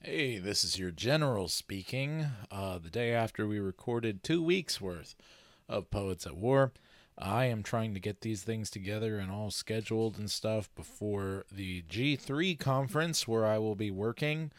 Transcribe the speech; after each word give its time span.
Hey, 0.00 0.38
this 0.38 0.62
is 0.62 0.78
your 0.78 0.92
general 0.92 1.48
speaking. 1.48 2.24
Uh, 2.52 2.78
the 2.78 2.88
day 2.88 3.12
after 3.12 3.48
we 3.48 3.58
recorded 3.58 4.22
two 4.22 4.40
weeks 4.40 4.80
worth 4.80 5.16
of 5.68 5.90
Poets 5.90 6.24
at 6.24 6.36
War, 6.36 6.70
I 7.18 7.46
am 7.46 7.64
trying 7.64 7.94
to 7.94 8.00
get 8.00 8.20
these 8.20 8.44
things 8.44 8.70
together 8.70 9.18
and 9.18 9.28
all 9.28 9.50
scheduled 9.50 10.16
and 10.16 10.30
stuff 10.30 10.72
before 10.76 11.46
the 11.50 11.82
G3 11.82 12.56
conference 12.60 13.26
where 13.26 13.44
I 13.44 13.58
will 13.58 13.74
be 13.74 13.90
working. 13.90 14.52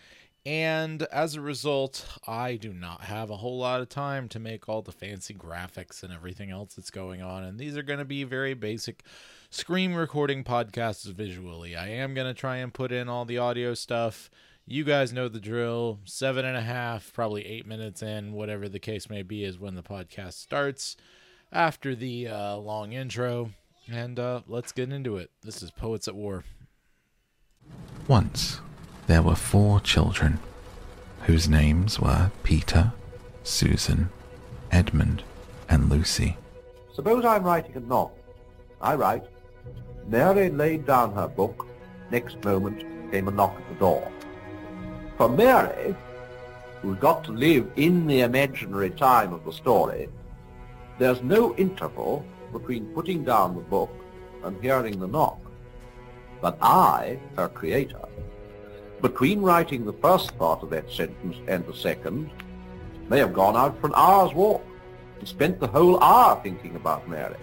And 0.45 1.03
as 1.03 1.35
a 1.35 1.41
result, 1.41 2.05
I 2.27 2.57
do 2.57 2.73
not 2.73 3.03
have 3.03 3.29
a 3.29 3.37
whole 3.37 3.59
lot 3.59 3.79
of 3.79 3.87
time 3.87 4.27
to 4.29 4.39
make 4.39 4.67
all 4.67 4.81
the 4.81 4.91
fancy 4.91 5.33
graphics 5.33 6.03
and 6.03 6.11
everything 6.11 6.51
else 6.51 6.73
that's 6.73 6.91
going 6.91 7.21
on. 7.21 7.45
And 7.45 7.57
these 7.57 7.77
are 7.77 7.83
going 7.83 7.99
to 7.99 8.05
be 8.05 8.25
very 8.25 8.55
basic 8.55 9.03
screen 9.49 9.93
recording 9.93 10.43
podcasts 10.43 11.09
visually. 11.09 11.77
I 11.77 11.87
am 11.87 12.13
going 12.13 12.27
to 12.27 12.37
try 12.37 12.57
and 12.57 12.73
put 12.73 12.91
in 12.91 13.07
all 13.07 13.23
the 13.23 13.37
audio 13.37 13.73
stuff. 13.73 14.29
You 14.71 14.83
guys 14.83 15.11
know 15.11 15.27
the 15.27 15.39
drill. 15.39 15.97
Seven 16.05 16.45
and 16.45 16.55
a 16.55 16.61
half, 16.61 17.11
probably 17.11 17.43
eight 17.43 17.65
minutes 17.65 18.03
in, 18.03 18.33
whatever 18.33 18.69
the 18.69 18.77
case 18.77 19.09
may 19.09 19.23
be, 19.23 19.43
is 19.43 19.57
when 19.57 19.73
the 19.73 19.81
podcast 19.81 20.33
starts 20.33 20.95
after 21.51 21.95
the 21.95 22.27
uh, 22.27 22.55
long 22.57 22.93
intro. 22.93 23.49
And 23.91 24.19
uh, 24.19 24.41
let's 24.45 24.71
get 24.71 24.93
into 24.93 25.17
it. 25.17 25.31
This 25.41 25.63
is 25.63 25.71
Poets 25.71 26.07
at 26.07 26.13
War. 26.13 26.43
Once 28.07 28.61
there 29.07 29.23
were 29.23 29.33
four 29.33 29.79
children, 29.79 30.37
whose 31.21 31.49
names 31.49 31.99
were 31.99 32.29
Peter, 32.43 32.93
Susan, 33.41 34.09
Edmund, 34.71 35.23
and 35.67 35.89
Lucy. 35.89 36.37
Suppose 36.93 37.25
I'm 37.25 37.43
writing 37.43 37.75
a 37.75 37.79
novel. 37.79 38.15
I 38.79 38.93
write, 38.93 39.23
Mary 40.07 40.51
laid 40.51 40.85
down 40.85 41.15
her 41.15 41.27
book. 41.27 41.65
Next 42.11 42.43
moment 42.43 42.85
came 43.09 43.27
a 43.27 43.31
knock 43.31 43.59
at 43.59 43.67
the 43.69 43.75
door. 43.79 44.11
For 45.19 45.27
Mary, 45.27 45.93
who's 46.81 46.97
got 46.97 47.25
to 47.25 47.33
live 47.33 47.69
in 47.75 48.07
the 48.07 48.21
imaginary 48.21 48.89
time 48.91 49.33
of 49.33 49.43
the 49.43 49.51
story, 49.51 50.07
there's 50.97 51.21
no 51.21 51.53
interval 51.57 52.23
between 52.53 52.85
putting 52.93 53.25
down 53.25 53.53
the 53.53 53.61
book 53.61 53.93
and 54.45 54.55
hearing 54.61 54.97
the 54.97 55.09
knock. 55.09 55.37
But 56.39 56.57
I, 56.61 57.19
her 57.35 57.49
creator, 57.49 57.99
between 59.01 59.41
writing 59.41 59.83
the 59.83 59.91
first 59.91 60.37
part 60.37 60.63
of 60.63 60.69
that 60.69 60.89
sentence 60.89 61.35
and 61.49 61.65
the 61.65 61.75
second, 61.75 62.29
may 63.09 63.19
have 63.19 63.33
gone 63.33 63.57
out 63.57 63.77
for 63.81 63.87
an 63.87 63.93
hour's 63.97 64.33
walk 64.33 64.65
and 65.19 65.27
spent 65.27 65.59
the 65.59 65.67
whole 65.67 66.01
hour 66.01 66.39
thinking 66.41 66.77
about 66.77 67.09
Mary. 67.09 67.35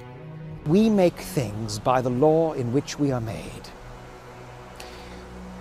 We 0.64 0.88
make 0.88 1.18
things 1.18 1.78
by 1.78 2.00
the 2.00 2.08
law 2.08 2.54
in 2.54 2.72
which 2.72 2.98
we 2.98 3.12
are 3.12 3.20
made. 3.20 3.68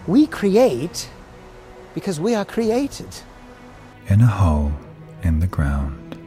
We 0.07 0.27
create 0.27 1.09
because 1.95 2.19
we 2.19 2.35
are 2.35 2.45
created. 2.45 3.07
In 4.09 4.21
a 4.21 4.27
hole 4.27 4.71
in 5.23 5.39
the 5.39 5.47
ground, 5.47 6.19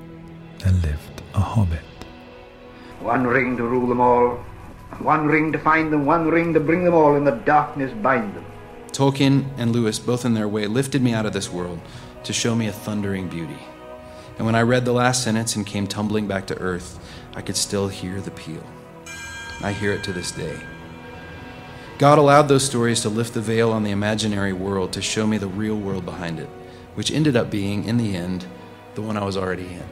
there 0.59 0.73
lived 0.73 1.23
a 1.35 1.41
hobbit. 1.41 1.85
One 3.01 3.25
ring 3.25 3.57
to 3.59 3.63
rule 3.63 3.87
them 3.87 4.01
all, 4.01 4.39
one 4.99 5.27
ring 5.27 5.53
to 5.53 5.59
find 5.59 5.93
them, 5.93 6.07
one 6.07 6.27
ring 6.27 6.53
to 6.55 6.59
bring 6.59 6.83
them 6.83 6.95
all 6.95 7.15
in 7.15 7.23
the 7.23 7.31
darkness 7.31 7.93
bind 8.03 8.35
them. 8.35 8.45
Tolkien 8.89 9.47
and 9.59 9.71
Lewis, 9.71 10.01
both 10.01 10.25
in 10.25 10.35
their 10.35 10.49
way, 10.49 10.67
lifted 10.67 11.03
me 11.03 11.13
out 11.13 11.27
of 11.27 11.33
this 11.33 11.53
world 11.53 11.81
to 12.25 12.33
show 12.33 12.57
me 12.57 12.67
a 12.67 12.73
thundering 12.73 13.29
beauty. 13.29 13.59
And 14.39 14.47
when 14.47 14.57
I 14.57 14.63
read 14.63 14.85
the 14.85 14.93
last 14.93 15.23
sentence 15.23 15.55
and 15.55 15.67
came 15.67 15.87
tumbling 15.87 16.27
back 16.27 16.47
to 16.47 16.59
earth, 16.59 16.99
I 17.37 17.43
could 17.43 17.57
still 17.57 17.89
hear 17.89 18.21
the 18.21 18.31
peal. 18.31 18.65
I 19.61 19.73
hear 19.73 19.93
it 19.93 20.03
to 20.05 20.13
this 20.13 20.33
day. 20.33 20.59
God 21.99 22.19
allowed 22.19 22.43
those 22.43 22.65
stories 22.65 23.01
to 23.01 23.09
lift 23.09 23.35
the 23.35 23.41
veil 23.41 23.73
on 23.73 23.83
the 23.83 23.91
imaginary 23.91 24.53
world 24.53 24.93
to 24.93 25.03
show 25.03 25.27
me 25.27 25.37
the 25.37 25.49
real 25.49 25.75
world 25.75 26.05
behind 26.05 26.39
it, 26.39 26.49
which 26.95 27.11
ended 27.11 27.37
up 27.37 27.51
being, 27.51 27.87
in 27.87 27.97
the 27.97 28.15
end, 28.15 28.47
the 28.95 29.03
one 29.03 29.17
I 29.17 29.25
was 29.25 29.37
already 29.37 29.67
in. 29.67 29.85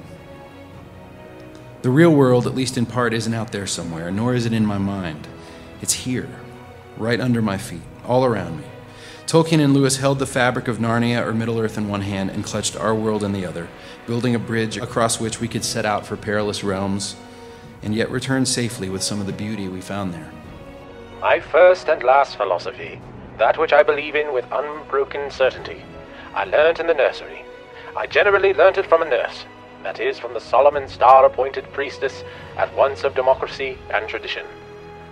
The 1.83 1.91
real 1.91 2.11
world, 2.11 2.47
at 2.47 2.55
least 2.55 2.79
in 2.79 2.87
part, 2.87 3.12
isn't 3.12 3.34
out 3.34 3.51
there 3.51 3.66
somewhere, 3.66 4.12
nor 4.12 4.34
is 4.34 4.47
it 4.47 4.53
in 4.53 4.65
my 4.65 4.78
mind. 4.78 5.27
It's 5.83 5.95
here, 5.95 6.28
right 6.97 7.21
under 7.21 7.43
my 7.43 7.59
feet, 7.59 7.83
all 8.06 8.25
around 8.25 8.59
me. 8.59 8.65
Tolkien 9.27 9.59
and 9.59 9.75
Lewis 9.75 9.97
held 9.97 10.21
the 10.21 10.27
fabric 10.27 10.69
of 10.69 10.78
Narnia 10.78 11.27
or 11.27 11.34
Middle 11.34 11.59
Earth 11.59 11.77
in 11.77 11.89
one 11.89 12.03
hand 12.03 12.31
and 12.31 12.45
clutched 12.45 12.77
our 12.77 12.95
world 12.95 13.25
in 13.25 13.33
the 13.33 13.45
other, 13.45 13.66
building 14.06 14.37
a 14.37 14.39
bridge 14.39 14.77
across 14.77 15.19
which 15.19 15.41
we 15.41 15.49
could 15.49 15.65
set 15.65 15.84
out 15.84 16.06
for 16.06 16.16
perilous 16.16 16.62
realms 16.62 17.16
and 17.83 17.97
yet 17.97 18.12
return 18.12 18.47
safely 18.47 18.89
with 18.89 19.03
some 19.03 19.21
of 19.21 19.27
the 19.27 19.33
beauty 19.33 19.66
we 19.66 19.81
found 19.81 20.15
there. 20.15 20.31
My 21.21 21.41
first 21.41 21.88
and 21.88 22.03
last 22.03 22.37
philosophy, 22.37 23.00
that 23.38 23.56
which 23.56 23.72
I 23.72 23.82
believe 23.82 24.15
in 24.15 24.34
with 24.34 24.44
unbroken 24.53 25.31
certainty, 25.31 25.82
I 26.34 26.44
learnt 26.44 26.78
in 26.78 26.87
the 26.87 26.94
nursery. 26.94 27.43
I 27.97 28.06
generally 28.06 28.53
learnt 28.53 28.77
it 28.77 28.84
from 28.84 29.00
a 29.00 29.09
nurse, 29.09 29.47
that 29.82 29.99
is, 29.99 30.19
from 30.19 30.34
the 30.34 30.41
solemn 30.41 30.77
and 30.77 30.91
star 30.91 31.25
appointed 31.25 31.72
priestess 31.72 32.22
at 32.59 32.75
once 32.77 33.03
of 33.03 33.15
democracy 33.15 33.78
and 33.94 34.06
tradition. 34.06 34.44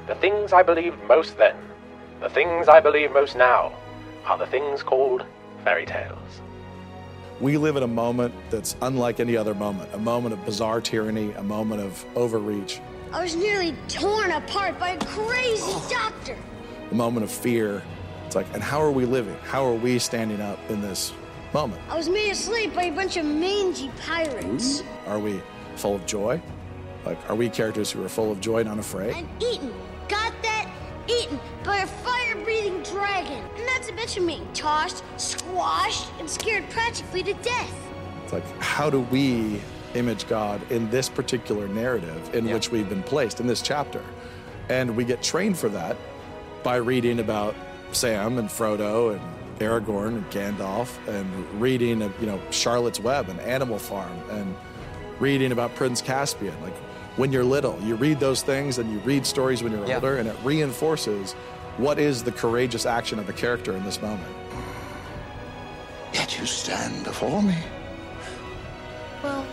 The 0.07 0.15
things 0.17 0.53
I 0.53 0.63
believed 0.63 1.03
most 1.05 1.39
then, 1.39 1.57
the 2.21 2.29
things 2.29 2.69
I 2.69 2.81
believe 2.81 3.11
most 3.11 3.35
now, 3.35 3.73
are 4.27 4.37
the 4.37 4.47
things 4.47 4.83
called 4.83 5.25
fairy 5.65 5.87
tales. 5.87 6.43
We 7.41 7.57
live 7.57 7.77
in 7.77 7.83
a 7.83 7.89
moment 7.89 8.35
that's 8.51 8.77
unlike 8.83 9.21
any 9.21 9.39
other 9.39 9.55
moment 9.55 9.89
a 9.95 9.99
moment 9.99 10.35
of 10.35 10.45
bizarre 10.45 10.83
tyranny, 10.83 11.33
a 11.33 11.43
moment 11.43 11.81
of 11.81 12.05
overreach, 12.15 12.81
I 13.15 13.23
was 13.23 13.37
nearly 13.37 13.77
torn 13.87 14.33
apart 14.33 14.79
by 14.81 14.91
a 14.91 14.99
crazy 14.99 15.63
Oh. 15.65 15.89
doctor. 15.89 16.37
a 16.91 16.95
moment 16.95 17.23
of 17.23 17.31
fear. 17.31 17.81
It's 18.27 18.35
like, 18.35 18.47
and 18.55 18.63
how 18.63 18.81
are 18.83 18.91
we 18.91 19.05
living? 19.05 19.37
How 19.49 19.65
are 19.65 19.73
we 19.75 19.99
standing 20.01 20.41
up 20.41 20.59
in 20.69 20.81
this 20.83 21.13
moment? 21.53 21.81
I 21.89 21.97
was 21.97 22.09
made 22.09 22.31
asleep 22.31 22.75
by 22.75 22.85
a 22.85 22.93
bunch 22.93 23.17
of 23.17 23.25
mangy 23.25 23.91
pirates. 24.05 24.83
Are 25.07 25.19
we 25.21 25.41
full 25.77 25.95
of 25.95 26.05
joy? 26.07 26.43
Like, 27.07 27.19
are 27.31 27.37
we 27.37 27.49
characters 27.49 27.91
who 27.93 28.05
are 28.05 28.09
full 28.09 28.33
of 28.33 28.41
joy 28.41 28.59
and 28.59 28.69
unafraid? 28.69 29.15
And 29.15 29.29
eaten. 29.41 29.73
Got 30.09 30.33
that? 30.43 30.69
Eaten 31.07 31.39
by 31.65 31.79
a 31.79 31.87
fire 31.87 32.35
breathing 32.43 32.83
dragon. 32.83 33.45
And 33.57 33.69
that's 33.69 33.89
a 33.89 33.93
bitch 33.93 34.17
of 34.19 34.27
being 34.27 34.47
tossed, 34.55 35.05
squashed, 35.19 36.09
and 36.19 36.29
scared 36.29 36.69
practically 36.71 37.23
to 37.23 37.35
death. 37.35 37.75
It's 38.25 38.33
like, 38.33 38.45
how 38.61 38.91
do 38.91 39.01
we 39.01 39.61
image 39.95 40.27
God 40.29 40.61
in 40.71 40.91
this 40.91 41.09
particular 41.09 41.69
narrative 41.69 42.35
in 42.35 42.49
which 42.51 42.71
we've 42.71 42.89
been 42.89 43.03
placed 43.03 43.41
in 43.41 43.47
this 43.47 43.63
chapter? 43.63 44.03
And 44.69 44.97
we 44.97 45.05
get 45.05 45.23
trained 45.23 45.59
for 45.59 45.69
that 45.71 45.97
by 46.63 46.77
reading 46.77 47.21
about 47.21 47.55
Sam 47.93 48.39
and 48.39 48.49
Frodo 48.49 49.13
and 49.13 49.21
Aragorn 49.61 50.09
and 50.17 50.31
Gandalf 50.31 50.97
and 51.07 51.61
reading, 51.61 52.01
you 52.21 52.27
know, 52.27 52.41
Charlotte's 52.51 52.99
Web 52.99 53.29
and 53.29 53.39
Animal 53.41 53.79
Farm 53.79 54.19
and 54.31 54.55
reading 55.21 55.53
about 55.53 55.75
Prince 55.75 56.01
Caspian. 56.03 56.61
Like 56.63 56.75
when 57.17 57.31
you're 57.33 57.45
little, 57.45 57.79
you 57.83 57.95
read 57.95 58.19
those 58.19 58.43
things 58.43 58.79
and 58.79 58.91
you 58.91 58.99
read 59.01 59.25
stories 59.27 59.63
when 59.63 59.71
you're 59.73 59.87
Yeah. 59.87 59.97
older, 59.97 60.17
and 60.17 60.29
it 60.29 60.37
reinforces 60.43 61.33
what 61.77 61.99
is 61.99 62.23
the 62.25 62.33
courageous 62.33 62.87
action 62.87 63.19
of 63.19 63.29
a 63.29 63.33
character 63.33 63.77
in 63.77 63.85
this 63.85 64.01
moment. 64.03 64.35
Yet 66.13 66.39
you 66.39 66.47
stand 66.47 67.05
before 67.05 67.43
me. 67.43 67.57
Well, 69.23 69.45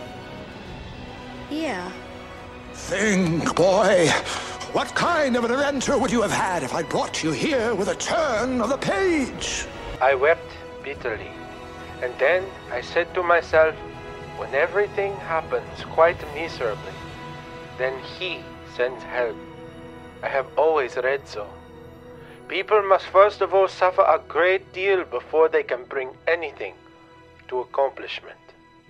yeah. 1.52 1.92
Think, 2.72 3.54
boy. 3.54 4.08
What 4.72 4.88
kind 4.94 5.36
of 5.36 5.44
an 5.44 5.50
adventure 5.50 5.98
would 5.98 6.10
you 6.10 6.22
have 6.22 6.32
had 6.32 6.62
if 6.62 6.74
I 6.74 6.82
brought 6.82 7.22
you 7.22 7.30
here 7.30 7.74
with 7.74 7.88
a 7.88 7.94
turn 7.94 8.60
of 8.62 8.70
the 8.70 8.78
page? 8.78 9.66
I 10.00 10.14
wept 10.14 10.50
bitterly, 10.82 11.30
and 12.02 12.12
then 12.18 12.44
I 12.70 12.80
said 12.80 13.12
to 13.14 13.22
myself, 13.22 13.74
when 14.38 14.54
everything 14.54 15.14
happens 15.16 15.84
quite 15.90 16.16
miserably, 16.34 16.94
then 17.76 17.98
He 18.18 18.40
sends 18.74 19.02
help. 19.04 19.36
I 20.22 20.28
have 20.28 20.46
always 20.56 20.96
read 20.96 21.28
so. 21.28 21.46
People 22.48 22.82
must 22.82 23.06
first 23.06 23.42
of 23.42 23.52
all 23.52 23.68
suffer 23.68 24.02
a 24.02 24.20
great 24.26 24.72
deal 24.72 25.04
before 25.04 25.48
they 25.48 25.62
can 25.62 25.84
bring 25.84 26.10
anything 26.26 26.74
to 27.48 27.60
accomplishment. 27.60 28.38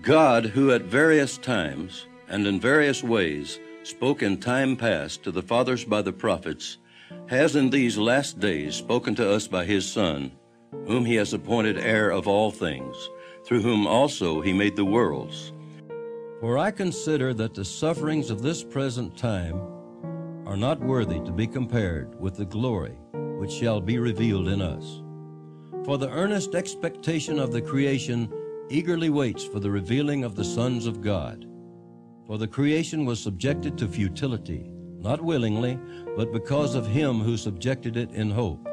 God, 0.00 0.47
who 0.47 0.70
at 0.70 0.82
various 0.82 1.38
times 1.38 2.06
and 2.32 2.46
in 2.46 2.58
various 2.58 3.05
ways 3.05 3.61
spoke 3.82 4.23
in 4.23 4.38
time 4.38 4.75
past 4.75 5.23
to 5.23 5.31
the 5.31 5.43
fathers 5.43 5.84
by 5.84 6.00
the 6.00 6.12
prophets, 6.12 6.79
has 7.26 7.56
in 7.56 7.69
these 7.69 7.99
last 7.99 8.40
days 8.40 8.75
spoken 8.75 9.14
to 9.14 9.31
us 9.31 9.46
by 9.46 9.64
his 9.64 9.88
Son, 9.88 10.32
whom 10.87 11.05
he 11.05 11.14
has 11.14 11.34
appointed 11.34 11.79
heir 11.79 12.11
of 12.11 12.26
all 12.26 12.50
things, 12.50 12.96
through 13.44 13.61
whom 13.61 13.87
also 13.87 14.40
he 14.40 14.52
made 14.52 14.75
the 14.76 14.84
worlds. 14.84 15.52
For 16.40 16.56
I 16.56 16.70
consider 16.70 17.34
that 17.34 17.55
the 17.55 17.64
sufferings 17.64 18.31
of 18.31 18.40
this 18.40 18.64
present 18.64 19.17
time 19.17 19.61
are 20.46 20.56
not 20.56 20.81
worthy 20.81 21.20
to 21.20 21.32
be 21.32 21.46
compared 21.46 22.19
with 22.19 22.37
the 22.37 22.46
glory 22.46 22.96
which 23.12 23.52
shall 23.52 23.81
be 23.81 23.99
revealed 23.99 24.49
in 24.49 24.62
us. 24.62 25.02
For 25.85 25.99
the 25.99 26.11
earnest 26.11 26.55
expectation 26.55 27.38
of 27.38 27.52
the 27.52 27.61
creation 27.61 28.32
eagerly 28.70 29.11
waits 29.11 29.44
for 29.44 29.61
the 29.61 29.70
revealing 29.70 30.25
of 30.25 30.35
the 30.35 30.44
sons 30.44 30.87
of 30.87 31.02
God. 31.02 31.46
For 32.27 32.39
the 32.39 32.49
creation 32.49 33.05
was 33.05 33.21
subjected 33.21 33.77
to 33.79 33.89
futility, 33.89 34.71
not 34.99 35.21
willingly, 35.21 35.79
but 36.17 36.33
because 36.33 36.75
of 36.75 36.87
him 36.87 37.21
who 37.21 37.37
subjected 37.37 37.97
it 37.97 38.13
in 38.13 38.31
hope. 38.31 38.67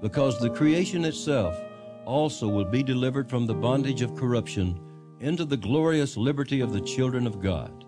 Because 0.00 0.38
the 0.38 0.50
creation 0.50 1.04
itself 1.04 1.60
also 2.04 2.48
will 2.48 2.64
be 2.64 2.82
delivered 2.82 3.28
from 3.28 3.46
the 3.46 3.54
bondage 3.54 4.02
of 4.02 4.14
corruption 4.14 4.78
into 5.20 5.44
the 5.44 5.56
glorious 5.56 6.16
liberty 6.16 6.60
of 6.60 6.72
the 6.72 6.80
children 6.80 7.26
of 7.26 7.40
God. 7.40 7.84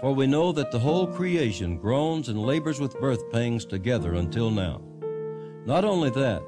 For 0.00 0.14
we 0.14 0.26
know 0.26 0.50
that 0.52 0.70
the 0.70 0.78
whole 0.78 1.06
creation 1.06 1.76
groans 1.76 2.28
and 2.28 2.40
labors 2.40 2.80
with 2.80 2.98
birth 3.00 3.30
pangs 3.30 3.66
together 3.66 4.14
until 4.14 4.50
now. 4.50 4.80
Not 5.66 5.84
only 5.84 6.10
that, 6.10 6.42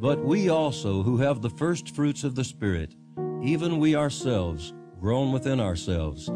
but 0.00 0.24
we 0.24 0.48
also, 0.48 1.02
who 1.02 1.16
have 1.18 1.40
the 1.40 1.50
first 1.50 1.94
fruits 1.94 2.24
of 2.24 2.34
the 2.34 2.44
Spirit, 2.44 2.94
even 3.42 3.78
we 3.78 3.94
ourselves, 3.94 4.74
groan 5.00 5.32
within 5.32 5.60
ourselves, 5.60 6.28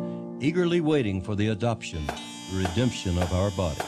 eagerly 0.43 0.81
waiting 0.81 1.23
for 1.23 1.37
the 1.37 1.49
adoption, 1.49 2.05
the 2.51 2.59
redemption 2.59 3.17
of 3.17 3.33
our 3.33 3.53
body. 3.53 3.81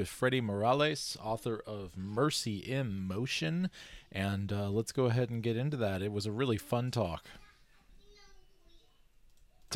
With 0.00 0.08
Freddy 0.08 0.40
Morales, 0.40 1.18
author 1.22 1.62
of 1.66 1.94
Mercy 1.94 2.56
in 2.56 3.06
Motion, 3.06 3.68
and 4.10 4.50
uh, 4.50 4.70
let's 4.70 4.92
go 4.92 5.04
ahead 5.04 5.28
and 5.28 5.42
get 5.42 5.58
into 5.58 5.76
that. 5.76 6.00
It 6.00 6.10
was 6.10 6.24
a 6.24 6.32
really 6.32 6.56
fun 6.56 6.90
talk. 6.90 7.26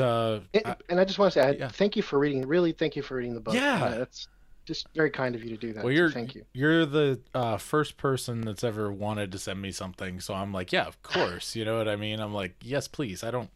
Uh, 0.01 0.41
And, 0.55 0.77
and 0.89 0.99
I 0.99 1.05
just 1.05 1.19
want 1.19 1.35
to 1.35 1.43
say, 1.43 1.63
I, 1.63 1.69
thank 1.69 1.95
you 1.95 2.03
for 2.03 2.19
reading. 2.19 2.49
Really, 2.49 2.73
thank 2.73 2.97
you 2.97 3.03
for 3.03 3.17
reading 3.17 3.35
the 3.35 3.41
book. 3.41 3.53
Yeah. 3.53 3.85
Uh, 3.85 3.99
that's 3.99 4.29
just 4.65 4.87
very 4.95 5.11
kind 5.11 5.35
of 5.35 5.45
you 5.45 5.51
to 5.51 5.57
do 5.59 5.75
that. 5.75 5.85
well, 5.85 5.93
you're 5.93 6.11
thank 6.11 6.35
you. 6.35 6.47
you're 6.55 6.87
the 6.87 7.21
uh, 7.35 7.59
first 7.59 7.99
person 7.99 8.41
that's 8.41 8.65
ever 8.65 8.91
wanted 8.91 9.31
to 9.33 9.39
send 9.39 9.61
me 9.61 9.73
something, 9.73 10.21
so 10.21 10.33
I'm 10.33 10.55
like, 10.55 10.73
yeah, 10.73 10.87
of 10.87 11.03
course. 11.03 11.55
You 11.55 11.67
know 11.67 11.77
what 11.77 11.87
I 11.87 11.97
mean? 11.97 12.19
I'm 12.19 12.33
like, 12.33 12.55
yes, 12.63 12.89
please. 12.89 13.23
I 13.23 13.31
don't, 13.31 13.51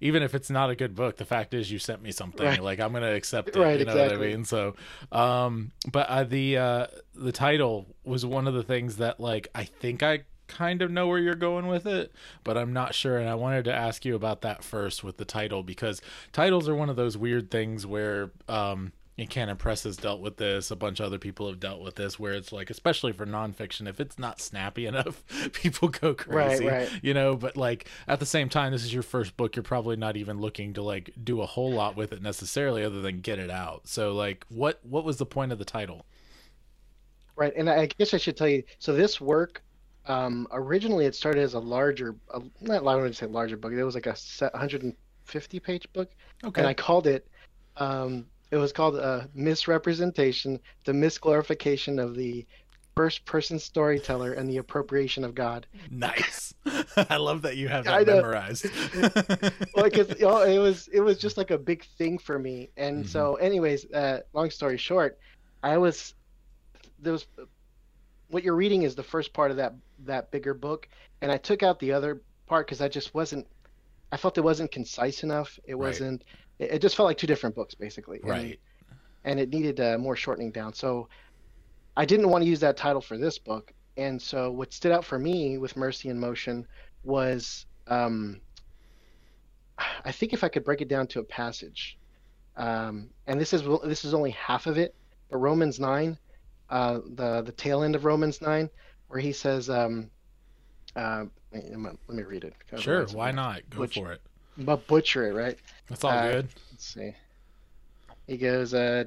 even 0.00 0.22
if 0.22 0.34
it's 0.34 0.50
not 0.50 0.70
a 0.70 0.76
good 0.76 0.94
book. 0.94 1.16
The 1.16 1.24
fact 1.24 1.54
is, 1.54 1.70
you 1.70 1.78
sent 1.78 2.02
me 2.02 2.12
something. 2.12 2.46
Right. 2.46 2.62
Like 2.62 2.80
I'm 2.80 2.92
gonna 2.92 3.12
accept 3.14 3.50
it. 3.50 3.56
Right, 3.56 3.78
you 3.78 3.84
know 3.84 3.92
what 3.92 4.00
I 4.00 4.04
exactly. 4.04 4.28
mean? 4.28 4.44
So, 4.44 4.74
um, 5.12 5.72
but 5.90 6.08
uh, 6.08 6.24
the 6.24 6.58
uh, 6.58 6.86
the 7.14 7.32
title 7.32 7.86
was 8.04 8.24
one 8.24 8.46
of 8.48 8.54
the 8.54 8.62
things 8.62 8.96
that 8.96 9.20
like 9.20 9.48
I 9.54 9.64
think 9.64 10.02
I 10.02 10.24
kind 10.46 10.82
of 10.82 10.90
know 10.90 11.08
where 11.08 11.18
you're 11.18 11.34
going 11.34 11.66
with 11.66 11.86
it, 11.86 12.12
but 12.42 12.56
I'm 12.56 12.72
not 12.72 12.94
sure. 12.94 13.18
And 13.18 13.28
I 13.28 13.34
wanted 13.34 13.64
to 13.64 13.74
ask 13.74 14.04
you 14.04 14.14
about 14.14 14.42
that 14.42 14.62
first 14.62 15.02
with 15.02 15.16
the 15.16 15.24
title 15.24 15.62
because 15.62 16.02
titles 16.32 16.68
are 16.68 16.74
one 16.74 16.90
of 16.90 16.96
those 16.96 17.16
weird 17.16 17.50
things 17.50 17.86
where 17.86 18.30
um, 18.48 18.92
and 19.16 19.30
Canon 19.30 19.56
Press 19.56 19.84
has 19.84 19.96
dealt 19.96 20.20
with 20.20 20.38
this. 20.38 20.70
A 20.70 20.76
bunch 20.76 20.98
of 20.98 21.06
other 21.06 21.18
people 21.18 21.48
have 21.48 21.60
dealt 21.60 21.80
with 21.80 21.94
this, 21.94 22.18
where 22.18 22.32
it's 22.32 22.50
like, 22.50 22.68
especially 22.68 23.12
for 23.12 23.24
nonfiction, 23.24 23.88
if 23.88 24.00
it's 24.00 24.18
not 24.18 24.40
snappy 24.40 24.86
enough, 24.86 25.22
people 25.52 25.88
go 25.88 26.14
crazy, 26.14 26.66
right. 26.66 26.90
you 27.02 27.14
know. 27.14 27.36
But 27.36 27.56
like 27.56 27.88
at 28.08 28.18
the 28.18 28.26
same 28.26 28.48
time, 28.48 28.72
this 28.72 28.84
is 28.84 28.92
your 28.92 29.02
first 29.04 29.36
book. 29.36 29.54
You're 29.54 29.62
probably 29.62 29.96
not 29.96 30.16
even 30.16 30.40
looking 30.40 30.72
to 30.74 30.82
like 30.82 31.10
do 31.22 31.42
a 31.42 31.46
whole 31.46 31.72
lot 31.72 31.96
with 31.96 32.12
it 32.12 32.22
necessarily, 32.22 32.82
other 32.82 33.00
than 33.00 33.20
get 33.20 33.38
it 33.38 33.50
out. 33.50 33.86
So 33.86 34.14
like, 34.14 34.44
what 34.48 34.80
what 34.84 35.04
was 35.04 35.18
the 35.18 35.26
point 35.26 35.52
of 35.52 35.58
the 35.58 35.64
title? 35.64 36.06
Right, 37.36 37.52
and 37.56 37.68
I 37.68 37.86
guess 37.86 38.14
I 38.14 38.16
should 38.16 38.36
tell 38.36 38.48
you. 38.48 38.62
So 38.78 38.92
this 38.92 39.20
work, 39.20 39.62
um, 40.06 40.46
originally 40.52 41.06
it 41.06 41.14
started 41.14 41.42
as 41.42 41.54
a 41.54 41.58
larger, 41.58 42.16
a, 42.32 42.40
not 42.60 42.86
I 42.86 42.94
wouldn't 42.96 43.16
say 43.16 43.26
larger 43.26 43.56
book. 43.56 43.72
It 43.72 43.82
was 43.82 43.94
like 43.94 44.06
a 44.06 44.16
150 44.40 45.60
page 45.60 45.92
book. 45.92 46.10
Okay. 46.44 46.60
And 46.60 46.68
I 46.68 46.74
called 46.74 47.06
it. 47.06 47.26
Um, 47.76 48.26
it 48.54 48.58
was 48.58 48.72
called 48.72 48.96
uh, 48.96 49.26
misrepresentation, 49.34 50.60
the 50.84 50.92
misglorification 50.92 52.02
of 52.02 52.14
the 52.14 52.46
first 52.96 53.24
person 53.26 53.58
storyteller 53.58 54.34
and 54.34 54.48
the 54.48 54.58
appropriation 54.58 55.24
of 55.24 55.34
God. 55.34 55.66
Nice. 55.90 56.54
I 56.96 57.16
love 57.16 57.42
that 57.42 57.56
you 57.56 57.68
have 57.68 57.84
that 57.86 58.06
memorized. 58.06 58.66
well, 59.74 59.84
because 59.84 60.08
you 60.18 60.26
know, 60.26 60.42
it 60.42 60.58
was 60.58 60.88
it 60.92 61.00
was 61.00 61.18
just 61.18 61.36
like 61.36 61.50
a 61.50 61.58
big 61.58 61.84
thing 61.98 62.18
for 62.18 62.38
me. 62.38 62.70
And 62.76 63.04
Mm-hmm. 63.04 63.08
so, 63.08 63.34
anyways, 63.36 63.90
uh, 63.92 64.20
long 64.32 64.50
story 64.50 64.78
short, 64.78 65.18
I 65.62 65.78
was 65.78 66.14
there 67.00 67.12
was 67.12 67.26
what 68.28 68.44
you're 68.44 68.56
reading 68.56 68.82
is 68.82 68.94
the 68.94 69.02
first 69.02 69.32
part 69.32 69.50
of 69.50 69.56
that 69.58 69.74
that 70.04 70.30
bigger 70.30 70.54
book, 70.54 70.88
and 71.22 71.32
I 71.32 71.36
took 71.38 71.62
out 71.62 71.78
the 71.80 71.92
other 71.92 72.22
part 72.46 72.66
because 72.66 72.80
I 72.80 72.88
just 72.88 73.14
wasn't. 73.14 73.46
I 74.12 74.16
felt 74.16 74.38
it 74.38 74.42
wasn't 74.42 74.70
concise 74.72 75.24
enough. 75.24 75.58
It 75.66 75.74
Right. 75.74 75.88
wasn't. 75.88 76.24
It, 76.58 76.72
it 76.72 76.78
just 76.82 76.96
felt 76.96 77.06
like 77.06 77.18
two 77.18 77.26
different 77.26 77.54
books, 77.54 77.74
basically. 77.74 78.20
Right. 78.22 78.58
and 79.24 79.40
it 79.40 79.50
needed 79.50 79.80
uh, 79.80 79.98
more 79.98 80.16
shortening 80.16 80.50
down. 80.50 80.74
So 80.74 81.08
I 81.96 82.04
didn't 82.04 82.28
want 82.28 82.42
to 82.44 82.48
use 82.48 82.60
that 82.60 82.76
title 82.76 83.00
for 83.00 83.16
this 83.16 83.38
book. 83.38 83.72
And 83.96 84.20
so 84.20 84.50
what 84.50 84.72
stood 84.72 84.92
out 84.92 85.04
for 85.04 85.18
me 85.18 85.58
with 85.58 85.76
Mercy 85.76 86.08
in 86.08 86.18
Motion 86.18 86.66
was 87.04 87.66
um, 87.86 88.40
I 90.04 90.12
think 90.12 90.32
if 90.32 90.44
I 90.44 90.48
could 90.48 90.64
break 90.64 90.80
it 90.80 90.88
down 90.88 91.06
to 91.08 91.20
a 91.20 91.24
passage, 91.24 91.98
um, 92.56 93.10
and 93.26 93.40
this 93.40 93.52
is 93.52 93.62
this 93.84 94.04
is 94.04 94.14
only 94.14 94.30
half 94.30 94.66
of 94.66 94.78
it, 94.78 94.94
but 95.30 95.38
Romans 95.38 95.80
nine, 95.80 96.18
uh, 96.70 97.00
the 97.14 97.42
the 97.42 97.52
tail 97.52 97.82
end 97.82 97.94
of 97.94 98.04
Romans 98.04 98.40
nine, 98.40 98.70
where 99.08 99.20
he 99.20 99.32
says, 99.32 99.68
um, 99.68 100.10
uh, 100.96 101.24
let 101.52 101.98
me- 102.08 102.22
read 102.22 102.44
it. 102.44 102.54
Sure, 102.78 103.04
why 103.06 103.30
not? 103.32 103.62
Go 103.70 103.78
butch- 103.78 103.94
for 103.94 104.12
it. 104.12 104.20
But 104.56 104.86
butcher 104.86 105.28
it, 105.28 105.32
right? 105.34 105.58
That's 105.88 106.04
all 106.04 106.12
Uh, 106.12 106.30
good. 106.30 106.48
Let's 106.70 106.86
see. 106.86 107.14
He 108.26 108.36
goes, 108.36 108.72
uh, 108.74 109.04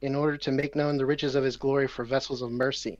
in 0.00 0.14
order 0.14 0.36
to 0.36 0.50
make 0.50 0.74
known 0.74 0.96
the 0.96 1.06
riches 1.06 1.34
of 1.34 1.44
his 1.44 1.56
glory 1.56 1.86
for 1.88 2.04
vessels 2.04 2.42
of 2.42 2.50
mercy. 2.50 2.98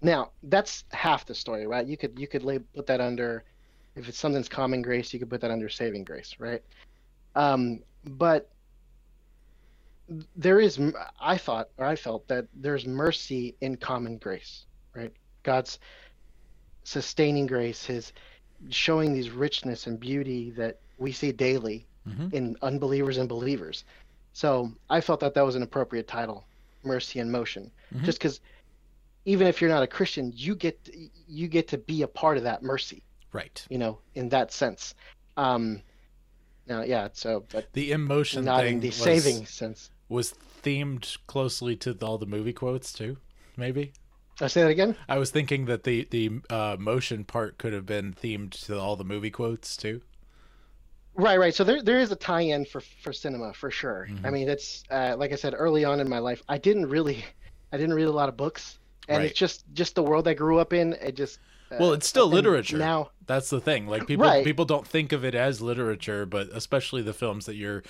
Now, 0.00 0.30
that's 0.44 0.84
half 0.92 1.26
the 1.26 1.34
story, 1.34 1.66
right? 1.66 1.86
You 1.86 1.96
could 1.96 2.18
you 2.18 2.28
could 2.28 2.44
lay, 2.44 2.60
put 2.60 2.86
that 2.86 3.00
under, 3.00 3.44
if 3.96 4.08
it's 4.08 4.18
something's 4.18 4.48
common 4.48 4.80
grace, 4.80 5.12
you 5.12 5.18
could 5.18 5.28
put 5.28 5.40
that 5.40 5.50
under 5.50 5.68
saving 5.68 6.04
grace, 6.04 6.36
right? 6.38 6.62
Um, 7.34 7.80
but 8.04 8.48
there 10.36 10.60
is, 10.60 10.80
I 11.20 11.36
thought, 11.36 11.68
or 11.76 11.84
I 11.84 11.96
felt 11.96 12.26
that 12.28 12.46
there's 12.54 12.86
mercy 12.86 13.56
in 13.60 13.76
common 13.76 14.18
grace, 14.18 14.64
right? 14.94 15.12
God's 15.42 15.80
sustaining 16.84 17.46
grace, 17.46 17.84
His 17.84 18.12
showing 18.70 19.12
these 19.12 19.30
richness 19.30 19.86
and 19.86 20.00
beauty 20.00 20.50
that 20.52 20.78
we 20.98 21.12
see 21.12 21.32
daily 21.32 21.86
Mhm. 22.06 22.32
in 22.32 22.56
unbelievers 22.62 23.18
and 23.18 23.28
believers. 23.28 23.84
So 24.32 24.72
I 24.90 25.00
felt 25.00 25.20
that 25.20 25.34
that 25.34 25.42
was 25.42 25.54
an 25.56 25.62
appropriate 25.62 26.06
title, 26.08 26.46
Mercy 26.84 27.18
in 27.18 27.30
Motion, 27.30 27.70
Mhm. 27.94 28.04
just 28.04 28.18
because 28.18 28.40
even 29.24 29.46
if 29.46 29.60
you're 29.60 29.70
not 29.70 29.82
a 29.82 29.86
Christian, 29.86 30.32
you 30.34 30.54
get 30.54 30.88
you 31.26 31.46
get 31.48 31.68
to 31.68 31.76
be 31.78 32.00
a 32.02 32.08
part 32.08 32.38
of 32.38 32.42
that 32.44 32.62
mercy, 32.62 33.02
Right. 33.32 33.64
you 33.68 33.76
know, 33.76 33.98
in 34.14 34.30
that 34.30 34.50
sense. 34.52 34.94
Um, 35.36 35.82
now, 36.66 36.82
yeah, 36.82 37.08
so 37.12 37.44
but 37.52 37.70
The 37.74 37.92
emotion 37.92 38.44
not 38.46 38.62
thing 38.62 38.74
in 38.74 38.80
the 38.80 38.88
was, 38.88 38.96
saving 38.96 39.44
sense. 39.46 39.90
was 40.08 40.34
themed 40.62 41.18
closely 41.26 41.76
to 41.76 41.92
all 42.00 42.16
the 42.16 42.26
movie 42.26 42.52
quotes 42.54 42.92
too. 42.92 43.18
Maybe. 43.56 43.92
I 44.40 44.46
say 44.46 44.62
that 44.62 44.70
again. 44.70 44.96
I 45.08 45.18
was 45.18 45.30
thinking 45.30 45.66
that 45.66 45.82
the 45.84 46.04
the 46.10 46.40
uh, 46.48 46.76
motion 46.78 47.24
part 47.24 47.58
could 47.58 47.72
have 47.74 47.84
been 47.86 48.14
themed 48.14 48.52
to 48.66 48.78
all 48.78 48.96
the 48.96 49.04
movie 49.04 49.30
quotes 49.30 49.76
too. 49.76 50.00
Right, 51.18 51.38
right. 51.38 51.52
So 51.54 51.64
there, 51.64 51.82
there 51.82 51.98
is 51.98 52.12
a 52.12 52.16
tie-in 52.16 52.64
for 52.64 52.80
for 52.80 53.12
cinema 53.12 53.52
for 53.52 53.72
sure. 53.72 54.06
Mm-hmm. 54.08 54.24
I 54.26 54.30
mean, 54.30 54.48
it's 54.48 54.84
uh, 54.88 55.16
like 55.18 55.32
I 55.32 55.34
said 55.34 55.52
early 55.56 55.84
on 55.84 55.98
in 55.98 56.08
my 56.08 56.20
life, 56.20 56.42
I 56.48 56.58
didn't 56.58 56.86
really, 56.86 57.24
I 57.72 57.76
didn't 57.76 57.94
read 57.94 58.06
a 58.06 58.12
lot 58.12 58.28
of 58.28 58.36
books, 58.36 58.78
and 59.08 59.18
Right. 59.18 59.30
it's 59.30 59.38
just 59.38 59.64
just 59.74 59.96
the 59.96 60.02
world 60.02 60.28
I 60.28 60.34
grew 60.34 60.58
up 60.60 60.72
in. 60.72 60.92
It 60.92 61.16
just 61.16 61.40
Well, 61.70 61.92
it's 61.92 62.06
still 62.08 62.26
literature. 62.28 62.78
now. 62.78 63.10
That's 63.26 63.50
the 63.50 63.60
thing. 63.60 63.86
Like 63.86 64.06
people 64.06 64.24
Right. 64.24 64.44
people 64.44 64.64
don't 64.64 64.86
think 64.86 65.12
of 65.12 65.24
it 65.24 65.34
as 65.34 65.60
literature, 65.60 66.24
but 66.24 66.48
especially 66.54 67.02
the 67.02 67.12
films 67.12 67.44
that 67.46 67.56
you're 67.56 67.82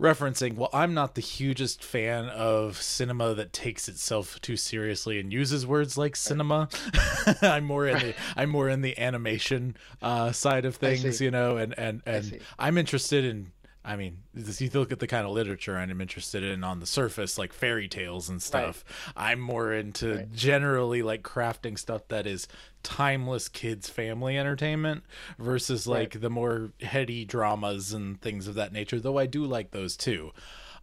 referencing. 0.00 0.54
Well, 0.54 0.70
I'm 0.72 0.94
not 0.94 1.14
the 1.14 1.20
hugest 1.20 1.84
fan 1.84 2.26
of 2.28 2.80
cinema 2.80 3.34
that 3.34 3.52
takes 3.52 3.88
itself 3.88 4.40
too 4.40 4.56
seriously 4.56 5.18
and 5.20 5.32
uses 5.32 5.66
words 5.66 5.98
like 5.98 6.16
cinema. 6.16 6.68
I'm 7.42 7.64
more 7.64 7.86
in 7.86 7.98
the 7.98 8.14
I'm 8.36 8.48
more 8.50 8.68
in 8.68 8.80
the 8.80 8.98
animation 8.98 9.76
uh, 10.00 10.32
side 10.32 10.64
of 10.64 10.76
things, 10.76 11.20
you 11.20 11.30
know, 11.30 11.56
and 11.56 11.78
and 11.78 12.02
and. 12.06 12.38
I'm 12.58 12.78
interested 12.78 13.24
in 13.24 13.52
I 13.84 13.96
mean, 13.96 14.18
if 14.34 14.60
you 14.60 14.70
look 14.72 14.92
at 14.92 15.00
the 15.00 15.08
kind 15.08 15.26
of 15.26 15.32
literature 15.32 15.76
I'm 15.76 16.00
interested 16.00 16.44
in 16.44 16.62
on 16.62 16.78
the 16.78 16.86
surface, 16.86 17.36
like 17.36 17.52
fairy 17.52 17.88
tales 17.88 18.28
and 18.28 18.40
stuff. 18.40 18.84
I'm 19.16 19.40
more 19.40 19.72
into 19.72 20.24
generally 20.26 21.02
like 21.02 21.22
crafting 21.22 21.76
stuff 21.76 22.06
that 22.08 22.26
is 22.26 22.46
timeless 22.82 23.48
kids 23.48 23.88
family 23.88 24.38
entertainment 24.38 25.04
versus 25.38 25.86
like 25.86 26.20
the 26.20 26.30
more 26.30 26.72
heady 26.80 27.24
dramas 27.24 27.92
and 27.92 28.20
things 28.20 28.46
of 28.48 28.54
that 28.54 28.72
nature. 28.72 29.00
Though 29.00 29.18
I 29.18 29.26
do 29.26 29.44
like 29.44 29.70
those 29.70 29.96
too. 29.96 30.32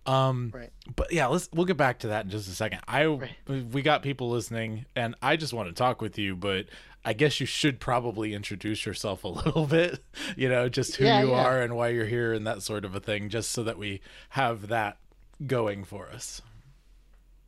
Um, 0.06 0.54
Right. 0.54 0.72
but 0.96 1.12
yeah, 1.12 1.28
let's 1.28 1.50
we'll 1.54 1.66
get 1.66 1.78
back 1.78 2.00
to 2.00 2.08
that 2.08 2.26
in 2.26 2.32
just 2.32 2.48
a 2.48 2.52
second. 2.52 2.80
I 2.88 3.08
we 3.48 3.82
got 3.82 4.02
people 4.02 4.30
listening, 4.30 4.86
and 4.96 5.16
I 5.22 5.36
just 5.36 5.54
want 5.54 5.70
to 5.70 5.76
talk 5.76 6.02
with 6.02 6.18
you, 6.18 6.36
but 6.36 6.68
I 7.06 7.14
guess 7.14 7.40
you 7.40 7.46
should 7.46 7.80
probably 7.80 8.34
introduce 8.34 8.86
yourself 8.86 9.24
a 9.24 9.28
little 9.30 9.66
bit. 9.68 10.00
You 10.36 10.50
know, 10.50 10.70
just 10.70 10.96
who 10.96 11.06
Yeah, 11.06 11.22
you 11.22 11.32
yeah. 11.32 11.44
are 11.46 11.62
and 11.62 11.76
why 11.76 11.90
you're 11.90 12.06
here 12.06 12.34
and 12.34 12.48
that 12.48 12.64
sort 12.64 12.86
of 12.86 12.96
a 12.96 13.00
thing, 13.00 13.30
just 13.30 13.52
so 13.52 13.64
that 13.64 13.78
we 13.78 14.02
have 14.30 14.68
that 14.70 14.98
going 15.46 15.84
for 15.84 16.10
us. 16.10 16.42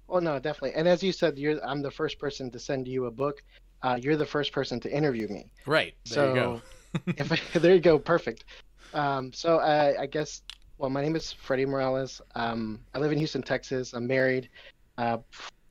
Oh 0.08 0.20
no, 0.20 0.38
definitely. 0.40 0.74
And 0.78 0.88
as 0.88 1.02
you 1.02 1.12
said, 1.12 1.40
you're 1.40 1.64
I'm 1.66 1.82
the 1.82 1.90
first 1.92 2.20
person 2.20 2.52
to 2.52 2.60
send 2.60 2.88
you 2.88 3.06
a 3.06 3.12
book. 3.12 3.44
Uh, 3.84 3.98
you're 4.02 4.16
the 4.16 4.26
first 4.26 4.52
person 4.52 4.80
to 4.80 4.92
interview 4.92 5.28
me. 5.28 5.52
Right. 5.66 5.94
There 6.10 6.30
you 6.30 6.36
go. 6.36 6.62
if 7.08 7.32
I, 7.32 7.40
there 7.60 7.74
you 7.74 7.82
go, 7.82 7.98
perfect. 7.98 8.46
Um, 8.94 9.32
so 9.34 9.58
uh, 9.58 9.94
I 10.00 10.06
guess, 10.06 10.42
well, 10.78 10.90
my 10.90 11.02
name 11.02 11.16
is 11.16 11.32
Freddy 11.32 11.66
Morales. 11.66 12.22
Um, 12.36 12.80
I 12.94 13.00
live 13.00 13.12
in 13.12 13.18
Houston, 13.18 13.42
Texas. 13.42 13.94
I'm 13.94 14.08
married, 14.08 14.50
uh, 14.98 15.18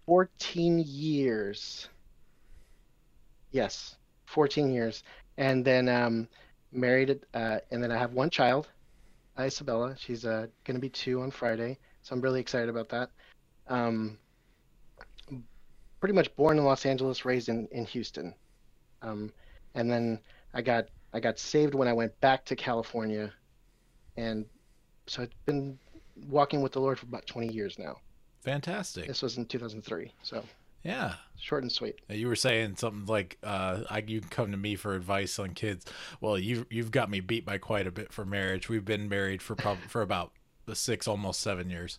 14 0.07 0.83
years. 0.87 1.89
Yes, 3.53 3.97
14 4.27 4.73
years, 4.73 5.03
and 5.37 5.65
then 5.65 5.89
um, 5.89 6.29
married, 6.73 7.21
uh, 7.35 7.59
and 7.71 7.83
then 7.83 7.91
I 7.91 7.99
have 7.99 8.13
one 8.13 8.31
child, 8.31 8.69
Isabella. 9.39 9.97
She's 9.99 10.25
uh, 10.25 10.47
going 10.65 10.77
to 10.77 10.81
be 10.81 10.89
two 10.89 11.21
on 11.23 11.31
Friday, 11.31 11.79
so 12.03 12.15
I'm 12.15 12.21
really 12.21 12.41
excited 12.41 12.69
about 12.69 12.89
that. 12.91 13.11
Pretty 16.01 16.15
much 16.15 16.35
born 16.35 16.59
in 16.59 16.65
Los 16.65 16.87
Angeles, 16.87 17.25
raised 17.25 17.49
in 17.51 17.67
in 17.73 17.85
Houston, 17.87 18.35
um, 19.03 19.31
and 19.75 19.91
then 19.91 20.19
I 20.55 20.63
got 20.63 20.89
I 21.13 21.21
got 21.21 21.39
saved 21.39 21.75
when 21.75 21.89
I 21.89 21.93
went 21.93 22.19
back 22.21 22.45
to 22.47 22.57
California, 22.57 23.33
and 24.17 24.47
so 25.07 25.23
I've 25.23 25.45
been 25.45 25.79
walking 26.29 26.63
with 26.63 26.73
the 26.73 26.81
Lord 26.81 26.99
for 26.99 27.07
about 27.07 27.27
20 27.27 27.53
years 27.53 27.79
now. 27.79 27.97
Fantastic. 28.43 29.07
This 29.07 29.23
was 29.23 29.37
in 29.39 29.45
2003, 29.47 30.13
so 30.23 30.45
Yeah. 30.85 31.15
short 31.39 31.63
and 31.63 31.73
sweet. 31.73 31.97
You 32.09 32.29
were 32.29 32.37
saying 32.37 32.77
something 32.77 33.07
like, 33.07 33.37
uh, 33.43 33.83
I, 33.91 33.99
"You 34.07 34.21
can 34.21 34.31
come 34.31 34.51
to 34.53 34.57
me 34.57 34.77
for 34.77 34.95
advice 34.95 35.39
on 35.39 35.53
kids." 35.55 35.85
Well, 36.23 36.39
you 36.39 36.67
you've 36.71 36.91
got 36.91 37.11
me 37.11 37.21
beat 37.21 37.45
by 37.45 37.59
quite 37.59 37.87
a 37.87 37.91
bit 37.91 38.13
for 38.13 38.25
marriage. 38.25 38.69
We've 38.71 38.85
been 38.85 39.09
married 39.09 39.43
for 39.43 39.55
prob- 39.55 39.79
for 39.89 40.01
about 40.01 40.33
the 40.71 40.77
six, 40.77 41.07
almost 41.07 41.41
seven 41.41 41.69
years. 41.69 41.99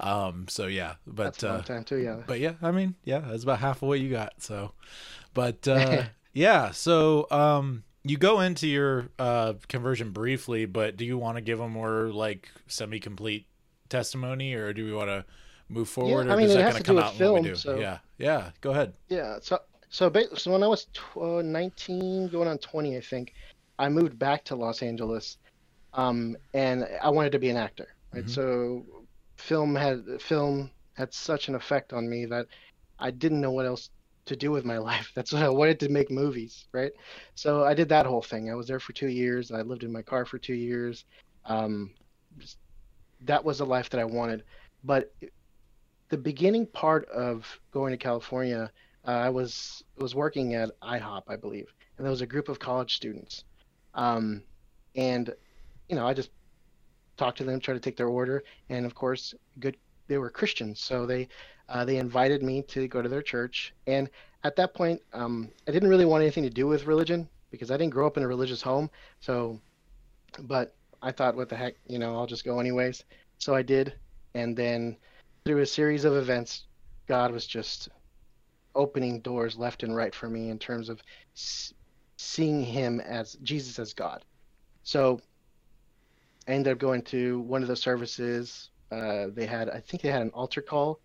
Um, 0.00 0.46
so 0.48 0.66
yeah, 0.66 0.94
but 1.06 1.24
That's 1.24 1.42
a 1.42 1.48
long 1.48 1.60
uh, 1.60 1.62
time 1.62 1.84
too, 1.84 1.98
yeah. 1.98 2.22
But 2.26 2.40
yeah, 2.40 2.54
I 2.62 2.70
mean, 2.70 2.94
yeah, 3.04 3.18
that's 3.18 3.42
about 3.42 3.58
half 3.58 3.82
of 3.82 3.88
what 3.88 4.00
you 4.00 4.10
got. 4.10 4.34
So, 4.38 4.72
but 5.34 5.66
uh, 5.68 6.04
yeah, 6.32 6.70
so 6.70 7.26
um, 7.30 7.84
you 8.04 8.16
go 8.16 8.40
into 8.40 8.66
your 8.66 9.10
uh, 9.18 9.54
conversion 9.68 10.10
briefly, 10.12 10.64
but 10.64 10.96
do 10.96 11.04
you 11.04 11.18
want 11.18 11.36
to 11.36 11.42
give 11.42 11.60
a 11.60 11.68
more 11.68 12.08
like 12.12 12.48
semi-complete 12.68 13.46
testimony, 13.88 14.54
or 14.54 14.72
do 14.72 14.84
we 14.84 14.92
want 14.92 15.08
to 15.08 15.24
move 15.68 15.88
forward, 15.88 16.28
I 16.28 16.34
or 16.34 16.36
mean, 16.36 16.46
is 16.46 16.54
it 16.54 16.58
that 16.58 16.72
going 16.72 16.82
to 16.82 16.86
come 16.86 16.98
out 16.98 17.18
in 17.20 17.32
what 17.32 17.42
we 17.42 17.48
do? 17.48 17.54
so- 17.56 17.78
Yeah, 17.78 17.98
yeah, 18.18 18.50
go 18.60 18.70
ahead. 18.70 18.94
Yeah. 19.08 19.38
So 19.42 19.58
so 19.90 20.10
so 20.36 20.52
when 20.52 20.62
I 20.62 20.68
was 20.68 20.86
tw- 20.94 21.18
uh, 21.18 21.42
19, 21.42 22.28
going 22.28 22.48
on 22.48 22.58
20, 22.58 22.96
I 22.96 23.00
think, 23.00 23.34
I 23.78 23.88
moved 23.88 24.18
back 24.18 24.44
to 24.46 24.56
Los 24.56 24.82
Angeles, 24.82 25.38
um, 25.94 26.36
and 26.54 26.88
I 27.02 27.10
wanted 27.10 27.32
to 27.32 27.38
be 27.38 27.50
an 27.50 27.56
actor. 27.56 27.94
Right. 28.12 28.24
Mhm. 28.24 28.30
So 28.30 29.06
film 29.36 29.74
had 29.74 30.20
film 30.20 30.70
had 30.94 31.12
such 31.12 31.48
an 31.48 31.54
effect 31.54 31.92
on 31.92 32.08
me 32.08 32.26
that 32.26 32.46
I 32.98 33.10
didn't 33.10 33.40
know 33.40 33.52
what 33.52 33.66
else 33.66 33.90
to 34.26 34.36
do 34.36 34.50
with 34.50 34.64
my 34.64 34.78
life. 34.90 35.10
That's 35.14 35.32
what 35.32 35.42
I 35.42 35.48
wanted 35.48 35.80
to 35.80 35.88
make 35.88 36.10
movies, 36.10 36.66
right? 36.72 36.92
So 37.34 37.64
I 37.64 37.74
did 37.74 37.88
that 37.90 38.06
whole 38.06 38.22
thing. 38.22 38.50
I 38.50 38.54
was 38.54 38.68
there 38.68 38.80
for 38.80 38.92
two 38.92 39.08
years. 39.08 39.50
I 39.50 39.62
lived 39.62 39.82
in 39.84 39.92
my 39.92 40.02
car 40.02 40.24
for 40.24 40.38
two 40.38 40.54
years. 40.54 41.04
Um, 41.44 41.94
just- 42.38 42.58
that 43.20 43.44
was 43.44 43.58
the 43.58 43.66
life 43.66 43.88
that 43.90 44.00
I 44.00 44.04
wanted. 44.04 44.44
But 44.84 45.12
the 46.08 46.18
beginning 46.18 46.66
part 46.66 47.08
of 47.08 47.46
going 47.72 47.92
to 47.92 47.96
California, 47.96 48.70
uh, 49.06 49.10
I 49.10 49.30
was 49.30 49.82
was 49.96 50.14
working 50.14 50.54
at 50.54 50.70
IHOP, 50.82 51.22
I 51.28 51.36
believe, 51.36 51.72
and 51.96 52.04
there 52.04 52.10
was 52.10 52.20
a 52.20 52.26
group 52.26 52.48
of 52.48 52.58
college 52.58 52.94
students, 52.94 53.44
um, 53.94 54.42
and 54.94 55.34
you 55.88 55.96
know 55.96 56.06
I 56.06 56.14
just 56.14 56.30
talked 57.16 57.38
to 57.38 57.44
them, 57.44 57.60
try 57.60 57.74
to 57.74 57.80
take 57.80 57.96
their 57.96 58.08
order, 58.08 58.42
and 58.68 58.86
of 58.86 58.94
course, 58.94 59.34
good 59.58 59.76
they 60.08 60.18
were 60.18 60.30
Christians, 60.30 60.80
so 60.80 61.06
they 61.06 61.28
uh, 61.68 61.84
they 61.84 61.96
invited 61.96 62.42
me 62.42 62.62
to 62.62 62.88
go 62.88 63.02
to 63.02 63.08
their 63.08 63.22
church, 63.22 63.72
and 63.86 64.10
at 64.44 64.56
that 64.56 64.74
point, 64.74 65.00
um, 65.12 65.48
I 65.68 65.72
didn't 65.72 65.88
really 65.88 66.04
want 66.04 66.22
anything 66.22 66.42
to 66.42 66.50
do 66.50 66.66
with 66.66 66.86
religion 66.86 67.28
because 67.50 67.70
I 67.70 67.76
didn't 67.76 67.92
grow 67.92 68.06
up 68.06 68.16
in 68.16 68.22
a 68.22 68.28
religious 68.28 68.60
home, 68.60 68.90
so 69.20 69.60
but 70.40 70.74
I 71.02 71.12
thought, 71.12 71.36
what 71.36 71.48
the 71.48 71.56
heck, 71.56 71.74
you 71.86 71.98
know, 71.98 72.16
I'll 72.16 72.26
just 72.26 72.44
go 72.44 72.60
anyways. 72.60 73.04
So 73.38 73.54
I 73.54 73.62
did, 73.62 73.94
and 74.34 74.56
then 74.56 74.96
through 75.44 75.60
a 75.60 75.66
series 75.66 76.04
of 76.04 76.14
events, 76.14 76.64
God 77.08 77.32
was 77.32 77.46
just 77.46 77.88
opening 78.74 79.20
doors 79.20 79.56
left 79.56 79.82
and 79.82 79.94
right 79.94 80.14
for 80.14 80.28
me 80.28 80.48
in 80.50 80.58
terms 80.58 80.88
of 80.88 81.02
seeing 82.16 82.62
Him 82.62 83.00
as 83.00 83.34
Jesus 83.42 83.78
as 83.78 83.92
God. 83.92 84.24
So 84.84 85.20
I 86.48 86.52
ended 86.52 86.72
up 86.72 86.78
going 86.78 87.02
to 87.02 87.40
one 87.40 87.62
of 87.62 87.68
the 87.68 87.76
services. 87.76 88.70
Uh, 88.90 89.26
they 89.32 89.46
had, 89.46 89.70
I 89.70 89.80
think 89.80 90.02
they 90.02 90.10
had 90.10 90.22
an 90.22 90.30
altar 90.30 90.60
call, 90.62 91.00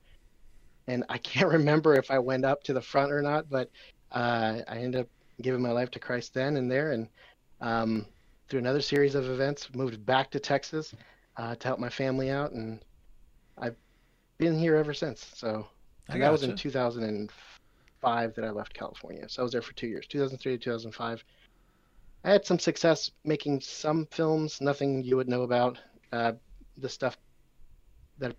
and 0.87 1.03
I 1.09 1.17
can't 1.29 1.49
remember 1.49 1.95
if 1.95 2.11
I 2.11 2.19
went 2.19 2.45
up 2.45 2.63
to 2.63 2.73
the 2.73 2.81
front 2.81 3.11
or 3.11 3.21
not, 3.21 3.49
but 3.49 3.69
uh, 4.11 4.59
I 4.67 4.77
ended 4.77 5.01
up 5.01 5.07
giving 5.41 5.61
my 5.61 5.71
life 5.71 5.91
to 5.91 5.99
Christ 5.99 6.33
then 6.33 6.57
and 6.57 6.69
there, 6.69 6.91
and 6.91 7.07
um, 7.61 8.05
through 8.49 8.59
another 8.59 8.81
series 8.81 9.15
of 9.15 9.29
events, 9.29 9.69
moved 9.73 10.05
back 10.05 10.31
to 10.31 10.39
Texas 10.39 10.93
uh, 11.37 11.55
to 11.55 11.67
help 11.67 11.79
my 11.79 11.89
family 11.89 12.29
out, 12.29 12.51
and 12.51 12.83
I've 13.57 13.75
been 14.37 14.57
here 14.57 14.75
ever 14.75 14.93
since. 14.93 15.25
So 15.35 15.67
and 16.09 16.21
that 16.21 16.31
was 16.31 16.43
in 16.43 16.51
gotcha. 16.51 16.63
2000 16.63 17.03
and 17.03 17.29
2005 17.29 18.35
that 18.35 18.45
I 18.45 18.51
left 18.51 18.73
California. 18.73 19.27
So 19.27 19.41
I 19.41 19.43
was 19.43 19.51
there 19.51 19.61
for 19.61 19.73
two 19.73 19.87
years, 19.87 20.07
2003 20.07 20.53
to 20.53 20.57
2005. 20.57 21.23
I 22.23 22.31
had 22.31 22.45
some 22.45 22.59
success 22.59 23.11
making 23.23 23.61
some 23.61 24.07
films, 24.11 24.59
nothing 24.61 25.03
you 25.03 25.15
would 25.17 25.29
know 25.29 25.43
about. 25.43 25.79
Uh, 26.11 26.33
the 26.77 26.89
stuff 26.89 27.17
that, 28.19 28.35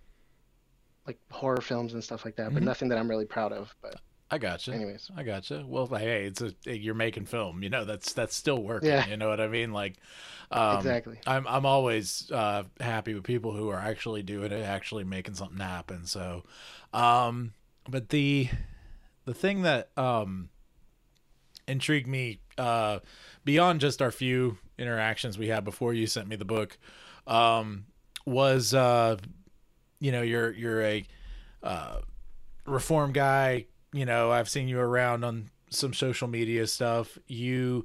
like 1.06 1.18
horror 1.30 1.60
films 1.60 1.94
and 1.94 2.02
stuff 2.04 2.24
like 2.24 2.36
that, 2.36 2.52
but 2.52 2.62
Mhm. 2.62 2.66
nothing 2.66 2.88
that 2.88 2.98
I'm 2.98 3.08
really 3.08 3.26
proud 3.26 3.52
of. 3.52 3.74
But 3.82 4.00
I 4.30 4.36
gotcha. 4.38 4.74
Anyways. 4.74 5.10
I 5.16 5.22
gotcha. 5.22 5.64
Well, 5.66 5.86
hey, 5.86 6.26
it's 6.26 6.42
a 6.42 6.54
you're 6.66 6.94
making 6.94 7.24
film. 7.26 7.62
You 7.62 7.70
know, 7.70 7.84
that's 7.86 8.12
that's 8.12 8.36
still 8.36 8.62
working. 8.62 8.90
Yeah. 8.90 9.06
You 9.06 9.16
know 9.16 9.28
what 9.28 9.40
I 9.40 9.48
mean? 9.48 9.72
Like, 9.72 9.96
um, 10.50 10.78
Exactly. 10.78 11.18
I'm 11.26 11.46
I'm 11.46 11.64
always 11.64 12.30
uh, 12.30 12.64
happy 12.78 13.14
with 13.14 13.24
people 13.24 13.52
who 13.52 13.70
are 13.70 13.78
actually 13.78 14.22
doing 14.22 14.52
it, 14.52 14.62
actually 14.62 15.04
making 15.04 15.34
something 15.34 15.58
happen. 15.58 16.04
So, 16.04 16.44
um, 16.92 17.54
but 17.88 18.10
the 18.10 18.48
the 19.24 19.34
thing 19.34 19.62
that 19.62 19.90
um 19.96 20.50
intrigued 21.68 22.06
me 22.08 22.40
uh 22.56 22.98
beyond 23.44 23.80
just 23.80 24.00
our 24.02 24.10
few 24.10 24.58
interactions 24.78 25.38
we 25.38 25.48
had 25.48 25.64
before 25.64 25.92
you 25.94 26.06
sent 26.06 26.26
me 26.28 26.36
the 26.36 26.44
book 26.44 26.78
um 27.26 27.84
was 28.26 28.74
uh 28.74 29.16
you 30.00 30.10
know 30.12 30.22
you're 30.22 30.52
you're 30.52 30.82
a 30.82 31.04
uh 31.62 32.00
reform 32.66 33.12
guy 33.12 33.66
you 33.92 34.04
know 34.04 34.30
i've 34.30 34.48
seen 34.48 34.68
you 34.68 34.78
around 34.78 35.24
on 35.24 35.50
some 35.70 35.92
social 35.94 36.28
media 36.28 36.66
stuff 36.66 37.18
you 37.26 37.84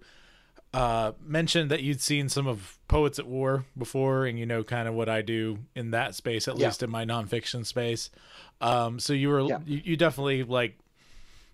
uh 0.74 1.12
mentioned 1.22 1.70
that 1.72 1.84
you'd 1.84 2.02
seen 2.02 2.28
some 2.30 2.48
of 2.48 2.80
poets 2.88 3.20
at 3.20 3.28
war 3.28 3.64
before 3.78 4.26
and 4.26 4.38
you 4.40 4.46
know 4.46 4.64
kind 4.64 4.88
of 4.88 4.94
what 4.94 5.08
i 5.08 5.22
do 5.22 5.60
in 5.76 5.92
that 5.92 6.16
space 6.16 6.48
at 6.48 6.58
Yeah. 6.58 6.68
least 6.68 6.84
in 6.84 6.90
my 6.90 7.06
nonfiction 7.06 7.66
space 7.66 8.10
um 8.62 9.00
so 9.00 9.14
you 9.14 9.30
were 9.30 9.42
Yeah. 9.48 9.60
you, 9.66 9.82
you 9.84 9.98
definitely 9.98 10.44
like 10.44 10.78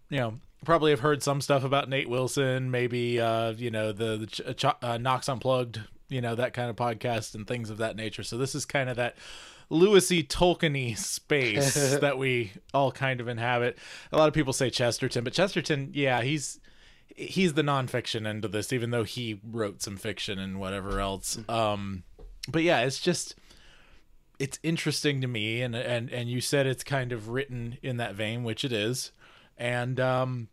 you 0.09 0.17
know 0.17 0.33
probably 0.65 0.91
have 0.91 0.99
heard 0.99 1.23
some 1.23 1.39
stuff 1.39 1.63
about 1.63 1.87
nate 1.87 2.09
wilson 2.09 2.69
maybe 2.69 3.19
uh 3.19 3.51
you 3.51 3.71
know 3.71 3.91
the 3.91 4.17
the 4.17 4.27
ch- 4.27 4.57
ch- 4.57 4.83
uh, 4.83 4.97
knox 4.97 5.29
unplugged 5.29 5.79
you 6.09 6.19
know 6.19 6.35
that 6.35 6.53
kind 6.53 6.69
of 6.69 6.75
podcast 6.75 7.33
and 7.35 7.47
things 7.47 7.69
of 7.69 7.77
that 7.77 7.95
nature 7.95 8.23
so 8.23 8.37
this 8.37 8.53
is 8.55 8.65
kind 8.65 8.89
of 8.89 8.97
that 8.97 9.15
Lewisy 9.71 10.27
Tolkien 10.27 10.97
space 10.97 11.95
that 11.99 12.17
we 12.17 12.51
all 12.73 12.91
kind 12.91 13.21
of 13.21 13.27
inhabit. 13.27 13.77
A 14.11 14.17
lot 14.17 14.27
of 14.27 14.33
people 14.33 14.51
say 14.51 14.69
Chesterton, 14.69 15.23
but 15.23 15.31
Chesterton, 15.33 15.91
yeah, 15.93 16.21
he's 16.23 16.59
he's 17.15 17.53
the 17.53 17.61
nonfiction 17.61 18.25
end 18.25 18.45
of 18.45 18.51
this, 18.51 18.73
even 18.73 18.91
though 18.91 19.03
he 19.03 19.39
wrote 19.43 19.81
some 19.81 19.97
fiction 19.97 20.39
and 20.39 20.59
whatever 20.59 20.99
else. 20.99 21.37
Um, 21.47 22.03
but 22.47 22.63
yeah, 22.63 22.81
it's 22.81 22.99
just 22.99 23.35
it's 24.39 24.59
interesting 24.63 25.21
to 25.21 25.27
me, 25.27 25.61
and 25.61 25.75
and 25.75 26.09
and 26.09 26.29
you 26.29 26.41
said 26.41 26.65
it's 26.65 26.83
kind 26.83 27.11
of 27.11 27.29
written 27.29 27.77
in 27.83 27.97
that 27.97 28.15
vein, 28.15 28.43
which 28.43 28.63
it 28.63 28.71
is, 28.71 29.11
and 29.59 29.99
um, 29.99 30.47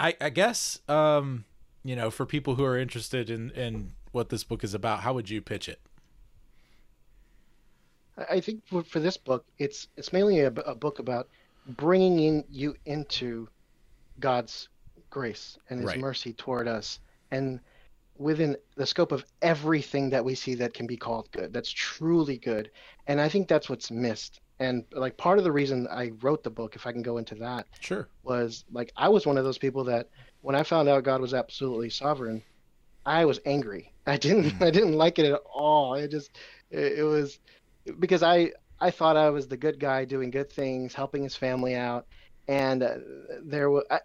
I 0.00 0.16
I 0.20 0.30
guess 0.30 0.80
um, 0.88 1.44
you 1.84 1.94
know, 1.94 2.10
for 2.10 2.26
people 2.26 2.56
who 2.56 2.64
are 2.64 2.76
interested 2.76 3.30
in 3.30 3.50
in 3.50 3.92
what 4.12 4.30
this 4.30 4.42
book 4.42 4.64
is 4.64 4.74
about, 4.74 5.00
how 5.00 5.14
would 5.14 5.30
you 5.30 5.40
pitch 5.40 5.68
it? 5.68 5.80
I 8.28 8.40
think 8.40 8.66
for, 8.66 8.82
for 8.82 9.00
this 9.00 9.16
book, 9.16 9.46
it's 9.58 9.86
it's 9.96 10.12
mainly 10.12 10.40
a 10.40 10.50
book 10.50 10.98
about 10.98 11.28
bringing 11.66 12.18
in 12.18 12.44
you 12.50 12.74
into 12.86 13.48
God's 14.18 14.68
grace 15.10 15.58
and 15.68 15.80
His 15.80 15.88
Right. 15.88 16.00
mercy 16.00 16.32
toward 16.32 16.68
us, 16.68 16.98
and 17.30 17.60
within 18.18 18.56
the 18.76 18.86
scope 18.86 19.12
of 19.12 19.24
everything 19.40 20.10
that 20.10 20.24
we 20.24 20.34
see 20.34 20.54
that 20.56 20.74
can 20.74 20.86
be 20.86 20.96
called 20.96 21.30
good, 21.32 21.52
that's 21.52 21.70
truly 21.70 22.36
good. 22.36 22.70
And 23.06 23.20
I 23.20 23.28
think 23.28 23.48
that's 23.48 23.70
what's 23.70 23.90
missed. 23.90 24.40
And 24.60 24.84
like 24.92 25.16
part 25.16 25.38
of 25.38 25.44
the 25.44 25.52
reason 25.52 25.88
I 25.90 26.12
wrote 26.20 26.44
the 26.44 26.50
book, 26.50 26.76
if 26.76 26.86
I 26.86 26.92
can 26.92 27.02
go 27.02 27.16
into 27.16 27.34
that, 27.36 27.66
Sure. 27.80 28.08
was 28.22 28.64
like 28.70 28.92
I 28.96 29.08
was 29.08 29.26
one 29.26 29.38
of 29.38 29.44
those 29.44 29.58
people 29.58 29.84
that 29.84 30.08
when 30.42 30.54
I 30.54 30.62
found 30.62 30.88
out 30.88 31.02
God 31.02 31.22
was 31.22 31.34
absolutely 31.34 31.88
sovereign, 31.90 32.42
I 33.06 33.24
was 33.24 33.40
angry. 33.46 33.92
I 34.06 34.18
didn't 34.18 34.52
I 34.62 34.70
didn't 34.70 34.92
like 34.92 35.18
it 35.18 35.24
at 35.32 35.40
all. 35.52 35.94
It 35.94 36.10
just 36.10 36.36
it, 36.70 36.98
it 36.98 37.02
was 37.02 37.38
because 37.98 38.22
I 38.22 38.52
I 38.78 38.90
thought 38.90 39.16
I 39.16 39.30
was 39.30 39.48
the 39.48 39.56
good 39.56 39.80
guy 39.80 40.04
doing 40.04 40.30
good 40.30 40.52
things, 40.52 40.94
helping 40.94 41.22
his 41.22 41.36
family 41.36 41.74
out, 41.74 42.06
and 42.46 42.82
uh, 42.82 42.96
there 43.42 43.70
was 43.70 43.84
I, 43.90 44.00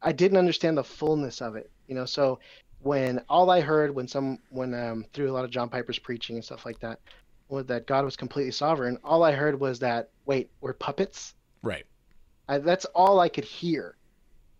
I 0.00 0.12
didn't 0.12 0.38
understand 0.38 0.78
the 0.78 0.84
fullness 0.84 1.42
of 1.42 1.54
it. 1.54 1.70
You 1.86 1.94
know, 1.94 2.06
so 2.06 2.38
when 2.80 3.20
all 3.28 3.50
I 3.50 3.60
heard 3.60 3.94
when 3.94 4.08
some 4.08 4.38
when 4.48 4.72
um 4.72 5.04
through 5.12 5.30
a 5.30 5.34
lot 5.34 5.44
of 5.44 5.50
John 5.50 5.68
Piper's 5.68 5.98
preaching 5.98 6.36
and 6.36 6.44
stuff 6.44 6.64
like 6.64 6.78
that 6.80 6.98
was 7.48 7.66
that 7.66 7.86
God 7.86 8.04
was 8.04 8.16
completely 8.16 8.52
sovereign. 8.52 8.98
All 9.04 9.22
I 9.24 9.32
heard 9.32 9.58
was 9.60 9.78
that 9.80 10.10
wait, 10.26 10.50
we're 10.60 10.74
puppets. 10.74 11.34
Right. 11.62 11.86
I, 12.48 12.58
that's 12.58 12.84
all 12.86 13.20
I 13.20 13.28
could 13.28 13.44
hear. 13.44 13.96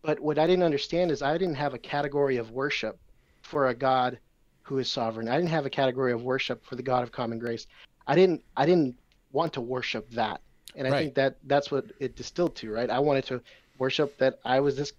But 0.02 0.20
what 0.20 0.38
I 0.38 0.46
didn't 0.46 0.64
understand 0.64 1.10
is 1.10 1.22
I 1.22 1.36
didn't 1.38 1.56
have 1.56 1.74
a 1.74 1.78
category 1.78 2.36
of 2.36 2.50
worship 2.50 2.98
for 3.42 3.68
a 3.68 3.74
God 3.74 4.18
who 4.62 4.78
is 4.78 4.90
sovereign. 4.90 5.28
I 5.28 5.36
didn't 5.36 5.50
have 5.50 5.66
a 5.66 5.70
category 5.70 6.12
of 6.12 6.22
worship 6.22 6.64
for 6.64 6.76
the 6.76 6.82
God 6.82 7.02
of 7.02 7.12
common 7.12 7.38
grace. 7.38 7.66
I 8.06 8.14
didn't 8.14 8.42
I 8.56 8.66
didn't 8.66 8.96
want 9.32 9.54
to 9.54 9.60
worship 9.60 10.08
that. 10.10 10.40
And 10.76 10.86
I 10.86 10.90
Right. 10.90 11.00
think 11.00 11.14
that 11.16 11.38
that's 11.44 11.70
what 11.70 11.86
it 12.00 12.16
distilled 12.16 12.56
to, 12.56 12.70
right? 12.70 12.90
I 12.90 12.98
wanted 13.00 13.24
to 13.26 13.42
worship 13.78 14.16
that 14.18 14.38
I 14.44 14.60
was 14.60 14.76
this 14.76 14.92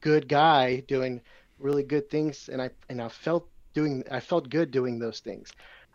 good 0.00 0.28
guy 0.28 0.80
doing 0.80 1.20
really 1.58 1.82
good 1.82 2.10
things 2.10 2.48
and 2.48 2.60
I 2.60 2.70
and 2.88 3.00
I 3.00 3.08
felt 3.08 3.48
doing 3.74 4.04
I 4.10 4.20
felt 4.20 4.50
good 4.50 4.70
doing 4.70 4.98
those 4.98 5.20
things. 5.20 5.50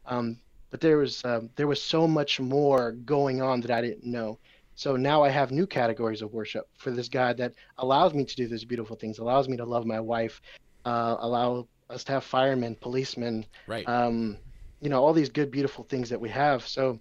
Um, 0.05 0.41
but 0.71 0.79
there 0.81 0.97
was 0.97 1.23
um, 1.25 1.49
there 1.55 1.67
was 1.67 1.81
so 1.81 2.07
much 2.07 2.39
more 2.39 2.91
going 2.91 3.41
on 3.41 3.61
that 3.61 3.71
I 3.71 3.81
didn't 3.81 4.05
know. 4.05 4.39
So 4.75 4.95
now 4.95 5.21
I 5.23 5.29
have 5.29 5.51
new 5.51 5.67
categories 5.67 6.21
of 6.21 6.31
worship 6.31 6.65
for 6.77 6.91
this 6.91 7.09
God 7.09 7.35
that 7.37 7.53
allows 7.79 8.13
me 8.13 8.23
to 8.23 8.35
do 8.35 8.47
these 8.47 8.63
beautiful 8.63 8.95
things, 8.95 9.19
allows 9.19 9.49
me 9.49 9.57
to 9.57 9.65
love 9.65 9.85
my 9.85 9.99
wife, 9.99 10.39
uh, 10.85 11.17
allow 11.19 11.67
us 11.89 12.05
to 12.05 12.13
have 12.13 12.23
firemen, 12.23 12.77
policemen, 12.79 13.45
Right. 13.67 13.87
um, 13.89 14.37
you 14.79 14.89
know, 14.89 15.03
all 15.03 15.11
these 15.11 15.29
good, 15.29 15.51
beautiful 15.51 15.83
things 15.83 16.09
that 16.09 16.21
we 16.21 16.29
have. 16.29 16.65
So, 16.65 16.99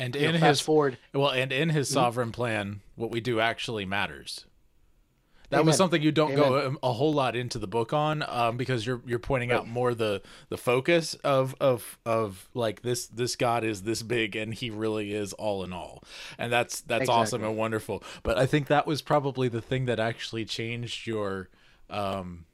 And 0.00 0.14
know, 0.14 0.20
in 0.20 0.34
fast 0.34 0.42
his 0.42 0.60
forward, 0.60 0.98
well, 1.12 1.30
and 1.30 1.52
in 1.52 1.68
his 1.68 1.88
Mhm. 1.88 1.92
sovereign 1.92 2.32
plan, 2.32 2.80
what 2.96 3.12
we 3.12 3.20
do 3.20 3.38
actually 3.38 3.84
matters. 3.84 4.46
That 5.50 5.64
was 5.64 5.76
something 5.76 6.02
you 6.02 6.12
don't 6.12 6.34
go 6.34 6.58
Amen. 6.58 6.76
a, 6.82 6.88
a 6.88 6.92
whole 6.92 7.12
lot 7.12 7.36
into 7.36 7.58
the 7.58 7.66
book 7.66 7.92
on, 7.92 8.24
um, 8.26 8.56
because 8.56 8.86
you're 8.86 9.00
you're 9.06 9.18
pointing 9.18 9.52
out 9.52 9.68
more 9.68 9.94
the 9.94 10.22
the 10.48 10.56
focus 10.56 11.14
of 11.22 11.54
of 11.60 11.98
of 12.04 12.48
like 12.54 12.82
this 12.82 13.06
this 13.06 13.36
God 13.36 13.64
is 13.64 13.82
this 13.82 14.02
big 14.02 14.36
and 14.36 14.54
he 14.54 14.70
really 14.70 15.12
is 15.12 15.32
all 15.34 15.62
in 15.62 15.72
all, 15.72 16.02
and 16.38 16.52
that's 16.52 16.80
that's 16.82 17.08
awesome 17.08 17.44
and 17.44 17.56
wonderful. 17.56 18.02
But 18.22 18.38
I 18.38 18.46
think 18.46 18.68
that 18.68 18.86
was 18.86 19.02
probably 19.02 19.48
the 19.48 19.62
thing 19.62 19.86
that 19.86 20.00
actually 20.00 20.44
changed 20.44 21.06
your 21.06 21.48
um 21.90 22.46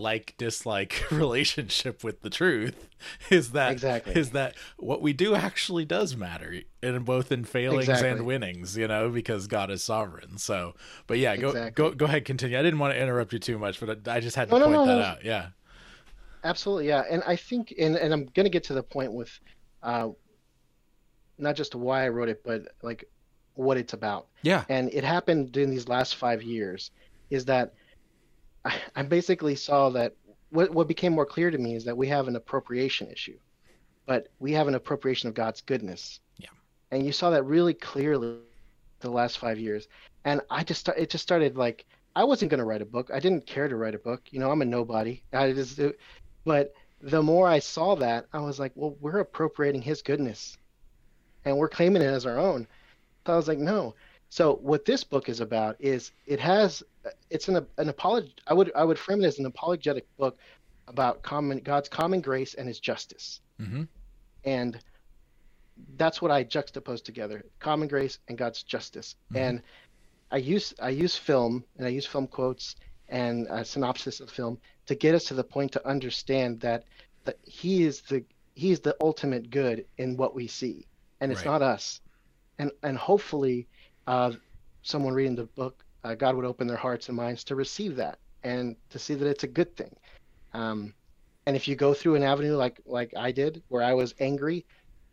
like 0.00 0.34
dislike 0.38 1.04
relationship 1.10 2.02
with 2.02 2.22
the 2.22 2.30
truth 2.30 2.88
is 3.30 3.52
that 3.52 3.72
Exactly. 3.72 4.14
is 4.14 4.30
that 4.30 4.54
what 4.78 5.02
we 5.02 5.12
do 5.12 5.34
actually 5.34 5.84
does 5.84 6.16
matter 6.16 6.60
in 6.82 7.02
both 7.04 7.30
in 7.30 7.44
failings 7.44 7.88
and 7.88 8.24
winnings 8.24 8.76
you 8.76 8.88
know 8.88 9.08
because 9.10 9.46
god 9.46 9.70
is 9.70 9.82
sovereign 9.82 10.38
so 10.38 10.74
but 11.06 11.18
yeah 11.18 11.36
go 11.36 11.48
Exactly. 11.48 11.70
go 11.90 11.94
go 11.94 12.04
ahead 12.06 12.24
continue 12.24 12.58
i 12.58 12.62
didn't 12.62 12.78
want 12.78 12.94
to 12.94 13.00
interrupt 13.00 13.32
you 13.32 13.38
too 13.38 13.58
much 13.58 13.78
but 13.80 14.08
i, 14.08 14.20
just 14.20 14.36
had 14.36 14.48
to 14.48 14.58
No, 14.58 14.64
point 14.64 14.72
no, 14.72 14.86
that 14.86 14.96
no. 14.96 15.02
out 15.02 15.24
yeah 15.24 15.48
Absolutely, 16.44 16.88
yeah. 16.88 17.04
And 17.08 17.22
I 17.24 17.36
think, 17.36 17.72
and, 17.78 17.94
and 17.94 18.12
I'm 18.12 18.24
going 18.34 18.42
to 18.46 18.50
get 18.50 18.64
to 18.64 18.74
the 18.74 18.82
point 18.82 19.12
with 19.12 19.30
uh, 19.80 20.08
not 21.38 21.54
just 21.54 21.76
why 21.76 22.04
I 22.04 22.08
wrote 22.08 22.28
it, 22.28 22.42
but 22.44 22.62
like 22.82 23.04
what 23.54 23.76
it's 23.76 23.92
about. 23.92 24.26
Yeah. 24.42 24.64
And 24.68 24.92
it 24.92 25.04
happened 25.04 25.56
in 25.56 25.70
these 25.70 25.86
last 25.86 26.16
five 26.16 26.42
years 26.42 26.90
is 27.30 27.44
that 27.44 27.74
I, 28.64 28.78
I 28.94 29.02
basically 29.02 29.54
saw 29.54 29.90
that 29.90 30.14
what, 30.50 30.70
what 30.70 30.88
became 30.88 31.12
more 31.12 31.26
clear 31.26 31.50
to 31.50 31.58
me 31.58 31.74
is 31.74 31.84
that 31.84 31.96
we 31.96 32.08
have 32.08 32.28
an 32.28 32.36
appropriation 32.36 33.08
issue, 33.10 33.38
but 34.06 34.28
we 34.38 34.52
have 34.52 34.68
an 34.68 34.74
appropriation 34.74 35.28
of 35.28 35.34
God's 35.34 35.60
goodness. 35.62 36.20
Yeah. 36.38 36.48
And 36.90 37.04
you 37.04 37.12
saw 37.12 37.30
that 37.30 37.44
really 37.44 37.74
clearly 37.74 38.38
the 39.00 39.10
last 39.10 39.38
five 39.38 39.58
years. 39.58 39.88
And 40.24 40.40
I 40.50 40.62
just, 40.62 40.88
it 40.88 41.10
just 41.10 41.22
started 41.22 41.56
like, 41.56 41.86
I 42.14 42.24
wasn't 42.24 42.50
going 42.50 42.58
to 42.58 42.64
write 42.64 42.82
a 42.82 42.86
book. 42.86 43.10
I 43.12 43.18
didn't 43.18 43.46
care 43.46 43.68
to 43.68 43.76
write 43.76 43.94
a 43.94 43.98
book. 43.98 44.22
You 44.30 44.38
know, 44.38 44.50
I'm 44.50 44.62
a 44.62 44.66
nobody. 44.66 45.22
I 45.32 45.52
just, 45.52 45.78
it, 45.78 45.98
but 46.44 46.74
the 47.00 47.22
more 47.22 47.48
I 47.48 47.58
saw 47.58 47.96
that, 47.96 48.26
I 48.32 48.40
was 48.40 48.60
like, 48.60 48.72
well, 48.74 48.96
we're 49.00 49.20
appropriating 49.20 49.82
his 49.82 50.02
goodness 50.02 50.56
and 51.44 51.56
we're 51.56 51.68
claiming 51.68 52.02
it 52.02 52.06
as 52.06 52.26
our 52.26 52.38
own. 52.38 52.66
So 53.26 53.32
I 53.32 53.36
was 53.36 53.48
like, 53.48 53.58
no. 53.58 53.94
So 54.28 54.56
what 54.56 54.84
this 54.84 55.04
book 55.04 55.28
is 55.28 55.40
about 55.40 55.76
is 55.78 56.12
it 56.26 56.40
has 56.40 56.82
it's 57.30 57.48
an 57.48 57.56
an 57.78 57.88
apolog 57.90 58.30
I 58.46 58.54
would 58.54 58.72
I 58.74 58.84
would 58.84 58.98
frame 58.98 59.22
it 59.22 59.26
as 59.26 59.38
an 59.38 59.46
apologetic 59.46 60.06
book 60.16 60.38
about 60.88 61.22
common 61.22 61.58
God's 61.58 61.88
common 61.88 62.20
grace 62.20 62.54
and 62.54 62.66
his 62.68 62.80
justice. 62.80 63.40
mm-hmm. 63.60 63.84
And 64.44 64.78
that's 65.96 66.20
what 66.20 66.30
I 66.30 66.44
juxtapose 66.44 67.02
together, 67.02 67.44
common 67.58 67.88
grace 67.88 68.18
and 68.28 68.36
God's 68.36 68.62
justice. 68.62 69.16
Mhm. 69.32 69.36
And 69.40 69.62
I 70.30 70.36
use 70.38 70.74
I 70.80 70.90
use 70.90 71.16
film 71.16 71.64
and 71.76 71.86
I 71.86 71.90
use 71.90 72.06
film 72.06 72.26
quotes 72.26 72.76
and 73.08 73.46
a 73.50 73.64
synopsis 73.64 74.20
of 74.20 74.30
film 74.30 74.58
to 74.86 74.94
get 74.94 75.14
us 75.14 75.24
to 75.24 75.34
the 75.34 75.44
point 75.44 75.72
to 75.72 75.86
understand 75.86 76.60
that 76.60 76.84
that 77.24 77.38
he 77.44 77.84
is 77.84 78.02
the 78.02 78.24
he 78.54 78.70
is 78.70 78.80
the 78.80 78.96
ultimate 79.00 79.50
good 79.50 79.86
in 79.98 80.16
what 80.16 80.34
we 80.34 80.46
see, 80.46 80.86
and 81.20 81.32
it's 81.32 81.44
Right. 81.46 81.52
not 81.52 81.62
us. 81.62 82.00
And 82.58 82.70
and 82.82 82.96
hopefully, 82.98 83.66
uh, 84.06 84.32
someone 84.82 85.14
reading 85.14 85.36
the 85.36 85.44
book 85.44 85.84
uh, 86.04 86.14
God 86.14 86.36
would 86.36 86.44
open 86.44 86.66
their 86.66 86.76
hearts 86.76 87.08
and 87.08 87.16
minds 87.16 87.44
to 87.44 87.54
receive 87.54 87.96
that 87.96 88.18
and 88.42 88.76
to 88.90 88.98
see 88.98 89.14
that 89.14 89.28
it's 89.28 89.44
a 89.44 89.48
good 89.48 89.74
thing. 89.76 89.94
Um, 90.54 90.94
and 91.46 91.56
if 91.56 91.66
you 91.66 91.76
go 91.76 91.94
through 91.94 92.14
an 92.14 92.22
avenue 92.22 92.56
like 92.56 92.80
like 92.86 93.12
I 93.16 93.32
did, 93.32 93.62
where 93.68 93.82
I 93.82 93.94
was 93.94 94.14
angry, 94.20 94.64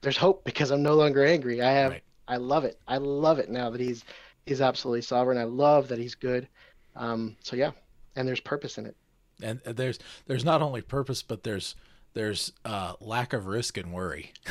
there's 0.02 0.18
hope 0.18 0.44
because 0.44 0.72
I'm 0.72 0.84
no 0.84 0.96
longer 0.96 1.26
angry. 1.26 1.62
I 1.62 1.72
have, 1.72 2.00
I 2.28 2.38
love 2.38 2.64
it. 2.66 2.80
I 2.88 2.98
love 2.98 3.40
it 3.40 3.50
now 3.50 3.70
that 3.70 3.82
he's 3.82 4.04
he's 4.46 4.62
absolutely 4.62 5.02
sovereign. 5.02 5.38
I 5.38 5.44
love 5.44 5.88
that 5.88 5.98
he's 5.98 6.16
good. 6.16 6.48
Um, 6.96 7.36
so 7.42 7.56
yeah, 7.56 7.72
and 8.16 8.28
there's 8.28 8.40
purpose 8.40 8.78
in 8.78 8.86
it. 8.86 8.96
And 9.42 9.62
there's 9.64 10.00
there's 10.28 10.46
not 10.46 10.62
only 10.62 10.82
purpose, 10.82 11.24
but 11.24 11.44
there's 11.44 11.76
there's 12.14 12.52
uh, 12.66 12.94
lack 13.00 13.34
of 13.34 13.48
risk 13.48 13.78
and 13.78 13.94
worry. 13.94 14.34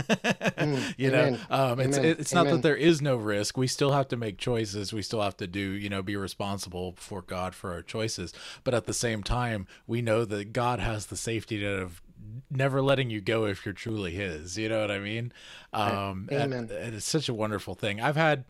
Mm, 0.00 0.94
you 0.98 1.08
amen. 1.08 1.32
know, 1.50 1.56
um, 1.72 1.80
it's 1.80 1.98
Amen. 1.98 2.16
it's 2.18 2.34
not 2.34 2.42
Amen. 2.42 2.56
that 2.56 2.62
there 2.62 2.76
is 2.76 3.00
no 3.02 3.16
risk. 3.16 3.56
We 3.56 3.66
still 3.66 3.92
have 3.92 4.08
to 4.08 4.16
make 4.16 4.38
choices. 4.38 4.92
We 4.92 5.02
still 5.02 5.20
have 5.22 5.36
to 5.38 5.46
do, 5.46 5.60
you 5.60 5.88
know, 5.88 6.02
be 6.02 6.16
responsible 6.16 6.92
before 6.92 7.22
God 7.22 7.54
for 7.54 7.72
our 7.72 7.82
choices. 7.82 8.32
But 8.64 8.74
at 8.74 8.86
the 8.86 8.92
same 8.94 9.22
time, 9.22 9.66
we 9.86 10.00
know 10.02 10.24
that 10.24 10.52
God 10.52 10.78
has 10.80 11.06
the 11.06 11.16
safety 11.16 11.58
net 11.62 11.78
of 11.80 12.02
never 12.50 12.80
letting 12.82 13.10
you 13.10 13.20
go 13.20 13.46
if 13.46 13.64
you're 13.64 13.74
truly 13.74 14.12
His. 14.12 14.56
You 14.58 14.68
know 14.68 14.80
what 14.80 14.90
I 14.90 14.98
mean? 14.98 15.32
Um, 15.72 16.28
and- 16.30 16.52
Amen. 16.54 16.70
and 16.70 16.94
it's 16.94 17.06
such 17.08 17.28
a 17.28 17.34
wonderful 17.34 17.74
thing. 17.74 18.00
I've 18.00 18.16
had. 18.16 18.44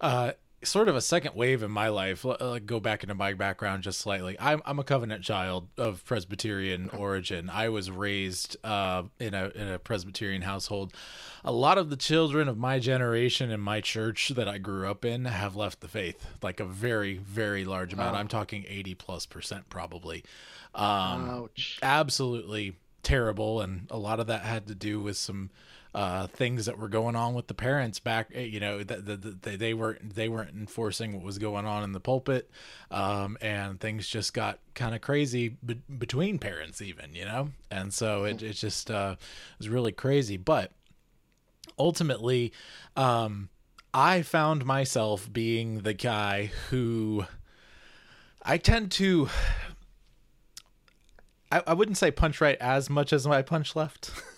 Uh, 0.00 0.32
sort 0.66 0.88
of 0.88 0.96
a 0.96 1.00
second 1.00 1.34
wave 1.34 1.62
in 1.62 1.70
my 1.70 1.88
life. 1.88 2.24
L- 2.24 2.36
uh, 2.38 2.58
go 2.58 2.80
back 2.80 3.02
into 3.02 3.14
my 3.14 3.34
background 3.34 3.82
just 3.82 4.00
slightly. 4.00 4.36
I'm 4.38 4.62
I'm 4.64 4.78
a 4.78 4.84
covenant 4.84 5.22
child 5.24 5.68
of 5.76 6.04
Presbyterian 6.04 6.90
origin. 6.90 7.50
I 7.50 7.68
was 7.68 7.90
raised 7.90 8.56
uh, 8.64 9.04
in 9.18 9.34
a 9.34 9.50
in 9.54 9.68
a 9.68 9.78
Presbyterian 9.78 10.42
household. 10.42 10.92
A 11.44 11.52
lot 11.52 11.78
of 11.78 11.90
the 11.90 11.96
children 11.96 12.48
of 12.48 12.58
my 12.58 12.78
generation 12.78 13.50
in 13.50 13.60
my 13.60 13.80
church 13.80 14.30
that 14.30 14.48
I 14.48 14.58
grew 14.58 14.88
up 14.88 15.04
in 15.04 15.24
have 15.26 15.56
left 15.56 15.80
the 15.80 15.88
faith, 15.88 16.26
like 16.42 16.60
a 16.60 16.64
very 16.64 17.16
very 17.16 17.64
large 17.64 17.92
amount. 17.92 18.16
Oh. 18.16 18.18
I'm 18.18 18.28
talking 18.28 18.64
80 18.68 18.94
plus 18.94 19.26
percent 19.26 19.68
probably. 19.68 20.24
Um, 20.74 21.30
Ouch. 21.30 21.78
Absolutely 21.82 22.76
terrible, 23.02 23.60
and 23.60 23.86
a 23.90 23.96
lot 23.96 24.20
of 24.20 24.26
that 24.26 24.42
had 24.42 24.66
to 24.66 24.74
do 24.74 25.00
with 25.00 25.16
some 25.16 25.50
uh, 25.96 26.26
things 26.26 26.66
that 26.66 26.78
were 26.78 26.88
going 26.90 27.16
on 27.16 27.32
with 27.32 27.46
the 27.46 27.54
parents 27.54 27.98
back. 27.98 28.28
eh, 28.34 28.42
You 28.42 28.60
know 28.60 28.84
that 28.84 29.06
the, 29.06 29.16
the, 29.16 29.30
they 29.30 29.56
they 29.56 29.74
weren't 29.74 30.14
they 30.14 30.28
weren't 30.28 30.54
enforcing 30.54 31.14
what 31.14 31.22
was 31.24 31.38
going 31.38 31.64
on 31.64 31.82
in 31.82 31.92
the 31.92 32.00
pulpit, 32.00 32.50
um, 32.90 33.38
and 33.40 33.80
things 33.80 34.06
just 34.06 34.34
got 34.34 34.58
kind 34.74 34.94
of 34.94 35.00
crazy 35.00 35.56
be- 35.64 35.80
between 35.98 36.38
parents 36.38 36.82
even. 36.82 37.14
You 37.14 37.24
know, 37.24 37.48
and 37.70 37.94
so 37.94 38.24
it 38.24 38.42
it 38.42 38.52
just 38.52 38.90
uh, 38.90 39.16
was 39.58 39.68
really 39.70 39.90
crazy, 39.92 40.36
but 40.36 40.70
ultimately 41.78 42.52
um 42.96 43.50
i 43.92 44.22
found 44.22 44.64
myself 44.64 45.30
being 45.30 45.80
the 45.82 45.92
guy 45.92 46.50
who 46.70 47.26
i 48.42 48.56
tend 48.56 48.90
to 48.90 49.28
I, 51.52 51.62
I 51.66 51.74
wouldn't 51.74 51.98
say 51.98 52.10
punch 52.10 52.40
right 52.40 52.56
as 52.60 52.88
much 52.88 53.12
as 53.12 53.26
my 53.26 53.42
punch 53.42 53.76
left 53.76 54.10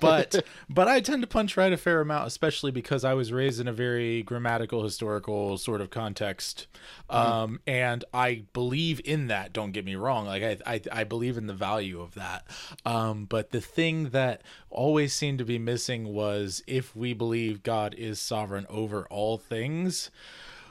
but 0.00 0.44
but 0.68 0.88
i 0.88 1.00
tend 1.00 1.22
to 1.22 1.26
punch 1.26 1.56
right 1.56 1.72
a 1.72 1.76
fair 1.76 2.00
amount 2.00 2.26
especially 2.26 2.70
because 2.70 3.04
i 3.04 3.14
was 3.14 3.32
raised 3.32 3.60
in 3.60 3.68
a 3.68 3.72
very 3.72 4.22
grammatical 4.22 4.82
historical 4.82 5.58
sort 5.58 5.80
of 5.80 5.90
context. 5.90 6.66
Um 7.08 7.60
and 7.66 8.04
i 8.14 8.44
believe 8.52 9.00
in 9.04 9.26
that 9.28 9.52
don't 9.52 9.72
get 9.72 9.84
me 9.84 9.94
wrong. 9.96 10.26
Like 10.26 10.42
i 10.42 10.56
i, 10.66 10.80
I 10.92 11.04
believe 11.04 11.36
in 11.36 11.46
the 11.46 11.54
value 11.54 12.00
of 12.00 12.14
that. 12.14 12.46
Um 12.84 13.24
but 13.24 13.50
the 13.50 13.60
thing 13.60 14.10
that 14.10 14.42
always 14.70 15.12
seemed 15.12 15.38
to 15.38 15.44
be 15.44 15.58
missing 15.58 16.12
was 16.14 16.62
if 16.66 16.94
we 16.94 17.12
believe 17.12 17.62
god 17.62 17.94
is 17.94 18.20
sovereign 18.20 18.66
over 18.68 19.06
all 19.10 19.38
things 19.38 20.10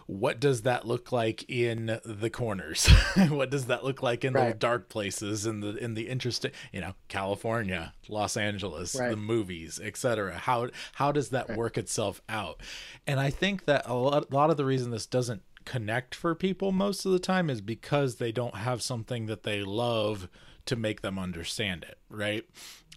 what 0.09 0.39
does 0.39 0.63
that 0.63 0.87
look 0.87 1.11
like 1.11 1.47
in 1.47 1.99
the 2.03 2.31
corners? 2.31 2.89
What 3.29 3.51
does 3.51 3.67
that 3.67 3.83
look 3.83 4.01
like 4.01 4.25
in 4.25 4.33
the 4.33 4.55
dark 4.57 4.89
places 4.89 5.45
in 5.45 5.59
the 5.59 5.75
in 5.77 5.93
the 5.93 6.07
interesting 6.09 6.51
you 6.73 6.81
know 6.81 6.93
california 7.09 7.93
los 8.07 8.35
angeles 8.35 8.95
Right. 8.99 9.11
the 9.11 9.17
movies 9.17 9.79
etc 9.83 10.35
how 10.35 10.69
how 10.93 11.11
does 11.11 11.29
that 11.29 11.55
work 11.55 11.77
itself 11.77 12.21
out? 12.27 12.59
And 13.05 13.19
i 13.19 13.29
think 13.29 13.65
that 13.65 13.83
a 13.85 13.93
lot, 13.93 14.25
a 14.31 14.33
lot 14.33 14.49
of 14.49 14.57
the 14.57 14.65
reason 14.65 14.89
this 14.89 15.05
doesn't 15.05 15.43
connect 15.65 16.15
for 16.15 16.33
people 16.33 16.71
most 16.71 17.05
of 17.05 17.11
the 17.11 17.19
time 17.19 17.47
is 17.49 17.61
because 17.61 18.15
they 18.15 18.31
don't 18.31 18.55
have 18.55 18.81
something 18.81 19.27
that 19.27 19.43
they 19.43 19.61
love 19.63 20.27
to 20.65 20.75
make 20.75 21.01
them 21.01 21.19
understand 21.19 21.83
it 21.83 21.99
right 22.09 22.45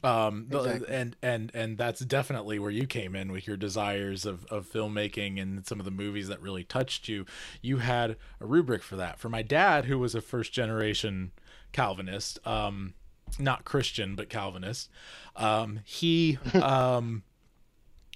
um 0.05 0.47
Exactly. 0.51 0.89
and 0.89 1.17
and 1.23 1.51
and 1.55 1.79
that's 1.79 2.01
definitely 2.01 2.59
where 2.59 2.71
you 2.71 2.87
came 2.87 3.15
in 3.15 3.31
with 3.31 3.47
your 3.47 3.57
desires 3.57 4.27
of, 4.27 4.45
of 4.47 4.67
filmmaking 4.71 5.41
and 5.41 5.67
some 5.67 5.79
of 5.79 5.85
the 5.85 5.91
movies 5.91 6.29
that 6.29 6.41
really 6.43 6.65
touched 6.65 7.09
you. 7.09 7.25
You 7.61 7.79
had 7.79 8.17
a 8.41 8.47
rubric 8.47 8.83
for 8.83 8.97
that. 8.97 9.19
For 9.19 9.29
my 9.29 9.43
dad 9.43 9.85
who 9.85 9.99
was 9.99 10.15
a 10.15 10.21
first 10.21 10.53
generation 10.53 11.33
calvinist 11.73 12.39
um 12.47 12.95
not 13.39 13.65
christian 13.65 14.15
but 14.15 14.29
calvinist 14.29 14.91
um 15.37 15.81
he 15.85 16.39
um 16.55 17.23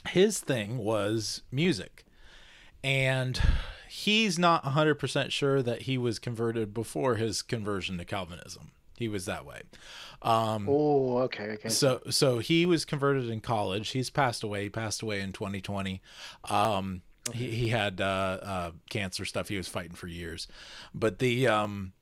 his 0.08 0.40
thing 0.40 0.78
was 0.78 1.42
music. 1.50 2.04
And 2.84 3.40
he's 3.88 4.38
not 4.38 4.62
100% 4.64 5.30
sure 5.32 5.62
that 5.62 5.82
he 5.82 5.98
was 5.98 6.18
converted 6.20 6.72
before 6.72 7.16
his 7.16 7.42
conversion 7.42 7.98
to 7.98 8.04
calvinism 8.04 8.70
he 8.96 9.08
was 9.08 9.24
that 9.26 9.44
way 9.44 9.62
um 10.22 10.66
Oh, 10.68 11.18
okay, 11.18 11.50
okay. 11.50 11.68
so 11.68 12.00
so 12.10 12.38
he 12.38 12.66
was 12.66 12.84
converted 12.84 13.28
in 13.30 13.40
college. 13.40 13.90
He's 13.90 14.10
passed 14.10 14.42
away. 14.42 14.64
He 14.64 14.70
passed 14.70 15.02
away 15.02 15.20
in 15.20 15.32
2020. 15.32 16.00
Um, 16.50 17.02
he 17.32 17.50
he 17.50 17.68
had 17.68 18.00
uh, 18.00 18.38
uh, 18.42 18.70
cancer 18.90 19.24
stuff. 19.24 19.48
He 19.48 19.56
was 19.56 19.68
fighting 19.68 19.94
for 19.94 20.06
years, 20.06 20.48
but 20.94 21.18
the 21.18 21.46
um, 21.48 21.92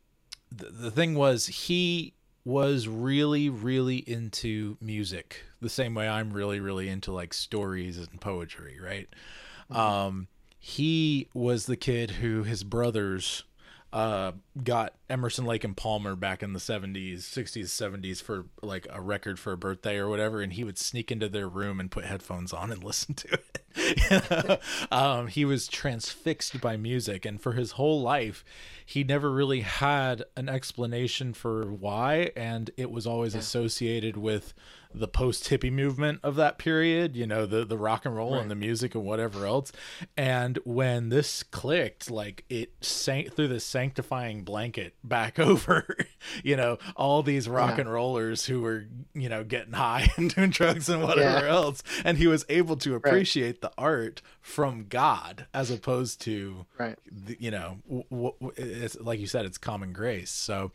the, 0.51 0.67
the 0.67 0.91
thing 0.91 1.15
was 1.15 1.47
he 1.47 2.15
was 2.45 2.87
really 2.87 3.49
really 3.49 3.97
into 3.97 4.77
music 4.81 5.43
the 5.61 5.69
same 5.71 5.95
way 5.95 6.07
I'm 6.09 6.31
really 6.33 6.61
really 6.61 6.89
into 6.89 7.11
like 7.13 7.35
stories 7.35 7.99
and 7.99 8.21
poetry, 8.21 8.79
right? 8.81 9.09
Um, 9.71 10.29
he 10.59 11.29
was 11.35 11.67
the 11.67 11.77
kid 11.77 12.13
who 12.13 12.43
his 12.43 12.63
brothers 12.65 13.45
uh, 13.93 14.33
got 14.63 14.95
Emerson 15.11 15.45
Lake 15.45 15.65
and 15.65 15.77
Palmer 15.77 16.15
back 16.15 16.43
in 16.43 16.53
the 16.53 16.59
70s, 16.61 17.19
60s, 17.23 17.65
70s 17.65 18.23
for 18.23 18.47
like 18.63 18.87
a 18.91 19.01
record 19.01 19.39
for 19.39 19.53
a 19.53 19.57
birthday 19.57 19.97
or 19.97 20.09
whatever, 20.09 20.41
and 20.41 20.53
he 20.53 20.63
would 20.65 20.79
sneak 20.79 21.11
into 21.11 21.29
their 21.29 21.49
room 21.49 21.81
and 21.81 21.91
put 21.91 22.05
headphones 22.05 22.53
on 22.53 22.71
and 22.71 22.83
listen 22.85 23.15
to 23.15 23.33
it. 23.33 23.61
Um, 24.93 25.27
he 25.27 25.45
was 25.45 25.67
transfixed 25.67 26.61
by 26.61 26.77
music, 26.77 27.25
and 27.25 27.41
for 27.41 27.53
his 27.53 27.73
whole 27.73 28.01
life, 28.01 28.45
he 28.87 29.03
never 29.03 29.31
really 29.33 29.61
had 29.63 30.25
an 30.37 30.49
explanation 30.49 31.35
for 31.35 31.65
why, 31.67 32.31
and 32.37 32.71
it 32.77 32.91
was 32.91 33.07
always 33.07 33.35
associated 33.35 34.17
with 34.17 34.55
the 34.95 35.09
post 35.09 35.51
hippie 35.51 35.73
movement 35.73 36.21
of 36.23 36.37
that 36.37 36.57
period, 36.57 37.17
you 37.17 37.27
know, 37.27 37.47
the 37.47 37.65
the 37.65 37.77
rock 37.77 38.05
and 38.07 38.15
roll 38.15 38.35
Right. 38.35 38.43
and 38.43 38.51
the 38.51 38.55
music 38.55 38.95
and 38.95 39.03
whatever 39.05 39.45
else. 39.45 39.73
And 40.17 40.57
when 40.65 41.09
this 41.09 41.43
clicked, 41.43 42.13
like 42.13 42.45
it 42.49 42.75
sank 42.81 43.35
through 43.35 43.49
the 43.49 43.59
sanctifying 43.59 44.44
blanket 44.45 44.95
back 45.03 45.39
over, 45.41 45.97
you 46.43 46.57
know, 46.57 46.79
all 46.97 47.23
these 47.23 47.49
rock 47.49 47.77
Yeah. 47.77 47.83
and 47.83 47.93
rollers 47.93 48.47
who 48.47 48.61
were, 48.61 48.87
you 49.15 49.29
know, 49.29 49.43
getting 49.45 49.73
high 49.73 50.09
and 50.17 50.35
doing 50.35 50.51
drugs 50.51 50.89
and 50.89 51.03
whatever 51.03 51.47
Yeah. 51.47 51.53
else. 51.53 51.83
And 52.05 52.19
he 52.19 52.27
was 52.27 52.45
able 52.49 52.77
to 52.79 52.95
appreciate 52.95 53.61
the 53.61 53.73
art 53.77 54.23
from 54.41 54.87
God 54.89 55.47
as 55.53 55.71
opposed 55.71 56.21
to, 56.23 56.67
Right. 56.79 56.99
the, 57.11 57.37
you 57.41 57.51
know, 57.51 57.79
w- 57.89 58.05
w- 58.41 58.53
it's 58.57 58.99
like 59.01 59.19
you 59.21 59.27
said, 59.27 59.45
it's 59.47 59.59
common 59.59 59.93
grace. 59.93 60.31
So, 60.31 60.71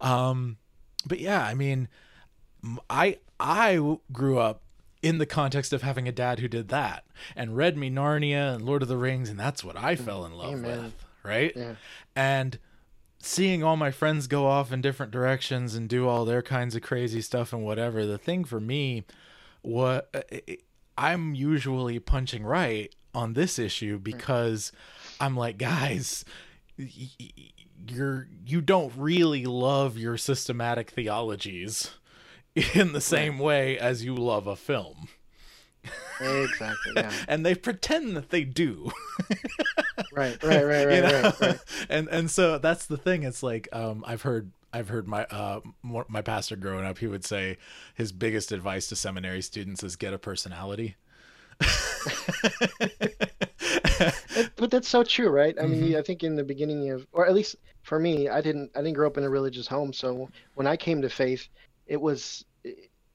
um, 0.00 0.56
but 1.06 1.20
yeah, 1.20 1.44
I 1.44 1.54
mean, 1.54 1.88
I, 2.90 3.18
I 3.40 3.98
grew 4.12 4.38
up 4.38 4.62
in 5.00 5.18
the 5.18 5.26
context 5.26 5.72
of 5.72 5.82
having 5.82 6.08
a 6.08 6.12
dad 6.12 6.40
who 6.40 6.48
did 6.48 6.68
that 6.68 7.04
and 7.36 7.56
read 7.56 7.76
me 7.76 7.88
Narnia 7.88 8.54
and 8.54 8.64
Lord 8.64 8.82
of 8.82 8.88
the 8.88 8.96
Rings, 8.96 9.28
and 9.30 9.38
that's 9.38 9.62
what 9.62 9.76
I 9.76 9.94
fell 9.94 10.24
in 10.24 10.32
love 10.32 10.54
Amen. 10.54 10.82
with, 10.84 10.94
right? 11.22 11.52
Yeah. 11.54 11.74
And 12.16 12.58
seeing 13.20 13.62
all 13.62 13.76
my 13.76 13.90
friends 13.90 14.26
go 14.26 14.46
off 14.46 14.72
in 14.72 14.80
different 14.80 15.12
directions 15.12 15.74
and 15.74 15.88
do 15.88 16.08
all 16.08 16.24
their 16.24 16.42
kinds 16.42 16.74
of 16.74 16.82
crazy 16.82 17.20
stuff 17.20 17.52
and 17.52 17.64
whatever, 17.64 18.06
the 18.06 18.18
thing 18.18 18.44
for 18.44 18.60
me, 18.60 19.04
what 19.62 20.08
uh, 20.14 20.22
I'm 20.96 21.34
usually 21.34 21.98
punching 21.98 22.44
right 22.44 22.94
on 23.14 23.34
this 23.34 23.58
issue 23.58 23.98
because 23.98 24.72
I'm 25.20 25.36
like, 25.36 25.58
guys, 25.58 26.24
you're 27.88 28.28
you 28.46 28.60
don't 28.60 28.92
really 28.96 29.44
love 29.44 29.96
your 29.96 30.16
systematic 30.16 30.90
theologies 30.90 31.92
in 32.74 32.92
the 32.92 33.00
same 33.00 33.38
way 33.38 33.78
as 33.78 34.04
you 34.04 34.14
love 34.14 34.46
a 34.46 34.56
film. 34.56 35.08
Exactly. 36.20 36.92
Yeah. 36.96 37.12
and 37.28 37.44
they 37.46 37.54
pretend 37.54 38.16
that 38.16 38.30
they 38.30 38.44
do. 38.44 38.90
Right. 40.12 40.42
Right. 40.42 40.64
Right. 40.64 40.86
Right. 40.86 40.96
You 40.96 41.02
know? 41.02 41.22
right. 41.22 41.40
Right. 41.40 41.58
and 41.88 42.08
and 42.08 42.30
so 42.30 42.58
that's 42.58 42.86
the 42.86 42.96
thing. 42.96 43.22
It's 43.22 43.42
like 43.42 43.68
um, 43.72 44.04
I've 44.06 44.22
heard 44.22 44.50
I've 44.72 44.88
heard 44.88 45.08
my 45.08 45.24
uh, 45.26 45.60
my 45.82 46.22
pastor 46.22 46.56
growing 46.56 46.84
up. 46.84 46.98
He 46.98 47.06
would 47.06 47.24
say 47.24 47.56
his 47.94 48.12
biggest 48.12 48.52
advice 48.52 48.86
to 48.88 48.96
seminary 48.96 49.42
students 49.42 49.82
is 49.82 49.96
get 49.96 50.12
a 50.14 50.18
personality. 50.18 50.96
But 54.56 54.70
that's 54.70 54.88
so 54.88 55.02
true, 55.02 55.28
right? 55.28 55.56
I 55.60 55.66
mean, 55.66 55.92
Mhm. 55.92 55.98
I 55.98 56.02
think 56.02 56.22
in 56.22 56.36
the 56.36 56.44
beginning 56.44 56.90
of, 56.90 57.06
or 57.12 57.26
at 57.26 57.34
least 57.34 57.56
for 57.82 57.98
me, 57.98 58.28
I 58.28 58.40
didn't, 58.40 58.70
I 58.74 58.78
didn't 58.80 58.94
grow 58.94 59.06
up 59.06 59.16
in 59.18 59.24
a 59.24 59.30
religious 59.30 59.66
home. 59.66 59.92
So 59.92 60.28
when 60.54 60.66
I 60.66 60.76
came 60.76 61.02
to 61.02 61.08
faith, 61.08 61.48
it 61.86 62.00
was, 62.00 62.44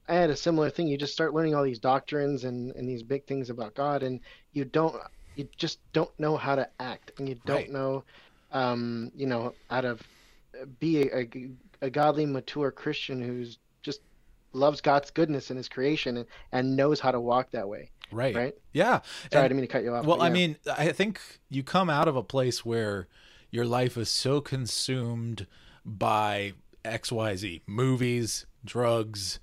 I 0.08 0.14
had 0.14 0.30
a 0.30 0.36
similar 0.36 0.70
thing. 0.70 0.86
You 0.88 0.98
just 0.98 1.12
start 1.14 1.32
learning 1.34 1.54
all 1.54 1.64
these 1.64 1.78
doctrines 1.78 2.44
and 2.44 2.72
and 2.76 2.86
these 2.88 3.02
big 3.02 3.24
things 3.26 3.48
about 3.50 3.74
God, 3.74 4.02
and 4.02 4.20
you 4.52 4.64
don't, 4.66 4.94
you 5.36 5.48
just 5.56 5.78
don't 5.92 6.10
know 6.18 6.36
how 6.36 6.54
to 6.54 6.68
act, 6.80 7.12
and 7.18 7.28
you 7.28 7.36
don't 7.46 7.56
Right. 7.56 7.70
know, 7.70 8.04
um, 8.52 9.10
you 9.14 9.26
know, 9.26 9.54
how 9.68 9.80
to 9.80 9.98
be 10.78 11.02
a, 11.02 11.18
a, 11.18 11.50
a 11.82 11.90
godly, 11.90 12.26
mature 12.26 12.70
Christian 12.70 13.20
who's 13.20 13.58
just 13.82 14.00
loves 14.52 14.80
God's 14.80 15.10
goodness 15.10 15.50
in 15.50 15.56
His 15.56 15.68
creation 15.68 16.18
and, 16.18 16.26
and 16.52 16.76
knows 16.76 17.00
how 17.00 17.10
to 17.10 17.20
walk 17.20 17.50
that 17.52 17.68
way. 17.68 17.90
Right. 18.12 18.34
Right. 18.36 18.54
Yeah. 18.72 19.00
Sorry, 19.32 19.44
I 19.44 19.48
didn't 19.48 19.56
mean 19.56 19.66
to 19.66 19.72
cut 19.72 19.82
you 19.82 19.94
off. 19.94 20.04
Well, 20.04 20.18
but 20.18 20.24
I 20.24 20.30
mean, 20.30 20.56
I 20.76 20.92
think 20.92 21.20
you 21.48 21.62
come 21.62 21.90
out 21.90 22.06
of 22.06 22.16
a 22.16 22.22
place 22.22 22.64
where 22.64 23.08
your 23.50 23.64
life 23.64 23.96
is 23.96 24.08
so 24.08 24.40
consumed 24.40 25.46
by 25.84 26.52
XYZ 26.84 27.62
movies, 27.66 28.46
drugs, 28.64 29.40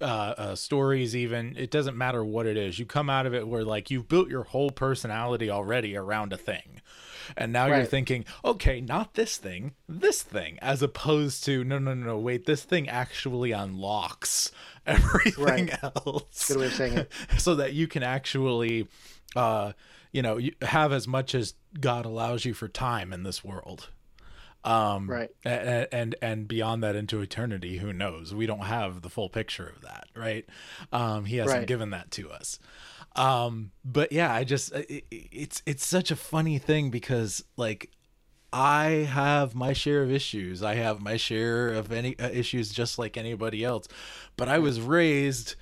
uh, 0.00 0.04
uh, 0.04 0.54
stories, 0.54 1.14
even. 1.16 1.56
It 1.56 1.70
doesn't 1.70 1.96
matter 1.96 2.24
what 2.24 2.46
it 2.46 2.56
is. 2.56 2.78
You 2.78 2.86
come 2.86 3.10
out 3.10 3.26
of 3.26 3.34
it 3.34 3.46
where, 3.48 3.64
like, 3.64 3.90
you've 3.90 4.08
built 4.08 4.28
your 4.28 4.44
whole 4.44 4.70
personality 4.70 5.50
already 5.50 5.96
around 5.96 6.32
a 6.32 6.36
thing. 6.36 6.80
And 7.36 7.52
now 7.52 7.66
you're 7.66 7.84
thinking, 7.84 8.24
okay, 8.44 8.80
not 8.80 9.14
this 9.14 9.36
thing, 9.36 9.74
this 9.88 10.22
thing, 10.22 10.58
as 10.60 10.82
opposed 10.82 11.44
to, 11.44 11.62
no, 11.62 11.78
no, 11.78 11.94
no, 11.94 12.06
no, 12.06 12.18
wait, 12.18 12.44
this 12.46 12.64
thing 12.64 12.88
actually 12.88 13.52
unlocks 13.52 14.50
everything 14.86 15.44
Right. 15.44 15.78
else 15.84 16.48
Good 16.48 16.58
way 16.58 16.66
of 16.66 16.72
saying 16.72 16.98
it. 16.98 17.12
so 17.38 17.54
that 17.56 17.72
you 17.74 17.86
can 17.86 18.02
actually 18.02 18.88
uh 19.36 19.72
you 20.10 20.22
know 20.22 20.38
you 20.38 20.52
have 20.62 20.92
as 20.92 21.06
much 21.06 21.34
as 21.36 21.54
god 21.78 22.04
allows 22.04 22.44
you 22.44 22.52
for 22.54 22.66
time 22.66 23.12
in 23.12 23.22
this 23.22 23.44
world 23.44 23.90
um 24.64 25.08
Right. 25.10 25.30
and 25.44 25.86
and, 25.92 26.14
and 26.20 26.48
beyond 26.48 26.82
that 26.82 26.94
into 26.96 27.20
eternity 27.20 27.78
who 27.78 27.92
knows 27.92 28.34
we 28.34 28.46
don't 28.46 28.64
have 28.66 29.02
the 29.02 29.08
full 29.08 29.28
picture 29.30 29.66
of 29.74 29.80
that 29.82 30.04
right 30.14 30.44
um 30.92 31.24
he 31.24 31.36
hasn't 31.38 31.60
Right. 31.60 31.66
given 31.66 31.90
that 31.90 32.10
to 32.12 32.30
us 32.30 32.58
um 33.16 33.70
but 33.84 34.12
yeah 34.12 34.32
i 34.32 34.44
just 34.44 34.72
it, 34.74 35.04
it's 35.10 35.62
it's 35.66 35.86
such 35.86 36.10
a 36.10 36.16
funny 36.16 36.58
thing 36.58 36.90
because 36.90 37.42
like 37.56 37.90
I 38.52 39.06
have 39.08 39.54
my 39.54 39.72
share 39.72 40.02
of 40.02 40.10
issues. 40.10 40.60
I 40.60 40.74
have 40.74 41.00
my 41.00 41.16
share 41.16 41.68
of 41.68 41.92
any 41.92 42.18
uh, 42.18 42.30
issues 42.30 42.70
just 42.72 42.98
like 42.98 43.16
anybody 43.16 43.62
else. 43.62 43.86
But 44.36 44.48
I 44.48 44.58
was 44.58 44.80
raised 44.80 45.54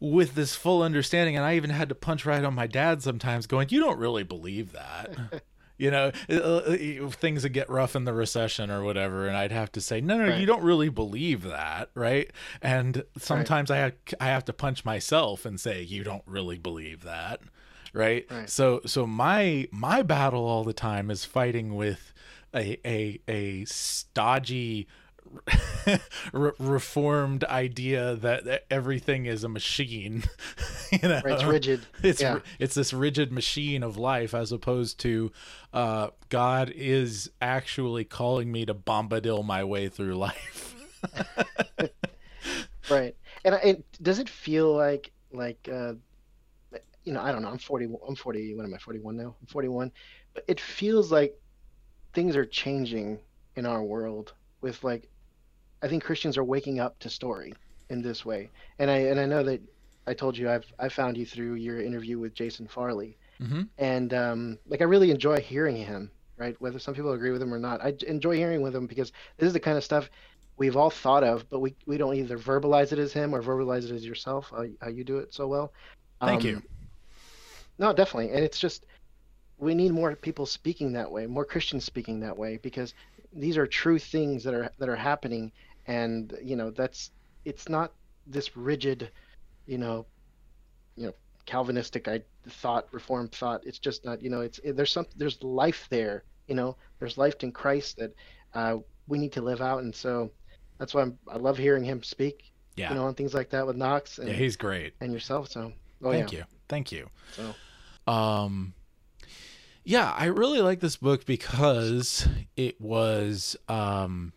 with 0.00 0.34
this 0.34 0.56
full 0.56 0.82
understanding 0.82 1.36
and 1.36 1.44
I 1.44 1.54
even 1.54 1.70
had 1.70 1.88
to 1.90 1.94
punch 1.94 2.26
right 2.26 2.42
on 2.42 2.54
my 2.56 2.66
dad 2.66 3.04
sometimes 3.04 3.46
going, 3.46 3.68
"You 3.70 3.78
don't 3.78 4.00
really 4.00 4.24
believe 4.24 4.72
that." 4.72 5.16
you 5.78 5.90
know, 5.90 6.10
uh, 6.28 6.34
uh, 6.34 7.08
things 7.10 7.44
would 7.44 7.52
get 7.54 7.70
rough 7.70 7.96
in 7.96 8.04
the 8.04 8.12
recession 8.12 8.70
or 8.70 8.82
whatever 8.82 9.26
and 9.26 9.36
I'd 9.36 9.52
have 9.52 9.72
to 9.72 9.80
say, 9.80 10.00
"No, 10.00 10.18
no, 10.18 10.26
Right. 10.28 10.38
you 10.40 10.46
don't 10.46 10.62
really 10.62 10.88
believe 10.90 11.44
that." 11.44 11.90
Right? 11.94 12.30
And 12.60 13.04
sometimes 13.16 13.70
I 13.70 13.76
have, 13.78 13.92
I 14.20 14.26
have 14.26 14.44
to 14.46 14.52
punch 14.52 14.84
myself 14.84 15.46
and 15.46 15.58
say, 15.60 15.82
"You 15.82 16.04
don't 16.04 16.24
really 16.26 16.58
believe 16.58 17.02
that." 17.04 17.40
right? 17.94 18.26
Right. 18.30 18.50
So 18.50 18.82
so 18.84 19.06
my 19.06 19.66
my 19.70 20.02
battle 20.02 20.44
all 20.44 20.62
the 20.62 20.74
time 20.74 21.10
is 21.10 21.24
fighting 21.24 21.74
with 21.74 22.12
a 22.54 22.78
a 22.86 23.20
a 23.26 23.64
stodgy 23.64 24.86
re- 26.32 26.52
reformed 26.58 27.44
idea 27.44 28.14
that 28.16 28.64
everything 28.70 29.26
is 29.26 29.44
a 29.44 29.48
machine 29.48 30.24
you 30.92 30.98
know? 31.08 31.20
Right, 31.24 31.34
it's 31.34 31.44
rigid. 31.44 31.80
it's 32.02 32.20
Yeah. 32.20 32.40
it's 32.58 32.74
this 32.74 32.92
rigid 32.92 33.32
machine 33.32 33.82
of 33.82 33.96
life 33.96 34.34
as 34.34 34.52
opposed 34.52 35.00
to 35.00 35.32
uh 35.72 36.08
god 36.28 36.70
is 36.74 37.30
actually 37.40 38.04
calling 38.04 38.50
me 38.52 38.64
to 38.66 38.74
bombadil 38.74 39.44
my 39.44 39.64
way 39.64 39.88
through 39.88 40.14
life. 40.16 40.74
Right. 42.90 43.14
And 43.44 43.54
I- 43.54 43.58
it 43.58 43.84
does 44.02 44.18
it 44.18 44.28
feel 44.28 44.74
like 44.74 45.12
like 45.32 45.68
uh 45.70 45.92
you 47.04 47.12
know 47.12 47.20
i 47.20 47.30
don't 47.30 47.42
know 47.42 47.48
i'm 47.48 47.58
40 47.58 47.86
i'm 48.06 48.14
40 48.16 48.54
what 48.54 48.64
am 48.64 48.72
i 48.74 48.78
41 48.78 49.16
now? 49.16 49.34
I'm 49.40 49.46
41 49.46 49.92
but 50.34 50.44
it 50.48 50.58
feels 50.60 51.12
like 51.12 51.38
things 52.14 52.34
are 52.34 52.46
changing 52.46 53.18
in 53.56 53.66
our 53.66 53.82
world 53.82 54.32
with 54.62 54.82
like 54.84 55.08
i 55.82 55.88
think 55.88 56.02
christians 56.02 56.36
are 56.36 56.44
waking 56.44 56.80
up 56.80 56.98
to 56.98 57.08
story 57.08 57.52
in 57.90 58.02
this 58.02 58.24
way 58.24 58.50
and 58.78 58.90
i 58.90 58.96
and 58.96 59.18
i 59.20 59.26
know 59.26 59.42
that 59.42 59.60
i 60.06 60.14
told 60.14 60.36
you 60.36 60.50
i've 60.50 60.66
i 60.78 60.88
found 60.88 61.16
you 61.16 61.26
through 61.26 61.54
your 61.54 61.80
interview 61.80 62.18
with 62.18 62.34
jason 62.34 62.66
farley 62.66 63.16
mm-hmm. 63.40 63.62
and 63.78 64.14
um, 64.14 64.58
like 64.66 64.80
I 64.80 64.84
really 64.84 65.10
enjoy 65.10 65.40
hearing 65.40 65.76
him. 65.76 66.10
Right, 66.36 66.54
whether 66.60 66.78
some 66.78 66.94
people 66.94 67.10
agree 67.10 67.32
with 67.32 67.42
him 67.42 67.52
or 67.52 67.58
not, 67.58 67.84
I 67.84 67.94
enjoy 68.06 68.36
hearing 68.36 68.62
with 68.62 68.72
him 68.72 68.86
because 68.86 69.10
this 69.38 69.48
is 69.48 69.52
the 69.52 69.58
kind 69.58 69.76
of 69.76 69.82
stuff 69.82 70.08
we've 70.56 70.76
all 70.76 70.88
thought 70.88 71.24
of, 71.24 71.50
but 71.50 71.58
we 71.58 71.74
we 71.84 71.98
don't 71.98 72.14
either 72.14 72.38
verbalize 72.38 72.92
it 72.92 72.98
as 73.00 73.12
him 73.12 73.34
or 73.34 73.42
verbalize 73.42 73.84
it 73.86 73.90
as 73.90 74.06
yourself. 74.06 74.50
How, 74.50 74.66
how 74.80 74.88
you 74.88 75.02
do 75.02 75.18
it 75.18 75.34
so 75.34 75.48
well. 75.48 75.72
Thank 76.20 76.42
Um, 76.42 76.48
you. 76.48 76.62
No, 77.78 77.92
definitely, 77.92 78.32
and 78.32 78.44
it's 78.44 78.60
just 78.60 78.86
we 79.58 79.74
need 79.74 79.90
more 79.90 80.14
people 80.14 80.46
speaking 80.46 80.92
that 80.92 81.10
way, 81.10 81.26
more 81.26 81.44
Christians 81.44 81.84
speaking 81.84 82.20
that 82.20 82.38
way, 82.38 82.58
because 82.62 82.94
these 83.32 83.56
are 83.56 83.66
true 83.66 83.98
things 83.98 84.44
that 84.44 84.54
are 84.54 84.70
that 84.78 84.88
are 84.88 84.94
happening, 84.94 85.50
and 85.88 86.36
you 86.42 86.54
know 86.54 86.70
that's 86.70 87.10
it's 87.44 87.68
not 87.68 87.92
this 88.26 88.56
rigid, 88.56 89.10
you 89.66 89.78
know, 89.78 90.06
you 90.96 91.06
know 91.06 91.14
Calvinistic 91.46 92.06
I 92.06 92.20
thought, 92.48 92.86
Reformed 92.92 93.32
thought. 93.32 93.66
It's 93.66 93.78
just 93.78 94.04
not, 94.04 94.22
you 94.22 94.30
know, 94.30 94.42
it's 94.42 94.60
there's 94.64 94.92
some 94.92 95.06
there's 95.16 95.42
life 95.42 95.86
there, 95.90 96.22
you 96.46 96.54
know, 96.54 96.76
there's 97.00 97.18
life 97.18 97.42
in 97.42 97.50
Christ 97.52 97.96
that 97.96 98.14
uh, 98.54 98.76
we 99.08 99.18
need 99.18 99.32
to 99.32 99.40
live 99.42 99.60
out, 99.62 99.82
and 99.82 99.94
so 99.94 100.30
that's 100.78 100.94
why 100.94 101.02
I'm, 101.02 101.18
I 101.26 101.38
love 101.38 101.56
hearing 101.58 101.82
him 101.84 102.02
speak, 102.02 102.52
Yeah. 102.76 102.90
you 102.90 102.94
know, 102.94 103.06
on 103.06 103.14
things 103.14 103.34
like 103.34 103.50
that 103.50 103.66
with 103.66 103.76
Knox 103.76 104.18
and 104.18 104.28
yeah 104.28 104.34
he's 104.34 104.56
great 104.56 104.92
and 105.00 105.12
yourself. 105.12 105.48
So, 105.48 105.72
oh 106.04 106.12
thank 106.12 106.32
yeah. 106.32 106.40
you 106.40 106.44
thank 106.68 106.92
you 106.92 107.08
So 107.32 107.54
Um, 108.12 108.74
yeah, 109.84 110.12
I 110.12 110.26
really 110.26 110.60
like 110.60 110.80
this 110.80 110.96
book 110.96 111.24
because 111.24 112.28
it 112.56 112.78
was 112.78 113.56
um, 113.68 114.32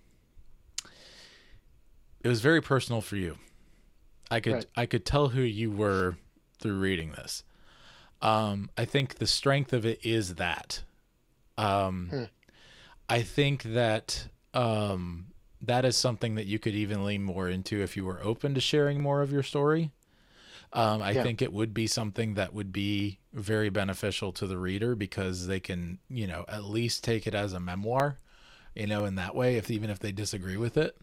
it 2.23 2.27
was 2.27 2.41
very 2.41 2.61
personal 2.61 3.01
for 3.01 3.15
you. 3.15 3.37
I 4.29 4.39
could 4.39 4.53
Right. 4.53 4.65
I 4.75 4.85
could 4.85 5.05
tell 5.05 5.29
who 5.29 5.41
you 5.41 5.71
were 5.71 6.15
through 6.59 6.79
reading 6.79 7.11
this. 7.11 7.43
Um, 8.21 8.69
I 8.77 8.85
think 8.85 9.15
the 9.15 9.27
strength 9.27 9.73
of 9.73 9.85
it 9.85 10.05
is 10.05 10.35
that. 10.35 10.83
Um, 11.57 12.07
Hmm. 12.09 12.23
I 13.09 13.21
think 13.23 13.63
that 13.63 14.27
um, 14.53 15.27
that 15.61 15.85
is 15.85 15.97
something 15.97 16.35
that 16.35 16.45
you 16.45 16.59
could 16.59 16.75
even 16.75 17.03
lean 17.03 17.23
more 17.23 17.49
into 17.49 17.81
if 17.81 17.97
you 17.97 18.05
were 18.05 18.21
open 18.23 18.53
to 18.53 18.61
sharing 18.61 19.01
more 19.01 19.21
of 19.21 19.31
your 19.31 19.43
story. 19.43 19.91
Um, 20.73 21.01
I 21.01 21.13
Yeah. 21.13 21.23
think 21.23 21.41
it 21.41 21.51
would 21.51 21.73
be 21.73 21.87
something 21.87 22.35
that 22.35 22.53
would 22.53 22.71
be 22.71 23.19
very 23.33 23.69
beneficial 23.69 24.31
to 24.33 24.47
the 24.47 24.57
reader 24.57 24.95
because 24.95 25.47
they 25.47 25.59
can, 25.59 25.99
you 26.09 26.27
know, 26.27 26.45
at 26.47 26.63
least 26.63 27.03
take 27.03 27.27
it 27.27 27.35
as 27.35 27.51
a 27.51 27.59
memoir, 27.59 28.19
you 28.75 28.87
know, 28.87 29.03
in 29.03 29.15
that 29.15 29.35
way, 29.35 29.57
if 29.57 29.69
even 29.69 29.89
if 29.89 29.99
they 29.99 30.13
disagree 30.13 30.55
with 30.57 30.77
it. 30.77 30.95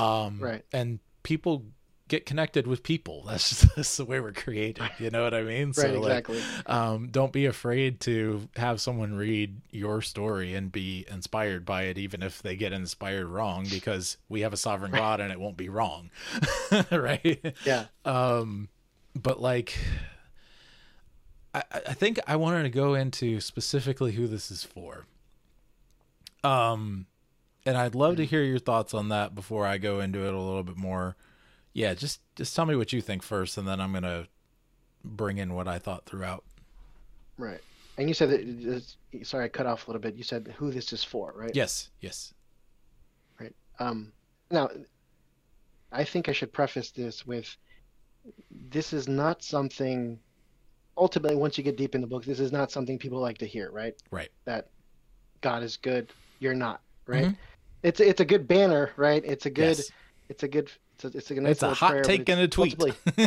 Um, 0.00 0.38
Right. 0.40 0.64
And 0.72 0.98
people 1.22 1.64
get 2.10 2.26
connected 2.26 2.66
with 2.66 2.82
people. 2.82 3.22
That's 3.26 3.48
just 3.48 3.76
that's 3.76 3.96
the 3.96 4.04
way 4.04 4.20
we're 4.20 4.32
created. 4.32 4.90
You 4.98 5.10
know 5.10 5.22
what 5.22 5.32
I 5.32 5.42
mean? 5.42 5.72
Right, 5.76 5.94
like, 5.94 6.28
exactly. 6.28 6.42
um, 6.66 7.08
don't 7.10 7.32
be 7.32 7.46
afraid 7.46 8.00
to 8.00 8.48
have 8.56 8.80
someone 8.80 9.14
read 9.14 9.60
your 9.70 10.02
story 10.02 10.54
and 10.54 10.70
be 10.70 11.06
inspired 11.08 11.64
by 11.64 11.84
it, 11.84 11.96
even 11.96 12.22
if 12.22 12.42
they 12.42 12.56
get 12.56 12.72
inspired 12.72 13.26
wrong, 13.26 13.66
because 13.70 14.16
we 14.28 14.40
have 14.40 14.52
a 14.52 14.56
sovereign 14.56 14.90
God 14.90 15.20
and 15.20 15.32
it 15.32 15.38
won't 15.40 15.56
be 15.56 15.68
wrong, 15.68 16.10
right? 16.90 17.54
Yeah. 17.64 17.86
Um, 18.04 18.68
but 19.14 19.40
like, 19.40 19.78
I, 21.54 21.62
I 21.72 21.94
think 21.94 22.18
I 22.26 22.36
wanted 22.36 22.64
to 22.64 22.70
go 22.70 22.94
into 22.94 23.40
specifically 23.40 24.12
who 24.12 24.26
this 24.26 24.50
is 24.50 24.64
for. 24.64 25.06
Um, 26.42 27.06
and 27.66 27.76
I'd 27.76 27.94
love 27.94 28.16
to 28.16 28.24
hear 28.24 28.42
your 28.42 28.58
thoughts 28.58 28.94
on 28.94 29.08
that 29.08 29.34
before 29.34 29.66
I 29.66 29.78
go 29.78 30.00
into 30.00 30.26
it 30.26 30.34
a 30.34 30.40
little 30.40 30.62
bit 30.62 30.76
more. 30.76 31.16
Yeah, 31.72 31.94
just 31.94 32.20
just 32.36 32.54
tell 32.56 32.66
me 32.66 32.76
what 32.76 32.92
you 32.92 33.00
think 33.00 33.22
first, 33.22 33.56
and 33.58 33.66
then 33.66 33.80
I'm 33.80 33.92
gonna 33.92 34.26
bring 35.04 35.38
in 35.38 35.54
what 35.54 35.68
I 35.68 35.78
thought 35.78 36.06
throughout. 36.06 36.44
Right. 37.38 37.60
And 37.96 38.08
you 38.08 38.14
said 38.14 38.30
that. 38.30 38.82
Sorry, 39.24 39.44
I 39.44 39.48
cut 39.48 39.66
off 39.66 39.86
a 39.86 39.90
little 39.90 40.00
bit. 40.00 40.14
You 40.14 40.22
said 40.24 40.54
who 40.56 40.70
this 40.70 40.92
is 40.92 41.04
for, 41.04 41.32
right? 41.36 41.50
Yes, 41.54 41.90
yes. 42.00 42.32
Right. 43.38 43.54
Um, 43.78 44.12
now, 44.50 44.68
I 45.92 46.04
think 46.04 46.28
I 46.28 46.32
should 46.32 46.52
preface 46.52 46.90
this 46.90 47.26
with 47.26 47.56
this 48.70 48.92
is 48.92 49.08
not 49.08 49.42
something. 49.42 50.18
Ultimately, 50.96 51.36
once 51.36 51.56
you 51.56 51.64
get 51.64 51.76
deep 51.76 51.94
in 51.94 52.00
the 52.00 52.06
book, 52.06 52.24
this 52.24 52.40
is 52.40 52.52
not 52.52 52.70
something 52.70 52.98
people 52.98 53.20
like 53.20 53.38
to 53.38 53.46
hear, 53.46 53.70
right? 53.70 53.94
Right. 54.10 54.28
That 54.44 54.68
God 55.40 55.62
is 55.62 55.76
good, 55.76 56.12
you're 56.40 56.54
not, 56.54 56.82
right? 57.06 57.26
Mhm. 57.26 57.36
It's 57.82 58.00
it's 58.00 58.20
a 58.20 58.24
good 58.24 58.46
banner, 58.46 58.90
right? 58.96 59.22
It's 59.24 59.46
a 59.46 59.50
good, 59.50 59.78
Yes. 59.78 59.90
it's 60.28 60.42
a 60.42 60.48
good, 60.48 60.70
it's 60.94 61.04
a, 61.04 61.18
it's 61.18 61.30
a 61.30 61.34
nice 61.34 61.52
It's 61.52 61.62
a 61.62 61.74
hot 61.74 61.90
prayer, 61.92 62.02
take 62.02 62.28
and 62.28 62.40
a 62.40 62.48
tweet. 62.48 62.78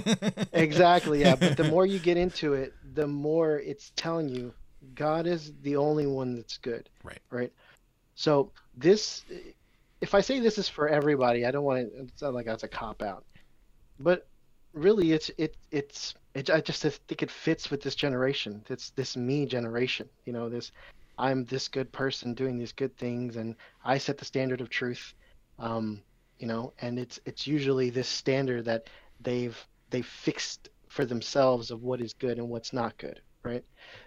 exactly, 0.53 1.21
yeah. 1.21 1.35
But 1.35 1.57
the 1.57 1.63
more 1.69 1.85
you 1.85 1.99
get 1.99 2.17
into 2.17 2.53
it, 2.53 2.73
the 2.93 3.07
more 3.07 3.59
it's 3.59 3.91
telling 3.95 4.29
you 4.29 4.53
God 4.95 5.27
is 5.27 5.53
the 5.61 5.75
only 5.75 6.05
one 6.05 6.35
that's 6.35 6.57
good. 6.57 6.89
Right. 7.03 7.19
Right. 7.29 7.51
So 8.15 8.51
this, 8.77 9.23
if 10.01 10.13
I 10.13 10.21
say 10.21 10.39
this 10.39 10.57
is 10.57 10.69
for 10.69 10.87
everybody, 10.87 11.45
I 11.45 11.51
don't 11.51 11.63
want 11.63 11.91
to 11.91 12.07
sound 12.15 12.35
like 12.35 12.45
that's 12.45 12.63
a 12.63 12.67
cop 12.67 13.01
out, 13.01 13.25
but 13.99 14.27
really, 14.73 15.11
it's 15.13 15.31
it 15.37 15.55
it's 15.71 16.13
it, 16.35 16.49
I 16.49 16.61
just 16.61 16.81
think 16.83 17.23
it 17.23 17.31
fits 17.31 17.71
with 17.71 17.81
this 17.81 17.95
generation. 17.95 18.63
It's 18.69 18.91
this 18.91 19.15
me 19.17 19.45
generation. 19.45 20.09
You 20.25 20.33
know, 20.33 20.49
this 20.49 20.71
I'm 21.17 21.45
this 21.45 21.67
good 21.67 21.91
person 21.91 22.33
doing 22.33 22.57
these 22.57 22.73
good 22.73 22.95
things, 22.97 23.35
and 23.37 23.55
I 23.83 23.97
set 23.97 24.17
the 24.17 24.25
standard 24.25 24.61
of 24.61 24.69
truth. 24.69 25.13
Um, 25.59 26.03
you 26.37 26.47
know, 26.47 26.73
and 26.79 26.99
it's 26.99 27.19
it's 27.25 27.47
usually 27.47 27.89
this 27.89 28.07
standard 28.07 28.65
that 28.65 28.89
they've 29.19 29.57
they've 29.89 30.05
fixed 30.05 30.69
for 30.89 31.05
themselves 31.05 31.71
of 31.71 31.81
what 31.83 32.01
is 32.01 32.13
good 32.13 32.37
and 32.37 32.49
what's 32.49 32.73
not 32.73 32.97
good, 32.97 33.21
right? 33.43 33.63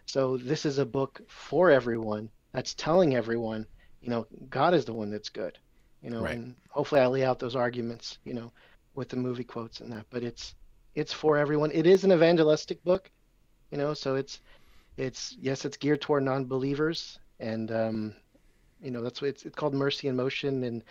So 0.06 0.36
this 0.36 0.64
is 0.64 0.78
a 0.78 0.86
book 0.86 1.20
for 1.28 1.70
everyone 1.70 2.30
that's 2.52 2.74
telling 2.74 3.14
everyone, 3.14 3.66
you 4.00 4.10
know, 4.10 4.26
God 4.48 4.74
is 4.74 4.84
the 4.84 4.92
one 4.94 5.10
that's 5.10 5.28
good, 5.30 5.58
you 6.02 6.10
know, 6.10 6.26
Right. 6.26 6.30
and 6.30 6.56
hopefully 6.70 7.00
I 7.00 7.06
lay 7.06 7.24
out 7.24 7.38
those 7.38 7.56
arguments, 7.56 8.18
you 8.24 8.34
know, 8.34 8.52
with 8.94 9.08
the 9.08 9.16
movie 9.16 9.44
quotes 9.44 9.80
and 9.80 9.92
that, 9.92 10.06
but 10.10 10.22
it's 10.22 10.54
it's 10.94 11.12
for 11.12 11.36
everyone. 11.36 11.70
It 11.72 11.86
is 11.86 12.04
an 12.04 12.12
evangelistic 12.12 12.82
book, 12.84 13.10
you 13.70 13.78
know, 13.78 13.94
so 13.94 14.14
it's 14.16 14.40
it's 14.96 15.36
yes, 15.40 15.64
it's 15.64 15.76
geared 15.76 16.00
toward 16.00 16.24
non-believers, 16.24 17.18
and 17.40 17.70
um, 17.70 18.14
you 18.80 18.90
know 18.90 19.02
that's 19.02 19.20
what 19.20 19.28
it's, 19.28 19.44
it's 19.44 19.56
called 19.56 19.74
Mercy 19.74 20.08
in 20.08 20.16
Motion, 20.16 20.64
and 20.64 20.82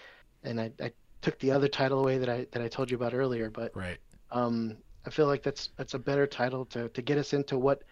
and 0.44 0.62
I, 0.62 0.72
I 0.82 0.92
took 1.22 1.40
the 1.40 1.52
other 1.52 1.68
title 1.68 2.00
away 2.00 2.18
that 2.20 2.30
I 2.30 2.48
that 2.52 2.62
I 2.62 2.68
told 2.68 2.92
you 2.92 2.98
about 2.98 3.14
earlier, 3.14 3.50
but 3.50 3.74
Right. 3.74 3.98
um, 4.32 4.78
I 5.06 5.10
feel 5.10 5.28
like 5.28 5.44
that's 5.44 5.70
that's 5.78 5.94
a 5.96 6.00
better 6.00 6.28
title 6.28 6.66
to 6.68 6.90
to 6.90 7.02
get 7.02 7.18
us 7.18 7.34
into 7.34 7.58
what 7.58 7.84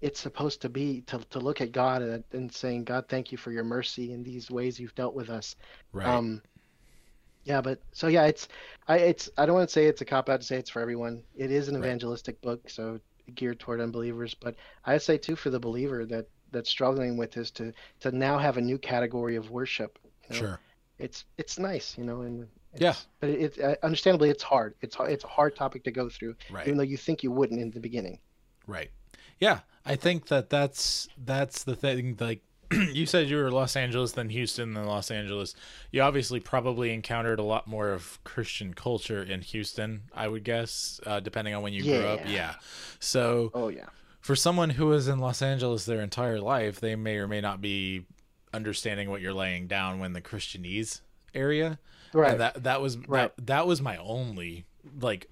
it's 0.00 0.20
supposed 0.20 0.62
to 0.62 0.68
be 0.68 1.02
to 1.02 1.18
to 1.30 1.38
look 1.38 1.60
at 1.60 1.72
God 1.72 2.02
and, 2.02 2.24
and 2.32 2.52
saying, 2.52 2.84
God, 2.84 3.06
thank 3.08 3.32
you 3.32 3.38
for 3.38 3.52
your 3.52 3.64
mercy 3.64 4.12
in 4.12 4.22
these 4.22 4.50
ways 4.50 4.80
you've 4.80 4.94
dealt 4.94 5.14
with 5.14 5.30
us. 5.30 5.54
Right. 5.92 6.06
Um, 6.06 6.42
yeah, 7.44 7.60
but 7.60 7.80
so 7.92 8.08
yeah, 8.08 8.26
it's 8.26 8.48
I 8.88 8.98
it's 8.98 9.30
I 9.36 9.46
don't 9.46 9.56
want 9.56 9.68
to 9.68 9.72
say 9.72 9.86
it's 9.86 10.00
a 10.00 10.04
cop 10.06 10.28
out 10.28 10.40
to 10.40 10.46
say 10.46 10.56
it's 10.56 10.70
for 10.70 10.80
everyone. 10.80 11.22
It 11.34 11.50
is 11.50 11.68
an 11.68 11.76
evangelistic 11.76 12.40
book, 12.42 12.68
so 12.68 12.98
geared 13.34 13.58
toward 13.60 13.80
unbelievers. 13.80 14.34
But 14.34 14.56
I 14.84 14.98
say 14.98 15.18
too 15.18 15.36
for 15.36 15.50
the 15.50 15.60
believer 15.60 16.04
that 16.06 16.26
that's 16.52 16.68
struggling 16.70 17.16
with 17.16 17.32
this 17.32 17.50
to 17.52 17.72
to 18.00 18.10
now 18.12 18.38
have 18.38 18.56
a 18.56 18.60
new 18.60 18.78
category 18.78 19.36
of 19.36 19.50
worship. 19.50 19.98
you 20.28 20.34
know? 20.34 20.40
Sure. 20.40 20.60
It's 20.98 21.24
it's 21.38 21.58
nice, 21.58 21.96
you 21.96 22.04
know, 22.04 22.22
and 22.22 22.46
it's, 22.72 22.82
Yeah. 22.82 22.94
But 23.20 23.30
it, 23.30 23.58
it 23.58 23.64
uh, 23.64 23.76
understandably 23.82 24.30
it's 24.30 24.42
hard. 24.42 24.74
It's 24.80 24.96
it's 25.00 25.24
a 25.24 25.28
hard 25.28 25.56
topic 25.56 25.84
to 25.84 25.90
go 25.90 26.08
through, 26.08 26.34
Right. 26.50 26.66
even 26.66 26.76
though 26.76 26.84
you 26.84 26.96
think 26.96 27.22
you 27.22 27.30
wouldn't 27.30 27.60
in 27.60 27.70
the 27.70 27.80
beginning. 27.80 28.18
Right. 28.66 28.90
Yeah, 29.38 29.60
I 29.86 29.96
think 29.96 30.26
that 30.26 30.50
that's 30.50 31.08
that's 31.24 31.64
the 31.64 31.74
thing. 31.74 32.16
Like 32.20 32.42
you 32.92 33.06
said, 33.06 33.28
you 33.28 33.36
were 33.36 33.50
Los 33.50 33.76
Angeles, 33.76 34.12
then 34.12 34.28
Houston, 34.28 34.74
then 34.74 34.84
Los 34.86 35.10
Angeles. 35.10 35.54
You 35.90 36.02
obviously 36.02 36.40
probably 36.40 36.92
encountered 36.92 37.38
a 37.38 37.42
lot 37.42 37.66
more 37.66 37.90
of 37.90 38.22
Christian 38.24 38.74
culture 38.74 39.22
in 39.22 39.40
Houston, 39.42 40.02
I 40.14 40.28
would 40.28 40.44
guess, 40.44 41.00
uh, 41.06 41.20
depending 41.20 41.54
on 41.54 41.62
when 41.62 41.72
you 41.72 41.82
grew 41.82 42.06
up. 42.06 42.20
Yeah. 42.26 42.30
Yeah. 42.32 42.54
So. 42.98 43.50
Oh 43.54 43.68
yeah. 43.68 43.86
For 44.20 44.36
someone 44.36 44.70
who 44.70 44.86
was 44.86 45.08
in 45.08 45.18
Los 45.18 45.40
Angeles 45.40 45.86
their 45.86 46.02
entire 46.02 46.40
life, 46.40 46.78
they 46.80 46.94
may 46.94 47.16
or 47.16 47.26
may 47.26 47.40
not 47.40 47.60
be 47.60 48.04
understanding 48.52 49.08
what 49.10 49.20
you're 49.22 49.32
laying 49.32 49.66
down 49.66 49.98
when 49.98 50.12
the 50.12 50.20
Christianese 50.20 51.00
area. 51.34 51.78
Right. 52.12 52.32
And 52.32 52.40
that 52.40 52.62
that 52.64 52.80
was 52.82 52.98
Right. 52.98 53.34
that, 53.36 53.46
that 53.46 53.66
was 53.66 53.80
my 53.80 53.96
only 53.96 54.66
like 55.00 55.28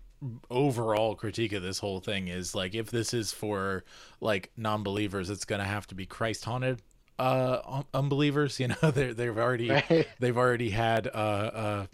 overall 0.51 1.15
critique 1.15 1.53
of 1.53 1.63
this 1.63 1.79
whole 1.79 2.01
thing 2.01 2.29
is 2.29 2.55
like 2.55 2.75
if 2.75 2.91
this 2.91 3.15
is 3.15 3.31
for 3.33 3.85
like 4.21 4.51
non-believers 4.57 5.31
it's 5.31 5.45
going 5.45 5.61
to 5.61 5.65
have 5.65 5.87
to 5.87 5.95
be 5.95 6.05
christ 6.07 6.45
haunted 6.45 6.83
uh 7.19 7.83
unbelievers 7.95 8.61
you 8.61 8.69
know 8.69 8.91
they're 8.93 9.15
they've 9.15 9.37
already 9.39 9.71
Right. 9.91 10.07
they've 10.21 10.37
already 10.37 10.71
had 10.71 11.07
uh 11.09 11.11
uh 11.11 11.87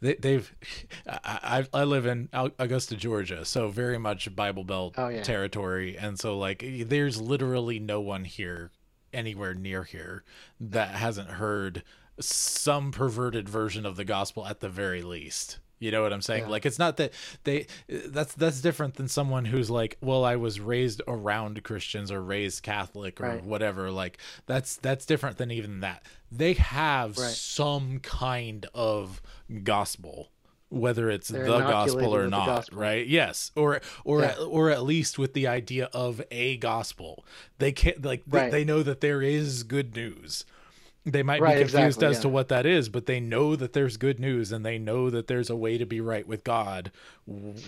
they, 0.00 0.14
they've 0.14 0.54
I, 1.08 1.66
I 1.74 1.80
I 1.80 1.84
live 1.84 2.06
in 2.06 2.28
augusta 2.32 2.96
georgia 2.96 3.44
so 3.44 3.68
very 3.68 3.98
much 3.98 4.34
bible 4.36 4.64
belt 4.64 4.94
Oh, 4.96 5.08
yeah. 5.08 5.22
territory 5.22 5.96
and 5.98 6.18
so 6.18 6.38
like 6.38 6.64
there's 6.86 7.20
literally 7.20 7.78
no 7.78 8.00
one 8.00 8.24
here 8.24 8.70
anywhere 9.12 9.54
near 9.54 9.84
here 9.84 10.22
that 10.60 10.90
hasn't 10.90 11.30
heard 11.30 11.82
some 12.20 12.90
perverted 12.92 13.48
version 13.48 13.86
of 13.86 13.96
the 13.96 14.04
gospel 14.04 14.46
at 14.46 14.60
the 14.60 14.68
very 14.68 15.02
least 15.02 15.58
you 15.80 15.90
know 15.90 16.02
what 16.02 16.12
i'm 16.12 16.22
saying 16.22 16.44
Yeah. 16.44 16.48
like 16.50 16.66
it's 16.66 16.78
not 16.78 16.96
that 16.98 17.12
they 17.44 17.66
that's 17.88 18.34
that's 18.34 18.60
different 18.60 18.94
than 18.94 19.08
someone 19.08 19.44
who's 19.44 19.70
like 19.70 19.96
well 20.00 20.24
i 20.24 20.36
was 20.36 20.60
raised 20.60 21.02
around 21.06 21.62
christians 21.62 22.10
or 22.10 22.22
raised 22.22 22.62
catholic 22.62 23.20
or 23.20 23.24
Right. 23.28 23.44
whatever 23.44 23.90
like 23.90 24.18
that's 24.46 24.76
that's 24.76 25.06
different 25.06 25.36
than 25.38 25.50
even 25.50 25.80
that 25.80 26.04
they 26.32 26.54
have 26.54 27.16
Right. 27.18 27.30
some 27.30 28.00
kind 28.00 28.66
of 28.74 29.20
gospel 29.62 30.30
whether 30.70 31.08
it's 31.08 31.28
They're 31.28 31.44
the 31.46 31.60
gospel 31.60 32.14
or 32.14 32.28
not 32.28 32.46
gospel. 32.46 32.78
right 32.78 33.06
yes 33.06 33.52
or 33.56 33.80
or 34.04 34.20
Yeah. 34.20 34.34
or 34.46 34.70
at 34.70 34.82
least 34.82 35.18
with 35.18 35.32
the 35.32 35.46
idea 35.46 35.88
of 35.94 36.20
a 36.30 36.58
gospel 36.58 37.24
they 37.58 37.72
can't 37.72 38.04
like 38.04 38.22
they, 38.26 38.38
Right. 38.38 38.50
they 38.50 38.64
know 38.64 38.82
that 38.82 39.00
there 39.00 39.22
is 39.22 39.62
good 39.62 39.94
news 39.96 40.44
they 41.12 41.22
might 41.22 41.40
Right, 41.40 41.54
be 41.56 41.60
confused 41.62 41.98
exactly, 41.98 42.06
as 42.08 42.20
to 42.20 42.28
what 42.28 42.48
that 42.48 42.66
is 42.66 42.88
but 42.88 43.06
they 43.06 43.20
know 43.20 43.56
that 43.56 43.72
there's 43.72 43.96
good 43.96 44.18
news 44.20 44.52
and 44.52 44.64
they 44.64 44.78
know 44.78 45.10
that 45.10 45.26
there's 45.26 45.50
a 45.50 45.56
way 45.56 45.78
to 45.78 45.86
be 45.86 46.00
right 46.00 46.26
with 46.26 46.44
god 46.44 46.90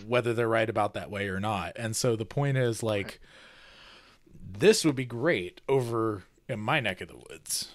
whether 0.06 0.32
they're 0.34 0.48
right 0.48 0.68
about 0.70 0.94
that 0.94 1.10
way 1.10 1.28
or 1.28 1.40
not. 1.40 1.72
And 1.76 1.94
so 1.96 2.16
the 2.16 2.24
point 2.24 2.56
is 2.58 2.82
like 2.82 3.20
this 4.52 4.84
would 4.84 4.96
be 4.96 5.04
great 5.04 5.60
over 5.68 6.24
in 6.48 6.60
my 6.60 6.80
neck 6.80 7.00
of 7.00 7.08
the 7.08 7.16
woods. 7.16 7.68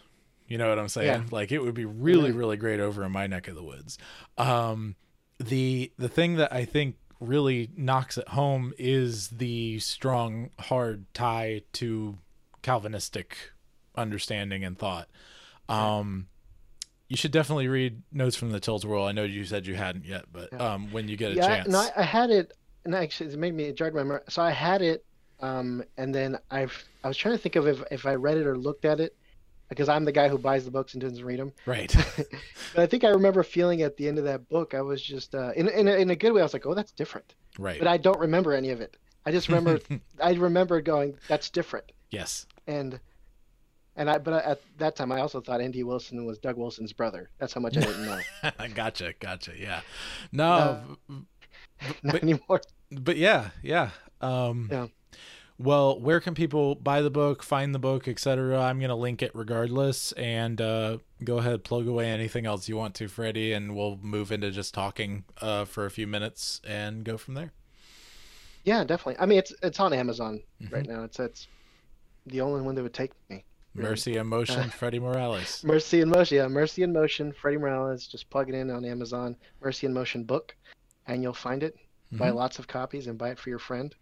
You 0.48 0.58
know 0.58 0.70
what 0.70 0.78
i'm 0.80 0.90
saying? 0.90 1.08
Yeah. 1.08 1.28
like 1.32 1.52
it 1.52 1.60
would 1.60 1.74
be 1.74 1.86
really 1.86 2.32
Mhm. 2.32 2.38
really 2.38 2.58
great 2.58 2.80
over 2.80 3.04
in 3.04 3.12
my 3.12 3.28
neck 3.28 3.48
of 3.48 3.56
the 3.56 3.64
woods. 3.64 3.98
Um 4.38 4.96
the 5.40 5.92
the 5.98 6.08
thing 6.10 6.36
that 6.36 6.54
i 6.54 6.64
think 6.66 6.96
really 7.20 7.70
knocks 7.76 8.18
it 8.18 8.28
home 8.30 8.74
is 8.78 9.30
the 9.30 9.80
strong 9.80 10.50
hard 10.60 11.06
tie 11.14 11.62
to 11.74 12.18
calvinistic 12.62 13.52
understanding 13.96 14.64
and 14.64 14.78
thought 14.78 15.08
um 15.70 16.28
you 17.08 17.16
should 17.16 17.32
definitely 17.32 17.68
read 17.68 18.02
notes 18.12 18.36
from 18.36 18.52
the 18.52 18.60
Tilt-A-Whirl 18.60 19.04
i 19.04 19.12
know 19.12 19.24
you 19.24 19.46
said 19.46 19.68
you 19.68 19.76
hadn't 19.76 20.06
yet 20.06 20.26
but 20.32 20.60
um 20.60 20.92
when 20.92 21.08
you 21.08 21.16
get 21.18 21.32
a 21.32 21.36
yeah, 21.36 21.48
chance 21.48 21.70
no, 21.70 21.80
I, 21.80 21.92
I 21.98 22.04
had 22.04 22.30
it, 22.32 22.54
and 22.84 22.96
actually, 22.96 23.32
it 23.34 23.38
made 23.40 23.54
me 23.54 23.66
it 23.66 23.76
jarred 23.76 23.94
my 23.96 24.04
memory. 24.04 24.22
So 24.30 24.42
I 24.42 24.52
had 24.52 24.82
it, 24.82 25.06
um, 25.40 25.84
and 25.98 26.14
then 26.14 26.38
I've 26.52 26.84
I 27.04 27.08
was 27.08 27.18
trying 27.18 27.36
to 27.36 27.42
think 27.42 27.56
of 27.56 27.68
if 27.68 27.84
if 27.92 28.06
I 28.06 28.16
read 28.16 28.38
it 28.38 28.46
or 28.48 28.58
looked 28.58 28.86
at 28.86 29.00
it, 29.00 29.16
because 29.70 29.90
I'm 29.90 30.06
the 30.06 30.12
guy 30.12 30.28
who 30.30 30.38
buys 30.38 30.66
the 30.66 30.72
books 30.72 30.94
and 30.94 31.02
doesn't 31.02 31.24
read 31.24 31.40
them. 31.40 31.54
right 31.66 31.94
But 32.74 32.82
I 32.84 32.86
think 32.88 33.04
I 33.04 33.10
remember 33.10 33.44
feeling 33.44 33.82
at 33.82 33.98
the 33.98 34.08
end 34.08 34.18
of 34.18 34.26
that 34.26 34.48
book, 34.50 34.74
I 34.74 34.82
was 34.82 35.02
just 35.02 35.34
uh, 35.36 35.52
in 35.56 35.68
in 35.70 35.88
a, 35.88 35.94
in 35.94 36.10
a 36.12 36.16
good 36.16 36.32
way. 36.34 36.42
I 36.42 36.44
was 36.44 36.54
like, 36.54 36.66
oh, 36.66 36.74
that's 36.74 36.92
different. 36.92 37.34
right 37.58 37.80
But 37.80 37.88
I 37.88 37.98
don't 37.98 38.20
remember 38.20 38.54
any 38.54 38.70
of 38.70 38.82
it. 38.82 38.98
I 39.26 39.32
just 39.32 39.48
remember 39.50 39.80
I 40.22 40.34
remember 40.34 40.82
going, 40.82 41.18
that's 41.28 41.50
different. 41.50 41.92
yes 42.12 42.46
And 42.68 43.00
and 43.96 44.10
I 44.10 44.18
but 44.18 44.34
at 44.46 44.62
that 44.78 44.96
time 44.96 45.12
I 45.12 45.22
also 45.22 45.42
thought 45.42 45.62
N.D. 45.62 45.84
Wilson 45.84 46.26
was 46.26 46.38
Doug 46.38 46.58
Wilson's 46.58 46.94
brother. 46.94 47.30
That's 47.40 47.54
how 47.54 47.62
much 47.62 47.78
I 47.78 47.82
didn't 47.82 48.06
know. 48.06 48.20
gotcha 48.76 49.14
gotcha 49.20 49.52
yeah 49.58 49.82
no 50.32 50.98
Not 51.10 51.24
but- 52.04 52.24
anymore. 52.24 52.62
but 52.92 53.18
yeah 53.18 53.50
yeah 53.62 53.90
um 54.22 54.70
Yeah. 54.72 54.88
well 55.58 56.00
where 56.00 56.20
can 56.20 56.34
people 56.34 56.76
buy 56.76 57.02
the 57.02 57.10
book 57.10 57.44
find 57.44 57.74
the 57.76 57.80
book 57.80 58.08
etc 58.08 58.62
i'm 58.62 58.80
gonna 58.80 58.96
link 58.96 59.22
it 59.22 59.32
regardless 59.34 60.12
and 60.14 60.60
uh 60.62 60.98
go 61.24 61.38
ahead 61.40 61.64
plug 61.64 61.88
away 61.88 62.08
anything 62.10 62.46
else 62.46 62.68
you 62.70 62.78
want 62.78 62.96
to 62.96 63.08
Freddy 63.08 63.52
and 63.54 63.76
we'll 63.76 63.98
move 64.02 64.32
into 64.32 64.52
just 64.52 64.74
talking 64.74 65.24
uh 65.42 65.66
for 65.66 65.86
a 65.86 65.92
few 65.92 66.08
minutes 66.08 66.62
and 66.68 67.04
go 67.04 67.18
from 67.18 67.34
there 67.36 67.52
Yeah, 68.64 68.84
definitely. 68.84 69.18
I 69.22 69.26
mean, 69.28 69.38
it's 69.40 69.54
it's 69.62 69.80
on 69.80 69.94
Amazon 69.94 70.42
Mm-hmm. 70.62 70.74
right 70.74 70.88
now. 70.88 71.04
It's 71.04 71.20
it's 71.20 71.48
the 72.26 72.42
only 72.42 72.62
one 72.62 72.74
that 72.76 72.82
would 72.84 72.94
take 72.96 73.12
me. 73.30 73.44
Mercy 73.76 74.18
and 74.18 74.30
motion 74.30 74.62
Uh, 74.62 74.70
Freddy 74.70 75.00
Morales 75.00 75.64
Mercy 75.66 76.02
in 76.02 76.10
Motion, 76.10 76.38
yeah, 76.38 76.48
Mercy 76.48 76.84
in 76.84 76.94
Motion, 76.94 77.32
Freddy 77.34 77.58
Morales. 77.58 78.08
Just 78.08 78.30
plug 78.30 78.50
it 78.50 78.56
in 78.56 78.70
on 78.72 78.86
Amazon, 78.86 79.36
Mercy 79.62 79.86
in 79.88 79.94
Motion 79.94 80.24
book, 80.24 80.56
and 81.08 81.22
you'll 81.22 81.34
find 81.34 81.62
it. 81.64 81.76
Buy 82.12 82.30
Mhm. 82.30 82.36
lots 82.36 82.60
of 82.60 82.68
copies 82.68 83.08
and 83.08 83.18
buy 83.18 83.30
it 83.32 83.40
for 83.40 83.50
your 83.50 83.60
friend. 83.60 83.94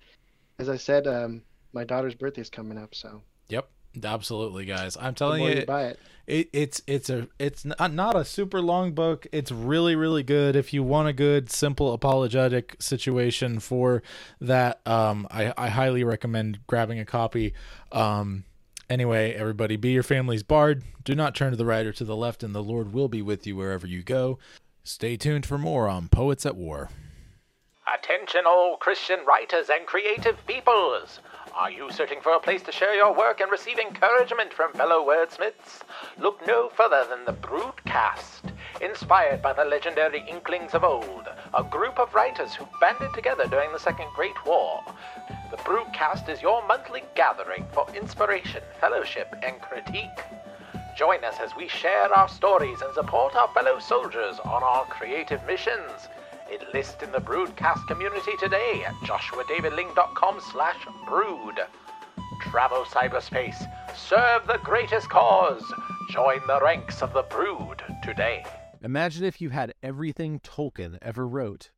As 0.60 0.70
I 0.70 0.78
said, 0.78 1.08
um, 1.08 1.42
my 1.74 1.84
daughter's 1.84 2.14
birthday 2.16 2.42
is 2.42 2.50
coming 2.50 2.78
up, 2.78 2.94
so 2.94 3.24
Yep, 3.50 3.68
absolutely, 4.04 4.66
guys. 4.66 4.96
I'm 5.00 5.16
telling 5.16 5.42
you, 5.44 5.50
you 5.62 5.66
buy 5.66 5.86
it. 5.88 6.00
it, 6.28 6.50
it's 6.54 6.82
it's 6.86 7.10
a 7.10 7.28
it's 7.40 7.66
not, 7.66 7.92
not 7.94 8.16
a 8.16 8.24
super 8.26 8.62
long 8.62 8.94
book. 8.94 9.26
It's 9.32 9.52
really 9.52 9.96
really 9.96 10.22
good. 10.24 10.56
If 10.56 10.74
you 10.74 10.84
want 10.84 11.08
a 11.08 11.14
good 11.14 11.52
simple 11.52 11.92
apologetic 11.94 12.76
situation 12.80 13.60
for 13.60 14.04
that, 14.40 14.86
um, 14.88 15.28
I 15.32 15.54
I 15.58 15.70
highly 15.70 16.04
recommend 16.04 16.60
grabbing 16.68 17.00
a 17.00 17.06
copy. 17.06 17.54
Um, 17.92 18.44
anyway, 18.90 19.34
everybody, 19.34 19.76
be 19.76 19.92
your 19.92 20.04
family's 20.04 20.44
bard. 20.44 20.84
Do 21.04 21.16
not 21.16 21.36
turn 21.36 21.52
to 21.52 21.58
the 21.58 21.66
right 21.66 21.86
or 21.86 21.94
to 21.94 22.04
the 22.04 22.16
left, 22.16 22.44
and 22.44 22.54
the 22.54 22.64
Lord 22.64 22.94
will 22.94 23.08
be 23.08 23.22
with 23.22 23.46
you 23.46 23.56
wherever 23.56 23.88
you 23.88 24.04
go. 24.04 24.40
Stay 24.84 25.18
tuned 25.18 25.46
for 25.46 25.58
more 25.58 25.88
on 25.88 26.10
Poets 26.10 26.46
at 26.46 26.56
War. 26.56 26.90
Attention, 27.94 28.44
all 28.46 28.78
Christian 28.78 29.20
writers 29.26 29.70
and 29.70 29.86
creative 29.86 30.38
peoples! 30.48 31.20
Are 31.56 31.70
you 31.70 31.92
searching 31.92 32.20
for 32.22 32.34
a 32.34 32.40
place 32.40 32.64
to 32.64 32.72
share 32.72 32.96
your 32.96 33.14
work 33.16 33.40
and 33.40 33.52
receive 33.52 33.78
encouragement 33.78 34.52
from 34.54 34.74
fellow 34.74 35.06
wordsmiths? 35.06 35.82
Look 36.18 36.46
no 36.48 36.70
further 36.70 37.06
than 37.10 37.26
the 37.26 37.34
Broodcast. 37.34 38.52
Inspired 38.82 39.42
by 39.42 39.54
the 39.54 39.64
legendary 39.64 40.26
Inklings 40.28 40.74
of 40.74 40.84
old, 40.84 41.28
a 41.54 41.64
group 41.64 42.00
of 42.00 42.14
writers 42.16 42.56
who 42.56 42.68
banded 42.82 43.14
together 43.14 43.46
during 43.48 43.72
the 43.72 43.80
Second 43.80 44.08
Great 44.16 44.46
War. 44.46 44.82
The 45.54 45.60
Broodcast 45.70 46.30
is 46.30 46.42
your 46.42 46.66
monthly 46.66 47.04
gathering 47.14 47.68
for 47.74 47.86
inspiration, 47.96 48.64
fellowship, 48.82 49.36
and 49.44 49.62
critique. 49.62 50.20
Join 50.98 51.24
us 51.24 51.36
as 51.40 51.56
we 51.56 51.68
share 51.68 52.12
our 52.12 52.28
stories 52.28 52.82
and 52.82 52.92
support 52.96 53.36
our 53.36 53.48
fellow 53.50 53.78
soldiers 53.78 54.40
on 54.46 54.64
our 54.64 54.84
creative 54.86 55.46
missions. 55.46 56.08
Enlist 56.52 57.04
in 57.04 57.12
the 57.12 57.20
Broodcast 57.20 57.86
community 57.86 58.32
today 58.40 58.84
at 58.84 58.96
joshuadavidling.com 59.06 60.42
slash 60.52 60.88
brood. 61.06 61.60
Travel 62.42 62.84
cyberspace. 62.86 63.72
Serve 63.96 64.48
the 64.48 64.60
greatest 64.64 65.08
cause. 65.08 65.64
Join 66.10 66.40
the 66.48 66.62
ranks 66.64 67.04
of 67.04 67.14
the 67.14 67.28
Brood 67.30 67.84
today. 68.02 68.44
Imagine 68.82 69.24
if 69.24 69.40
you 69.40 69.52
had 69.52 69.76
everything 69.84 70.40
Tolkien 70.40 70.98
ever 71.00 71.28
wrote. 71.28 71.70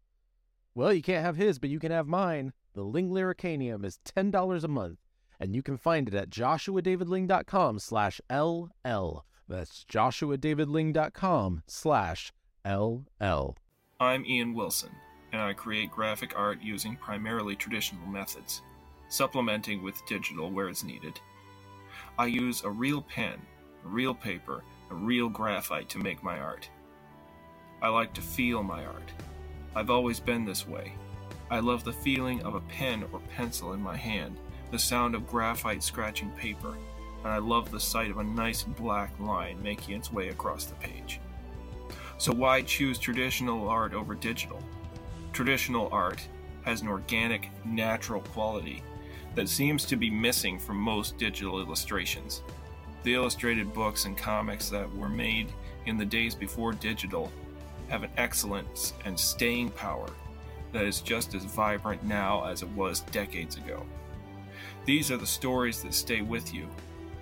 Well, 0.73 0.93
you 0.93 1.01
can't 1.01 1.25
have 1.25 1.35
his, 1.35 1.59
but 1.59 1.69
you 1.69 1.79
can 1.79 1.91
have 1.91 2.07
mine. 2.07 2.53
The 2.75 2.83
Ling 2.83 3.09
Lyricanium 3.09 3.85
is 3.85 3.99
$10 4.03 4.63
a 4.63 4.67
month, 4.67 4.99
and 5.39 5.55
you 5.55 5.63
can 5.63 5.77
find 5.77 6.09
it 6.09 6.13
at 6.13 6.29
joshuadavidling.com 6.29 7.79
slash 7.79 8.19
LL. 8.29 9.23
That's 9.47 9.85
joshuadavidling.com 9.85 11.63
slash 11.67 12.33
LL. 12.65 13.55
I'm 14.01 14.25
Ian 14.25 14.53
Wilson, 14.53 14.91
and 15.31 15.41
I 15.41 15.53
create 15.53 15.89
graphic 15.89 16.37
art 16.37 16.61
using 16.61 16.97
primarily 16.97 17.55
traditional 17.55 18.05
methods, 18.07 18.61
supplementing 19.07 19.81
with 19.81 20.05
digital 20.05 20.51
where 20.51 20.67
it's 20.67 20.83
needed. 20.83 21.17
I 22.19 22.25
use 22.25 22.65
a 22.65 22.69
real 22.69 23.01
pen, 23.03 23.41
a 23.85 23.87
real 23.87 24.13
paper, 24.13 24.65
a 24.91 24.95
real 24.95 25.29
graphite 25.29 25.87
to 25.91 25.99
make 25.99 26.21
my 26.21 26.39
art. 26.39 26.69
I 27.81 27.87
like 27.87 28.13
to 28.15 28.21
feel 28.21 28.63
my 28.63 28.83
art. 28.83 29.13
I've 29.73 29.89
always 29.89 30.19
been 30.19 30.43
this 30.43 30.67
way. 30.67 30.91
I 31.51 31.59
love 31.59 31.83
the 31.83 31.93
feeling 31.93 32.41
of 32.41 32.55
a 32.55 32.61
pen 32.61 33.05
or 33.11 33.19
pencil 33.35 33.73
in 33.73 33.81
my 33.81 33.95
hand, 33.95 34.37
the 34.71 34.79
sound 34.79 35.13
of 35.13 35.27
graphite 35.27 35.83
scratching 35.83 36.31
paper, 36.31 36.75
and 37.23 37.31
I 37.31 37.37
love 37.37 37.69
the 37.69 37.79
sight 37.79 38.09
of 38.09 38.17
a 38.17 38.23
nice 38.23 38.63
black 38.63 39.19
line 39.19 39.61
making 39.61 39.95
its 39.95 40.11
way 40.11 40.29
across 40.29 40.65
the 40.65 40.75
page. 40.75 41.19
So 42.17 42.33
why 42.33 42.63
choose 42.63 42.97
traditional 42.97 43.67
art 43.69 43.93
over 43.93 44.15
digital? 44.15 44.59
Traditional 45.33 45.87
art 45.91 46.27
has 46.63 46.81
an 46.81 46.87
organic, 46.87 47.51
natural 47.63 48.21
quality 48.21 48.81
that 49.35 49.49
seems 49.49 49.85
to 49.85 49.95
be 49.95 50.09
missing 50.09 50.57
from 50.57 50.77
most 50.77 51.17
digital 51.19 51.59
illustrations. 51.59 52.41
The 53.03 53.13
illustrated 53.13 53.71
books 53.71 54.05
and 54.05 54.17
comics 54.17 54.69
that 54.69 54.91
were 54.95 55.09
made 55.09 55.49
in 55.85 55.97
the 55.97 56.05
days 56.05 56.33
before 56.33 56.71
digital 56.71 57.31
have 57.89 58.01
an 58.01 58.09
excellence 58.17 58.93
and 59.05 59.19
staying 59.19 59.69
power 59.69 60.09
that 60.75 60.83
is 60.83 60.99
just 60.99 61.33
as 61.33 61.45
vibrant 61.45 62.03
now 62.03 62.43
as 62.43 62.61
it 62.61 62.69
was 62.71 62.99
decades 62.99 63.55
ago. 63.55 63.85
These 64.83 65.09
are 65.09 65.15
the 65.15 65.25
stories 65.25 65.81
that 65.81 65.93
stay 65.93 66.21
with 66.21 66.53
you. 66.53 66.67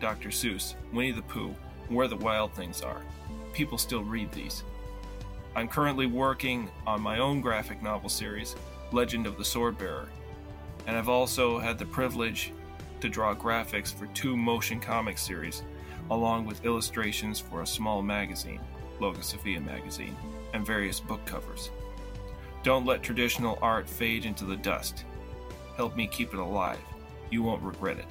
Dr. 0.02 0.30
Seuss, 0.30 0.74
Winnie 0.92 1.12
the 1.12 1.22
Pooh, 1.22 1.54
Where 1.88 2.08
the 2.08 2.16
Wild 2.16 2.52
Things 2.54 2.82
Are. 2.82 3.04
People 3.54 3.78
still 3.78 4.04
read 4.04 4.32
these. 4.32 4.64
I'm 5.56 5.68
currently 5.68 6.08
working 6.08 6.68
on 6.88 7.00
my 7.00 7.20
own 7.20 7.42
graphic 7.42 7.84
novel 7.84 8.10
series, 8.10 8.56
Legend 8.92 9.28
of 9.28 9.38
the 9.38 9.44
Swordbearer, 9.44 10.08
and 10.88 10.98
I've 10.98 11.10
also 11.10 11.60
had 11.60 11.78
the 11.78 11.86
privilege 11.86 12.52
to 13.02 13.08
draw 13.08 13.36
graphics 13.36 13.94
for 13.94 14.08
two 14.08 14.36
motion 14.36 14.80
comic 14.80 15.20
series, 15.20 15.62
along 16.10 16.48
with 16.48 16.66
illustrations 16.66 17.40
for 17.40 17.62
a 17.62 17.68
small 17.68 18.02
magazine, 18.02 18.62
Logosophia 19.00 19.64
magazine, 19.64 20.18
and 20.56 20.66
various 20.66 21.00
book 21.00 21.24
covers. 21.26 21.70
Don't 22.64 22.86
let 22.86 23.04
traditional 23.04 23.60
art 23.62 23.90
fade 23.90 24.26
into 24.26 24.46
the 24.46 24.56
dust. 24.56 25.06
Help 25.76 25.96
me 25.96 26.08
keep 26.08 26.34
it 26.34 26.40
alive. 26.40 26.80
You 27.30 27.44
won't 27.44 27.62
regret 27.62 27.98
it. 27.98 28.06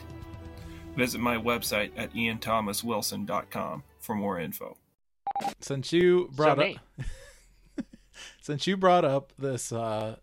Visit 0.96 1.20
my 1.20 1.36
website 1.36 1.90
at 1.96 2.12
ianthomaswilson.com 2.12 3.82
for 4.00 4.14
more 4.14 4.38
info. 4.38 4.76
Since 5.60 5.92
you 5.92 6.28
brought 6.34 6.58
So 6.58 6.64
up 6.64 6.76
since 8.40 8.66
you 8.66 8.76
brought 8.76 9.04
up 9.04 9.32
this 9.38 9.72
uh, 9.72 10.16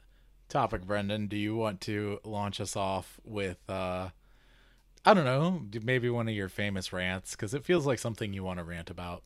topic, 0.48 0.86
Brendan, 0.86 1.28
do 1.28 1.36
you 1.38 1.56
want 1.56 1.82
to 1.82 2.20
launch 2.24 2.62
us 2.62 2.76
off 2.76 3.20
with 3.24 3.58
uh, 3.68 4.10
I 5.06 5.14
don't 5.14 5.26
know, 5.26 5.64
maybe 5.82 6.10
one 6.10 6.28
of 6.28 6.36
your 6.36 6.50
famous 6.50 6.94
rants 6.94 7.32
because 7.32 7.54
it 7.54 7.66
feels 7.66 7.88
like 7.88 8.00
something 8.00 8.34
you 8.34 8.44
want 8.44 8.60
to 8.60 8.64
rant 8.64 8.90
about. 8.90 9.24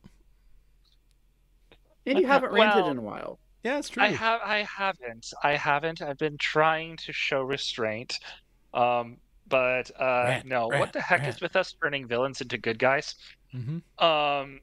And 2.06 2.18
you 2.18 2.26
haven't 2.26 2.52
ranted 2.52 2.82
Well, 2.82 2.90
in 2.90 2.98
a 2.98 3.02
while. 3.02 3.38
Yeah, 3.64 3.78
it's 3.78 3.88
true. 3.88 4.02
I 4.02 4.08
have 4.08 4.40
I 4.44 4.62
haven't. 4.62 5.32
I 5.42 5.56
haven't. 5.56 6.02
I've 6.02 6.18
been 6.18 6.36
trying 6.38 6.96
to 6.98 7.12
show 7.12 7.42
restraint. 7.42 8.18
Um 8.74 9.16
but 9.48 9.90
uh 9.98 10.24
Rant, 10.28 10.46
no, 10.46 10.68
what 10.68 10.92
the 10.92 11.00
heck 11.00 11.20
rant. 11.20 11.34
is 11.34 11.40
with 11.40 11.56
us 11.56 11.74
turning 11.82 12.06
villains 12.06 12.40
into 12.40 12.58
good 12.58 12.78
guys? 12.78 13.14
Mm-hmm. 13.54 14.04
Um 14.04 14.60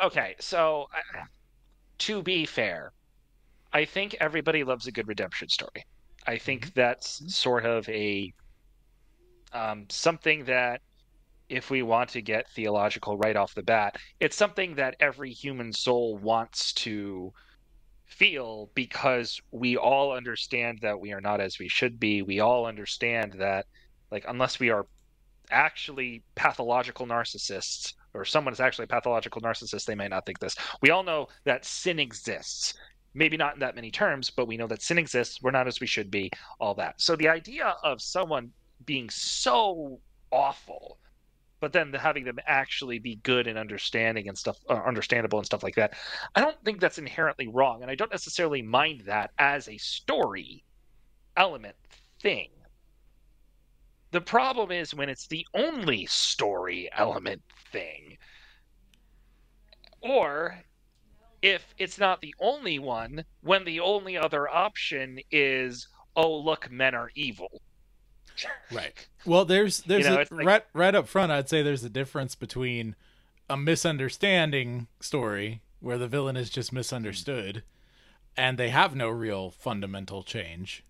Okay, 0.00 0.34
so 0.40 0.88
uh, 0.94 1.24
to 1.98 2.22
be 2.22 2.46
fair, 2.46 2.92
I 3.72 3.84
think 3.84 4.16
everybody 4.20 4.64
loves 4.64 4.86
a 4.86 4.92
good 4.92 5.06
redemption 5.08 5.48
story. 5.48 5.84
I 6.26 6.38
think 6.38 6.74
that's 6.74 7.22
sort 7.34 7.64
of 7.64 7.88
a 7.88 8.32
um, 9.52 9.86
something 9.88 10.44
that 10.46 10.80
if 11.54 11.70
we 11.70 11.82
want 11.82 12.10
to 12.10 12.20
get 12.20 12.50
theological 12.50 13.16
right 13.16 13.36
off 13.36 13.54
the 13.54 13.62
bat, 13.62 13.96
it's 14.18 14.36
something 14.36 14.74
that 14.74 14.96
every 14.98 15.30
human 15.30 15.72
soul 15.72 16.16
wants 16.18 16.72
to 16.72 17.32
feel 18.06 18.70
because 18.74 19.40
we 19.52 19.76
all 19.76 20.12
understand 20.12 20.80
that 20.82 20.98
we 20.98 21.12
are 21.12 21.20
not 21.20 21.40
as 21.40 21.58
we 21.60 21.68
should 21.68 22.00
be. 22.00 22.22
We 22.22 22.40
all 22.40 22.66
understand 22.66 23.34
that, 23.34 23.66
like, 24.10 24.24
unless 24.26 24.58
we 24.58 24.70
are 24.70 24.86
actually 25.50 26.24
pathological 26.34 27.06
narcissists, 27.06 27.94
or 28.14 28.24
someone 28.24 28.52
is 28.52 28.60
actually 28.60 28.84
a 28.84 28.88
pathological 28.88 29.40
narcissist, 29.40 29.84
they 29.84 29.94
may 29.94 30.08
not 30.08 30.26
think 30.26 30.40
this. 30.40 30.56
We 30.82 30.90
all 30.90 31.04
know 31.04 31.28
that 31.44 31.64
sin 31.64 32.00
exists. 32.00 32.74
Maybe 33.14 33.36
not 33.36 33.54
in 33.54 33.60
that 33.60 33.76
many 33.76 33.92
terms, 33.92 34.28
but 34.28 34.48
we 34.48 34.56
know 34.56 34.66
that 34.66 34.82
sin 34.82 34.98
exists. 34.98 35.40
We're 35.40 35.52
not 35.52 35.68
as 35.68 35.78
we 35.78 35.86
should 35.86 36.10
be, 36.10 36.30
all 36.58 36.74
that. 36.74 37.00
So 37.00 37.14
the 37.14 37.28
idea 37.28 37.76
of 37.84 38.02
someone 38.02 38.50
being 38.84 39.08
so 39.08 40.00
awful 40.32 40.98
but 41.64 41.72
then 41.72 41.90
the, 41.90 41.98
having 41.98 42.24
them 42.24 42.38
actually 42.46 42.98
be 42.98 43.16
good 43.16 43.46
and 43.46 43.58
understanding 43.58 44.28
and 44.28 44.36
stuff 44.36 44.58
uh, 44.68 44.74
understandable 44.86 45.38
and 45.38 45.46
stuff 45.46 45.62
like 45.62 45.74
that 45.74 45.94
i 46.34 46.40
don't 46.40 46.62
think 46.62 46.78
that's 46.78 46.98
inherently 46.98 47.48
wrong 47.48 47.80
and 47.80 47.90
i 47.90 47.94
don't 47.94 48.12
necessarily 48.12 48.60
mind 48.60 49.00
that 49.06 49.30
as 49.38 49.66
a 49.68 49.78
story 49.78 50.62
element 51.36 51.76
thing. 52.20 52.50
The 54.12 54.20
problem 54.20 54.70
is 54.70 54.94
when 54.94 55.08
it's 55.08 55.26
the 55.26 55.46
only 55.54 56.06
story 56.06 56.88
element 56.96 57.42
thing 57.72 58.16
or 60.00 60.62
if 61.42 61.74
it's 61.78 61.98
not 61.98 62.20
the 62.20 62.34
only 62.38 62.78
one 62.78 63.24
when 63.40 63.64
the 63.64 63.80
only 63.80 64.16
other 64.16 64.48
option 64.48 65.18
is 65.30 65.88
oh 66.14 66.36
look 66.36 66.70
men 66.70 66.94
are 66.94 67.10
evil 67.16 67.60
Right. 68.72 68.92
Well, 69.26 69.46
there's 69.46 69.80
there's 69.80 70.04
know, 70.04 70.16
a, 70.16 70.18
like- 70.18 70.30
right 70.32 70.64
right 70.74 70.94
up 70.94 71.08
front. 71.08 71.32
I'd 71.32 71.48
say 71.48 71.62
there's 71.62 71.82
a 71.82 71.88
difference 71.88 72.34
between 72.34 72.94
a 73.48 73.56
misunderstanding 73.56 74.86
story 75.00 75.62
where 75.80 75.96
the 75.96 76.08
villain 76.08 76.36
is 76.36 76.50
just 76.50 76.70
misunderstood, 76.72 77.62
and 78.36 78.58
they 78.58 78.68
have 78.68 78.94
no 78.94 79.08
real 79.08 79.50
fundamental 79.50 80.22
change. 80.22 80.84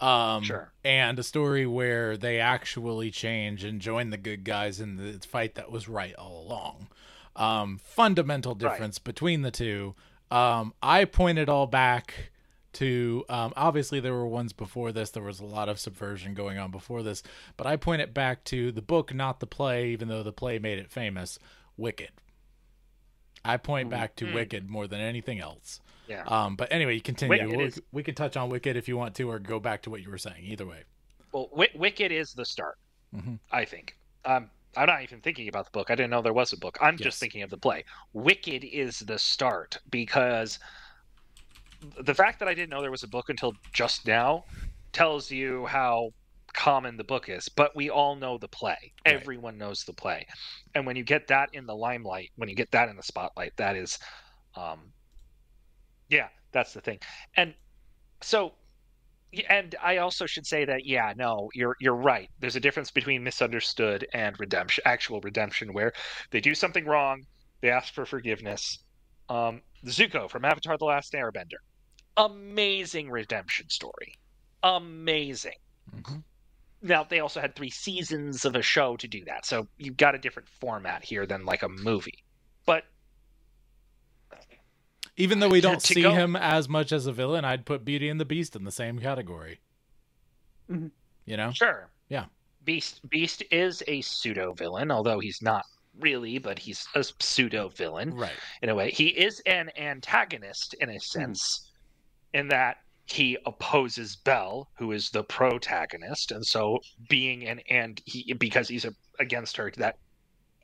Um, 0.00 0.42
Sure. 0.44 0.72
And 0.82 1.18
a 1.18 1.22
story 1.22 1.66
where 1.66 2.16
they 2.16 2.40
actually 2.40 3.10
change 3.10 3.64
and 3.64 3.80
join 3.82 4.08
the 4.08 4.16
good 4.16 4.44
guys 4.44 4.80
in 4.80 4.96
the 4.96 5.18
fight 5.26 5.54
that 5.56 5.70
was 5.70 5.88
right 5.88 6.14
all 6.14 6.42
along. 6.46 6.88
Um, 7.36 7.78
fundamental 7.84 8.54
difference 8.54 8.98
between 8.98 9.42
the 9.42 9.50
two. 9.50 9.94
Um, 10.30 10.72
I 10.82 11.04
pointed 11.04 11.48
all 11.50 11.66
back 11.66 12.31
to 12.74 13.24
um, 13.28 13.52
obviously 13.56 14.00
there 14.00 14.12
were 14.14 14.26
ones 14.26 14.52
before 14.52 14.92
this 14.92 15.10
there 15.10 15.22
was 15.22 15.40
a 15.40 15.44
lot 15.44 15.68
of 15.68 15.78
subversion 15.78 16.34
going 16.34 16.58
on 16.58 16.70
before 16.70 17.02
this 17.02 17.22
but 17.56 17.66
i 17.66 17.76
point 17.76 18.00
it 18.02 18.14
back 18.14 18.42
to 18.44 18.72
the 18.72 18.82
book 18.82 19.14
not 19.14 19.40
the 19.40 19.46
play 19.46 19.90
even 19.90 20.08
though 20.08 20.22
the 20.22 20.32
play 20.32 20.58
made 20.58 20.78
it 20.78 20.90
famous 20.90 21.38
wicked 21.76 22.10
i 23.44 23.56
point 23.56 23.90
back 23.90 24.16
to 24.16 24.24
Mm. 24.26 24.34
wicked 24.34 24.70
more 24.70 24.86
than 24.86 25.00
anything 25.00 25.40
else 25.40 25.80
Yeah. 26.08 26.22
um 26.26 26.56
but 26.56 26.68
anyway 26.72 26.94
you 26.94 27.00
continue 27.00 27.56
we, 27.56 27.64
is- 27.64 27.80
we 27.92 28.02
can 28.02 28.14
touch 28.14 28.36
on 28.36 28.48
wicked 28.48 28.76
if 28.76 28.88
you 28.88 28.96
want 28.96 29.14
to 29.16 29.30
or 29.30 29.38
go 29.38 29.58
back 29.60 29.82
to 29.82 29.90
what 29.90 30.02
you 30.02 30.10
were 30.10 30.18
saying 30.18 30.44
either 30.44 30.66
way 30.66 30.82
Well, 31.32 31.46
Wi- 31.48 31.72
Wicked 31.74 32.12
is 32.12 32.34
the 32.34 32.44
start, 32.44 32.78
Mhm. 33.14 33.38
I 33.50 33.64
think. 33.64 33.96
Um, 34.26 34.50
I'm 34.76 34.86
not 34.86 35.02
even 35.02 35.20
thinking 35.22 35.48
about 35.48 35.64
the 35.66 35.70
book. 35.70 35.90
I 35.90 35.94
didn't 35.94 36.10
know 36.10 36.20
there 36.22 36.32
was 36.32 36.52
a 36.52 36.58
book. 36.58 36.76
I'm 36.80 36.94
Yes. 36.94 37.02
just 37.04 37.20
thinking 37.20 37.42
of 37.42 37.48
the 37.50 37.56
play. 37.58 37.84
Wicked 38.14 38.64
is 38.64 38.98
the 39.00 39.18
start 39.18 39.78
because 39.90 40.58
the 42.00 42.14
fact 42.14 42.38
that 42.38 42.48
I 42.48 42.54
didn't 42.54 42.70
know 42.70 42.80
there 42.80 42.90
was 42.90 43.02
a 43.02 43.08
book 43.08 43.28
until 43.28 43.52
just 43.72 44.06
now 44.06 44.44
tells 44.92 45.30
you 45.30 45.66
how 45.66 46.10
common 46.52 46.96
the 46.96 47.04
book 47.04 47.28
is, 47.28 47.48
but 47.48 47.74
we 47.74 47.90
all 47.90 48.14
know 48.14 48.38
the 48.38 48.48
play. 48.48 48.92
Everyone 49.06 49.56
knows 49.56 49.84
the 49.84 49.92
play. 49.92 50.26
And 50.74 50.86
when 50.86 50.96
you 50.96 51.04
get 51.04 51.26
that 51.28 51.48
in 51.52 51.66
the 51.66 51.74
limelight, 51.74 52.30
when 52.36 52.48
you 52.48 52.54
get 52.54 52.70
that 52.72 52.88
in 52.88 52.96
the 52.96 53.02
spotlight, 53.02 53.52
that 53.56 53.76
is 53.76 53.98
um 54.56 54.92
yeah, 56.08 56.28
that's 56.52 56.74
the 56.74 56.80
thing. 56.80 56.98
And 57.36 57.54
so 58.20 58.52
and 59.48 59.74
I 59.82 59.96
also 59.96 60.26
should 60.26 60.46
say 60.46 60.66
that 60.66 60.84
yeah, 60.84 61.14
no, 61.16 61.48
you're 61.54 61.76
you're 61.80 61.96
right. 61.96 62.28
There's 62.38 62.56
a 62.56 62.60
difference 62.60 62.90
between 62.90 63.24
misunderstood 63.24 64.06
and 64.12 64.38
redemption, 64.38 64.82
actual 64.86 65.20
redemption 65.22 65.72
where 65.72 65.92
they 66.30 66.40
do 66.40 66.54
something 66.54 66.84
wrong, 66.84 67.22
they 67.62 67.70
ask 67.70 67.94
for 67.94 68.04
forgiveness. 68.04 68.84
Um 69.28 69.62
Zuko 69.86 70.30
from 70.30 70.44
Avatar 70.44 70.76
the 70.78 70.84
Last 70.84 71.12
Airbender. 71.14 71.60
Amazing 72.16 73.10
redemption 73.10 73.68
story. 73.68 74.18
Amazing. 74.62 75.56
Now 76.82 77.04
they 77.04 77.20
also 77.20 77.40
had 77.40 77.54
3 77.54 77.70
seasons 77.70 78.44
of 78.44 78.54
a 78.56 78.62
show 78.62 78.96
to 78.96 79.08
do 79.08 79.24
that. 79.24 79.46
So 79.46 79.68
you've 79.78 79.96
got 79.96 80.14
a 80.14 80.18
different 80.18 80.48
format 80.48 81.04
here 81.04 81.26
than 81.26 81.44
like 81.44 81.62
a 81.62 81.68
movie. 81.68 82.24
But 82.66 82.84
Even 85.16 85.40
though 85.40 85.48
we 85.48 85.60
don't 85.60 85.80
to 85.80 85.86
see 85.94 86.02
go- 86.02 86.12
him 86.14 86.36
as 86.36 86.68
much 86.68 86.90
as 86.90 87.06
a 87.06 87.12
villain, 87.12 87.44
I'd 87.44 87.66
put 87.66 87.84
Beauty 87.84 88.08
and 88.08 88.18
the 88.18 88.24
Beast 88.24 88.56
in 88.56 88.64
the 88.64 88.72
same 88.72 88.98
category. 88.98 89.60
Mhm. 90.70 90.90
You 91.26 91.36
know? 91.36 91.52
Sure. 91.52 91.90
Yeah. 92.08 92.26
Beast 92.64 93.06
Beast 93.08 93.42
is 93.50 93.82
a 93.88 94.00
pseudo 94.00 94.52
villain, 94.54 94.90
although 94.90 95.18
he's 95.20 95.42
not 95.42 95.64
really, 95.98 96.38
but 96.38 96.58
he's 96.58 96.86
a 96.94 97.04
pseudo 97.20 97.68
villain. 97.68 98.14
Right. 98.14 98.32
In 98.62 98.68
a 98.70 98.74
way. 98.74 98.90
He 98.90 99.08
is 99.08 99.40
an 99.40 99.70
antagonist 99.76 100.74
in 100.74 100.88
a 100.88 100.98
sense, 100.98 101.70
in 102.34 102.48
that 102.48 102.78
he 103.06 103.36
opposes 103.46 104.16
Belle, 104.16 104.68
who 104.78 104.92
is 104.92 105.10
the 105.10 105.24
protagonist, 105.24 106.32
and 106.32 106.44
so 106.44 106.78
being 107.08 107.46
an 107.46 107.60
and 107.68 108.00
he 108.06 108.32
because 108.34 108.68
he's 108.68 108.84
a, 108.84 108.92
against 109.18 109.56
her, 109.56 109.70
that 109.76 109.98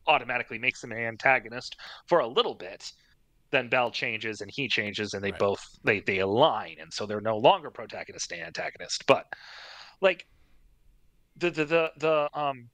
automatically 0.07 0.59
makes 0.59 0.83
him 0.83 0.93
an 0.93 0.99
antagonist 0.99 1.77
for 2.07 2.21
a 2.21 2.27
little 2.27 2.55
bit. 2.55 2.91
Then 3.51 3.69
Belle 3.69 3.91
changes 3.91 4.41
and 4.41 4.51
he 4.55 4.69
changes, 4.69 5.15
and 5.15 5.23
they 5.23 5.33
both 5.33 5.65
they 5.85 6.01
they 6.01 6.19
align, 6.19 6.77
and 6.81 6.93
so 6.93 7.07
they're 7.07 7.21
no 7.21 7.37
longer 7.37 7.71
protagonist 7.71 8.33
and 8.33 8.43
antagonist. 8.43 9.05
But 9.07 9.27
like 10.01 10.27
the 11.37 11.51
the 11.51 11.65
the, 11.65 11.93
the 11.99 12.31
um 12.39 12.69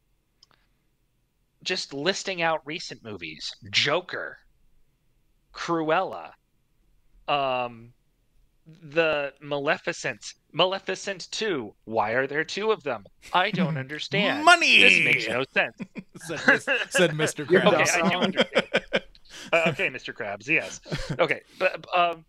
just 1.63 1.95
listing 1.95 2.43
out 2.43 2.61
recent 2.67 3.03
movies 3.03 3.51
joker 3.71 4.37
cruella 5.55 6.31
um 7.27 7.93
the 8.67 9.33
maleficent 9.41 10.35
maleficent 10.53 11.31
2 11.33 11.75
why 11.85 12.13
are 12.13 12.27
there 12.27 12.45
two 12.45 12.71
of 12.73 12.83
them 12.83 13.05
i 13.35 13.51
don't 13.51 13.77
understand 13.77 14.43
Money! 14.53 14.81
this 14.81 15.05
makes 15.05 15.29
no 15.29 15.45
sense 15.53 15.77
said, 16.25 16.41
Mis- 16.47 16.65
said 16.91 17.11
Mr. 17.11 17.51
You're 17.51 17.61
Krabs. 17.61 17.97
okay, 17.97 18.01
I 18.03 18.27
do. 18.31 18.39
Uh, 19.53 19.63
okay, 19.69 19.89
Mr. 19.89 20.15
Krabs. 20.15 20.47
Yes. 20.47 20.81
Okay, 21.19 21.43
but 21.59 21.85
um, 21.95 22.25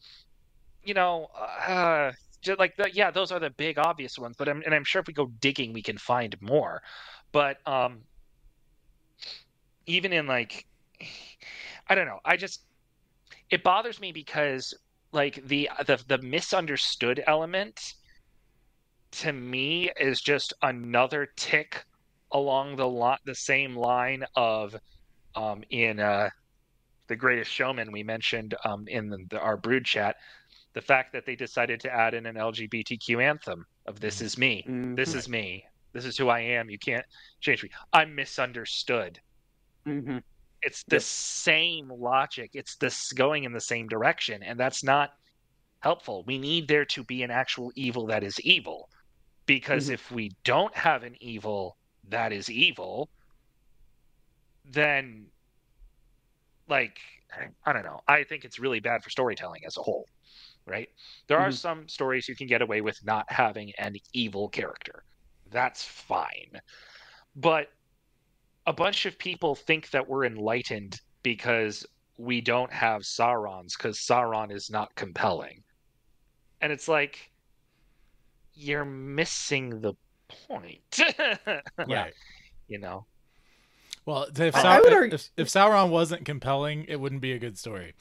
you 0.83 0.93
know, 0.93 1.27
uh, 1.67 2.11
just 2.41 2.59
like 2.59 2.75
the, 2.75 2.89
yeah, 2.93 3.11
those 3.11 3.31
are 3.31 3.39
the 3.39 3.49
big 3.51 3.77
obvious 3.77 4.17
ones. 4.17 4.36
But 4.38 4.49
I'm, 4.49 4.61
and 4.63 4.73
I'm 4.73 4.83
sure 4.83 4.99
if 4.99 5.07
we 5.07 5.13
go 5.13 5.31
digging, 5.39 5.73
we 5.73 5.81
can 5.81 5.97
find 5.97 6.36
more. 6.41 6.81
But 7.31 7.57
um, 7.67 8.01
even 9.86 10.13
in 10.13 10.27
like, 10.27 10.65
I 11.89 11.95
don't 11.95 12.07
know. 12.07 12.19
I 12.25 12.38
just 12.38 12.61
it 13.49 13.63
bothers 13.63 13.99
me 13.99 14.11
because 14.11 14.73
like 15.16 15.45
the 15.47 15.70
the 15.88 16.01
the 16.07 16.18
misunderstood 16.20 17.24
element 17.26 17.93
to 19.11 19.32
me 19.32 19.89
is 19.99 20.22
just 20.22 20.53
another 20.61 21.28
tick 21.38 21.86
along 22.32 22.76
the 22.76 22.88
lot 22.88 23.20
the 23.26 23.36
same 23.36 23.76
line 23.76 24.24
of 24.36 24.76
um 25.36 25.63
in 25.70 25.99
uh 25.99 26.30
the 27.07 27.16
greatest 27.16 27.51
showman 27.51 27.91
we 27.91 28.03
mentioned 28.03 28.53
um 28.66 28.86
in 28.88 29.09
the, 29.09 29.18
the, 29.30 29.39
our 29.39 29.57
brood 29.57 29.86
chat 29.86 30.16
the 30.74 30.82
fact 30.82 31.13
that 31.13 31.26
they 31.26 31.36
decided 31.36 31.80
to 31.80 31.91
add 31.91 32.13
in 32.13 32.26
an 32.26 32.36
lgbtq 32.36 33.24
anthem 33.24 33.66
of 33.86 33.99
this 33.99 34.22
is 34.22 34.38
me 34.38 34.63
this 34.95 35.16
is 35.16 35.30
me 35.30 35.63
this 35.93 36.05
is 36.05 36.18
who 36.18 36.28
i 36.28 36.39
am 36.39 36.70
you 36.70 36.78
can't 36.78 37.05
change 37.45 37.63
me. 37.63 37.70
I'm 37.93 38.16
misunderstood. 38.16 39.20
Mm-hmm. 39.88 40.18
It's 40.66 40.84
the 40.88 40.99
same 40.99 41.89
logic. 41.89 42.51
It's 42.53 42.76
this 42.78 43.11
going 43.13 43.43
in 43.43 43.53
the 43.53 43.61
same 43.61 43.88
direction 43.88 44.43
and 44.43 44.59
that's 44.59 44.84
not 44.84 45.11
helpful. 45.82 46.24
We 46.26 46.38
need 46.38 46.68
there 46.68 46.86
to 46.86 47.03
be 47.03 47.24
an 47.24 47.32
actual 47.32 47.72
evil 47.76 48.07
that 48.07 48.24
is 48.24 48.39
evil 48.41 48.89
because 49.45 49.89
Mhm. 49.89 49.93
if 49.93 50.11
we 50.11 50.32
don't 50.43 50.76
have 50.76 51.03
an 51.03 51.16
evil 51.22 51.78
that 52.09 52.34
is 52.34 52.49
evil 52.49 53.09
then 54.66 55.28
like 56.68 56.97
i 57.66 57.74
don't 57.74 57.84
know. 57.84 57.99
I 58.07 58.24
think 58.24 58.45
it's 58.45 58.59
really 58.59 58.80
bad 58.80 59.03
for 59.03 59.09
storytelling 59.09 59.61
as 59.66 59.78
a 59.78 59.82
whole 59.82 60.05
right? 60.68 60.89
There 61.28 61.38
are 61.38 61.49
Mhm. 61.49 61.53
some 61.53 61.88
stories 61.89 62.28
you 62.28 62.36
can 62.36 62.47
get 62.47 62.61
away 62.61 62.82
with 62.82 62.97
not 63.03 63.32
having 63.32 63.72
an 63.78 63.95
evil 64.13 64.49
character. 64.49 65.03
That's 65.51 65.84
fine. 65.84 66.59
But 67.36 67.70
a 68.68 68.74
bunch 68.74 69.05
of 69.05 69.18
people 69.20 69.55
think 69.55 69.89
that 69.91 70.07
we're 70.07 70.26
enlightened 70.26 70.99
because 71.24 71.86
we 72.18 72.41
don't 72.41 72.72
have 72.72 73.05
Saurons 73.05 73.76
because 73.78 73.97
Sauron 73.99 74.51
is 74.51 74.70
not 74.70 74.93
compelling. 74.95 75.61
And 76.61 76.72
it's 76.72 76.88
like 76.88 77.32
you're 78.53 78.86
missing 78.86 79.82
the 79.82 79.93
point. 80.47 80.99
Right. 81.88 82.13
You 82.68 82.80
know. 82.80 83.05
Well, 84.05 84.28
if, 84.36 84.55
I- 84.55 84.61
Sau- 84.61 84.82
would 84.82 84.93
argue- 84.93 85.13
if, 85.16 85.30
if 85.38 85.47
Sauron 85.47 85.89
wasn't 85.89 86.26
compelling, 86.26 86.86
it 86.88 86.99
wouldn't 86.99 87.22
be 87.22 87.34
a 87.34 87.39
good 87.39 87.57
story. 87.57 87.93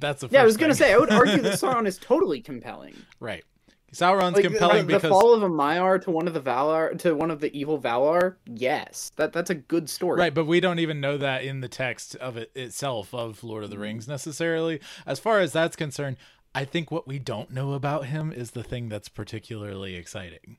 That's 0.00 0.22
the 0.22 0.28
Yeah, 0.30 0.40
I 0.42 0.44
was 0.44 0.56
gonna 0.56 0.74
say 0.74 0.92
I 0.92 0.98
would 0.98 1.10
argue 1.12 1.42
that 1.42 1.52
Sauron 1.60 1.86
is 1.86 1.98
totally 1.98 2.40
compelling. 2.40 2.96
right. 3.20 3.44
Sauron's 3.92 4.32
Like, 4.34 4.42
the- 4.44 4.48
compelling 4.48 4.86
the, 4.86 4.94
because 4.94 5.10
fall 5.10 5.34
of 5.34 5.42
a 5.42 5.50
Maiar 5.50 6.00
to 6.02 6.10
one 6.10 6.26
of 6.26 6.32
the 6.34 6.40
Valar 6.40 6.98
to 7.00 7.14
one 7.14 7.30
of 7.30 7.40
the 7.40 7.56
evil 7.56 7.78
Valar. 7.78 8.36
Yes, 8.46 9.12
that 9.16 9.32
that's 9.32 9.50
a 9.50 9.54
good 9.54 9.90
story. 9.90 10.18
Right, 10.18 10.32
but 10.34 10.46
we 10.46 10.60
don't 10.60 10.78
even 10.78 11.00
know 11.00 11.18
that 11.18 11.44
in 11.44 11.60
the 11.60 11.68
text 11.68 12.16
of 12.16 12.36
it 12.36 12.50
itself 12.54 13.12
of 13.12 13.44
Lord 13.44 13.64
of 13.64 13.70
the 13.70 13.78
Rings 13.78 14.08
necessarily. 14.08 14.80
As 15.06 15.18
far 15.18 15.40
as 15.40 15.52
that's 15.52 15.76
concerned, 15.76 16.16
I 16.54 16.64
think 16.64 16.90
what 16.90 17.06
we 17.06 17.18
don't 17.18 17.50
know 17.50 17.72
about 17.74 18.06
him 18.06 18.32
is 18.32 18.52
the 18.52 18.62
thing 18.62 18.88
that's 18.88 19.08
particularly 19.10 19.94
exciting. 19.96 20.56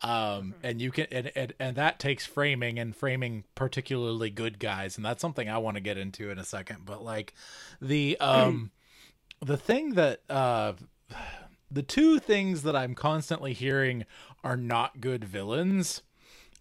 Um, 0.00 0.56
and 0.64 0.82
you 0.82 0.90
can 0.90 1.06
and, 1.12 1.30
and 1.36 1.52
and 1.60 1.76
that 1.76 2.00
takes 2.00 2.26
framing 2.26 2.76
and 2.80 2.94
framing 2.94 3.44
particularly 3.54 4.30
good 4.30 4.58
guys, 4.58 4.96
and 4.96 5.04
that's 5.06 5.20
something 5.20 5.48
I 5.48 5.58
want 5.58 5.76
to 5.76 5.80
get 5.80 5.96
into 5.96 6.28
in 6.30 6.40
a 6.40 6.44
second. 6.44 6.78
But 6.84 7.04
like 7.04 7.34
the 7.80 8.16
um 8.18 8.72
the 9.40 9.56
thing 9.56 9.90
that 9.94 10.22
uh 10.28 10.72
the 11.72 11.82
two 11.82 12.18
things 12.18 12.62
that 12.62 12.76
I'm 12.76 12.94
constantly 12.94 13.52
hearing 13.52 14.04
are 14.44 14.56
not 14.56 15.00
good 15.00 15.24
villains 15.24 16.02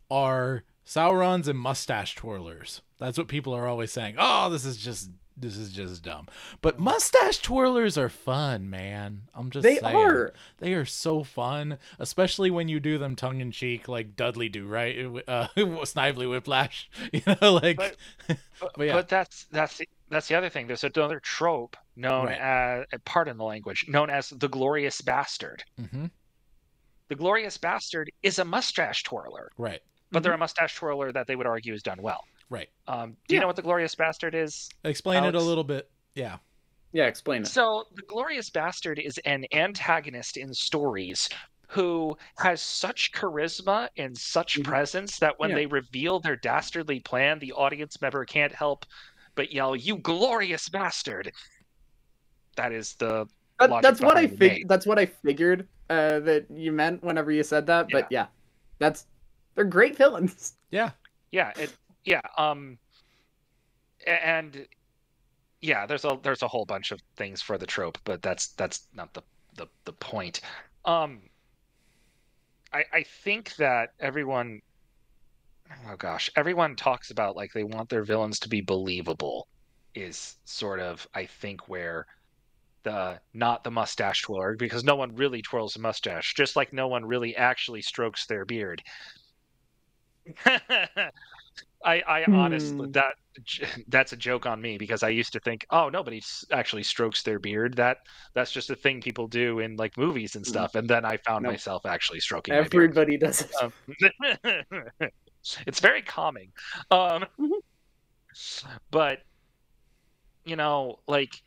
are 0.09 0.64
Saurons 0.84 1.47
and 1.47 1.59
mustache 1.59 2.16
twirlers. 2.16 2.82
That's 2.99 3.18
what 3.18 3.28
people 3.28 3.53
are 3.53 3.68
always 3.68 3.91
saying. 3.91 4.16
Oh, 4.18 4.49
this 4.49 4.66
is 4.66 4.78
just 4.78 5.09
this 5.38 5.57
is 5.57 5.72
just 5.72 6.03
dumb. 6.03 6.28
But 6.62 6.80
mustache 6.80 7.41
twirlers 7.41 7.97
are 7.97 8.09
fun, 8.09 8.70
man. 8.70 9.24
I'm 9.34 9.49
just 9.49 9.64
They 9.64 9.78
saying. 9.78 9.95
are. 9.95 10.34
They 10.59 10.74
are 10.74 10.86
so 10.86 11.24
fun, 11.24 11.80
especially 11.97 12.51
when 12.51 12.68
you 12.68 12.80
do 12.80 12.97
them 12.97 13.16
tongue 13.16 13.39
in 13.39 13.51
cheek 13.51 13.88
like 13.88 14.16
Dudley 14.16 14.49
Do-Right? 14.49 14.97
Uh, 15.28 15.47
Snidely 15.57 16.30
Whiplash, 16.30 16.89
you 17.14 17.22
know, 17.26 17.53
like. 17.53 17.78
But, 17.78 17.95
but, 18.28 18.38
But 18.76 18.86
yeah. 18.86 18.93
but 18.93 19.07
that's 19.07 19.45
that's 19.45 19.78
the, 19.78 19.88
that's 20.12 20.28
the 20.28 20.36
other 20.36 20.49
thing. 20.49 20.68
There's 20.68 20.84
another 20.84 21.20
trope 21.20 21.76
known 21.95 22.28
Right. 22.28 22.39
as 22.39 22.86
pardon 23.05 23.38
the 23.38 23.43
language, 23.43 23.86
known 23.88 24.09
as 24.09 24.30
the 24.30 24.47
glorious 24.47 25.01
bastard. 25.01 25.64
hmm 25.78 26.05
The 27.07 27.16
glorious 27.16 27.57
bastard 27.57 28.09
is 28.24 28.39
a 28.39 28.45
mustache 28.45 29.03
twirler, 29.03 29.51
Right. 29.57 29.82
but 30.12 30.24
they're 30.24 30.32
a 30.34 30.38
mustache 30.38 30.76
twirler 30.76 31.12
that 31.12 31.28
they 31.28 31.36
would 31.36 31.47
argue 31.47 31.74
is 31.74 31.84
done 31.84 32.01
well. 32.01 32.24
Right. 32.49 32.70
Um, 32.88 33.18
do 33.28 33.36
you 33.36 33.41
know 33.41 33.47
what 33.47 33.55
the 33.55 33.62
glorious 33.62 33.95
bastard 33.95 34.36
is? 34.36 34.70
Explain 34.84 35.24
it 35.26 35.36
a 35.36 35.39
little 35.39 35.64
bit. 35.64 35.89
Yeah. 36.16 36.38
Yeah, 36.93 37.05
explain 37.05 37.43
it. 37.43 37.47
So, 37.47 37.86
the 37.95 38.01
Glorious 38.01 38.49
Bastard 38.49 38.99
is 38.99 39.18
an 39.20 39.45
antagonist 39.53 40.36
in 40.36 40.53
stories 40.53 41.30
who 41.70 42.18
has 42.38 42.62
such 42.62 43.14
charisma 43.14 43.88
and 43.95 44.18
such 44.18 44.62
presence 44.62 45.18
that 45.20 45.39
when 45.39 45.51
Yeah. 45.51 45.55
they 45.55 45.66
reveal 45.68 46.20
their 46.20 46.36
dastardly 46.36 46.99
plan, 46.99 47.39
the 47.39 47.53
audience 47.53 48.01
member 48.01 48.26
can't 48.26 48.53
help 48.53 48.86
but 49.36 49.51
yell, 49.51 49.75
"You 49.75 49.97
glorious 49.97 50.69
bastard!" 50.69 51.32
That 52.55 52.71
is 52.71 52.95
the 52.95 53.27
That, 53.59 53.69
logic 53.69 53.84
that's 53.84 54.01
what 54.01 54.17
I 54.17 54.23
behind 54.23 54.39
the 54.39 54.49
fig- 54.49 54.67
That's 54.67 54.86
what 54.86 54.99
I 54.99 55.05
figured 55.05 55.67
uh, 55.89 56.19
that 56.21 56.45
you 56.49 56.71
meant 56.71 57.03
whenever 57.03 57.32
you 57.32 57.43
said 57.43 57.65
that. 57.67 57.89
But 57.89 58.07
yeah, 58.09 58.27
that's 58.79 59.05
they're 59.55 59.65
great 59.65 59.97
villains. 59.97 60.53
Yeah. 60.71 60.91
Yeah, 61.34 61.51
it 61.57 61.75
yeah, 62.05 62.21
um 62.38 62.77
and 64.07 64.65
yeah, 65.59 65.86
there's 65.86 66.05
a 66.05 66.17
there's 66.23 66.43
a 66.43 66.47
whole 66.47 66.65
bunch 66.65 66.91
of 66.91 67.01
things 67.17 67.41
for 67.41 67.57
the 67.57 67.65
trope, 67.65 67.97
but 68.05 68.21
that's 68.21 68.53
that's 68.53 68.88
not 68.93 69.13
the 69.13 69.21
the, 69.57 69.67
the 69.84 69.91
point. 69.91 70.39
Um 70.86 71.23
I, 72.73 72.86
I 72.93 73.03
think 73.03 73.55
that 73.57 73.89
everyone 73.99 74.61
oh 75.88 75.95
gosh 75.97 76.30
everyone 76.36 76.76
talks 76.76 77.11
about 77.11 77.36
like 77.36 77.51
they 77.53 77.63
want 77.63 77.89
their 77.89 78.03
villains 78.03 78.39
to 78.39 78.49
be 78.49 78.61
believable 78.61 79.47
is 79.95 80.36
sort 80.45 80.80
of 80.80 81.07
i 81.13 81.26
think 81.26 81.67
where 81.67 82.05
the 82.84 83.19
not 83.34 83.63
the 83.63 83.72
mustache 83.72 84.22
twirler 84.24 84.55
because 84.57 84.84
no 84.84 84.95
one 84.95 85.15
really 85.15 85.41
twirls 85.41 85.76
a 85.76 85.80
mustache 85.80 86.34
just 86.36 86.55
like 86.55 86.74
no 86.74 86.88
one 86.88 87.05
really 87.05 87.36
actually 87.36 87.82
strokes 87.82 88.26
their 88.28 88.45
beard 88.45 88.82
I, 91.86 92.01
I 92.01 92.26
honestly 92.32 92.88
Hmm. 92.88 92.93
that 92.93 93.15
that's 93.88 94.13
a 94.13 94.17
joke 94.17 94.45
on 94.45 94.61
me 94.61 94.78
because 94.78 95.03
I 95.03 95.09
used 95.09 95.34
to 95.34 95.39
think, 95.39 95.65
oh, 95.72 95.89
nobody 95.89 96.22
actually 96.51 96.84
strokes 96.84 97.24
their 97.24 97.39
beard. 97.39 97.78
That 97.78 97.97
that's 98.36 98.51
just 98.51 98.69
a 98.69 98.76
thing 98.76 99.01
people 99.01 99.28
do 99.28 99.59
in 99.59 99.76
like 99.78 99.97
movies 99.97 100.36
and 100.36 100.45
stuff. 100.45 100.76
And 100.76 100.89
then 100.89 101.05
I 101.05 101.17
found 101.17 101.43
Nope. 101.43 101.45
myself 101.45 101.86
actually 101.86 102.19
stroking 102.19 102.57
my 102.57 102.67
beard. 102.69 102.93
Everybody 102.95 103.17
does 103.17 103.41
it. 103.41 103.51
Um, 103.61 103.72
it's 105.68 105.80
very 105.80 106.02
calming. 106.02 106.52
Um, 106.89 107.26
but 108.92 109.20
you 110.46 110.56
know, 110.56 111.00
like 111.08 111.42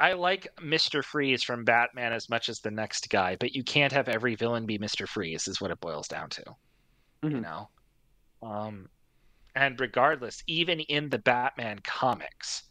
I 0.00 0.12
like 0.14 0.48
Mister 0.62 1.02
Freeze 1.02 1.42
from 1.42 1.64
Batman 1.64 2.12
as 2.12 2.28
much 2.28 2.48
as 2.48 2.60
the 2.60 2.70
next 2.70 3.10
guy, 3.10 3.36
but 3.38 3.54
you 3.54 3.62
can't 3.62 3.92
have 3.92 4.08
every 4.08 4.34
villain 4.34 4.66
be 4.66 4.78
Mister 4.78 5.06
Freeze. 5.06 5.48
Is 5.48 5.60
what 5.60 5.70
it 5.70 5.80
boils 5.80 6.08
down 6.08 6.28
to. 6.30 6.44
You 7.22 7.40
know, 7.40 7.68
um, 8.42 8.88
and 9.54 9.80
regardless, 9.80 10.42
even 10.46 10.80
in 10.80 11.08
the 11.08 11.18
Batman 11.18 11.78
comics, 11.84 12.64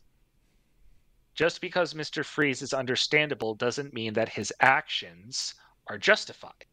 just 1.33 1.61
because 1.61 1.95
Mister 1.95 2.23
Freeze 2.23 2.61
is 2.61 2.73
understandable 2.73 3.55
doesn't 3.55 3.93
mean 3.93 4.13
that 4.13 4.29
his 4.29 4.53
actions 4.59 5.55
are 5.87 5.97
justified. 5.97 6.65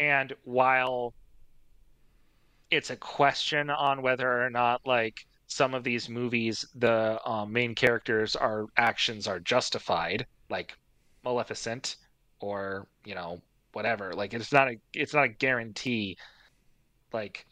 And 0.00 0.32
while 0.44 1.12
it's 2.70 2.90
a 2.90 2.96
question 2.96 3.70
on 3.70 4.02
whether 4.02 4.44
or 4.44 4.50
not 4.50 4.80
like 4.86 5.26
some 5.46 5.74
of 5.74 5.82
these 5.82 6.08
movies 6.08 6.66
the 6.74 7.18
um, 7.28 7.52
main 7.52 7.74
characters 7.74 8.36
are 8.36 8.66
actions 8.76 9.26
are 9.26 9.40
justified 9.40 10.26
like 10.50 10.76
maleficent 11.24 11.96
or 12.40 12.86
you 13.04 13.14
know 13.14 13.40
whatever 13.72 14.12
like 14.12 14.34
it's 14.34 14.52
not 14.52 14.68
a 14.68 14.76
it's 14.92 15.14
not 15.14 15.24
a 15.24 15.28
guarantee 15.28 16.16
like 17.12 17.46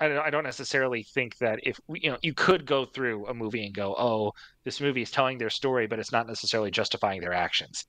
I 0.00 0.08
don't, 0.08 0.18
I 0.18 0.30
don't 0.30 0.42
necessarily 0.42 1.04
think 1.04 1.36
that 1.38 1.60
if 1.62 1.78
you 1.88 2.10
know 2.10 2.18
you 2.22 2.34
could 2.34 2.66
go 2.66 2.86
through 2.86 3.26
a 3.26 3.34
movie 3.34 3.66
and 3.66 3.74
go 3.74 3.94
oh 3.98 4.32
this 4.64 4.80
movie 4.80 5.02
is 5.02 5.10
telling 5.10 5.38
their 5.38 5.50
story 5.50 5.86
but 5.86 5.98
it's 5.98 6.12
not 6.12 6.26
necessarily 6.26 6.70
justifying 6.70 7.20
their 7.20 7.34
actions. 7.34 7.84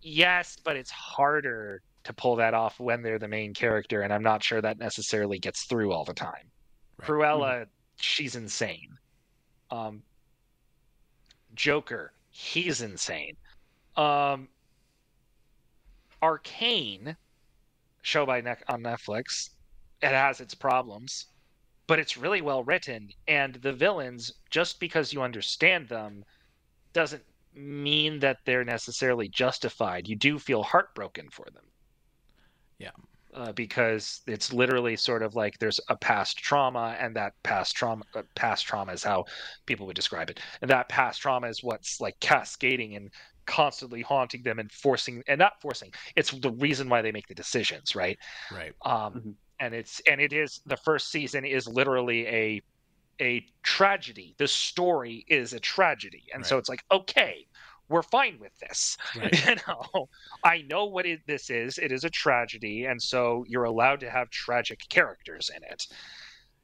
Yes 0.00 0.56
but 0.64 0.76
it's 0.76 0.90
harder 0.90 1.82
to 2.04 2.12
pull 2.12 2.36
that 2.36 2.54
off 2.54 2.78
when 2.80 3.02
they're 3.02 3.18
the 3.18 3.28
main 3.28 3.54
character 3.54 4.02
and 4.02 4.12
i'm 4.12 4.22
not 4.22 4.42
sure 4.42 4.60
that 4.60 4.78
necessarily 4.78 5.38
gets 5.38 5.64
through 5.64 5.92
all 5.92 6.04
the 6.04 6.14
time. 6.14 6.50
Cruella 7.00 7.66
she's 7.96 8.36
insane. 8.36 8.96
Um 9.70 10.02
joker 11.54 12.12
he's 12.30 12.80
insane. 12.82 13.36
Um 13.96 14.48
arcane 16.22 17.16
show 18.02 18.24
by 18.26 18.40
ne- 18.40 18.54
on 18.68 18.82
netflix 18.82 19.50
it 20.00 20.08
has 20.08 20.40
its 20.40 20.54
problems 20.54 21.26
but 21.86 21.98
it's 21.98 22.16
really 22.16 22.40
well 22.40 22.62
written 22.64 23.10
and 23.28 23.54
the 23.56 23.72
villains 23.72 24.32
just 24.50 24.80
because 24.80 25.12
you 25.12 25.22
understand 25.22 25.88
them 25.88 26.24
doesn't 26.92 27.22
mean 27.54 28.18
that 28.20 28.38
they're 28.44 28.64
necessarily 28.64 29.28
justified. 29.28 30.08
You 30.08 30.16
do 30.16 30.38
feel 30.38 30.62
heartbroken 30.62 31.28
for 31.30 31.46
them 31.52 31.64
Yeah. 32.82 32.90
uh, 33.34 33.52
because 33.52 34.20
it's 34.26 34.52
literally 34.52 34.96
sort 34.96 35.22
of 35.22 35.34
like 35.34 35.58
there's 35.58 35.80
a 35.88 35.96
past 35.96 36.38
trauma 36.38 36.96
and 37.00 37.16
that 37.16 37.32
past 37.42 37.74
trauma 37.74 38.04
uh, 38.14 38.22
past 38.34 38.66
trauma 38.66 38.92
is 38.92 39.02
how 39.02 39.24
people 39.66 39.86
would 39.86 39.96
describe 39.96 40.30
it. 40.30 40.40
And 40.60 40.70
that 40.70 40.88
past 40.88 41.20
trauma 41.22 41.48
is 41.48 41.62
what's 41.62 42.00
like 42.00 42.18
cascading 42.20 42.96
and 42.96 43.10
constantly 43.46 44.02
haunting 44.02 44.42
them 44.42 44.58
and 44.58 44.70
forcing 44.70 45.22
and 45.26 45.38
not 45.38 45.54
forcing 45.60 45.90
it's 46.14 46.30
the 46.30 46.52
reason 46.52 46.88
why 46.88 47.02
they 47.02 47.10
make 47.12 47.26
the 47.26 47.34
decisions 47.34 47.96
right? 47.96 48.18
Right. 48.50 48.72
um 48.84 49.36
and 49.60 49.74
it's 49.74 50.00
and 50.08 50.20
it 50.20 50.32
is 50.32 50.60
the 50.66 50.76
first 50.76 51.10
season 51.10 51.44
is 51.44 51.66
literally 51.66 52.26
a 52.26 52.62
a 53.20 53.44
tragedy. 53.62 54.34
The 54.38 54.48
story 54.48 55.24
is 55.28 55.52
a 55.52 55.60
tragedy. 55.60 56.24
And 56.34 56.44
so 56.44 56.58
it's 56.58 56.68
like 56.68 56.82
okay 56.90 57.46
we're 57.88 58.02
fine 58.02 58.38
with 58.40 58.56
this. 58.58 58.96
You 59.46 59.56
know 59.66 60.08
i 60.44 60.62
know 60.62 60.86
what 60.86 61.06
it, 61.06 61.20
this 61.26 61.50
is. 61.50 61.78
It 61.78 61.92
is 61.92 62.04
a 62.04 62.10
tragedy 62.10 62.86
and 62.86 63.00
so 63.00 63.44
you're 63.48 63.64
allowed 63.64 64.00
to 64.00 64.10
have 64.10 64.30
tragic 64.30 64.80
characters 64.88 65.50
in 65.54 65.62
it. 65.64 65.86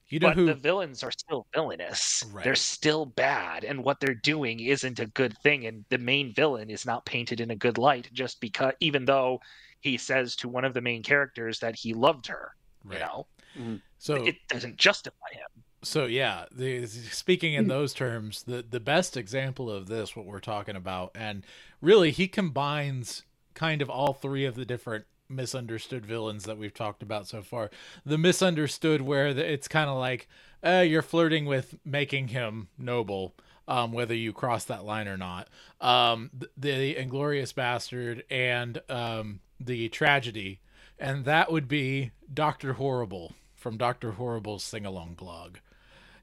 You 0.08 0.20
know 0.20 0.28
but 0.28 0.36
who- 0.36 0.46
the 0.46 0.54
villains 0.54 1.02
are 1.02 1.10
still 1.10 1.46
villainous. 1.54 2.24
They're 2.42 2.54
still 2.54 3.06
bad 3.06 3.64
and 3.64 3.84
what 3.84 4.00
they're 4.00 4.14
doing 4.14 4.60
isn't 4.60 5.00
a 5.00 5.06
good 5.06 5.36
thing 5.38 5.66
and 5.66 5.84
the 5.90 5.98
main 5.98 6.32
villain 6.32 6.70
is 6.70 6.86
not 6.86 7.04
painted 7.06 7.40
in 7.40 7.50
a 7.50 7.56
good 7.56 7.78
light 7.78 8.08
just 8.12 8.40
because 8.40 8.72
even 8.80 9.04
though 9.04 9.40
he 9.80 9.96
says 9.96 10.34
to 10.36 10.48
one 10.48 10.64
of 10.64 10.74
the 10.74 10.80
main 10.80 11.02
characters 11.02 11.58
that 11.60 11.76
he 11.76 11.94
loved 11.94 12.26
her 12.26 12.54
you 12.90 12.98
know? 12.98 13.26
Mm-hmm. 13.58 13.76
So 13.98 14.14
it 14.14 14.36
doesn't 14.48 14.76
justify 14.76 15.32
him 15.32 15.64
So 15.82 16.06
yeah, 16.06 16.46
the, 16.50 16.86
speaking 16.86 17.54
in 17.54 17.68
those 17.68 17.94
terms, 17.94 18.42
the 18.42 18.64
the 18.68 18.80
best 18.80 19.16
example 19.16 19.70
of 19.70 19.86
this, 19.86 20.16
what 20.16 20.26
we're 20.26 20.40
talking 20.40 20.74
about, 20.74 21.12
and 21.14 21.44
really 21.80 22.10
he 22.10 22.26
combines 22.26 23.22
kind 23.54 23.80
of 23.80 23.88
all 23.88 24.12
three 24.12 24.44
of 24.44 24.56
the 24.56 24.64
different 24.64 25.04
misunderstood 25.28 26.06
villains 26.06 26.44
that 26.44 26.58
we've 26.58 26.74
talked 26.74 27.02
about 27.02 27.28
so 27.28 27.42
far. 27.42 27.70
The 28.04 28.18
misunderstood, 28.18 29.02
where 29.02 29.34
the, 29.34 29.52
it's 29.52 29.68
kind 29.68 29.90
of 29.90 29.98
like, 29.98 30.28
uh, 30.64 30.84
you're 30.86 31.02
flirting 31.02 31.44
with 31.44 31.76
making 31.84 32.28
him 32.28 32.68
noble, 32.78 33.34
um, 33.66 33.92
whether 33.92 34.14
you 34.14 34.32
cross 34.32 34.64
that 34.64 34.84
line 34.84 35.06
or 35.06 35.16
not. 35.16 35.48
Um, 35.80 36.30
the, 36.32 36.48
the 36.56 36.96
inglorious 36.96 37.52
bastard 37.52 38.24
and 38.30 38.80
um, 38.88 39.40
the 39.60 39.88
tragedy, 39.90 40.60
and 40.98 41.24
that 41.24 41.52
would 41.52 41.68
be 41.68 42.12
Doctor 42.32 42.74
Horrible 42.74 43.34
from 43.54 43.76
Doctor 43.76 44.12
Horrible's 44.12 44.64
sing 44.64 44.86
along 44.86 45.14
blog. 45.14 45.58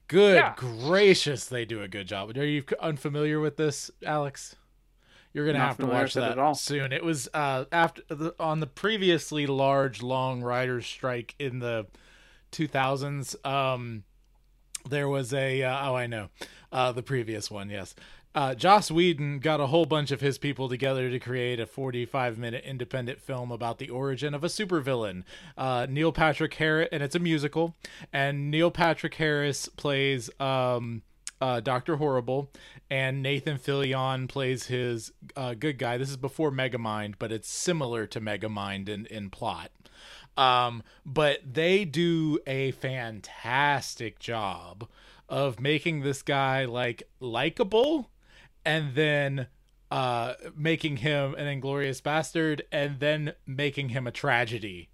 Good 0.07 0.35
Yeah. 0.35 0.53
gracious, 0.55 1.45
they 1.45 1.65
do 1.65 1.81
a 1.81 1.87
good 1.87 2.07
job. 2.07 2.35
Are 2.37 2.45
you 2.45 2.63
unfamiliar 2.79 3.39
with 3.39 3.57
this, 3.57 3.89
Alex? 4.05 4.55
You're 5.33 5.45
gonna 5.45 5.57
Not 5.59 5.67
have 5.67 5.77
to 5.77 5.85
watch 5.87 6.13
that 6.13 6.31
at 6.31 6.39
all. 6.39 6.55
soon. 6.55 6.93
It 6.93 7.03
was 7.03 7.27
uh, 7.33 7.65
after 7.71 8.03
the, 8.07 8.33
on 8.39 8.61
the 8.61 8.67
previously 8.67 9.45
large 9.47 10.01
long 10.01 10.41
writers' 10.41 10.85
strike 10.85 11.35
in 11.39 11.59
the 11.59 11.87
2000s. 12.53 13.35
Um, 13.45 14.03
there 14.87 15.09
was 15.09 15.33
a 15.33 15.61
uh, 15.63 15.89
oh 15.89 15.95
I 15.95 16.07
know, 16.07 16.29
uh, 16.71 16.91
the 16.93 17.03
previous 17.03 17.51
one. 17.51 17.69
Yes, 17.69 17.95
uh, 18.35 18.53
Joss 18.53 18.91
Whedon 18.91 19.39
got 19.39 19.61
a 19.61 19.67
whole 19.67 19.85
bunch 19.85 20.11
of 20.11 20.19
his 20.19 20.37
people 20.37 20.67
together 20.67 21.09
to 21.09 21.19
create 21.19 21.59
a 21.59 21.65
45 21.65 22.37
minute 22.37 22.65
independent 22.65 23.21
film 23.21 23.49
about 23.49 23.79
the 23.79 23.89
origin 23.89 24.33
of 24.33 24.43
a 24.43 24.47
supervillain. 24.47 25.23
Uh, 25.57 25.87
Neil 25.89 26.11
Patrick 26.11 26.53
Harris, 26.55 26.89
and 26.91 27.01
it's 27.01 27.15
a 27.15 27.19
musical, 27.19 27.75
and 28.11 28.51
Neil 28.51 28.69
Patrick 28.69 29.15
Harris 29.15 29.69
plays 29.69 30.29
um, 30.41 31.01
uh, 31.39 31.61
Doctor 31.61 31.95
Horrible, 31.95 32.51
and 32.89 33.23
Nathan 33.23 33.57
Fillion 33.57 34.27
plays 34.27 34.67
his 34.67 35.13
uh, 35.37 35.53
good 35.53 35.77
guy. 35.77 35.97
This 35.97 36.09
is 36.09 36.17
before 36.17 36.51
Megamind, 36.51 37.15
but 37.17 37.31
it's 37.31 37.49
similar 37.49 38.05
to 38.07 38.19
Megamind 38.19 38.89
in 38.89 39.05
in 39.05 39.29
plot. 39.29 39.71
Um, 40.37 40.83
but 41.05 41.39
they 41.49 41.85
do 41.85 42.39
a 42.45 42.71
fantastic 42.71 44.19
job 44.19 44.89
of 45.29 45.61
making 45.61 46.01
this 46.01 46.21
guy 46.21 46.65
like 46.65 47.03
likable 47.21 48.09
and 48.65 48.95
then 48.95 49.47
uh 49.91 50.33
making 50.55 50.97
him 50.97 51.35
an 51.35 51.47
inglorious 51.47 52.01
bastard 52.01 52.63
and 52.71 52.99
then 52.99 53.33
making 53.45 53.89
him 53.89 54.07
a 54.07 54.11
tragedy. 54.11 54.89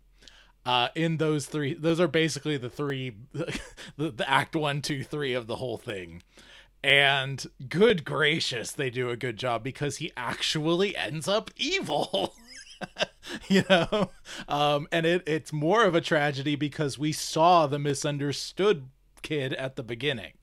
Uh 0.65 0.89
in 0.95 1.17
those 1.17 1.45
three 1.45 1.73
those 1.73 1.99
are 1.99 2.07
basically 2.07 2.57
the 2.57 2.69
three 2.69 3.15
the, 3.33 4.11
the 4.11 4.29
act 4.29 4.55
one 4.55 4.81
two 4.81 5.03
three 5.03 5.33
of 5.33 5.47
the 5.47 5.55
whole 5.55 5.77
thing. 5.77 6.21
And 6.83 7.45
good 7.69 8.03
gracious 8.03 8.71
they 8.71 8.89
do 8.89 9.09
a 9.09 9.15
good 9.17 9.37
job 9.37 9.63
because 9.63 9.97
he 9.97 10.11
actually 10.17 10.95
ends 10.95 11.27
up 11.27 11.49
evil. 11.57 12.35
You 13.47 13.63
know? 13.69 14.09
Um 14.47 14.87
and 14.91 15.05
it 15.05 15.23
it's 15.27 15.53
more 15.53 15.85
of 15.85 15.93
a 15.93 16.01
tragedy 16.01 16.55
because 16.55 16.97
we 16.97 17.11
saw 17.11 17.67
the 17.67 17.77
misunderstood 17.77 18.89
kid 19.21 19.53
at 19.53 19.75
the 19.75 19.83
beginning 19.83 20.33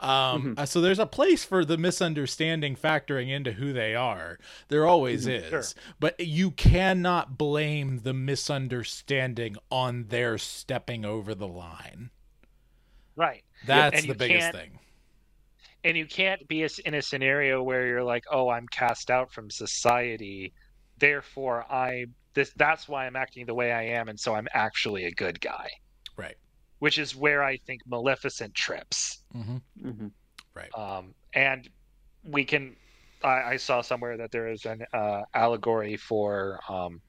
um 0.00 0.54
uh, 0.56 0.64
so 0.66 0.80
there's 0.80 0.98
a 0.98 1.06
place 1.06 1.44
for 1.44 1.64
the 1.64 1.76
misunderstanding 1.76 2.74
factoring 2.76 3.28
into 3.28 3.52
who 3.52 3.72
they 3.72 3.94
are. 3.94 4.38
There 4.68 4.86
always 4.86 5.26
Mhm, 5.26 5.42
is. 5.42 5.48
Sure. 5.50 5.82
but 6.00 6.18
you 6.20 6.50
cannot 6.52 7.36
blame 7.38 8.00
the 8.02 8.14
misunderstanding 8.14 9.56
on 9.70 10.04
their 10.08 10.38
stepping 10.38 11.04
over 11.04 11.34
the 11.34 11.48
line. 11.48 12.10
Right. 13.16 13.44
That's 13.66 14.06
the 14.06 14.14
biggest 14.14 14.52
thing. 14.52 14.78
and 15.84 15.96
you 15.96 16.06
can't 16.06 16.46
be 16.48 16.62
a- 16.64 16.68
in 16.84 16.94
a 16.94 17.02
scenario 17.02 17.62
where 17.62 17.86
you're 17.86 18.04
like 18.04 18.24
oh 18.30 18.48
i'm 18.50 18.66
cast 18.68 19.10
out 19.10 19.32
from 19.32 19.50
society. 19.50 20.52
Therefore 20.98 21.64
I 21.70 22.06
this 22.34 22.52
that's 22.56 22.88
why 22.88 23.06
I'm 23.06 23.16
acting 23.16 23.46
the 23.46 23.54
way 23.54 23.72
I 23.72 23.82
am, 23.98 24.08
and 24.08 24.18
so 24.20 24.34
I'm 24.34 24.46
actually 24.54 25.04
a 25.04 25.10
good 25.10 25.40
guy. 25.40 25.68
Right. 26.16 26.36
Which 26.80 26.98
is 26.98 27.14
where 27.14 27.42
I 27.44 27.56
think 27.66 27.82
Maleficent 27.86 28.54
trips. 28.54 29.22
Mm-hmm. 29.34 30.08
Right. 30.54 30.70
Um, 30.74 31.14
and 31.34 31.68
we 32.24 32.44
can. 32.44 32.74
I, 33.22 33.42
I 33.52 33.56
saw 33.56 33.80
somewhere 33.82 34.16
that 34.16 34.30
there 34.32 34.48
is 34.48 34.64
an 34.64 34.84
uh, 34.92 35.22
allegory 35.34 35.96
for. 35.96 36.58
Um, 36.68 37.00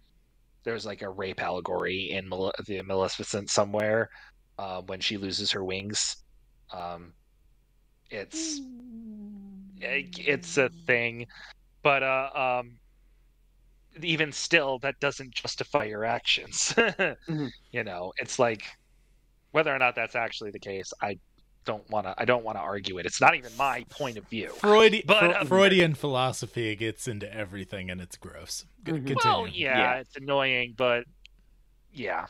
there's 0.64 0.86
like 0.86 1.02
a 1.02 1.10
rape 1.10 1.42
allegory 1.42 2.12
in 2.12 2.30
Male- 2.30 2.52
the 2.68 2.82
Maleficent 2.84 3.50
somewhere 3.50 4.10
uh, 4.60 4.82
when 4.82 5.00
she 5.00 5.18
loses 5.18 5.50
her 5.52 5.64
wings. 5.64 6.18
Um, 6.72 7.14
it's 8.12 8.60
it- 9.80 10.20
it's 10.20 10.58
a 10.58 10.70
thing, 10.86 11.26
but 11.82 12.04
uh, 12.04 12.60
um, 12.60 12.78
even 14.04 14.32
still, 14.32 14.80
that 14.80 15.00
doesn't 15.00 15.32
justify 15.34 15.86
your 15.86 16.06
actions. 16.06 16.76
You 17.72 17.84
know, 17.84 18.12
it's 18.18 18.38
like 18.38 18.64
whether 19.52 19.74
or 19.74 19.80
not 19.80 19.96
that's 19.96 20.16
actually 20.16 20.52
the 20.52 20.60
case. 20.60 20.94
I 21.02 21.18
don't 21.66 21.88
want 21.90 22.08
to. 22.08 22.16
I 22.18 22.26
don't 22.26 22.44
want 22.44 22.58
to 22.58 22.62
argue 22.62 22.98
it. 22.98 23.06
It's 23.06 23.22
not 23.22 23.36
even 23.36 23.52
my 23.58 23.86
point 23.90 24.18
of 24.18 24.28
view. 24.28 24.50
Freud, 24.50 25.04
but 25.06 25.20
Fre- 25.20 25.38
um, 25.38 25.48
Freudian 25.48 25.94
philosophy 25.94 26.76
gets 26.76 27.08
into 27.08 27.32
everything, 27.34 27.92
and 27.92 28.02
it's 28.02 28.18
gross. 28.18 28.66
G- 28.84 28.94
Continue. 28.94 29.16
Well, 29.24 29.48
yeah, 29.48 29.96
it's 29.98 30.16
annoying, 30.16 30.74
but 30.76 31.06
yeah, 31.94 32.28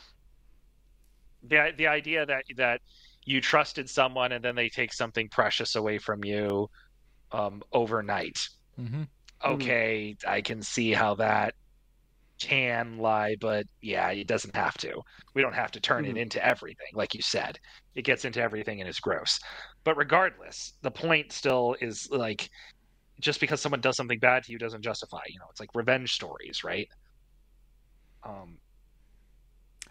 the 1.43 1.73
the 1.77 1.87
idea 1.87 2.25
that 2.25 2.43
that 2.57 2.81
you 3.23 3.39
trusted 3.39 3.89
someone 3.89 4.31
and 4.31 4.43
then 4.43 4.55
they 4.55 4.69
take 4.69 4.91
something 4.91 5.29
precious 5.29 5.75
away 5.75 5.97
from 5.97 6.23
you 6.23 6.69
um, 7.31 7.61
overnight. 7.71 8.39
Mm-hmm. 8.79 9.03
Okay, 9.43 10.15
I 10.27 10.41
can 10.41 10.61
see 10.61 10.91
how 10.91 11.15
that 11.15 11.55
can 12.41 12.97
lie, 12.97 13.35
but 13.39 13.65
yeah, 13.81 14.09
it 14.11 14.27
doesn't 14.27 14.55
have 14.55 14.77
to. 14.79 15.01
We 15.35 15.41
don't 15.41 15.53
have 15.55 15.71
to 15.71 15.79
turn 15.79 16.05
it 16.05 16.15
Mhm. 16.15 16.21
into 16.21 16.45
everything, 16.45 16.87
like 16.93 17.13
you 17.13 17.21
said. 17.21 17.59
It 17.95 18.03
gets 18.03 18.25
into 18.25 18.41
everything 18.41 18.81
and 18.81 18.89
is 18.89 18.99
gross. 18.99 19.39
But 19.83 19.97
regardless, 19.97 20.73
the 20.81 20.91
point 20.91 21.31
still 21.31 21.75
is 21.81 22.09
like 22.11 22.49
just 23.19 23.39
because 23.39 23.61
someone 23.61 23.81
does 23.81 23.97
something 23.97 24.19
bad 24.19 24.43
to 24.45 24.51
you 24.51 24.57
doesn't 24.57 24.81
justify. 24.83 25.21
You 25.27 25.39
know, 25.39 25.45
it's 25.51 25.59
like 25.59 25.69
revenge 25.75 26.13
stories, 26.13 26.63
right? 26.63 26.87
Um, 28.23 28.59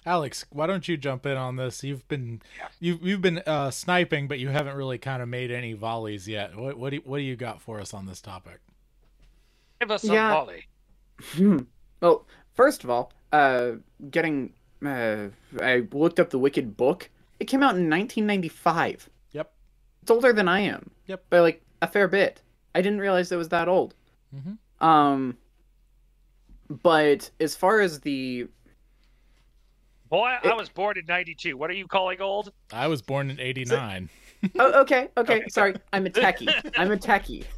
Alex, 0.07 0.47
why 0.51 0.67
don't 0.67 0.89
you 0.89 0.97
jump 0.97 1.27
in 1.27 1.37
on 1.37 1.57
this? 1.57 1.85
You've 1.85 2.07
been 2.09 2.43
yeah. 2.57 2.69
you've 2.81 3.03
you've 3.03 3.21
been 3.23 3.39
uh, 3.47 3.71
sniping, 3.71 4.29
but 4.29 4.39
you 4.39 4.49
haven't 4.49 4.77
really 4.77 4.99
kind 4.99 5.23
of 5.23 5.29
made 5.29 5.51
any 5.51 5.75
volleys 5.75 6.27
yet. 6.29 6.57
What 6.57 6.79
what 6.79 6.91
do 6.91 6.97
you, 6.97 7.03
what 7.05 7.19
do 7.19 7.23
you 7.25 7.37
got 7.37 7.61
for 7.61 7.81
us 7.81 7.93
on 7.95 8.07
this 8.07 8.21
topic? 8.21 8.61
give 9.81 9.91
us 9.91 10.05
some 10.05 10.15
Yeah. 10.15 10.31
volley. 10.31 10.67
Hmm. 11.35 11.59
Well, 12.03 12.27
first 12.61 12.85
of 12.85 12.91
all, 12.91 13.11
uh, 13.33 13.71
getting 14.11 14.53
uh, 14.85 15.29
I 15.63 15.87
looked 15.93 16.21
up 16.21 16.29
the 16.29 16.39
Wicked 16.39 16.77
book. 16.77 17.09
It 17.39 17.47
came 17.47 17.63
out 17.63 17.75
in 17.75 17.89
1995. 17.89 19.09
Yep. 19.33 19.51
It's 20.03 20.11
older 20.11 20.35
than 20.35 20.47
I 20.47 20.61
am. 20.61 20.91
Yep. 21.07 21.25
By 21.31 21.39
like 21.41 21.63
a 21.81 21.87
fair 21.87 22.07
bit. 22.07 22.43
I 22.75 22.83
didn't 22.83 23.01
realize 23.01 23.33
it 23.33 23.37
was 23.37 23.49
that 23.49 23.67
old. 23.67 23.95
Mm-hmm. 24.37 24.87
Um. 24.87 25.39
But 26.69 27.31
as 27.41 27.57
far 27.57 27.81
as 27.81 28.01
the 28.01 28.47
Boy, 30.11 30.29
I 30.45 30.53
was 30.53 30.69
born 30.69 30.99
in 30.99 31.07
'92. 31.07 31.57
What 31.57 31.71
are 31.71 31.75
you 31.75 31.87
calling 31.87 32.21
old? 32.21 32.53
I 32.75 32.89
was 32.89 33.01
born 33.01 33.31
in 33.31 33.41
'89. 33.41 34.11
oh, 34.59 34.81
okay, 34.83 35.09
okay, 35.17 35.45
sorry, 35.49 35.77
I'm 35.95 36.05
a 36.05 36.11
techie. 36.11 36.53
I'm 36.77 36.93
a 36.93 36.99
techie. 36.99 37.45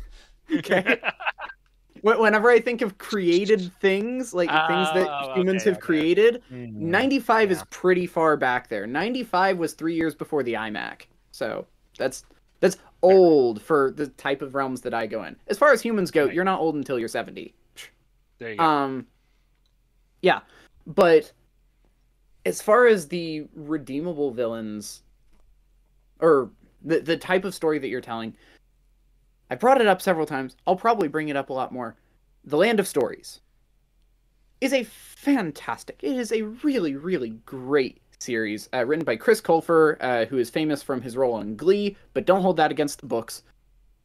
Okay. 0.58 1.00
Wh- 2.02 2.18
Whenever 2.20 2.50
I 2.50 2.60
think 2.60 2.82
of 2.82 2.98
created 2.98 3.72
things, 3.80 4.34
like 4.34 4.50
things 4.66 4.90
that 4.92 5.08
Oh, 5.08 5.34
humans 5.34 5.62
okay, 5.62 5.70
have 5.70 5.80
created, 5.80 6.42
Mm, 6.52 6.72
95 6.74 7.50
is 7.50 7.62
pretty 7.64 8.06
far 8.06 8.36
back 8.36 8.68
there. 8.68 8.86
95 8.86 9.58
was 9.58 9.74
three 9.74 9.94
years 9.94 10.14
before 10.14 10.42
the 10.42 10.54
iMac, 10.54 11.02
so 11.30 11.66
that's 11.98 12.24
that's 12.60 12.76
old 13.02 13.60
for 13.62 13.90
the 13.90 14.08
type 14.08 14.42
of 14.42 14.54
realms 14.54 14.80
that 14.82 14.94
I 14.94 15.06
go 15.06 15.24
in. 15.24 15.36
As 15.48 15.58
far 15.58 15.72
as 15.72 15.82
humans 15.82 16.10
go, 16.10 16.26
you're 16.26 16.44
not 16.44 16.60
old 16.60 16.74
until 16.74 16.98
you're 16.98 17.08
70. 17.08 17.54
There 18.38 18.50
you 18.50 18.56
go. 18.58 18.64
Um, 18.64 19.06
yeah, 20.22 20.40
but 20.86 21.32
as 22.44 22.60
far 22.62 22.86
as 22.86 23.08
the 23.08 23.46
redeemable 23.54 24.30
villains, 24.32 25.02
or 26.20 26.50
the 26.82 27.00
the 27.00 27.16
type 27.16 27.44
of 27.44 27.54
story 27.54 27.78
that 27.78 27.88
you're 27.88 28.00
telling, 28.00 28.34
I 29.52 29.54
brought 29.54 29.82
it 29.82 29.86
up 29.86 30.00
several 30.00 30.24
times. 30.24 30.56
I'll 30.66 30.76
probably 30.76 31.08
bring 31.08 31.28
it 31.28 31.36
up 31.36 31.50
a 31.50 31.52
lot 31.52 31.72
more. 31.72 31.94
The 32.46 32.56
Land 32.56 32.80
of 32.80 32.88
Stories 32.88 33.42
is 34.62 34.72
a 34.72 34.82
fantastic. 34.82 35.98
It 36.02 36.16
is 36.16 36.32
a 36.32 36.40
really 36.40 36.96
really 36.96 37.34
great 37.44 38.00
series 38.18 38.70
uh, 38.72 38.86
written 38.86 39.04
by 39.04 39.16
Chris 39.16 39.42
Colfer, 39.42 39.98
uh, 40.00 40.24
who 40.24 40.38
is 40.38 40.48
famous 40.48 40.82
from 40.82 41.02
his 41.02 41.18
role 41.18 41.34
on 41.34 41.54
Glee, 41.54 41.98
but 42.14 42.24
don't 42.24 42.40
hold 42.40 42.56
that 42.56 42.70
against 42.70 43.00
the 43.00 43.06
books. 43.06 43.42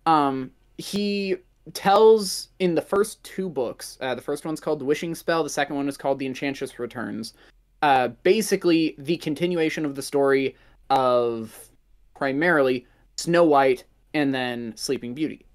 Um, 0.06 0.52
he 0.80 1.38
tells 1.72 2.50
in 2.60 2.76
the 2.76 2.82
first 2.82 3.24
two 3.24 3.48
books. 3.48 3.98
Uh, 4.02 4.16
the 4.16 4.22
first 4.22 4.44
one's 4.44 4.60
called 4.60 4.80
The 4.80 4.86
Wishing 4.86 5.16
Spell. 5.16 5.44
The 5.44 5.50
second 5.50 5.78
one 5.78 5.88
is 5.88 5.96
called 5.96 6.20
The 6.20 6.26
Enchantress 6.26 6.78
Returns. 6.78 7.36
Uh, 7.82 8.10
basically, 8.24 8.96
the 8.98 9.16
continuation 9.16 9.86
of 9.86 9.96
the 9.96 10.02
story 10.02 10.58
of 10.90 11.70
primarily 12.16 12.86
Snow 13.16 13.46
White 13.46 13.86
and 14.18 14.34
then 14.34 14.74
Sleeping 14.76 15.14
Beauty. 15.14 15.46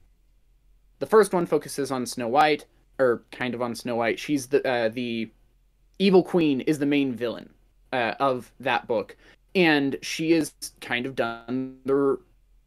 The 1.00 1.06
first 1.06 1.32
one 1.34 1.46
focuses 1.46 1.90
on 1.90 2.06
Snow 2.06 2.28
White, 2.28 2.64
or 3.00 3.24
kind 3.32 3.54
of 3.54 3.62
on 3.62 3.74
Snow 3.74 3.96
White. 3.96 4.20
She's 4.20 4.46
the 4.46 4.66
uh, 4.66 4.88
the 4.88 5.30
evil 5.98 6.22
queen 6.22 6.60
is 6.60 6.78
the 6.78 6.86
main 6.86 7.12
villain 7.12 7.50
uh, 7.92 8.14
of 8.20 8.52
that 8.60 8.86
book, 8.86 9.16
and 9.56 9.96
she 10.00 10.32
is 10.32 10.54
kind 10.80 11.06
of 11.06 11.16
done 11.16 11.76
the 11.84 12.20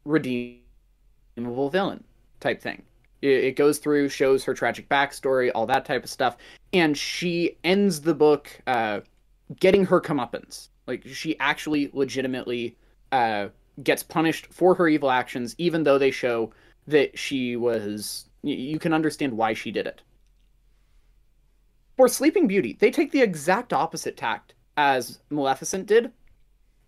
redeemable 0.04 1.70
villain 1.70 2.04
type 2.42 2.62
thing. 2.62 2.84
It, 3.22 3.46
it 3.46 3.56
goes 3.56 3.78
through, 3.78 4.10
shows 4.10 4.44
her 4.44 4.54
tragic 4.54 4.90
backstory, 4.90 5.50
all 5.56 5.66
that 5.68 5.86
type 5.86 6.04
of 6.04 6.10
stuff, 6.10 6.36
and 6.74 6.98
she 6.98 7.58
ends 7.64 8.02
the 8.02 8.14
book 8.14 8.50
uh, 8.68 9.00
getting 9.62 9.86
her 9.86 10.02
comeuppance. 10.02 10.68
Like 10.88 11.08
she 11.08 11.40
actually 11.40 11.90
legitimately 11.94 12.76
uh, 13.14 13.48
gets 13.84 14.04
punished 14.04 14.48
for 14.52 14.76
her 14.76 14.88
evil 14.88 15.12
actions, 15.12 15.56
even 15.58 15.84
though 15.84 15.98
they 15.98 16.12
show 16.12 16.52
that 16.88 17.18
she 17.18 17.56
was. 17.56 18.30
You 18.44 18.78
can 18.78 18.94
understand 18.94 19.34
why 19.34 19.54
she 19.54 19.72
did 19.72 19.88
it. 19.88 20.02
For 21.98 22.08
Sleeping 22.08 22.48
Beauty, 22.48 22.78
they 22.80 22.92
take 22.92 23.12
the 23.12 23.22
exact 23.22 23.74
opposite 23.74 24.18
tact 24.18 24.54
as 24.78 25.20
Maleficent 25.30 25.88
did, 25.88 26.12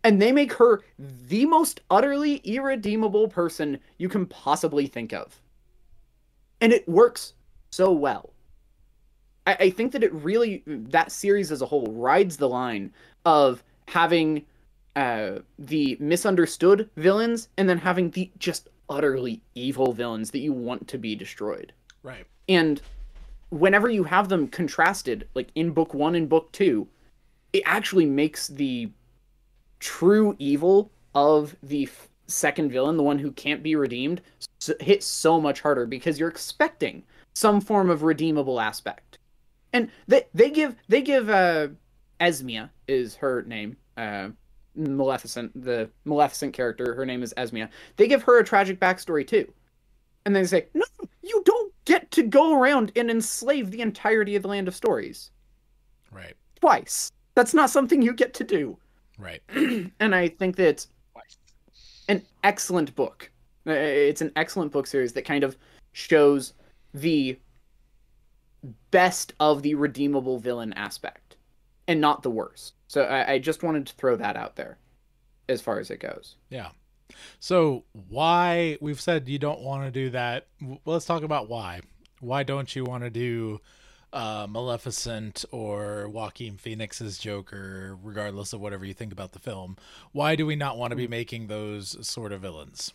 and 0.04 0.22
they 0.22 0.32
make 0.32 0.54
her 0.54 0.82
the 1.00 1.46
most 1.46 1.82
utterly 1.90 2.36
irredeemable 2.44 3.28
person 3.28 3.80
you 3.98 4.10
can 4.10 4.26
possibly 4.26 4.86
think 4.86 5.14
of. 5.14 5.42
And 6.62 6.74
it 6.74 6.88
works 6.88 7.34
so 7.72 7.92
well. 7.92 8.34
I, 9.48 9.70
think 9.70 9.94
that 9.94 10.04
it 10.04 10.14
really, 10.14 10.62
that 10.68 11.10
series 11.10 11.54
as 11.54 11.62
a 11.62 11.66
whole, 11.66 11.88
rides 11.88 12.36
the 12.36 12.50
line 12.50 12.92
of 13.24 13.64
having 13.88 14.46
uh, 14.98 15.40
the 15.60 15.96
misunderstood 16.00 16.90
villains 16.98 17.50
and 17.58 17.70
then 17.70 17.78
having 17.78 18.10
the 18.10 18.32
just 18.40 18.68
utterly 18.90 19.42
evil 19.54 19.94
villains 19.94 20.32
that 20.32 20.40
you 20.40 20.52
want 20.52 20.88
to 20.88 20.98
be 20.98 21.16
destroyed. 21.16 21.72
Right. 22.02 22.26
And 22.50 22.82
whenever 23.50 23.90
you 23.90 24.04
have 24.06 24.28
them 24.28 24.48
contrasted, 24.48 25.28
like 25.36 25.50
in 25.54 25.70
book 25.70 25.94
one 25.94 26.16
and 26.16 26.28
book 26.28 26.52
two, 26.52 26.88
it 27.54 27.62
actually 27.66 28.08
makes 28.08 28.48
the 28.48 28.90
true 29.80 30.36
evil 30.40 30.90
of 31.14 31.56
the 31.62 31.84
f- 31.84 32.10
second 32.26 32.72
villain, 32.72 32.98
the 32.98 33.04
one 33.04 33.20
who 33.20 33.32
can't 33.32 33.62
be 33.62 33.76
redeemed, 33.76 34.22
s- 34.60 34.72
hit 34.80 35.04
so 35.04 35.40
much 35.40 35.62
harder 35.62 35.86
because 35.86 36.20
you're 36.20 36.28
expecting 36.28 37.04
some 37.36 37.62
form 37.62 37.92
of 37.92 38.02
redeemable 38.02 38.60
aspect. 38.60 39.20
And 39.74 39.92
they 40.08 40.24
they 40.34 40.50
give 40.50 40.76
they 40.88 41.04
give 41.04 41.30
uh 41.30 41.68
Ezmia 42.20 42.72
is 42.88 43.16
her 43.18 43.44
name. 43.44 43.78
Uh 43.96 44.30
Maleficent, 44.78 45.52
the 45.64 45.90
Maleficent 46.06 46.54
character, 46.54 46.94
her 46.94 47.06
name 47.06 47.24
is 47.24 47.34
Ezmia. 47.38 47.70
They 47.96 48.08
give 48.08 48.24
her 48.24 48.40
a 48.40 48.46
tragic 48.46 48.80
backstory 48.80 49.28
too. 49.28 49.52
And 50.26 50.36
they 50.36 50.46
say, 50.46 50.68
No, 50.74 50.86
you 51.22 51.42
don't 51.46 51.74
get 51.86 52.12
to 52.12 52.24
go 52.24 52.60
around 52.60 52.92
and 52.96 53.10
enslave 53.10 53.72
the 53.72 53.82
entirety 53.82 54.36
of 54.36 54.44
the 54.44 54.50
land 54.50 54.68
of 54.68 54.76
stories. 54.76 55.32
Right. 56.12 56.36
Twice. 56.60 57.12
That's 57.36 57.54
not 57.54 57.70
something 57.70 58.02
you 58.02 58.14
get 58.14 58.34
to 58.36 58.44
do. 58.44 58.78
Right. 59.18 59.42
and 60.00 60.16
I 60.16 60.28
think 60.28 60.56
that 60.58 60.68
it's 60.68 60.88
an 62.08 62.24
excellent 62.44 62.96
book. 62.96 63.30
Uh, 63.66 63.72
It's 63.72 64.22
an 64.22 64.32
excellent 64.36 64.72
book 64.72 64.88
series 64.88 65.14
that 65.14 65.26
kind 65.26 65.44
of 65.44 65.58
shows 65.92 66.54
the 66.94 67.38
best 68.92 69.34
of 69.40 69.62
the 69.62 69.76
redeemable 69.76 70.40
villain 70.40 70.74
aspect 70.74 71.27
and 71.88 72.02
not 72.02 72.24
the 72.24 72.30
worst. 72.30 72.74
So 72.88 73.04
I, 73.04 73.34
I 73.34 73.40
just 73.40 73.64
wanted 73.64 73.88
to 73.88 73.96
throw 73.96 74.16
that 74.16 74.36
out 74.36 74.56
there 74.56 74.78
as 75.50 75.62
far 75.62 75.80
as 75.80 75.90
it 75.90 76.00
goes. 76.00 76.36
Yeah. 76.50 76.70
So 77.40 77.84
why 78.10 78.78
we've 78.82 79.00
said 79.00 79.28
you 79.28 79.40
don't 79.40 79.62
want 79.62 79.86
to 79.86 79.92
do 79.92 80.10
that. 80.12 80.48
W- 80.60 80.80
Let's 80.86 81.06
talk 81.06 81.24
about 81.24 81.50
why. 81.50 81.82
Why 82.20 82.44
don't 82.44 82.76
you 82.76 82.84
want 82.84 83.04
to 83.04 83.10
do 83.10 83.62
uh, 84.12 84.48
Maleficent 84.50 85.46
or 85.52 86.10
Joaquin 86.10 86.58
Phoenix's 86.58 87.18
Joker, 87.18 87.98
regardless 88.02 88.54
of 88.54 88.60
whatever 88.60 88.86
you 88.86 88.94
think 88.94 89.12
about 89.12 89.34
the 89.34 89.40
film. 89.40 89.78
Why 90.12 90.36
do 90.36 90.46
we 90.46 90.56
not 90.56 90.78
want 90.78 90.92
to 90.92 90.98
be 90.98 91.08
making 91.08 91.48
those 91.48 92.08
sort 92.08 92.32
of 92.32 92.42
villains? 92.42 92.94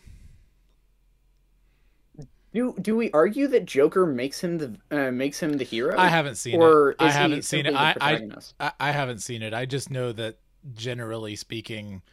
Do 2.53 2.75
do 2.79 2.95
we 2.95 3.09
argue 3.11 3.47
that 3.47 3.65
Joker 3.65 4.05
makes 4.05 4.39
him 4.41 4.57
the 4.59 4.77
uh, 4.91 5.11
makes 5.11 5.39
him 5.39 5.57
the 5.57 5.63
hero? 5.63 5.97
I 5.97 6.07
haven't 6.07 6.35
seen 6.35 6.61
or 6.61 6.91
it. 6.91 6.97
I 6.99 7.07
is 7.07 7.13
he 7.13 7.19
haven't 7.19 7.41
seen 7.43 7.65
it. 7.65 7.75
I, 7.75 7.95
I? 7.99 8.19
I 8.59 8.71
I 8.79 8.91
haven't 8.91 9.19
seen 9.19 9.41
it. 9.41 9.53
I 9.53 9.65
just 9.65 9.89
know 9.89 10.11
that 10.11 10.37
generally 10.75 11.35
speaking, 11.35 12.03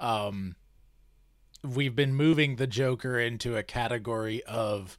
um, 0.00 0.56
we've 1.62 1.94
been 1.94 2.14
moving 2.14 2.56
the 2.56 2.66
Joker 2.66 3.20
into 3.20 3.56
a 3.56 3.62
category 3.62 4.42
of 4.44 4.98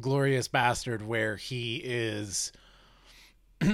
glorious 0.00 0.48
bastard 0.48 1.06
where 1.06 1.36
he 1.36 1.82
is 1.84 2.50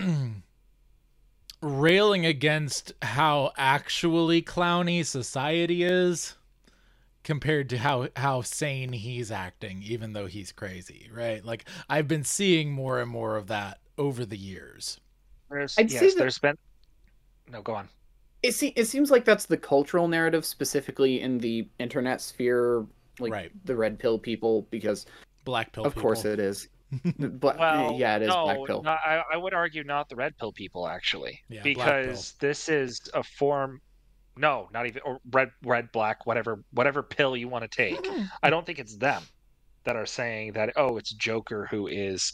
railing 1.62 2.26
against 2.26 2.92
how 3.02 3.52
actually 3.56 4.42
clowny 4.42 5.06
society 5.06 5.84
is 5.84 6.34
compared 7.22 7.68
to 7.68 7.78
how 7.78 8.08
how 8.16 8.40
sane 8.40 8.92
he's 8.92 9.30
acting 9.30 9.82
even 9.82 10.12
though 10.14 10.26
he's 10.26 10.52
crazy 10.52 11.10
right 11.14 11.44
like 11.44 11.64
i've 11.90 12.08
been 12.08 12.24
seeing 12.24 12.72
more 12.72 12.98
and 13.00 13.10
more 13.10 13.36
of 13.36 13.46
that 13.48 13.78
over 13.98 14.24
the 14.24 14.36
years 14.38 14.98
There's, 15.50 15.76
I'd 15.78 15.90
say 15.90 16.06
yes, 16.06 16.14
that- 16.14 16.20
there's 16.20 16.38
been. 16.38 16.56
No, 17.50 17.60
go 17.62 17.74
on. 17.74 17.88
It, 18.42 18.54
se- 18.54 18.72
it 18.76 18.84
seems 18.86 19.10
like 19.10 19.24
that's 19.26 19.44
the 19.46 19.56
cultural 19.56 20.06
narrative, 20.08 20.46
specifically 20.46 21.20
in 21.20 21.36
the 21.38 21.68
internet 21.78 22.20
sphere, 22.22 22.86
like 23.18 23.32
Right. 23.32 23.50
the 23.66 23.74
red 23.76 23.98
pill 23.98 24.18
people, 24.18 24.66
because 24.70 25.04
black 25.44 25.72
pill 25.72 25.84
of 25.84 25.94
course 25.96 26.24
it 26.24 26.38
is. 26.38 26.68
but 27.18 27.58
Well, 27.58 27.96
yeah, 27.98 28.16
it 28.16 28.22
is 28.22 28.28
no, 28.28 28.44
black 28.44 28.58
pill. 28.66 28.82
no, 28.82 28.90
I, 28.92 29.22
I 29.32 29.36
would 29.36 29.52
argue 29.52 29.84
not 29.84 30.08
the 30.08 30.16
red 30.16 30.38
pill 30.38 30.52
people 30.52 30.86
actually, 30.88 31.40
Yeah, 31.50 31.62
because 31.62 32.32
this 32.40 32.68
is 32.70 33.10
a 33.12 33.22
form. 33.22 33.80
No, 34.40 34.68
not 34.72 34.86
even 34.86 35.02
or 35.04 35.20
red, 35.30 35.50
red, 35.62 35.92
black, 35.92 36.24
whatever, 36.24 36.64
whatever 36.72 37.02
pill 37.02 37.36
you 37.36 37.46
want 37.48 37.62
to 37.62 37.68
take. 37.68 37.98
I 38.42 38.48
don't 38.48 38.64
think 38.64 38.78
it's 38.78 38.96
them 38.96 39.22
that 39.84 39.96
are 39.96 40.06
saying 40.06 40.52
that. 40.54 40.72
Oh, 40.76 40.96
it's 40.96 41.12
Joker 41.12 41.68
who 41.70 41.86
is 41.88 42.32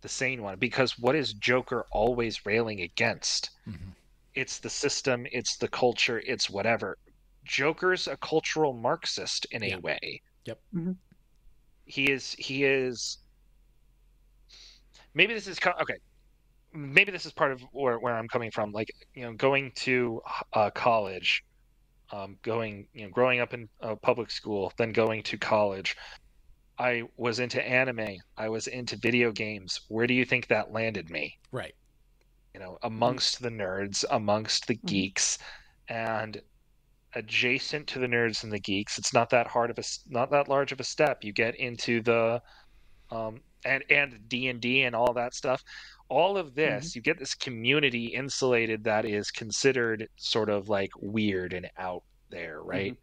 the 0.00 0.08
sane 0.08 0.42
one. 0.42 0.58
Because 0.58 0.98
what 0.98 1.16
is 1.16 1.32
Joker 1.32 1.84
always 1.90 2.46
railing 2.46 2.82
against? 2.82 3.50
Mhm. 3.66 3.94
It's 4.34 4.58
the 4.58 4.70
system. 4.70 5.26
It's 5.32 5.56
the 5.56 5.68
culture. 5.68 6.22
It's 6.24 6.48
whatever. 6.48 6.96
Joker's 7.44 8.06
a 8.06 8.16
cultural 8.18 8.72
Marxist 8.72 9.46
in 9.50 9.64
a 9.64 9.76
way. 9.76 10.22
Yep. 10.44 10.60
He 11.86 12.12
is. 12.12 12.32
He 12.38 12.64
is 12.64 13.18
maybe 15.14 15.34
this 15.34 15.48
is 15.48 15.58
okay 15.80 15.96
maybe 16.72 17.10
this 17.10 17.26
is 17.26 17.32
part 17.32 17.50
of 17.50 17.60
where, 17.72 17.98
where 17.98 18.14
i'm 18.14 18.28
coming 18.28 18.50
from 18.50 18.70
like 18.72 18.88
you 19.14 19.22
know 19.22 19.32
going 19.32 19.72
to 19.74 20.20
uh, 20.52 20.70
college 20.70 21.42
um, 22.12 22.36
going 22.42 22.88
you 22.92 23.04
know 23.04 23.10
growing 23.10 23.40
up 23.40 23.54
in 23.54 23.68
uh, 23.82 23.94
public 23.96 24.30
school 24.30 24.72
then 24.78 24.92
going 24.92 25.22
to 25.22 25.36
college 25.38 25.96
i 26.78 27.02
was 27.16 27.40
into 27.40 27.62
anime. 27.66 28.16
I 28.36 28.48
was 28.48 28.66
into 28.68 28.96
video 28.96 29.32
games. 29.32 29.80
Where 29.88 30.06
do 30.06 30.14
you 30.14 30.24
think 30.24 30.46
that 30.48 30.72
landed 30.72 31.10
me? 31.10 31.38
Right. 31.52 31.74
You 32.54 32.60
know 32.60 32.78
amongst 32.82 33.42
the 33.42 33.50
nerds 33.50 34.04
amongst 34.10 34.68
Mm-hmm. 34.68 34.72
the 34.72 34.80
geeks 34.86 35.38
and 35.88 36.40
adjacent 37.14 37.86
to 37.88 37.98
the 37.98 38.06
nerds 38.06 38.44
and 38.44 38.52
the 38.52 38.60
geeks 38.60 38.98
it's 38.98 39.12
not 39.14 39.30
that 39.30 39.46
hard 39.48 39.70
of 39.70 39.78
a 39.78 39.82
not 40.08 40.30
that 40.30 40.48
large 40.48 40.72
of 40.72 40.80
a 40.80 40.84
step. 40.84 41.24
You 41.24 41.32
get 41.32 41.56
into 41.56 42.00
the 42.02 42.40
um 43.10 43.40
and 43.64 43.82
and 43.90 44.28
d&d 44.28 44.82
and 44.82 44.94
all 44.94 45.12
that 45.14 45.34
stuff 45.34 45.62
all 46.08 46.38
of 46.38 46.54
this 46.54 46.96
you 46.96 47.02
get 47.02 47.18
this 47.18 47.34
community 47.34 48.06
insulated 48.06 48.84
that 48.84 49.04
is 49.04 49.30
considered 49.30 50.08
sort 50.16 50.48
of 50.48 50.68
like 50.68 50.90
weird 51.00 51.52
and 51.52 51.68
out 51.78 52.02
there 52.30 52.62
right? 52.62 52.96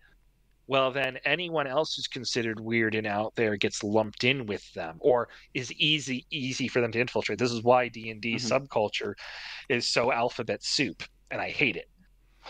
Well 0.68 0.92
then 0.92 1.20
anyone 1.26 1.68
else 1.68 1.96
who's 1.96 2.08
considered 2.08 2.60
weird 2.60 2.96
and 2.96 3.06
out 3.06 3.36
there 3.36 3.56
gets 3.56 3.84
lumped 3.84 4.24
in 4.24 4.48
with 4.48 4.74
them 4.74 4.98
or 5.00 5.30
is 5.54 5.72
easy 5.74 6.26
easy 6.32 6.68
for 6.68 6.82
them 6.82 6.92
to 6.94 7.00
infiltrate. 7.00 7.38
This 7.38 7.52
is 7.52 7.62
why 7.64 7.88
d&d 7.90 8.36
subculture 8.36 9.14
is 9.70 9.88
so 9.88 10.12
alphabet 10.12 10.64
soup 10.64 11.04
and 11.30 11.40
i 11.42 11.50
hate 11.50 11.76
it. 11.76 11.90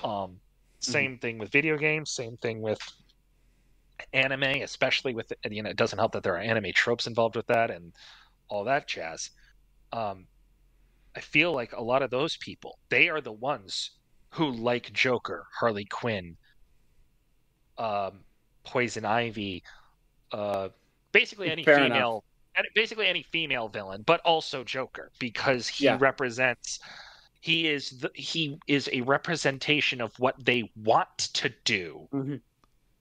Um 0.03 0.39
same 0.80 1.18
thing 1.18 1.38
with 1.38 1.51
video 1.51 1.78
games 1.78 2.12
same 2.12 2.38
thing 2.38 2.62
with 2.62 2.80
anime 4.14 4.62
especially 4.62 5.14
with 5.14 5.32
you 5.49 5.64
know 5.64 5.70
it 5.70 5.78
doesn't 5.78 5.99
help 5.99 6.12
that 6.14 6.24
there 6.24 6.36
are 6.36 6.39
anime 6.39 6.72
tropes 6.74 7.08
involved 7.08 7.36
with 7.36 7.47
that 7.47 7.72
and 7.72 7.91
all 8.47 8.64
that 8.64 8.88
jazz. 8.88 9.32
Um 9.91 10.28
i 11.16 11.20
feel 11.22 11.53
like 11.53 11.74
a 11.74 11.82
lot 11.82 12.01
of 12.01 12.09
those 12.09 12.38
people 12.38 12.78
they 12.89 13.09
are 13.09 13.22
the 13.22 13.32
ones 13.32 13.91
who 14.32 14.51
like 14.51 14.91
joker 14.93 15.45
harley 15.59 15.86
quinn 15.86 16.36
um 17.78 18.24
poison 18.63 19.05
ivy 19.05 19.61
uh 20.32 20.70
basically 21.11 21.49
any 21.49 21.63
Fair 21.63 21.78
female 21.78 22.24
and 22.57 22.66
basically 22.74 23.07
any 23.07 23.24
female 23.32 23.68
villain 23.70 24.03
but 24.05 24.22
also 24.22 24.63
joker 24.63 25.11
because 25.20 25.68
he 25.68 25.86
Yeah. 25.86 25.97
represents 25.99 26.80
he 27.41 27.68
is 27.68 27.89
the, 27.99 28.09
he 28.16 28.57
is 28.68 28.89
a 28.91 29.01
representation 29.01 30.01
of 30.01 30.11
what 30.18 30.36
they 30.43 30.63
want 30.76 31.18
to 31.18 31.53
do 31.63 32.07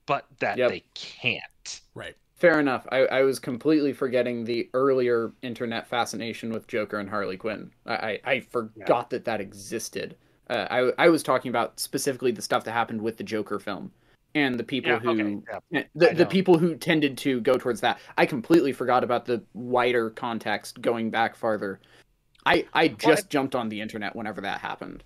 but 0.05 0.25
that 0.39 0.57
Yep. 0.57 0.69
they 0.69 0.83
can't 0.93 1.81
right 1.95 2.15
Fair 2.35 2.59
enough. 2.59 2.85
I, 2.91 3.05
I 3.05 3.21
was 3.23 3.39
completely 3.39 3.93
forgetting 3.93 4.43
the 4.43 4.69
earlier 4.73 5.31
internet 5.41 5.87
fascination 5.87 6.51
with 6.51 6.67
Joker 6.67 6.99
and 6.99 7.09
Harley 7.09 7.37
Quinn. 7.37 7.71
I, 7.85 7.93
I, 7.93 8.19
I 8.25 8.39
forgot 8.41 9.09
that 9.11 9.23
that 9.25 9.39
existed. 9.39 10.17
Uh, 10.49 10.67
I, 10.69 11.05
I 11.05 11.09
was 11.09 11.23
talking 11.23 11.49
about 11.49 11.79
specifically 11.79 12.31
the 12.31 12.41
stuff 12.41 12.65
that 12.65 12.73
happened 12.73 13.01
with 13.01 13.17
the 13.17 13.23
Joker 13.23 13.57
film 13.57 13.91
and 14.35 14.59
the 14.59 14.63
people 14.63 14.91
Yeah, 14.91 14.99
who 14.99 15.09
okay, 15.09 15.63
yeah. 15.71 15.83
the, 15.95 16.13
the 16.13 16.25
people 16.25 16.57
who 16.57 16.75
tended 16.75 17.17
to 17.19 17.39
go 17.39 17.57
towards 17.57 17.79
that. 17.81 17.99
I 18.17 18.25
completely 18.25 18.73
forgot 18.73 19.03
about 19.03 19.25
the 19.25 19.41
wider 19.53 20.09
context 20.09 20.81
going 20.81 21.09
back 21.09 21.35
farther. 21.35 21.79
I, 22.45 22.65
I 22.73 22.89
just 22.89 23.29
jumped 23.29 23.55
on 23.55 23.69
the 23.69 23.79
internet 23.81 24.15
whenever 24.15 24.41
that 24.41 24.59
happened. 24.59 25.03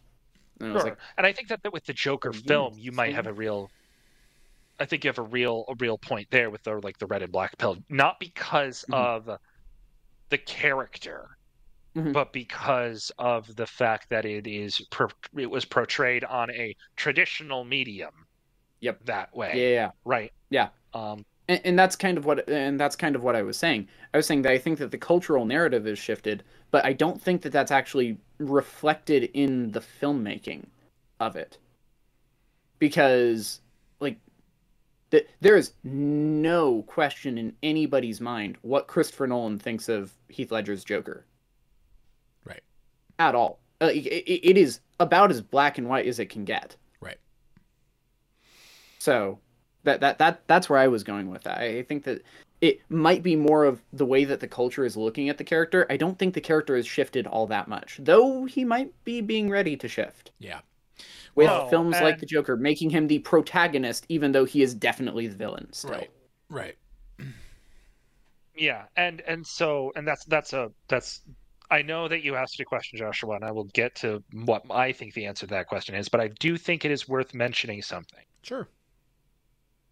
And 0.59 0.71
I 0.71 0.73
was 0.73 0.83
like, 0.83 0.97
and 1.17 1.25
I 1.25 1.31
think 1.31 1.47
that, 1.49 1.63
that 1.63 1.71
with 1.71 1.85
the 1.85 1.93
Joker 1.93 2.33
film, 2.33 2.73
you 2.77 2.91
might 2.91 3.13
have 3.13 3.27
a 3.27 3.33
real. 3.33 3.69
I 4.79 4.85
think 4.85 5.03
you 5.03 5.09
have 5.09 5.19
a 5.19 5.23
real 5.23 5.65
a 5.69 5.75
real 5.79 5.97
point 5.97 6.27
there 6.31 6.49
with 6.49 6.63
the 6.63 6.75
like 6.83 6.97
the 6.99 7.07
red 7.07 7.21
and 7.23 7.31
black 7.31 7.57
pill, 7.57 7.77
not 7.89 8.19
because 8.19 8.85
of 8.91 9.29
the 10.29 10.37
character, 10.37 11.37
but 11.95 12.33
because 12.33 13.11
of 13.19 13.55
the 13.55 13.67
fact 13.67 14.09
that 14.09 14.25
it 14.25 14.47
is 14.47 14.79
per, 14.91 15.07
it 15.37 15.49
was 15.49 15.65
portrayed 15.65 16.23
on 16.23 16.51
a 16.51 16.75
traditional 16.95 17.63
medium. 17.65 18.13
Yep. 18.81 19.05
That 19.05 19.35
way. 19.35 19.51
Yeah, 19.55 19.69
yeah. 19.69 19.91
Right. 20.05 20.33
Yeah. 20.49 20.69
Um. 20.93 21.25
and, 21.49 21.61
and 21.65 21.79
that's 21.79 21.95
kind 21.95 22.17
of 22.17 22.25
what 22.25 22.47
and 22.47 22.79
that's 22.79 22.95
kind 22.95 23.15
of 23.15 23.23
what 23.23 23.35
I 23.35 23.41
was 23.41 23.57
saying. 23.57 23.87
I 24.13 24.17
was 24.17 24.27
saying 24.27 24.43
that 24.43 24.51
I 24.53 24.57
think 24.57 24.77
that 24.79 24.91
the 24.91 24.97
cultural 24.97 25.45
narrative 25.45 25.87
is 25.87 25.99
shifted, 25.99 26.43
but 26.71 26.85
I 26.85 26.93
don't 26.93 27.21
think 27.21 27.41
that 27.41 27.51
that's 27.51 27.71
actually 27.71 28.17
reflected 28.37 29.23
in 29.33 29.71
the 29.71 29.81
filmmaking 29.81 30.67
of 31.19 31.35
it. 31.35 31.57
Because 32.77 33.61
like 35.11 35.21
th- 35.21 35.27
there 35.41 35.55
is 35.55 35.73
no 35.83 36.83
question 36.83 37.37
in 37.37 37.55
anybody's 37.63 38.21
mind 38.21 38.57
what 38.61 38.87
Christopher 38.87 39.27
Nolan 39.27 39.59
thinks 39.59 39.89
of 39.89 40.13
Heath 40.27 40.51
Ledger's 40.51 40.83
Joker. 40.83 41.25
Right. 42.45 42.63
At 43.17 43.35
all. 43.35 43.59
Uh, 43.81 43.85
like, 43.85 44.05
it, 44.05 44.49
it 44.49 44.57
is 44.57 44.81
about 44.99 45.31
as 45.31 45.41
black 45.41 45.77
and 45.77 45.87
white 45.87 46.07
as 46.07 46.19
it 46.19 46.29
can 46.29 46.45
get. 46.45 46.75
Right. 47.01 47.17
So 48.99 49.39
that 49.83 50.01
that 50.01 50.17
that 50.19 50.41
that's 50.47 50.69
where 50.69 50.79
I 50.79 50.87
was 50.87 51.03
going 51.03 51.29
with 51.29 51.43
that. 51.43 51.59
I 51.59 51.83
think 51.83 52.03
that 52.03 52.23
it 52.61 52.81
might 52.89 53.23
be 53.23 53.35
more 53.35 53.63
of 53.63 53.81
the 53.93 54.05
way 54.05 54.25
that 54.25 54.41
the 54.41 54.47
culture 54.47 54.83
is 54.83 54.97
looking 54.97 55.29
at 55.29 55.37
the 55.37 55.43
character. 55.43 55.85
I 55.89 55.95
don't 55.95 56.19
think 56.19 56.33
the 56.33 56.41
character 56.41 56.75
has 56.75 56.85
shifted 56.85 57.25
all 57.25 57.47
that 57.47 57.69
much, 57.69 57.99
though 58.03 58.43
he 58.45 58.65
might 58.65 58.91
be 59.05 59.21
being 59.21 59.49
ready 59.49 59.77
to 59.77 59.87
shift. 59.87 60.31
Yeah. 60.39 60.59
With 61.35 61.47
Well, 61.47 61.69
films 61.69 61.99
like 62.01 62.19
the 62.19 62.25
Joker 62.25 62.57
making 62.57 62.89
him 62.89 63.07
the 63.07 63.19
protagonist, 63.19 64.05
even 64.09 64.31
though 64.31 64.45
he 64.45 64.61
is 64.61 64.73
definitely 64.73 65.27
the 65.27 65.35
villain. 65.35 65.71
Still. 65.71 65.91
Right. 65.91 66.11
Right. 66.49 66.75
Yeah, 68.55 68.87
and 68.97 69.21
and 69.21 69.47
so 69.47 69.93
and 69.95 70.05
that's 70.05 70.25
that's 70.25 70.51
a 70.51 70.69
that's 70.89 71.21
I 71.71 71.81
know 71.81 72.07
that 72.07 72.23
you 72.23 72.35
asked 72.35 72.59
a 72.59 72.65
question, 72.65 72.97
Joshua, 72.97 73.35
and 73.35 73.45
I 73.45 73.51
will 73.51 73.65
get 73.65 73.95
to 73.95 74.23
what 74.33 74.63
I 74.69 74.91
think 74.91 75.13
the 75.13 75.25
answer 75.25 75.45
to 75.45 75.51
that 75.51 75.67
question 75.67 75.95
is, 75.95 76.09
but 76.09 76.19
I 76.19 76.29
do 76.39 76.57
think 76.57 76.83
it 76.83 76.91
is 76.91 77.07
worth 77.07 77.33
mentioning 77.33 77.81
something. 77.81 78.23
Sure. 78.41 78.67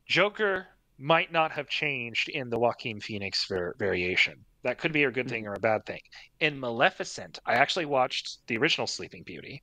Joker 0.08 0.68
might 0.97 1.32
not 1.32 1.51
have 1.51 1.70
changed 1.70 2.30
in 2.30 2.49
the 2.49 2.58
Joaquin 2.58 2.99
Phoenix 2.99 3.45
var- 3.45 3.76
variation. 3.78 4.43
That 4.64 4.80
could 4.80 4.91
be 4.91 5.03
a 5.03 5.12
good 5.12 5.30
thing 5.30 5.43
hmm. 5.43 5.49
or 5.49 5.53
a 5.53 5.60
bad 5.60 5.86
thing. 5.86 6.01
In 6.39 6.60
Maleficent, 6.60 7.39
I 7.45 7.53
actually 7.53 7.86
watched 7.86 8.39
the 8.47 8.58
original 8.58 8.88
Sleeping 8.88 9.24
Beauty. 9.24 9.62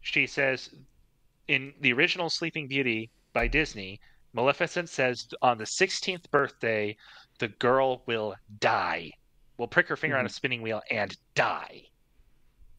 She 0.00 0.26
says 0.26 0.70
in 1.48 1.74
the 1.80 1.92
original 1.92 2.30
Sleeping 2.30 2.66
Beauty 2.68 3.10
by 3.32 3.48
Disney, 3.48 4.00
Maleficent 4.32 4.88
says 4.88 5.28
on 5.42 5.58
the 5.58 5.64
16th 5.64 6.30
birthday, 6.30 6.96
the 7.38 7.48
girl 7.48 8.02
will 8.06 8.34
die. 8.60 9.12
will 9.56 9.68
prick 9.68 9.88
her 9.88 9.96
finger 9.96 10.16
on 10.16 10.24
a 10.24 10.28
spinning 10.30 10.62
wheel 10.62 10.80
and 10.90 11.14
die. 11.34 11.82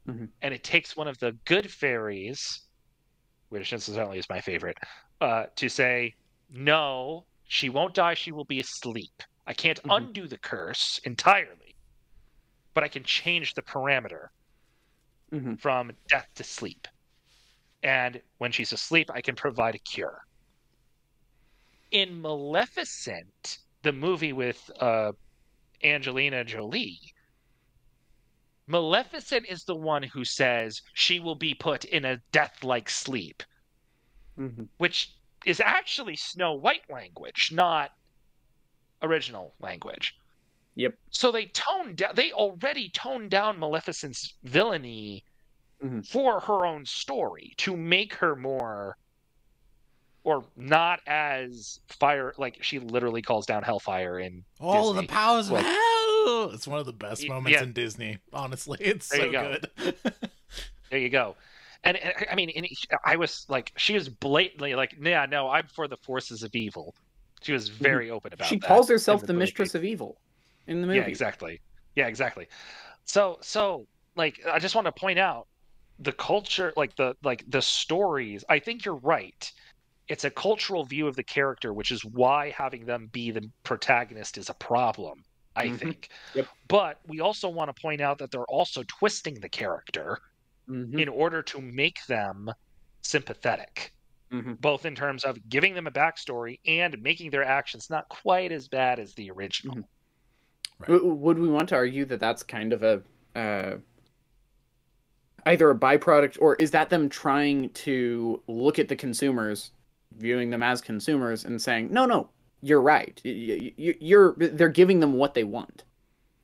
Mhm. 0.08 0.30
And 0.42 0.52
it 0.52 0.64
takes 0.64 0.98
one 0.98 1.08
of 1.08 1.20
the 1.20 1.34
good 1.46 1.72
fairies, 1.72 2.62
which 3.50 3.72
incidentally 3.72 4.18
is 4.18 4.28
my 4.30 4.42
favorite, 4.42 4.78
uh, 5.20 5.46
to 5.58 5.70
say, 5.70 6.16
no, 6.50 7.28
she 7.48 7.70
won't 7.70 7.94
die, 7.94 8.16
she 8.16 8.32
will 8.32 8.46
be 8.46 8.60
asleep. 8.60 9.22
I 9.46 9.54
can't 9.54 9.80
undo 9.92 10.28
the 10.28 10.40
curse 10.40 11.00
entirely, 11.04 11.76
but 12.74 12.84
I 12.84 12.88
can 12.88 13.04
change 13.04 13.54
the 13.54 13.62
parameter 13.62 14.30
from 15.60 15.92
death 16.08 16.30
to 16.36 16.44
sleep. 16.44 16.88
And 17.84 18.22
when 18.38 18.52
she's 18.52 18.72
asleep, 18.72 19.10
I 19.14 19.22
can 19.22 19.36
provide 19.36 19.76
a 19.76 19.80
cure. 19.80 20.22
In 21.92 22.22
Maleficent, 22.22 23.60
the 23.82 23.92
movie 23.92 24.34
with 24.34 24.70
uh, 24.80 25.12
Angelina 25.84 26.44
Jolie, 26.44 27.00
Maleficent 28.68 29.46
is 29.50 29.64
the 29.64 29.76
one 29.76 30.04
who 30.04 30.24
says 30.24 30.82
she 30.94 31.20
will 31.20 31.36
be 31.36 31.54
put 31.54 31.84
in 31.86 32.06
a 32.06 32.22
death 32.32 32.64
like 32.64 32.90
sleep, 32.90 33.44
which 34.78 35.14
is 35.46 35.60
actually 35.60 36.16
Snow 36.16 36.54
White 36.54 36.90
language, 36.90 37.50
not 37.52 37.92
original 39.02 39.56
language. 39.60 40.16
Yep. 40.76 40.94
So 41.10 41.32
they 41.32 41.48
toned 41.48 41.98
down. 41.98 42.16
They 42.16 42.32
already 42.32 42.90
toned 42.90 43.30
down 43.32 43.60
Maleficent's 43.60 44.36
villainy 44.44 45.26
Mm-hmm. 45.84 46.02
for 46.02 46.40
her 46.42 46.66
own 46.66 46.86
story 46.86 47.54
to 47.58 47.76
make 47.76 48.14
her 48.16 48.36
more, 48.36 48.98
or 50.24 50.44
not 50.56 51.00
as 51.08 51.80
fire. 51.88 52.34
Like 52.38 52.60
she 52.62 52.78
literally 52.80 53.22
calls 53.24 53.46
down 53.48 53.64
hellfire 53.64 54.20
in 54.20 54.44
All 54.60 54.94
Disney. 54.94 55.08
the 55.08 55.12
powers 55.12 55.50
of 55.50 55.58
hell. 55.58 56.52
It's 56.54 56.68
one 56.68 56.80
of 56.80 56.86
the 56.86 56.94
best 56.94 57.28
moments 57.28 57.52
yeah. 57.58 57.64
in 57.64 57.74
Disney. 57.74 58.20
Honestly, 58.32 58.78
it's 58.82 59.10
There 59.10 59.22
so 59.22 59.32
go. 59.32 59.58
good. 59.78 59.96
There 60.92 61.00
you 61.00 61.10
go. 61.10 61.36
And, 61.86 61.96
and 61.98 62.14
I 62.30 62.36
mean, 62.36 62.52
and 62.56 62.68
I 63.06 63.16
was 63.16 63.46
like, 63.50 63.72
she 63.78 63.94
was 63.94 64.08
blatantly 64.10 64.76
like, 64.76 64.94
yeah, 65.02 65.26
no, 65.26 65.50
I'm 65.50 65.66
for 65.68 65.88
the 65.88 65.96
forces 65.98 66.44
of 66.44 66.54
evil. 66.54 66.94
She 67.42 67.54
was 67.54 67.70
very 67.70 68.12
open 68.12 68.34
about 68.34 68.46
Mm-hmm. 68.48 68.56
She 68.56 68.60
calls 68.60 68.88
herself 68.90 69.22
the 69.22 69.34
movie. 69.34 69.46
mistress 69.46 69.74
of 69.74 69.84
evil 69.86 70.20
in 70.68 70.82
the 70.82 70.88
movie. 70.88 71.00
Yeah, 71.00 71.06
exactly. 71.06 71.60
Yeah, 71.96 72.08
exactly. 72.08 72.48
So, 73.06 73.40
so 73.42 73.88
like, 74.16 74.40
I 74.46 74.60
just 74.60 74.76
want 74.76 74.86
to 74.86 74.92
point 74.92 75.18
out 75.18 75.48
the 76.02 76.12
culture, 76.14 76.74
like 76.78 76.96
the 76.98 77.16
like 77.24 77.44
the 77.48 77.62
stories. 77.62 78.44
I 78.50 78.60
think 78.60 78.86
you're 78.86 78.98
right. 78.98 79.52
It's 80.08 80.26
a 80.26 80.32
cultural 80.32 80.86
view 80.86 81.08
of 81.08 81.16
the 81.16 81.24
character, 81.24 81.74
which 81.74 81.92
is 81.92 82.04
why 82.06 82.52
having 82.52 82.86
them 82.86 83.08
be 83.12 83.32
the 83.32 83.50
protagonist 83.64 84.38
is 84.38 84.50
a 84.50 84.56
problem. 84.56 85.24
I 85.56 85.68
Mhm. 85.68 85.80
think. 85.80 86.10
Yep. 86.36 86.48
But 86.68 87.00
we 87.08 87.22
also 87.22 87.50
want 87.50 87.76
to 87.76 87.82
point 87.82 88.02
out 88.02 88.20
that 88.20 88.32
they're 88.32 88.46
also 88.46 88.84
twisting 88.84 89.36
the 89.42 89.50
character 89.50 90.20
Mm-hmm. 90.70 91.00
in 91.00 91.10
order 91.10 91.44
to 91.44 91.62
make 91.62 92.06
them 92.08 92.50
sympathetic, 93.04 93.94
Mhm. 94.32 94.60
both 94.62 94.86
in 94.86 94.96
terms 94.96 95.26
of 95.26 95.50
giving 95.50 95.74
them 95.74 95.88
a 95.88 95.92
backstory 95.92 96.60
and 96.66 97.02
making 97.02 97.32
their 97.32 97.44
actions 97.44 97.90
not 97.90 98.08
quite 98.10 98.52
as 98.52 98.68
bad 98.70 99.00
as 99.00 99.14
the 99.16 99.32
original. 99.32 99.90
W- 100.88 101.14
Would 101.14 101.40
we 101.40 101.48
want 101.50 101.70
to 101.70 101.76
argue 101.76 102.06
that 102.06 102.20
that's 102.20 102.44
kind 102.44 102.74
of 102.74 102.84
a 102.84 103.04
uh, 103.36 103.78
either 105.46 105.70
a 105.70 105.76
byproduct 105.76 106.38
or 106.40 106.56
is 106.56 106.72
that 106.72 106.90
them 106.90 107.10
trying 107.10 107.70
to 107.70 108.42
look 108.48 108.80
at 108.80 108.88
the 108.88 108.96
consumers, 108.96 109.72
viewing 110.18 110.50
them 110.50 110.64
as 110.64 110.82
consumers, 110.82 111.46
and 111.46 111.62
saying, 111.62 111.92
"No, 111.92 112.06
no, 112.06 112.30
you're 112.62 112.82
right. 112.82 113.20
You're 113.24 114.34
they're 114.38 114.70
giving 114.70 115.00
them 115.00 115.14
what 115.14 115.34
they 115.34 115.44
want, 115.44 115.84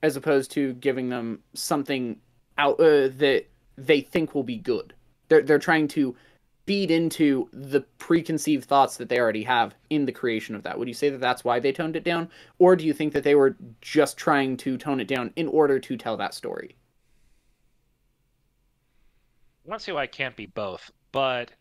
as 0.02 0.16
opposed 0.16 0.52
to 0.52 0.74
giving 0.74 1.10
them 1.10 1.43
something 1.54 2.20
out 2.58 2.80
uh, 2.80 3.10
that 3.18 3.45
they 3.78 4.02
think 4.02 4.34
will 4.34 4.43
be 4.43 4.58
good. 4.58 4.93
They're 5.30 5.41
they're 5.41 5.60
trying 5.60 5.88
to 5.89 6.16
feed 6.66 6.91
into 6.91 7.50
the 7.54 7.82
preconceived 7.98 8.66
thoughts 8.66 8.98
that 8.98 9.08
they 9.08 9.20
already 9.20 9.43
have 9.43 9.74
in 9.89 10.06
the 10.06 10.12
creation 10.12 10.54
of 10.54 10.64
that. 10.64 10.78
Would 10.78 10.88
you 10.88 10.93
say 10.93 11.10
that 11.10 11.22
that's 11.22 11.43
why 11.43 11.60
they 11.60 11.72
toned 11.72 11.95
it 11.95 12.04
down, 12.04 12.30
or 12.60 12.76
do 12.76 12.86
you 12.86 12.93
think 12.93 13.14
that 13.14 13.24
they 13.24 13.36
were 13.36 13.56
just 13.82 14.18
trying 14.18 14.58
to 14.58 14.78
tone 14.78 15.00
it 15.00 15.08
down 15.08 15.32
in 15.36 15.48
order 15.48 15.80
to 15.80 15.98
tell 15.98 16.18
that 16.18 16.34
story? 16.34 16.76
I 19.68 19.70
want 19.70 19.82
to 19.82 19.84
see 19.86 19.91
why 19.91 20.03
it 20.03 20.13
can't 20.13 20.36
be 20.36 20.45
both, 20.45 20.89
but 21.11 21.51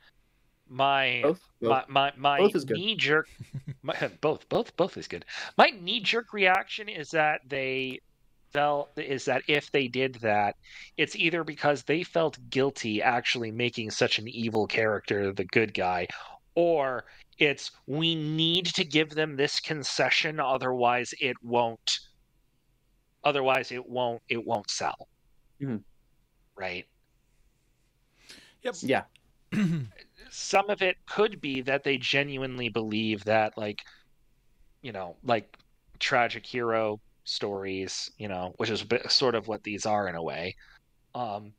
my 0.68 1.20
Both? 1.22 1.40
my 1.60 1.80
Both. 1.80 1.88
my, 1.88 2.12
my 2.16 2.38
Both 2.38 2.54
is 2.54 2.64
good. 2.64 2.76
knee 2.76 2.94
jerk 2.94 3.26
my, 3.82 3.94
both 4.20 4.48
both 4.48 4.76
both 4.76 4.96
is 4.96 5.08
good. 5.08 5.24
My 5.58 5.70
knee 5.80 6.00
jerk 6.00 6.32
reaction 6.32 6.88
is 6.88 7.10
that 7.10 7.40
they 7.48 7.98
felt 8.52 8.90
is 8.96 9.24
that 9.24 9.42
if 9.48 9.72
they 9.72 9.88
did 9.88 10.14
that, 10.16 10.54
it's 10.96 11.16
either 11.16 11.42
because 11.42 11.82
they 11.82 12.04
felt 12.04 12.38
guilty 12.48 13.02
actually 13.02 13.50
making 13.50 13.90
such 13.90 14.18
an 14.20 14.28
evil 14.28 14.66
character 14.68 15.32
the 15.32 15.44
good 15.46 15.74
guy, 15.74 16.06
or 16.54 17.04
it's 17.38 17.72
we 17.88 18.14
need 18.14 18.66
to 18.66 18.84
give 18.84 19.10
them 19.10 19.34
this 19.36 19.58
concession, 19.58 20.38
otherwise 20.38 21.12
it 21.20 21.36
won't. 21.42 21.98
Otherwise, 23.24 23.72
it 23.72 23.88
won't. 23.88 24.22
It 24.28 24.46
won't 24.46 24.70
sell. 24.70 25.08
Mhm. 25.60 25.82
Right. 26.56 26.86
Yep. 28.66 29.06
Yeah. 29.52 29.62
some 30.30 30.70
of 30.70 30.82
it 30.82 30.96
could 31.06 31.40
be 31.40 31.60
that 31.62 31.84
they 31.84 31.96
genuinely 31.98 32.68
believe 32.68 33.24
that 33.24 33.56
like 33.56 33.82
you 34.82 34.92
know 34.92 35.16
like 35.22 35.56
tragic 35.98 36.44
hero 36.44 37.00
stories 37.24 38.10
you 38.18 38.28
know 38.28 38.52
which 38.58 38.70
is 38.70 38.82
a 38.82 38.86
bit, 38.86 39.10
sort 39.10 39.34
of 39.34 39.48
what 39.48 39.62
these 39.62 39.86
are 39.86 40.08
in 40.08 40.14
a 40.14 40.22
way 40.22 40.54
um 41.14 41.52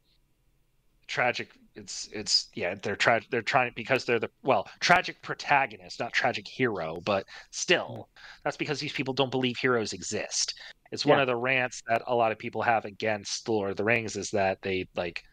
tragic 1.07 1.49
it's 1.75 2.09
it's 2.11 2.49
yeah 2.53 2.75
they're 2.81 2.95
tra- 2.95 3.21
they're 3.31 3.41
trying 3.41 3.71
because 3.75 4.03
they're 4.03 4.19
the 4.19 4.29
well 4.43 4.67
tragic 4.81 5.21
protagonist 5.21 5.99
not 5.99 6.11
tragic 6.11 6.45
hero 6.47 6.99
but 7.05 7.25
still 7.51 8.09
that's 8.43 8.57
because 8.57 8.79
these 8.79 8.93
people 8.93 9.13
don't 9.13 9.31
believe 9.31 9.57
heroes 9.57 9.93
exist 9.93 10.59
it's 10.91 11.05
one 11.05 11.19
of 11.19 11.27
the 11.27 11.35
rants 11.35 11.81
that 11.87 12.01
a 12.07 12.15
lot 12.15 12.31
of 12.31 12.37
people 12.37 12.61
have 12.61 12.83
against 12.85 13.45
the 13.45 13.51
lord 13.51 13.71
of 13.71 13.77
the 13.77 13.83
rings 13.83 14.15
is 14.17 14.29
that 14.31 14.61
they 14.61 14.85
like 14.95 15.23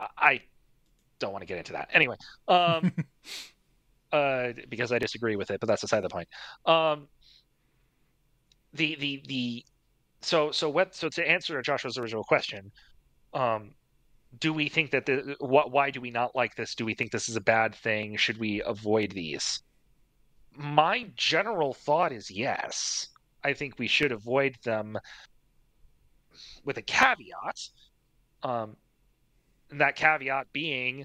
I- 0.00 0.08
i 0.18 0.40
don't 1.18 1.32
want 1.32 1.42
to 1.42 1.46
get 1.46 1.58
into 1.58 1.72
that. 1.72 1.88
Anyway 1.92 2.16
um 2.48 2.92
uh 4.12 4.52
because 4.68 4.92
i 4.92 4.98
disagree 4.98 5.36
with 5.36 5.50
it 5.50 5.60
but 5.60 5.68
that's 5.68 5.82
aside 5.82 6.02
the 6.02 6.08
point. 6.08 6.28
Um 6.66 7.08
the 8.72 8.96
the 8.96 9.22
the 9.26 9.64
so 10.20 10.50
so 10.50 10.68
what 10.68 10.94
so 10.94 11.08
to 11.08 11.28
answer 11.28 11.60
joshua's 11.62 11.98
original 11.98 12.24
question 12.24 12.72
um 13.34 13.74
do 14.40 14.52
we 14.52 14.68
think 14.68 14.90
that 14.90 15.06
the 15.06 15.36
what 15.40 15.70
why 15.70 15.90
do 15.90 16.00
we 16.00 16.10
not 16.10 16.34
like 16.34 16.54
this? 16.54 16.74
Do 16.74 16.84
we 16.84 16.94
think 16.94 17.10
this 17.10 17.28
is 17.28 17.36
a 17.36 17.40
bad 17.40 17.74
thing? 17.74 18.16
Should 18.16 18.38
we 18.38 18.62
avoid 18.62 19.12
these? 19.12 19.62
My 20.56 21.10
general 21.16 21.74
thought 21.74 22.12
is 22.12 22.30
yes. 22.30 23.08
I 23.42 23.52
think 23.52 23.78
we 23.78 23.88
should 23.88 24.12
avoid 24.12 24.56
them 24.64 24.98
with 26.64 26.78
a 26.78 26.82
caveat 26.82 27.60
um 28.42 28.76
and 29.74 29.80
that 29.80 29.96
caveat 29.96 30.46
being 30.52 31.04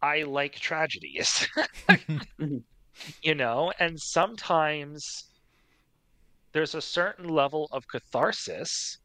i 0.00 0.22
like 0.22 0.54
tragedies. 0.54 1.48
Mm-hmm. 2.40 2.58
You 3.22 3.34
know 3.34 3.72
and 3.80 3.98
sometimes 3.98 5.24
there's 6.52 6.76
a 6.76 6.80
certain 6.80 7.28
level 7.28 7.68
of 7.72 7.88
catharsis 7.88 8.98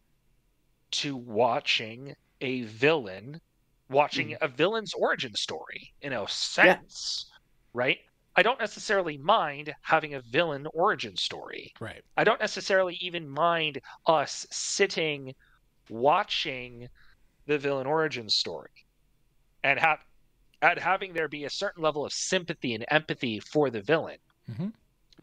to 0.92 1.18
watching 1.18 2.16
a 2.42 2.62
villain 2.62 3.42
watching 3.90 4.30
mm. 4.30 4.38
a 4.42 4.48
villain's 4.48 4.94
origin 4.94 5.34
story 5.34 5.92
in 6.02 6.14
a 6.14 6.28
sense 6.28 7.26
right? 7.74 7.98
I 8.36 8.44
don't 8.44 8.60
necessarily 8.60 9.18
mind 9.18 9.74
having 9.82 10.14
a 10.14 10.22
villain 10.22 10.68
origin 10.74 11.16
story. 11.16 11.74
Right. 11.80 12.04
I 12.16 12.24
don't 12.24 12.40
necessarily 12.40 12.98
even 13.02 13.28
mind 13.28 13.82
us 14.06 14.46
sitting 14.52 15.34
watching 15.90 16.88
the 17.46 17.58
villain 17.58 17.88
origin 17.88 18.30
story 18.30 18.86
and 19.64 19.80
have 19.80 20.00
and 20.62 20.78
having 20.80 21.14
there 21.14 21.28
be 21.28 21.46
a 21.46 21.50
certain 21.50 21.82
level 21.82 22.06
of 22.06 22.12
sympathy 22.12 22.76
and 22.76 22.86
empathy 22.90 23.40
for 23.40 23.70
the 23.70 23.82
villain 23.82 24.18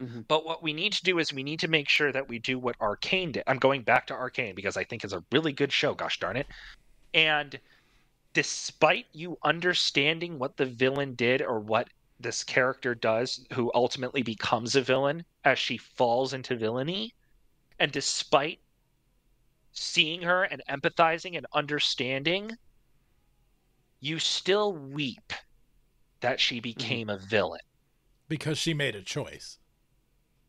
Mm-hmm. 0.01 0.21
but 0.27 0.45
what 0.45 0.61
we 0.61 0.73
need 0.73 0.93
to 0.93 1.03
do 1.03 1.17
is 1.17 1.33
we 1.33 1.43
need 1.43 1.59
to 1.61 1.67
make 1.67 1.89
sure 1.89 2.11
that 2.11 2.29
we 2.29 2.37
do 2.37 2.59
what 2.59 2.75
Arcane 2.79 3.31
did. 3.31 3.43
I'm 3.47 3.57
going 3.57 3.81
back 3.81 4.05
to 4.07 4.13
Arcane 4.13 4.53
because 4.53 4.77
I 4.77 4.83
think 4.83 5.03
it's 5.03 5.13
a 5.13 5.23
really 5.31 5.51
good 5.51 5.71
show, 5.71 5.95
gosh 5.95 6.19
darn 6.19 6.37
it. 6.37 6.45
And 7.15 7.59
despite 8.33 9.07
you 9.11 9.39
understanding 9.43 10.37
what 10.37 10.57
the 10.57 10.67
villain 10.67 11.15
did 11.15 11.41
or 11.41 11.59
what 11.59 11.89
this 12.19 12.43
character 12.43 12.93
does, 12.93 13.45
who 13.53 13.71
ultimately 13.73 14.21
becomes 14.21 14.75
a 14.75 14.81
villain 14.81 15.25
as 15.43 15.57
she 15.57 15.77
falls 15.77 16.33
into 16.33 16.55
villainy, 16.55 17.15
and 17.79 17.91
despite 17.91 18.59
seeing 19.77 20.21
her 20.23 20.43
and 20.43 20.61
empathizing 20.69 21.37
and 21.37 21.45
understanding, 21.53 22.51
you 23.99 24.19
still 24.19 24.73
weep 24.73 25.33
that 26.21 26.39
she 26.39 26.57
mm-hmm. 26.57 26.63
became 26.63 27.09
a 27.09 27.17
villain 27.17 27.61
because 28.27 28.57
she 28.57 28.73
made 28.73 28.95
a 28.95 29.03
choice. 29.03 29.59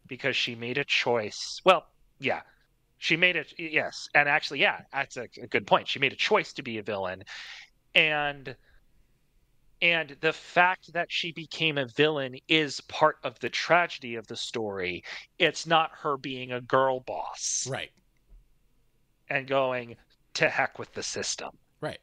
because 0.07 0.37
she 0.37 0.55
made 0.55 0.79
a 0.79 0.85
choice. 0.85 1.61
Well, 1.64 1.87
yeah, 2.18 2.43
She 2.99 3.16
made 3.16 3.37
it. 3.37 3.53
Yes, 3.59 4.09
and 4.14 4.29
actually, 4.29 4.61
yeah, 4.61 4.83
that's 4.93 5.16
a, 5.16 5.29
a 5.43 5.47
good 5.49 5.66
point. 5.66 5.89
She 5.89 5.99
made 6.01 6.12
a 6.12 6.16
choice 6.16 6.53
to 6.55 6.62
be 6.62 6.79
a 6.79 6.83
villain, 6.83 7.24
and 7.95 8.57
and 9.81 10.16
the 10.20 10.33
fact 10.33 10.93
that 10.95 11.11
she 11.12 11.33
became 11.33 11.79
a 11.79 11.87
villain 11.87 12.37
is 12.49 12.81
part 12.83 13.18
of 13.24 13.39
the 13.41 13.51
tragedy 13.51 14.16
of 14.16 14.26
the 14.26 14.37
story. 14.37 15.05
It's 15.39 15.66
not 15.66 15.91
her 15.95 16.16
being 16.16 16.53
a 16.53 16.61
girl 16.61 17.01
boss, 17.01 17.70
Right. 17.70 17.91
And 19.31 19.47
going 19.47 19.97
to 20.35 20.49
heck 20.49 20.79
with 20.79 20.93
the 20.95 21.03
system. 21.03 21.51
Right. 21.81 21.99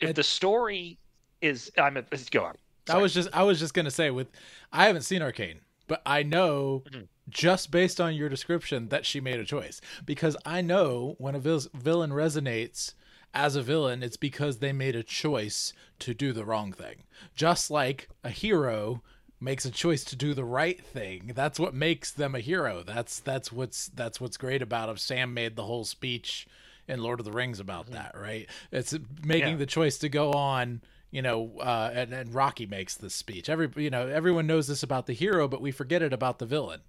If 0.00 0.14
the 0.14 0.22
story 0.22 0.98
is, 1.40 1.70
I'm 1.78 1.96
a, 1.96 2.02
go 2.30 2.44
on. 2.44 2.54
I 2.88 2.98
was 2.98 3.14
just 3.14 3.30
I 3.32 3.42
was 3.44 3.58
just 3.58 3.72
gonna 3.72 3.90
say 3.90 4.10
with 4.10 4.28
I 4.72 4.86
haven't 4.86 5.02
seen 5.02 5.22
Arcane, 5.22 5.60
but 5.88 6.02
I 6.04 6.22
know 6.22 6.82
Mm-hmm. 6.90 7.02
just 7.30 7.70
based 7.70 7.98
on 8.00 8.14
your 8.14 8.28
description 8.28 8.88
that 8.88 9.06
she 9.06 9.20
made 9.20 9.40
a 9.40 9.44
choice 9.44 9.80
because 10.04 10.36
I 10.44 10.60
know 10.60 11.14
when 11.18 11.34
a 11.34 11.38
vil- 11.38 11.62
villain 11.72 12.10
resonates 12.10 12.92
as 13.32 13.56
a 13.56 13.62
villain, 13.62 14.02
it's 14.02 14.18
because 14.18 14.58
they 14.58 14.72
made 14.72 14.94
a 14.94 15.02
choice 15.02 15.72
to 16.00 16.12
do 16.12 16.32
the 16.34 16.44
wrong 16.44 16.72
thing. 16.72 17.04
Just 17.34 17.70
like 17.70 18.08
a 18.22 18.28
hero 18.30 19.02
makes 19.44 19.64
a 19.64 19.70
choice 19.70 20.02
to 20.04 20.16
do 20.16 20.34
the 20.34 20.44
right 20.44 20.84
thing. 20.84 21.32
That's 21.34 21.60
what 21.60 21.74
makes 21.74 22.10
them 22.10 22.34
a 22.34 22.40
hero. 22.40 22.82
That's 22.82 23.20
that's 23.20 23.52
what's 23.52 23.86
that's 23.88 24.20
what's 24.20 24.36
great 24.36 24.62
about 24.62 24.88
it. 24.88 24.98
Sam 24.98 25.32
made 25.34 25.54
the 25.54 25.64
whole 25.64 25.84
speech 25.84 26.46
in 26.88 27.02
Lord 27.02 27.20
of 27.20 27.24
the 27.26 27.32
Rings 27.32 27.60
about 27.60 27.86
that, 27.92 28.14
right? 28.18 28.48
It's 28.72 28.94
making 29.22 29.50
Yeah. 29.50 29.56
the 29.56 29.66
choice 29.66 29.98
to 29.98 30.08
go 30.08 30.32
on 30.32 30.80
you 31.10 31.22
know, 31.22 31.58
uh, 31.60 31.92
and, 31.94 32.12
and 32.12 32.34
Rocky 32.34 32.66
makes 32.66 32.96
this 32.96 33.14
speech. 33.14 33.48
Every 33.48 33.70
you 33.76 33.88
know, 33.88 34.08
everyone 34.08 34.48
knows 34.48 34.66
this 34.66 34.82
about 34.82 35.06
the 35.06 35.12
hero, 35.12 35.46
but 35.46 35.60
we 35.60 35.70
forget 35.70 36.02
it 36.02 36.12
about 36.12 36.40
the 36.40 36.46
villain. 36.46 36.80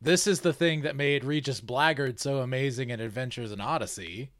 This 0.00 0.26
is 0.26 0.40
the 0.40 0.54
thing 0.54 0.80
that 0.82 0.96
made 0.96 1.22
Regis 1.22 1.60
Blackgaard 1.60 2.18
so 2.18 2.38
amazing 2.38 2.88
in 2.88 2.98
Adventures 2.98 3.52
in 3.52 3.60
Odyssey. 3.60 4.30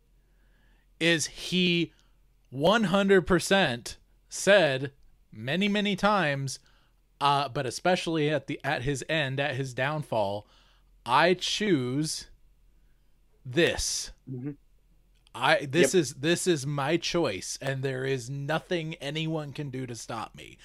Is 0.98 1.26
he 1.26 1.92
100% 2.54 3.96
said 4.30 4.92
many 5.30 5.68
many 5.68 5.94
times, 5.94 6.58
uh, 7.20 7.48
but 7.48 7.66
especially 7.66 8.30
at 8.30 8.46
the 8.46 8.60
at 8.64 8.82
his 8.82 9.04
end, 9.08 9.40
at 9.40 9.56
his 9.56 9.74
downfall, 9.74 10.46
I 11.04 11.34
choose 11.34 12.26
this. 13.44 14.12
I 15.34 15.66
this 15.66 15.94
is 15.94 16.14
this 16.14 16.46
is 16.46 16.66
my 16.66 16.96
choice, 16.96 17.58
and 17.60 17.82
there 17.82 18.04
is 18.04 18.28
nothing 18.28 18.94
anyone 18.94 19.52
can 19.52 19.70
do 19.70 19.86
to 19.86 19.94
stop 19.94 20.34
me. 20.34 20.58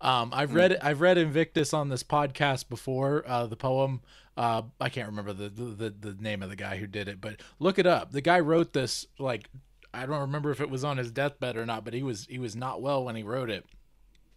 Um, 0.00 0.30
I've 0.32 0.54
read 0.54 0.78
I've 0.80 1.00
read 1.00 1.18
Invictus 1.18 1.74
on 1.74 1.88
this 1.88 2.02
podcast 2.02 2.68
before. 2.68 3.24
Uh, 3.26 3.46
the 3.46 3.56
poem 3.56 4.00
uh, 4.36 4.62
I 4.80 4.88
can't 4.88 5.08
remember 5.08 5.34
the, 5.34 5.50
the 5.50 5.90
the 5.90 6.16
name 6.18 6.42
of 6.42 6.48
the 6.48 6.56
guy 6.56 6.76
who 6.76 6.86
did 6.86 7.08
it, 7.08 7.20
but 7.20 7.42
look 7.58 7.78
it 7.78 7.86
up. 7.86 8.12
The 8.12 8.22
guy 8.22 8.40
wrote 8.40 8.72
this 8.72 9.06
like 9.18 9.50
I 9.92 10.06
don't 10.06 10.20
remember 10.20 10.50
if 10.50 10.62
it 10.62 10.70
was 10.70 10.82
on 10.82 10.96
his 10.96 11.10
deathbed 11.10 11.58
or 11.58 11.66
not, 11.66 11.84
but 11.84 11.92
he 11.92 12.02
was 12.02 12.26
he 12.26 12.38
was 12.38 12.56
not 12.56 12.80
well 12.80 13.04
when 13.04 13.16
he 13.16 13.22
wrote 13.22 13.50
it. 13.50 13.66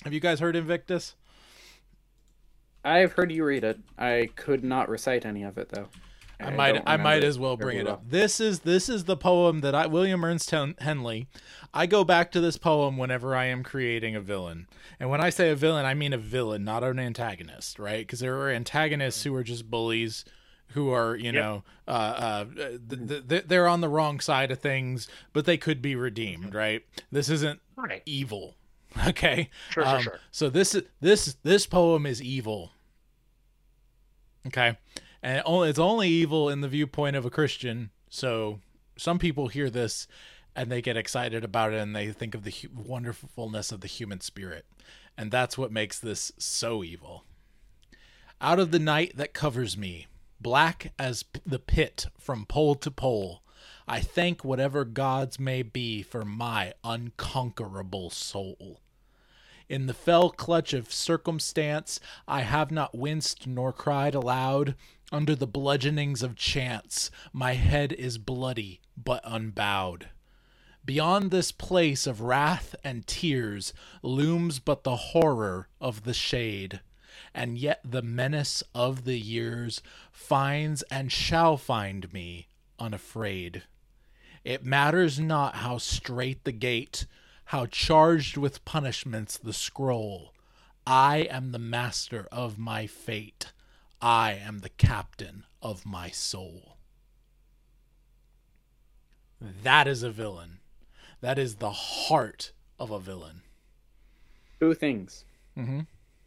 Have 0.04 0.12
you 0.12 0.20
guys 0.20 0.42
heard 0.42 0.58
Invictus? 0.58 1.16
I've 2.84 3.14
heard 3.14 3.32
you 3.32 3.46
read 3.46 3.64
it. 3.64 3.80
I 3.98 4.30
could 4.36 4.64
not 4.64 4.90
recite 4.90 5.26
any 5.26 5.44
of 5.44 5.58
it 5.58 5.70
though. 5.70 5.88
I 6.40 6.50
might 6.50 6.84
I 6.86 6.98
might 6.98 7.24
as 7.24 7.40
well 7.40 7.56
bring 7.56 7.78
it 7.78 7.86
well. 7.86 7.94
up. 7.96 8.10
This 8.10 8.42
is 8.42 8.62
this 8.62 8.90
is 8.90 9.06
the 9.06 9.16
poem 9.16 9.62
that 9.62 9.74
I 9.74 9.86
William 9.88 10.26
Ernest 10.26 10.52
Hen- 10.52 10.76
Henley. 10.80 11.28
I 11.74 11.86
go 11.86 12.04
back 12.04 12.32
to 12.34 12.42
this 12.42 12.58
poem 12.58 12.98
whenever 12.98 13.34
I 13.36 13.46
am 13.46 13.64
creating 13.64 14.16
a 14.16 14.22
villain. 14.22 14.68
And 15.00 15.10
when 15.10 15.22
I 15.22 15.30
say 15.30 15.50
a 15.52 15.56
villain, 15.56 15.86
I 15.86 15.94
mean 15.94 16.12
a 16.12 16.18
villain, 16.18 16.64
not 16.66 16.84
an 16.84 17.00
antagonist, 17.00 17.80
right? 17.80 18.06
Because 18.06 18.20
there 18.20 18.38
are 18.42 18.50
antagonists 18.50 19.24
who 19.24 19.34
are 19.36 19.44
just 19.44 19.70
bullies 19.72 20.26
who 20.70 20.90
are, 20.92 21.16
you 21.16 21.26
Yep. 21.26 21.34
know, 21.36 21.64
uh, 21.88 21.92
uh, 21.92 22.46
th- 22.90 23.28
th- 23.30 23.44
they're 23.48 23.68
on 23.68 23.82
the 23.82 23.90
wrong 23.90 24.20
side 24.20 24.50
of 24.52 24.60
things, 24.60 25.08
but 25.32 25.46
they 25.46 25.56
could 25.58 25.82
be 25.84 25.96
redeemed, 25.96 26.54
right? 26.56 26.82
This 27.12 27.30
isn't 27.30 27.60
Right. 27.76 28.02
evil. 28.08 28.56
Okay. 29.08 29.50
Sure, 29.72 29.84
sure, 29.84 29.96
Um, 29.96 30.02
sure. 30.04 30.20
So 30.32 30.50
this 30.50 30.76
is 30.76 30.84
this 31.02 31.36
this 31.44 31.66
poem 31.66 32.06
is 32.06 32.22
evil. 32.22 32.72
Okay. 34.48 34.78
And 35.22 35.38
it 35.38 35.44
only, 35.46 35.70
it's 35.70 35.80
only 35.80 36.10
evil 36.10 36.50
in 36.50 36.62
the 36.62 36.68
viewpoint 36.68 37.16
of 37.16 37.26
a 37.26 37.30
Christian. 37.30 37.92
So 38.10 38.60
some 38.98 39.20
people 39.20 39.48
hear 39.48 39.70
this 39.70 40.08
and 40.56 40.72
they 40.72 40.82
get 40.82 40.98
excited 40.98 41.44
about 41.44 41.74
it 41.74 41.80
and 41.80 41.96
they 41.96 42.12
think 42.12 42.36
of 42.36 42.44
the 42.44 42.52
hu- 42.52 42.70
wonderfulness 42.76 43.72
of 43.72 43.82
the 43.82 43.88
human 43.88 44.22
spirit. 44.22 44.66
And 45.18 45.32
that's 45.32 45.58
what 45.58 45.72
makes 45.72 46.00
this 46.00 46.32
so 46.38 46.84
evil. 46.84 47.24
Out 48.42 48.60
of 48.60 48.72
the 48.72 48.80
night 48.80 49.14
that 49.16 49.34
covers 49.34 49.78
me, 49.78 50.08
black 50.42 50.92
as 51.00 51.24
p- 51.24 51.40
the 51.46 51.60
pit 51.60 52.08
from 52.20 52.46
pole 52.46 52.76
to 52.76 52.92
pole, 52.92 53.42
I 53.88 54.02
thank 54.02 54.44
whatever 54.44 54.84
gods 54.86 55.40
may 55.40 55.62
be 55.64 56.04
for 56.04 56.26
my 56.26 56.74
unconquerable 56.84 58.10
soul. 58.10 58.82
In 59.70 59.86
the 59.86 59.94
fell 59.94 60.30
clutch 60.30 60.74
of 60.74 60.92
circumstance, 60.92 62.00
I 62.28 62.42
have 62.42 62.72
not 62.72 62.96
winced 62.96 63.48
nor 63.48 63.72
cried 63.72 64.16
aloud. 64.16 64.76
Under 65.12 65.36
the 65.36 65.48
bludgeonings 65.48 66.24
of 66.24 66.36
chance, 66.36 67.12
my 67.32 67.54
head 67.54 67.94
is 67.94 68.18
bloody 68.18 68.82
but 68.98 69.22
unbowed. 69.24 70.10
Beyond 70.86 71.32
this 71.32 71.52
place 71.52 72.06
of 72.06 72.20
wrath 72.20 72.76
and 72.84 73.08
tears 73.08 73.74
looms 74.02 74.60
but 74.60 74.84
the 74.84 74.96
horror 74.96 75.70
of 75.80 76.04
the 76.04 76.14
shade, 76.14 76.82
and 77.34 77.58
yet 77.58 77.80
the 77.86 78.02
menace 78.02 78.64
of 78.76 79.06
the 79.06 79.18
years 79.18 79.82
finds 80.12 80.82
and 80.84 81.12
shall 81.12 81.56
find 81.56 82.12
me 82.12 82.48
unafraid. 82.80 83.64
It 84.44 84.66
matters 84.66 85.20
not 85.20 85.56
how 85.58 85.78
straight 85.78 86.44
the 86.44 86.52
gate, 86.52 87.06
how 87.54 87.68
charged 87.68 88.36
with 88.36 88.66
punishments 88.66 89.38
the 89.38 89.54
scroll. 89.54 90.34
I 90.88 91.28
am 91.30 91.52
the 91.52 91.60
master 91.60 92.28
of 92.32 92.58
my 92.58 92.88
fate. 92.88 93.52
I 94.02 94.34
am 94.44 94.62
the 94.62 94.70
captain 94.70 95.46
of 95.62 95.86
my 95.86 96.10
soul. 96.10 96.78
That 99.40 99.88
is 99.88 100.02
a 100.02 100.10
villain. 100.10 100.62
That 101.22 101.38
is 101.38 101.58
the 101.58 101.70
heart 101.70 102.54
of 102.80 102.90
a 102.90 103.00
villain. 103.00 103.44
Two 104.60 104.74
things. 104.74 105.24
Mm-hmm. 105.56 105.82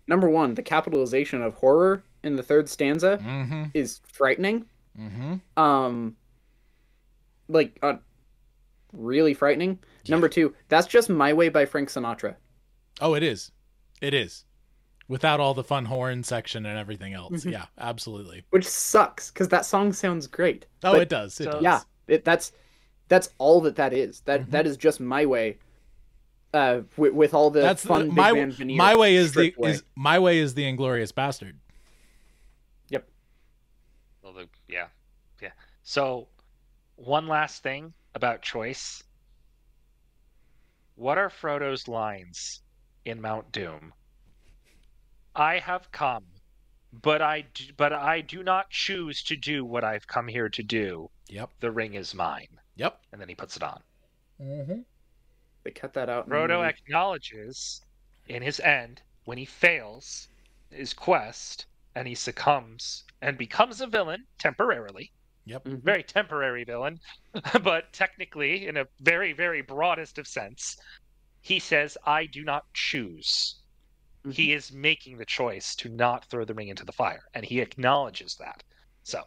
Number 0.06 0.30
one, 0.30 0.54
the 0.54 0.62
capitalization 0.62 1.42
of 1.42 1.54
horror 1.54 2.04
in 2.22 2.36
the 2.36 2.42
third 2.44 2.68
stanza 2.68 3.18
Mm-hmm. 3.20 3.64
is 3.74 4.00
frightening. 4.06 4.66
Mm-hmm. 4.96 5.60
Um, 5.60 6.14
like 7.48 7.76
uh, 7.82 7.96
really 8.92 9.34
frightening. 9.34 9.80
Number 10.10 10.28
two, 10.28 10.54
that's 10.68 10.86
just 10.86 11.08
"My 11.10 11.32
Way" 11.32 11.48
by 11.48 11.64
Frank 11.64 11.88
Sinatra. 11.88 12.36
Oh, 13.00 13.14
it 13.14 13.22
is. 13.22 13.50
It 14.00 14.14
is. 14.14 14.44
Without 15.08 15.38
all 15.38 15.54
the 15.54 15.62
fun 15.64 15.84
horn 15.84 16.22
section 16.24 16.66
and 16.66 16.78
everything 16.78 17.12
else. 17.14 17.44
Mhm. 17.44 17.52
Yeah, 17.52 17.66
absolutely. 17.78 18.44
which 18.50 18.66
sucks 18.66 19.30
because 19.30 19.48
that 19.48 19.64
song 19.64 19.92
sounds 19.92 20.26
great. 20.26 20.66
Oh, 20.82 20.92
But 20.92 21.02
it 21.02 21.08
does. 21.08 21.40
It 21.40 21.44
does. 21.50 21.62
Yeah, 21.62 21.80
it, 22.08 22.24
that's 22.24 22.52
that's 23.08 23.28
all 23.38 23.60
that 23.62 23.76
that 23.76 23.92
is. 23.92 24.20
That 24.22 24.40
Mm-hmm. 24.42 24.50
that 24.50 24.66
is 24.66 24.76
just 24.76 24.98
my 25.00 25.24
way. 25.26 25.58
Uh, 26.54 26.80
with, 26.96 27.12
with 27.12 27.34
all 27.34 27.50
the 27.50 27.60
That's 27.60 27.84
fun 27.84 28.00
the, 28.00 28.06
big 28.06 28.14
my 28.14 28.32
band 28.32 28.76
my 28.76 28.96
way 28.96 29.14
is 29.14 29.32
the 29.32 29.40
stripped 29.50 29.58
away. 29.58 29.70
is 29.72 29.82
my 29.94 30.18
way 30.18 30.38
is 30.38 30.54
the 30.54 30.64
inglorious 30.66 31.12
bastard. 31.12 31.58
Yep. 32.88 33.06
Well, 34.22 34.32
the, 34.32 34.48
yeah, 34.66 34.86
yeah. 35.42 35.50
So, 35.82 36.28
one 36.94 37.26
last 37.28 37.62
thing 37.62 37.92
about 38.14 38.40
choice. 38.42 39.02
What 40.96 41.18
are 41.18 41.28
Frodo's 41.28 41.88
lines 41.88 42.62
in 43.04 43.20
Mount 43.20 43.52
Doom? 43.52 43.92
I 45.34 45.58
have 45.58 45.92
come, 45.92 46.24
but 46.90 47.20
I 47.20 47.42
do, 47.42 47.64
but 47.76 47.92
I 47.92 48.22
do 48.22 48.42
not 48.42 48.70
choose 48.70 49.22
to 49.24 49.36
do 49.36 49.62
what 49.62 49.84
I've 49.84 50.06
come 50.06 50.26
here 50.26 50.48
to 50.48 50.62
do. 50.62 51.10
Yep. 51.28 51.50
The 51.60 51.70
ring 51.70 51.94
is 51.94 52.14
mine. 52.14 52.60
Yep. 52.76 52.98
And 53.12 53.20
then 53.20 53.28
he 53.28 53.34
puts 53.34 53.56
it 53.56 53.62
on. 53.62 53.82
Mm-hmm. 54.40 54.80
They 55.64 55.70
cut 55.70 55.92
that 55.92 56.08
out. 56.08 56.26
in 56.26 56.32
Frodo 56.32 56.60
movie. 56.60 56.68
acknowledges 56.70 57.82
in 58.28 58.42
his 58.42 58.58
end 58.60 59.02
when 59.26 59.36
he 59.36 59.44
fails 59.44 60.28
his 60.70 60.94
quest 60.94 61.66
and 61.94 62.08
he 62.08 62.14
succumbs 62.14 63.04
and 63.20 63.36
becomes 63.36 63.82
a 63.82 63.86
villain 63.86 64.24
temporarily. 64.38 65.12
Yep. 65.46 65.64
Mm-hmm. 65.64 65.84
Very 65.84 66.02
temporary 66.02 66.64
villain, 66.64 66.98
but 67.62 67.92
technically, 67.92 68.66
in 68.66 68.76
a 68.76 68.86
very, 69.00 69.32
very 69.32 69.62
broadest 69.62 70.18
of 70.18 70.26
sense, 70.26 70.76
he 71.40 71.58
says, 71.58 71.96
I 72.04 72.26
do 72.26 72.44
not 72.44 72.64
choose. 72.74 73.56
Mm-hmm. 74.22 74.32
He 74.32 74.52
is 74.52 74.72
making 74.72 75.18
the 75.18 75.24
choice 75.24 75.74
to 75.76 75.88
not 75.88 76.24
throw 76.28 76.44
the 76.44 76.54
ring 76.54 76.68
into 76.68 76.84
the 76.84 76.92
fire, 76.92 77.22
and 77.34 77.44
he 77.44 77.60
acknowledges 77.60 78.36
that. 78.40 78.62
So, 79.04 79.22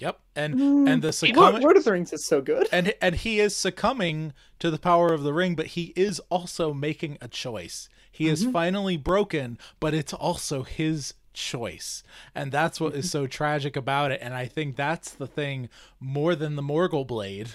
Yep. 0.00 0.18
And 0.34 0.54
mm. 0.54 0.88
and 0.90 1.02
the 1.02 1.08
Lord, 1.08 1.14
succumbing 1.14 1.60
Lord 1.62 1.76
of 1.76 1.84
the 1.84 1.92
Rings 1.92 2.12
is 2.14 2.26
so 2.26 2.40
good. 2.40 2.66
and 2.72 2.94
and 3.02 3.16
he 3.16 3.38
is 3.38 3.54
succumbing 3.54 4.32
to 4.58 4.70
the 4.70 4.78
power 4.78 5.12
of 5.12 5.22
the 5.22 5.34
ring, 5.34 5.54
but 5.54 5.66
he 5.66 5.92
is 5.94 6.20
also 6.30 6.72
making 6.72 7.18
a 7.20 7.28
choice. 7.28 7.90
He 8.10 8.26
is 8.26 8.46
Mhm. 8.46 8.52
finally 8.52 8.96
broken, 8.96 9.58
but 9.78 9.92
it's 9.92 10.14
also 10.14 10.62
his 10.62 11.12
choice. 11.32 12.02
And 12.34 12.52
that's 12.52 12.80
what 12.80 12.94
is 12.94 13.10
so 13.10 13.26
tragic 13.26 13.76
about 13.76 14.12
it. 14.12 14.20
And 14.22 14.34
I 14.34 14.46
think 14.46 14.76
that's 14.76 15.10
the 15.10 15.26
thing 15.26 15.68
more 15.98 16.34
than 16.34 16.56
the 16.56 16.62
Morgul 16.62 17.06
blade 17.06 17.50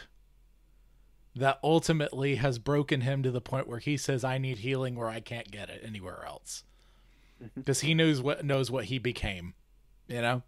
that 1.36 1.60
ultimately 1.64 2.36
has 2.36 2.60
broken 2.60 3.02
him 3.02 3.22
to 3.24 3.32
the 3.32 3.42
point 3.42 3.68
where 3.68 3.80
he 3.80 3.98
says, 3.98 4.24
I 4.24 4.38
need 4.38 4.60
healing 4.60 4.96
where 4.96 5.10
I 5.10 5.20
can't 5.20 5.52
get 5.52 5.70
it 5.70 5.82
anywhere 5.86 6.24
else. 6.26 6.64
Because 7.54 7.82
he 7.82 7.94
knows 7.94 8.22
what 8.22 8.46
knows 8.46 8.72
what 8.72 8.86
he 8.86 8.98
became. 8.98 9.54
You 10.08 10.22
know? 10.22 10.44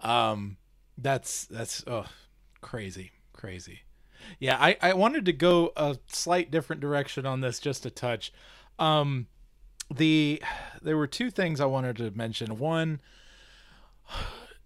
Um 0.00 0.56
that's 0.96 1.44
that's 1.44 1.84
oh 1.86 2.06
crazy. 2.62 3.12
Crazy. 3.34 3.82
Yeah, 4.38 4.56
I, 4.58 4.76
I 4.80 4.94
wanted 4.94 5.24
to 5.26 5.32
go 5.32 5.72
a 5.76 5.98
slight 6.06 6.50
different 6.50 6.80
direction 6.80 7.26
on 7.26 7.40
this 7.40 7.58
just 7.58 7.84
a 7.84 7.90
touch. 7.90 8.32
Um 8.78 9.26
the 9.92 10.42
there 10.80 10.96
were 10.96 11.06
two 11.06 11.30
things 11.30 11.60
I 11.60 11.66
wanted 11.66 11.96
to 11.96 12.10
mention. 12.12 12.58
One, 12.58 13.00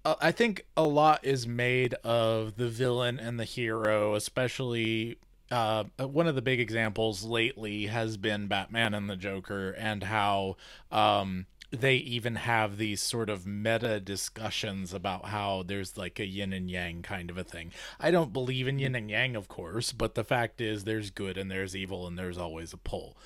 uh, 0.04 0.14
I 0.20 0.32
think 0.32 0.64
a 0.76 0.84
lot 0.84 1.24
is 1.24 1.46
made 1.46 1.94
of 2.04 2.56
the 2.56 2.68
villain 2.68 3.18
and 3.18 3.38
the 3.38 3.44
hero, 3.44 4.14
especially 4.14 5.18
uh, 5.50 5.84
one 5.98 6.26
of 6.26 6.34
the 6.34 6.42
big 6.42 6.60
examples 6.60 7.22
lately 7.22 7.86
has 7.86 8.16
been 8.16 8.46
Batman 8.46 8.94
and 8.94 9.08
the 9.08 9.16
Joker, 9.16 9.70
and 9.70 10.04
how 10.04 10.56
um, 10.90 11.46
they 11.70 11.96
even 11.96 12.36
have 12.36 12.78
these 12.78 13.02
sort 13.02 13.28
of 13.28 13.46
meta 13.46 14.00
discussions 14.00 14.92
about 14.92 15.26
how 15.26 15.62
there's 15.64 15.96
like 15.96 16.18
a 16.18 16.26
yin 16.26 16.52
and 16.52 16.70
yang 16.70 17.02
kind 17.02 17.30
of 17.30 17.38
a 17.38 17.44
thing. 17.44 17.72
I 18.00 18.10
don't 18.10 18.32
believe 18.32 18.66
in 18.66 18.78
yin 18.78 18.94
and 18.94 19.10
yang, 19.10 19.36
of 19.36 19.48
course, 19.48 19.92
but 19.92 20.14
the 20.14 20.24
fact 20.24 20.60
is 20.60 20.84
there's 20.84 21.10
good 21.10 21.36
and 21.36 21.50
there's 21.50 21.76
evil, 21.76 22.06
and 22.06 22.18
there's 22.18 22.38
always 22.38 22.72
a 22.72 22.78
pull. 22.78 23.16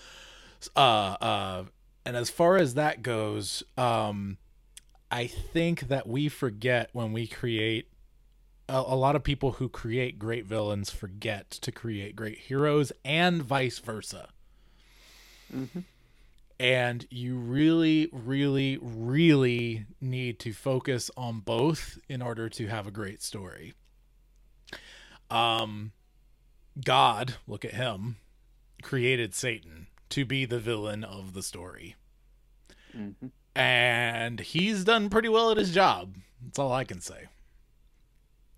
Uh, 0.77 1.16
uh, 1.20 1.64
and 2.05 2.16
as 2.16 2.31
far 2.31 2.56
as 2.56 2.74
that 2.74 3.02
goes, 3.02 3.62
um, 3.77 4.39
I 5.10 5.27
think 5.27 5.89
that 5.89 6.06
we 6.06 6.28
forget 6.28 6.90
when 6.93 7.12
we 7.12 7.27
create 7.27 7.89
a, 8.68 8.74
a, 8.74 8.97
lot 8.97 9.16
of 9.16 9.24
people 9.24 9.52
who 9.52 9.68
create 9.68 10.18
great 10.18 10.47
villains 10.47 10.90
forget 10.90 11.51
to 11.51 11.72
create 11.72 12.16
great 12.16 12.39
heroes 12.39 12.93
and 13.05 13.43
vice 13.43 13.78
versa. 13.81 14.28
Mm-hmm. 15.55 15.81
And 16.59 17.06
you 17.10 17.36
really, 17.36 18.09
really, 18.12 18.78
really 18.81 19.86
need 20.01 20.39
to 20.40 20.52
focus 20.52 21.10
on 21.16 21.40
both 21.40 21.98
in 22.09 22.22
order 22.22 22.48
to 22.51 22.66
have 22.66 22.86
a 22.86 22.90
great 22.90 23.22
story. 23.22 23.72
Um, 25.31 25.93
God, 26.85 27.35
look 27.47 27.64
at 27.64 27.74
him, 27.74 28.16
created 28.82 29.35
Satan 29.35 29.86
to 30.11 30.24
be 30.24 30.45
the 30.45 30.59
villain 30.59 31.05
of 31.05 31.32
the 31.35 31.43
story. 31.43 31.97
Mm-hmm. 32.97 33.28
And 33.55 34.41
he's 34.41 34.85
done 34.85 35.11
pretty 35.11 35.28
well 35.28 35.51
at 35.51 35.57
his 35.57 35.73
job. 35.74 36.16
That's 36.43 36.59
all 36.59 36.73
I 36.73 36.85
can 36.85 37.01
say. 37.01 37.27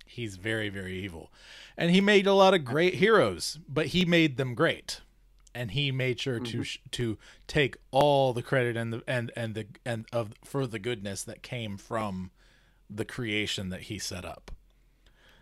He's 0.06 0.36
very, 0.36 0.68
very 0.68 0.94
evil. 0.98 1.32
And 1.76 1.90
he 1.90 2.00
made 2.00 2.26
a 2.26 2.34
lot 2.34 2.52
of 2.54 2.64
great 2.64 2.94
heroes, 2.94 3.58
but 3.68 3.86
he 3.86 4.04
made 4.04 4.36
them 4.36 4.54
great. 4.54 5.00
And 5.54 5.70
he 5.72 5.90
made 5.90 6.20
sure 6.20 6.40
Mm-hmm. 6.40 6.62
to 6.62 6.78
to 6.92 7.18
take 7.46 7.76
all 7.90 8.32
the 8.32 8.42
credit 8.42 8.76
and 8.76 8.92
the 8.92 9.02
and 9.06 9.30
and 9.36 9.54
the 9.54 9.66
and 9.84 10.06
of 10.12 10.32
for 10.44 10.66
the 10.66 10.78
goodness 10.78 11.22
that 11.24 11.42
came 11.42 11.76
from 11.76 12.30
the 12.88 13.04
creation 13.04 13.68
that 13.70 13.82
he 13.82 13.98
set 13.98 14.24
up. 14.24 14.50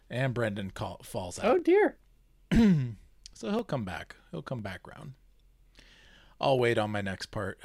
And 0.08 0.34
Brendan 0.34 0.70
call, 0.72 1.00
falls 1.04 1.38
out. 1.38 1.44
Oh 1.44 1.58
dear. 1.60 1.96
so 2.52 3.50
he'll 3.50 3.62
come 3.62 3.84
back. 3.84 4.16
He'll 4.32 4.42
come 4.42 4.62
back 4.62 4.86
round. 4.86 5.12
I'll 6.40 6.58
wait 6.58 6.78
on 6.78 6.90
my 6.90 7.00
next 7.00 7.26
part. 7.26 7.58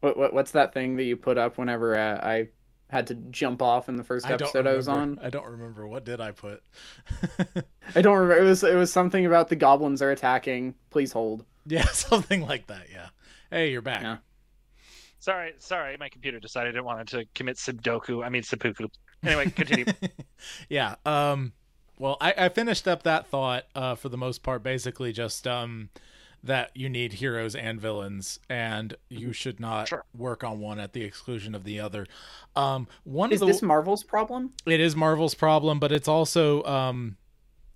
What, 0.00 0.16
what 0.16 0.32
what's 0.32 0.52
that 0.52 0.72
thing 0.72 0.96
that 0.96 1.04
you 1.04 1.16
put 1.16 1.38
up 1.38 1.58
whenever 1.58 1.96
uh, 1.96 2.20
I 2.22 2.48
had 2.88 3.08
to 3.08 3.14
jump 3.14 3.62
off 3.62 3.88
in 3.88 3.96
the 3.96 4.04
first 4.04 4.28
episode 4.28 4.66
I, 4.66 4.74
was 4.74 4.88
on? 4.88 5.18
I 5.22 5.30
don't 5.30 5.46
remember. 5.46 5.86
What 5.86 6.04
did 6.04 6.20
I 6.20 6.30
put? 6.30 6.62
I 7.94 8.02
don't 8.02 8.18
remember. 8.18 8.42
It 8.42 8.46
was 8.46 8.62
it 8.62 8.76
was 8.76 8.92
something 8.92 9.26
about 9.26 9.48
the 9.48 9.56
goblins 9.56 10.02
are 10.02 10.10
attacking. 10.10 10.74
Please 10.90 11.12
hold. 11.12 11.44
Yeah, 11.66 11.84
something 11.92 12.42
like 12.46 12.68
that. 12.68 12.86
Yeah. 12.92 13.08
Hey, 13.50 13.70
you're 13.70 13.82
back. 13.82 14.02
Yeah. 14.02 14.18
Sorry, 15.18 15.54
sorry. 15.58 15.96
My 15.98 16.08
computer 16.08 16.38
decided 16.38 16.76
it 16.76 16.84
wanted 16.84 17.08
to 17.08 17.24
commit 17.34 17.56
Sudoku. 17.56 18.24
I 18.24 18.28
mean 18.28 18.42
seppuku. 18.42 18.88
Anyway, 19.24 19.50
continue. 19.50 19.86
yeah. 20.68 20.96
Um. 21.04 21.52
Well, 21.98 22.18
I, 22.20 22.34
I 22.36 22.48
finished 22.50 22.86
up 22.86 23.04
that 23.04 23.26
thought 23.28 23.64
uh, 23.74 23.94
for 23.94 24.08
the 24.08 24.18
most 24.18 24.42
part. 24.42 24.62
Basically, 24.62 25.12
just 25.12 25.46
um 25.46 25.88
that 26.46 26.70
you 26.74 26.88
need 26.88 27.14
heroes 27.14 27.54
and 27.54 27.80
villains 27.80 28.38
and 28.48 28.94
you 29.08 29.32
should 29.32 29.60
not 29.60 29.88
Sure. 29.88 30.04
work 30.16 30.42
on 30.44 30.58
one 30.60 30.78
at 30.80 30.92
the 30.92 31.02
exclusion 31.04 31.54
of 31.54 31.64
the 31.64 31.78
other 31.80 32.06
um 32.54 32.88
one 33.04 33.32
Is 33.32 33.42
of 33.42 33.46
the 33.48 33.52
this 33.52 33.62
Marvel's 33.62 34.02
problem? 34.04 34.52
it 34.66 34.80
is 34.80 34.96
marvel's 34.96 35.34
problem 35.34 35.78
but 35.78 35.92
it's 35.92 36.08
also 36.08 36.62
um 36.64 37.16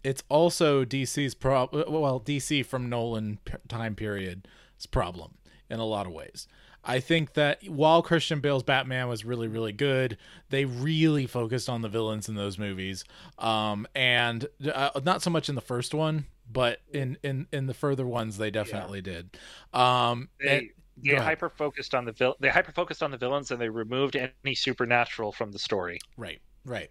it's 0.02 0.22
also 0.28 0.84
dc's 0.84 1.34
problem. 1.34 1.92
well 1.92 2.20
dc 2.20 2.64
from 2.66 2.88
nolan 2.88 3.38
p- 3.44 3.54
time 3.68 3.94
period's 3.94 4.46
problem 4.90 5.34
in 5.68 5.78
a 5.78 5.84
lot 5.84 6.06
of 6.06 6.12
ways 6.12 6.46
I 6.82 6.98
think 6.98 7.34
that 7.34 7.68
while 7.68 8.00
Christian 8.00 8.40
Bale's 8.40 8.62
Batman 8.62 9.06
was 9.06 9.22
really, 9.22 9.48
really 9.48 9.72
good, 9.74 10.16
they 10.48 10.64
really 10.64 11.26
focused 11.26 11.68
on 11.68 11.82
the 11.82 11.90
villains 11.90 12.26
in 12.26 12.36
those 12.36 12.58
movies, 12.58 13.04
um, 13.38 13.86
and 13.94 14.46
uh, 14.74 14.88
not 15.04 15.20
so 15.20 15.28
much 15.28 15.50
in 15.50 15.56
the 15.56 15.60
first 15.60 15.92
one, 15.92 16.24
but 16.52 16.80
in 16.92 17.16
in 17.22 17.46
in 17.52 17.66
the 17.66 17.74
further 17.74 18.06
ones, 18.06 18.38
they 18.38 18.50
definitely 18.50 19.00
did. 19.02 19.36
Um, 19.72 20.28
and- 20.40 20.68
They 21.02 21.12
they 21.12 21.16
hyper 21.16 21.48
focused 21.48 21.94
on 21.94 22.04
the 22.04 22.12
vil- 22.12 22.36
they 22.40 22.50
hyper 22.50 22.72
focused 22.72 23.02
on 23.02 23.10
the 23.10 23.16
villains 23.16 23.50
and 23.50 23.58
they 23.60 23.68
removed 23.70 24.16
any 24.16 24.54
supernatural 24.54 25.32
from 25.32 25.50
the 25.52 25.58
story. 25.58 25.98
Right, 26.18 26.40
right. 26.66 26.90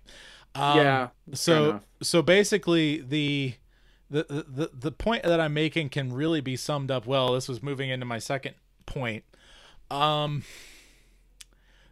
Um, 0.56 0.78
Yeah, 0.78 1.10
So 1.34 1.82
so 2.02 2.22
basically 2.22 3.02
the. 3.02 3.54
The, 4.12 4.24
the, 4.28 4.46
the, 4.50 4.72
the 4.74 4.92
point 4.92 5.22
that 5.22 5.40
I'm 5.40 5.54
making 5.54 5.90
can 5.90 6.12
really 6.12 6.42
be 6.42 6.56
summed 6.56 6.90
up 6.90 7.06
well. 7.06 7.34
This 7.34 7.48
was 7.48 7.62
moving 7.62 7.92
into 7.92 8.08
my 8.08 8.18
second 8.18 8.56
point. 8.88 9.24
Um, 9.92 10.42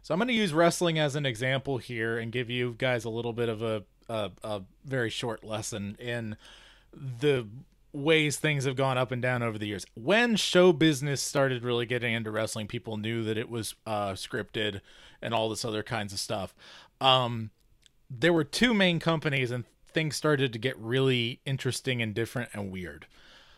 so 0.02 0.14
I'm 0.14 0.18
going 0.18 0.26
to 0.26 0.34
use 0.34 0.52
wrestling 0.52 0.98
as 0.98 1.14
an 1.14 1.24
example 1.24 1.78
here 1.78 2.18
and 2.18 2.32
give 2.32 2.50
you 2.50 2.74
guys 2.76 3.04
a 3.04 3.08
little 3.08 3.32
bit 3.32 3.48
of 3.48 3.62
a, 3.62 3.84
a, 4.08 4.32
a 4.42 4.62
very 4.84 5.10
short 5.10 5.44
lesson 5.44 5.96
in 6.00 6.36
the 7.20 7.46
ways 7.92 8.36
things 8.36 8.64
have 8.64 8.76
gone 8.76 8.98
up 8.98 9.10
and 9.10 9.22
down 9.22 9.42
over 9.42 9.58
the 9.58 9.66
years. 9.66 9.86
When 9.94 10.36
show 10.36 10.72
business 10.72 11.22
started 11.22 11.64
really 11.64 11.86
getting 11.86 12.12
into 12.12 12.30
wrestling, 12.30 12.66
people 12.66 12.96
knew 12.96 13.24
that 13.24 13.38
it 13.38 13.48
was 13.48 13.74
uh, 13.86 14.12
scripted 14.12 14.80
and 15.22 15.34
all 15.34 15.48
this 15.48 15.64
other 15.64 15.82
kinds 15.82 16.12
of 16.12 16.18
stuff. 16.18 16.54
Um, 17.00 17.50
there 18.10 18.32
were 18.32 18.44
two 18.44 18.74
main 18.74 19.00
companies, 19.00 19.50
and 19.50 19.64
things 19.92 20.16
started 20.16 20.52
to 20.52 20.58
get 20.58 20.78
really 20.78 21.40
interesting 21.44 22.00
and 22.02 22.14
different 22.14 22.50
and 22.52 22.70
weird. 22.70 23.06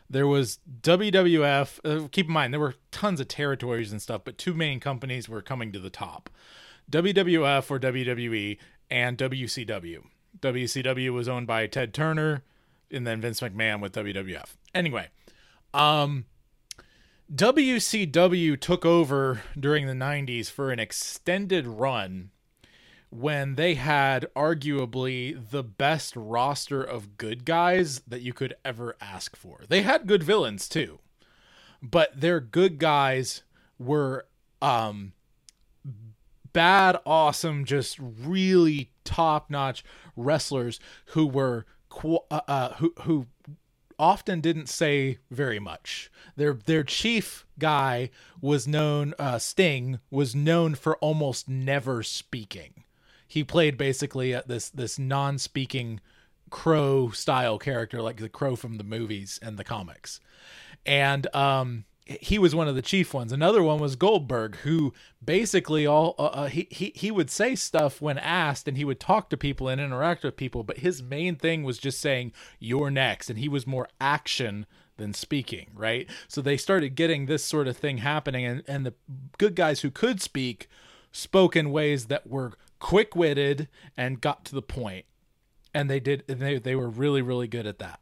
There 0.08 0.26
was 0.26 0.58
WWF. 0.82 1.78
Uh, 1.84 2.08
keep 2.08 2.26
in 2.26 2.32
mind, 2.32 2.52
there 2.52 2.60
were 2.60 2.74
tons 2.90 3.20
of 3.20 3.28
territories 3.28 3.92
and 3.92 4.02
stuff, 4.02 4.22
but 4.24 4.38
two 4.38 4.54
main 4.54 4.80
companies 4.80 5.28
were 5.28 5.42
coming 5.42 5.70
to 5.72 5.78
the 5.78 5.90
top 5.90 6.28
WWF 6.90 7.70
or 7.70 7.78
WWE 7.78 8.58
and 8.90 9.16
WCW. 9.16 10.02
WCW 10.40 11.12
was 11.12 11.28
owned 11.28 11.46
by 11.46 11.66
Ted 11.66 11.94
Turner 11.94 12.42
and 12.90 13.06
then 13.06 13.20
Vince 13.20 13.40
McMahon 13.40 13.80
with 13.80 13.92
WWF. 13.92 14.56
Anyway, 14.74 15.08
um, 15.72 16.26
WCW 17.32 18.58
took 18.58 18.84
over 18.84 19.42
during 19.58 19.86
the 19.86 19.92
90s 19.92 20.50
for 20.50 20.70
an 20.70 20.78
extended 20.78 21.66
run 21.66 22.30
when 23.10 23.56
they 23.56 23.74
had 23.74 24.26
arguably 24.36 25.50
the 25.50 25.62
best 25.62 26.14
roster 26.16 26.82
of 26.82 27.16
good 27.16 27.44
guys 27.44 28.00
that 28.06 28.22
you 28.22 28.32
could 28.32 28.54
ever 28.64 28.96
ask 29.00 29.36
for. 29.36 29.62
They 29.68 29.82
had 29.82 30.06
good 30.06 30.22
villains 30.22 30.68
too, 30.68 31.00
but 31.82 32.20
their 32.20 32.40
good 32.40 32.78
guys 32.78 33.42
were 33.78 34.26
um 34.62 35.12
bad 36.52 36.98
awesome 37.06 37.64
just 37.64 37.96
really 37.98 38.90
top-notch 39.04 39.84
wrestlers 40.16 40.80
who 41.06 41.26
were 41.26 41.64
uh, 42.04 42.40
uh 42.48 42.74
who 42.74 42.92
who 43.02 43.26
often 43.98 44.40
didn't 44.40 44.68
say 44.68 45.18
very 45.30 45.58
much. 45.58 46.10
Their 46.36 46.54
their 46.54 46.82
chief 46.82 47.46
guy 47.58 48.10
was 48.40 48.66
known 48.66 49.14
uh 49.18 49.38
Sting 49.38 50.00
was 50.10 50.34
known 50.34 50.74
for 50.74 50.96
almost 50.96 51.48
never 51.48 52.02
speaking. 52.02 52.84
He 53.28 53.44
played 53.44 53.76
basically 53.76 54.34
uh, 54.34 54.42
this 54.46 54.70
this 54.70 54.98
non-speaking 54.98 56.00
crow 56.48 57.10
style 57.10 57.58
character 57.58 58.02
like 58.02 58.16
the 58.16 58.28
crow 58.28 58.56
from 58.56 58.76
the 58.76 58.84
movies 58.84 59.38
and 59.42 59.56
the 59.56 59.64
comics. 59.64 60.18
And 60.84 61.32
um 61.34 61.84
he 62.20 62.38
was 62.38 62.54
one 62.54 62.68
of 62.68 62.74
the 62.74 62.82
chief 62.82 63.14
ones. 63.14 63.32
Another 63.32 63.62
one 63.62 63.78
was 63.78 63.96
Goldberg, 63.96 64.56
who 64.56 64.92
basically 65.24 65.86
all 65.86 66.14
uh, 66.18 66.26
uh, 66.26 66.46
he, 66.48 66.66
he 66.70 66.92
he 66.94 67.10
would 67.10 67.30
say 67.30 67.54
stuff 67.54 68.00
when 68.00 68.18
asked, 68.18 68.66
and 68.66 68.76
he 68.76 68.84
would 68.84 69.00
talk 69.00 69.30
to 69.30 69.36
people 69.36 69.68
and 69.68 69.80
interact 69.80 70.24
with 70.24 70.36
people. 70.36 70.62
But 70.62 70.78
his 70.78 71.02
main 71.02 71.36
thing 71.36 71.62
was 71.62 71.78
just 71.78 72.00
saying 72.00 72.32
"you're 72.58 72.90
next," 72.90 73.30
and 73.30 73.38
he 73.38 73.48
was 73.48 73.66
more 73.66 73.88
action 74.00 74.66
than 74.96 75.14
speaking, 75.14 75.70
right? 75.74 76.08
So 76.28 76.42
they 76.42 76.56
started 76.56 76.94
getting 76.94 77.26
this 77.26 77.44
sort 77.44 77.68
of 77.68 77.76
thing 77.76 77.98
happening, 77.98 78.44
and 78.44 78.62
and 78.66 78.84
the 78.84 78.94
good 79.38 79.54
guys 79.54 79.80
who 79.80 79.90
could 79.90 80.20
speak 80.20 80.68
spoke 81.12 81.56
in 81.56 81.70
ways 81.70 82.06
that 82.06 82.26
were 82.26 82.52
quick-witted 82.78 83.68
and 83.96 84.20
got 84.20 84.44
to 84.46 84.54
the 84.54 84.62
point 84.62 85.04
and 85.74 85.90
they 85.90 86.00
did 86.00 86.24
they, 86.26 86.58
they 86.58 86.74
were 86.74 86.88
really 86.88 87.22
really 87.22 87.46
good 87.46 87.66
at 87.66 87.78
that 87.78 88.00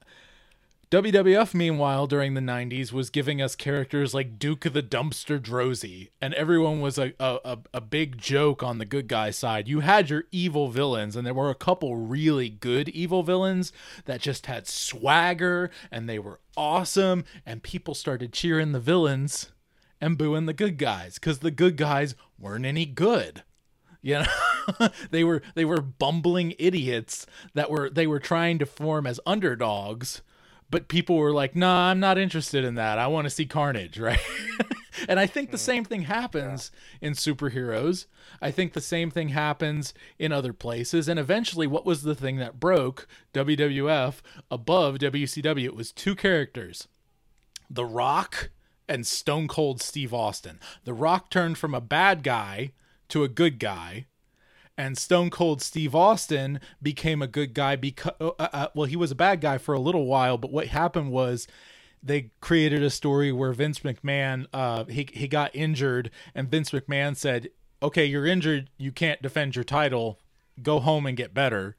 WWF, 0.91 1.53
meanwhile, 1.53 2.07
during 2.07 2.33
the 2.33 2.41
90s, 2.41 2.93
was 2.93 3.11
giving 3.11 3.43
us 3.43 3.55
characters 3.55 4.15
like 4.15 4.39
Duke 4.39 4.65
of 4.65 4.73
the 4.73 4.83
Dumpster 4.83 5.39
Droese, 5.39 6.09
and 6.19 6.33
everyone 6.33 6.81
was 6.81 6.97
a, 6.97 7.13
a, 7.21 7.59
a 7.75 7.81
big 7.83 8.17
joke 8.17 8.63
on 8.63 8.79
the 8.79 8.87
good 8.87 9.07
guy 9.07 9.29
side. 9.29 9.69
You 9.69 9.81
had 9.81 10.09
your 10.09 10.25
evil 10.33 10.69
villains, 10.69 11.15
and 11.15 11.27
there 11.27 11.35
were 11.35 11.51
a 11.51 11.55
couple 11.55 11.97
really 11.97 12.49
good 12.49 12.89
evil 12.89 13.23
villains 13.23 13.71
that 14.07 14.23
just 14.23 14.47
had 14.47 14.67
swagger 14.67 15.71
and 15.91 16.09
they 16.09 16.19
were 16.19 16.41
awesome, 16.57 17.27
and 17.45 17.63
people 17.63 17.95
started 17.95 18.33
cheering 18.33 18.73
the 18.73 18.81
villains 18.81 19.53
and 20.01 20.17
booing 20.17 20.47
the 20.47 20.55
good 20.55 20.79
guys 20.79 21.17
because 21.17 21.41
the 21.41 21.51
good 21.51 21.77
guys 21.77 22.15
weren't 22.39 22.65
any 22.65 22.87
good. 22.87 23.43
You 24.01 24.21
know, 24.21 24.89
they 25.11 25.23
were 25.23 25.43
they 25.55 25.67
were 25.67 25.83
bumbling 25.83 26.55
idiots 26.59 27.27
that 27.53 27.71
were 27.71 27.91
they 27.91 28.07
were 28.07 28.21
trying 28.21 28.59
to 28.61 28.65
form 28.65 29.07
as 29.07 29.21
underdogs 29.27 30.23
but 30.71 30.89
people 30.89 31.17
were 31.17 31.33
like, 31.33 31.57
"Nah, 31.57 31.91
I'm 31.91 32.01
not 32.01 32.19
interested 32.19 32.65
in 32.65 32.75
that. 32.75 32.99
I 32.99 33.07
want 33.07 33.27
to 33.27 33.31
see 33.31 33.47
carnage," 33.47 33.99
right? 34.01 34.21
and 35.09 35.21
I 35.21 35.27
think 35.27 35.51
the 35.51 35.59
same 35.59 35.85
thing 35.85 36.03
happens 36.03 36.71
in 37.01 37.13
superheroes. 37.13 38.07
I 38.41 38.51
think 38.51 38.73
the 38.73 38.81
same 38.81 39.11
thing 39.11 39.31
happens 39.31 39.95
in 40.19 40.33
other 40.33 40.53
places. 40.53 41.09
And 41.09 41.19
eventually, 41.19 41.67
what 41.67 41.87
was 41.87 42.03
the 42.03 42.15
thing 42.15 42.37
that 42.37 42.61
broke 42.61 43.07
WWF 43.35 44.21
above 44.51 44.99
WCW? 44.99 45.65
It 45.65 45.77
was 45.77 45.93
two 45.93 46.15
characters 46.15 46.89
The 47.71 47.87
Rock 47.87 48.51
and 48.89 49.07
Stone 49.07 49.49
Cold 49.49 49.83
Steve 49.83 50.15
Austin. 50.15 50.59
The 50.85 50.95
Rock 50.95 51.31
turned 51.31 51.59
from 51.59 51.75
a 51.75 51.81
bad 51.81 52.23
guy 52.23 52.73
to 53.09 53.23
a 53.23 53.29
good 53.29 53.59
guy 53.59 54.07
and 54.79 54.97
Stone 54.97 55.29
Cold 55.29 55.61
Steve 55.61 55.95
Austin 55.95 56.61
became 56.81 57.21
a 57.21 57.27
good 57.27 57.53
guy 57.53 57.77
because 57.77 58.15
uh, 58.21 58.31
uh, 58.39 58.69
well 58.75 58.87
he 58.87 58.97
was 58.97 59.11
a 59.11 59.17
bad 59.17 59.43
guy 59.43 59.59
for 59.59 59.75
a 59.75 59.81
little 59.81 60.07
while 60.07 60.39
but 60.39 60.51
what 60.51 60.69
happened 60.69 61.11
was 61.11 61.47
they 62.03 62.31
created 62.41 62.83
a 62.83 62.89
story 62.89 63.31
where 63.33 63.53
Vince 63.53 63.81
McMahon 63.81 64.47
uh, 64.55 64.85
he 64.85 65.09
he 65.13 65.29
got 65.29 65.55
injured 65.55 66.11
and 66.35 66.51
Vince 66.51 66.71
McMahon 66.71 67.15
said 67.17 67.49
okay 67.83 68.07
you're 68.07 68.27
injured 68.27 68.71
you 68.79 68.93
can't 68.93 69.21
defend 69.21 69.55
your 69.55 69.65
title 69.65 70.19
go 70.63 70.81
home 70.81 71.07
and 71.07 71.17
get 71.17 71.35
better. 71.35 71.77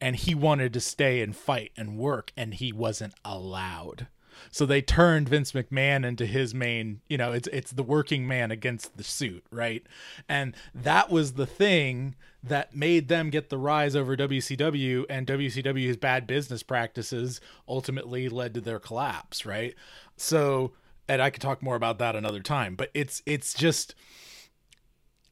And 0.00 0.16
he 0.16 0.34
wanted 0.34 0.72
to 0.72 0.80
stay 0.80 1.20
and 1.20 1.36
fight 1.36 1.72
and 1.76 1.98
work 1.98 2.32
and 2.36 2.54
he 2.54 2.72
wasn't 2.72 3.14
allowed 3.24 4.06
so 4.50 4.66
they 4.66 4.82
turned 4.82 5.28
Vince 5.28 5.52
McMahon 5.52 6.04
into 6.04 6.26
his 6.26 6.54
main, 6.54 7.00
you 7.08 7.18
know, 7.18 7.32
it's 7.32 7.48
it's 7.52 7.72
the 7.72 7.82
working 7.82 8.26
man 8.26 8.50
against 8.50 8.96
the 8.96 9.04
suit, 9.04 9.44
right? 9.50 9.84
And 10.28 10.54
that 10.74 11.10
was 11.10 11.34
the 11.34 11.46
thing 11.46 12.14
that 12.42 12.74
made 12.74 13.08
them 13.08 13.30
get 13.30 13.50
the 13.50 13.58
rise 13.58 13.94
over 13.94 14.16
WCW 14.16 15.04
and 15.10 15.26
WCW's 15.26 15.96
bad 15.96 16.26
business 16.26 16.62
practices 16.62 17.40
ultimately 17.68 18.28
led 18.28 18.54
to 18.54 18.60
their 18.60 18.78
collapse, 18.78 19.44
right? 19.44 19.74
So, 20.16 20.72
and 21.06 21.20
I 21.20 21.30
could 21.30 21.42
talk 21.42 21.62
more 21.62 21.76
about 21.76 21.98
that 21.98 22.16
another 22.16 22.40
time, 22.40 22.76
but 22.76 22.90
it's 22.94 23.22
it's 23.26 23.54
just 23.54 23.94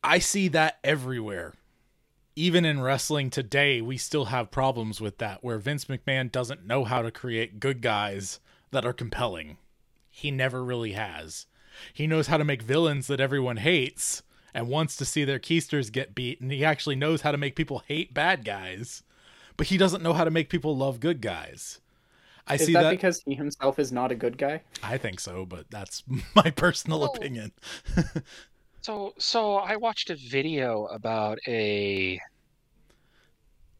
I 0.02 0.18
see 0.18 0.48
that 0.48 0.78
everywhere 0.84 1.54
even 2.38 2.64
in 2.64 2.80
wrestling 2.80 3.30
today, 3.30 3.80
we 3.80 3.96
still 3.96 4.26
have 4.26 4.52
problems 4.52 5.00
with 5.00 5.18
that 5.18 5.42
where 5.42 5.58
Vince 5.58 5.86
McMahon 5.86 6.30
doesn't 6.30 6.64
know 6.64 6.84
how 6.84 7.02
to 7.02 7.10
create 7.10 7.58
good 7.58 7.82
guys 7.82 8.38
that 8.70 8.84
are 8.84 8.92
compelling. 8.92 9.58
He 10.10 10.30
never 10.30 10.64
really 10.64 10.92
has. 10.92 11.46
He 11.92 12.06
knows 12.06 12.26
how 12.26 12.36
to 12.36 12.44
make 12.44 12.62
villains 12.62 13.06
that 13.06 13.20
everyone 13.20 13.58
hates 13.58 14.22
and 14.54 14.68
wants 14.68 14.96
to 14.96 15.04
see 15.04 15.24
their 15.24 15.38
keisters 15.38 15.92
get 15.92 16.14
beat, 16.14 16.40
and 16.40 16.50
he 16.50 16.64
actually 16.64 16.96
knows 16.96 17.20
how 17.20 17.32
to 17.32 17.38
make 17.38 17.54
people 17.54 17.82
hate 17.86 18.14
bad 18.14 18.44
guys, 18.44 19.02
but 19.56 19.68
he 19.68 19.76
doesn't 19.76 20.02
know 20.02 20.12
how 20.12 20.24
to 20.24 20.30
make 20.30 20.48
people 20.48 20.76
love 20.76 21.00
good 21.00 21.20
guys. 21.20 21.80
I 22.46 22.54
is 22.54 22.64
see 22.64 22.72
that, 22.72 22.82
that 22.82 22.90
because 22.90 23.22
he 23.26 23.34
himself 23.34 23.78
is 23.78 23.92
not 23.92 24.10
a 24.10 24.14
good 24.14 24.38
guy? 24.38 24.62
I 24.82 24.96
think 24.96 25.20
so, 25.20 25.44
but 25.44 25.66
that's 25.70 26.02
my 26.34 26.50
personal 26.50 27.04
oh. 27.04 27.06
opinion. 27.06 27.52
So, 28.80 29.12
so 29.18 29.56
I 29.56 29.76
watched 29.76 30.08
a 30.08 30.14
video 30.16 30.86
about 30.86 31.38
a 31.46 32.18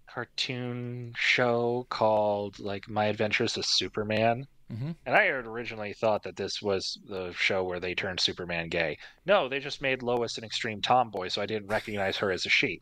cartoon 0.07 1.15
show 1.17 1.87
called 1.89 2.59
like 2.59 2.91
My 2.91 3.07
Adventures 3.07 3.57
with 3.57 3.65
Superman. 3.65 4.47
Mhm. 4.71 4.97
And 5.07 5.15
I 5.17 5.25
had 5.25 5.47
originally 5.47 5.95
thought 5.95 6.23
that 6.25 6.37
this 6.37 6.61
was 6.61 6.99
the 7.09 7.33
show 7.33 7.65
where 7.65 7.81
they 7.81 7.95
turned 7.95 8.21
Superman 8.21 8.69
gay. 8.69 8.99
No, 9.25 9.49
they 9.49 9.61
just 9.61 9.81
made 9.81 10.03
Lois 10.03 10.37
an 10.37 10.45
extreme 10.45 10.83
tomboy, 10.83 11.29
so 11.29 11.41
I 11.41 11.47
didn't 11.47 11.69
recognize 11.69 12.19
her 12.19 12.31
as 12.31 12.45
a 12.45 12.51
she. 12.51 12.79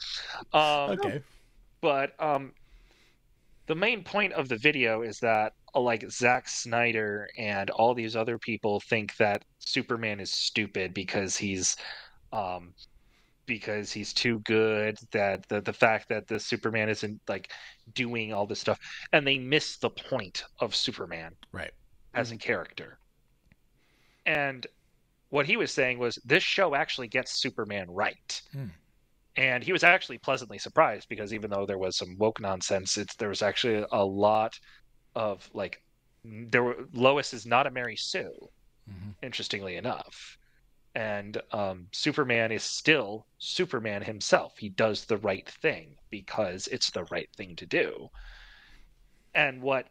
Um, 0.53 0.91
Okay. 0.91 1.23
But 1.81 2.21
um, 2.21 2.55
the 3.67 3.75
main 3.75 4.05
point 4.05 4.33
of 4.33 4.49
the 4.49 4.57
video 4.57 5.03
is 5.03 5.19
that 5.21 5.53
uh, 5.75 5.81
like 5.81 6.09
Zack 6.11 6.49
Snyder 6.49 7.29
and 7.37 7.71
all 7.71 7.95
these 7.95 8.17
other 8.17 8.39
people 8.39 8.81
think 8.81 9.17
that 9.17 9.45
Superman 9.59 10.21
is 10.21 10.33
stupid 10.33 10.95
because 10.95 11.37
he's 11.37 11.77
um 12.33 12.75
because 13.47 13.93
he's 13.93 14.13
too 14.13 14.41
good 14.41 14.99
that 15.13 15.49
the 15.49 15.61
the 15.61 15.73
fact 15.73 16.09
that 16.09 16.27
the 16.27 16.39
Superman 16.39 16.89
isn't 16.89 17.21
like 17.29 17.51
doing 17.95 18.33
all 18.33 18.47
this 18.47 18.61
stuff 18.61 18.79
and 19.13 19.27
they 19.27 19.39
miss 19.39 19.77
the 19.77 19.91
point 19.91 20.45
of 20.61 20.75
Superman 20.75 21.33
right 21.53 21.73
as 22.15 22.33
a 22.33 22.37
character. 22.37 22.99
And 24.25 24.67
what 25.31 25.47
he 25.47 25.57
was 25.57 25.71
saying 25.71 25.99
was 25.99 26.17
this 26.25 26.43
show 26.43 26.75
actually 26.75 27.09
gets 27.09 27.41
Superman 27.41 27.87
right. 27.91 28.43
Hmm. 28.53 28.67
And 29.37 29.63
he 29.63 29.73
was 29.73 29.85
actually 29.85 30.19
pleasantly 30.19 30.59
surprised 30.59 31.09
because 31.09 31.35
even 31.35 31.51
though 31.51 31.67
there 31.67 31.79
was 31.79 31.97
some 31.97 32.17
woke 32.19 32.41
nonsense, 32.41 32.97
it's 32.97 33.15
there 33.17 33.29
was 33.29 33.43
actually 33.43 33.85
a 33.93 34.05
lot 34.05 34.59
of 35.15 35.49
like 35.53 35.83
there 36.25 36.63
were 36.63 36.77
Lois 36.93 37.35
is 37.35 37.47
not 37.47 37.67
a 37.67 37.71
Mary 37.71 37.97
Sue, 37.97 38.33
interestingly 39.23 39.77
enough. 39.77 40.39
And 40.97 41.43
um, 41.53 41.89
Superman 41.93 42.51
is 42.51 42.63
still 42.63 43.27
Superman 43.37 44.01
himself. 44.01 44.57
He 44.57 44.71
does 44.71 45.05
the 45.05 45.19
right 45.19 45.47
thing 45.47 45.97
because 46.09 46.69
it's 46.69 46.91
the 46.91 47.05
right 47.11 47.29
thing 47.37 47.55
to 47.57 47.67
do. 47.67 48.09
And 49.35 49.61
what 49.61 49.89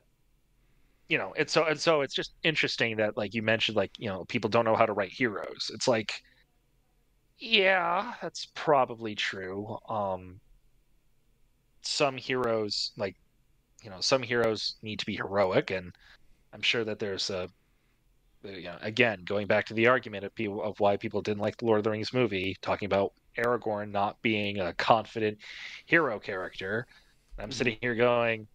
you 1.07 1.19
know, 1.19 1.31
it's 1.37 1.53
so 1.53 1.65
and 1.65 1.79
so 1.79 2.01
it's 2.01 2.15
just 2.15 2.33
interesting 2.41 2.97
that 2.97 3.17
like 3.17 3.35
you 3.35 3.43
mentioned 3.43 3.77
like, 3.77 3.91
you 3.99 4.09
know, 4.09 4.25
people 4.25 4.49
don't 4.49 4.65
know 4.65 4.75
how 4.75 4.87
to 4.87 4.93
write 4.93 5.11
heroes. 5.11 5.69
It's 5.71 5.87
like 5.87 6.23
yeah, 7.37 8.15
that's 8.19 8.47
probably 8.55 9.13
true. 9.13 9.77
Um 9.87 10.39
some 11.83 12.17
heroes 12.17 12.93
like 12.97 13.15
you 13.83 13.91
know, 13.91 14.01
some 14.01 14.23
heroes 14.23 14.77
need 14.81 14.97
to 14.97 15.05
be 15.05 15.15
heroic 15.15 15.69
and 15.69 15.93
I'm 16.51 16.63
sure 16.63 16.83
that 16.83 16.97
there's 16.97 17.29
a 17.29 17.47
Uh, 18.45 18.51
you 18.51 18.63
know, 18.63 18.77
again, 18.81 19.21
going 19.25 19.47
back 19.47 19.65
to 19.65 19.73
the 19.73 19.87
argument 19.87 20.23
of 20.23 20.35
people 20.35 20.61
of 20.61 20.79
why 20.79 20.97
people 20.97 21.21
didn't 21.21 21.41
like 21.41 21.57
the 21.57 21.65
Lord 21.65 21.79
of 21.79 21.83
the 21.83 21.91
Rings 21.91 22.13
movie, 22.13 22.55
talking 22.61 22.85
about 22.85 23.13
Aragorn 23.37 23.91
not 23.91 24.21
being 24.21 24.59
a 24.59 24.73
confident 24.73 25.37
hero 25.85 26.19
character. 26.19 26.87
I'm 27.37 27.45
mm-hmm. 27.45 27.51
sitting 27.51 27.77
here 27.81 27.95
going, 27.95 28.47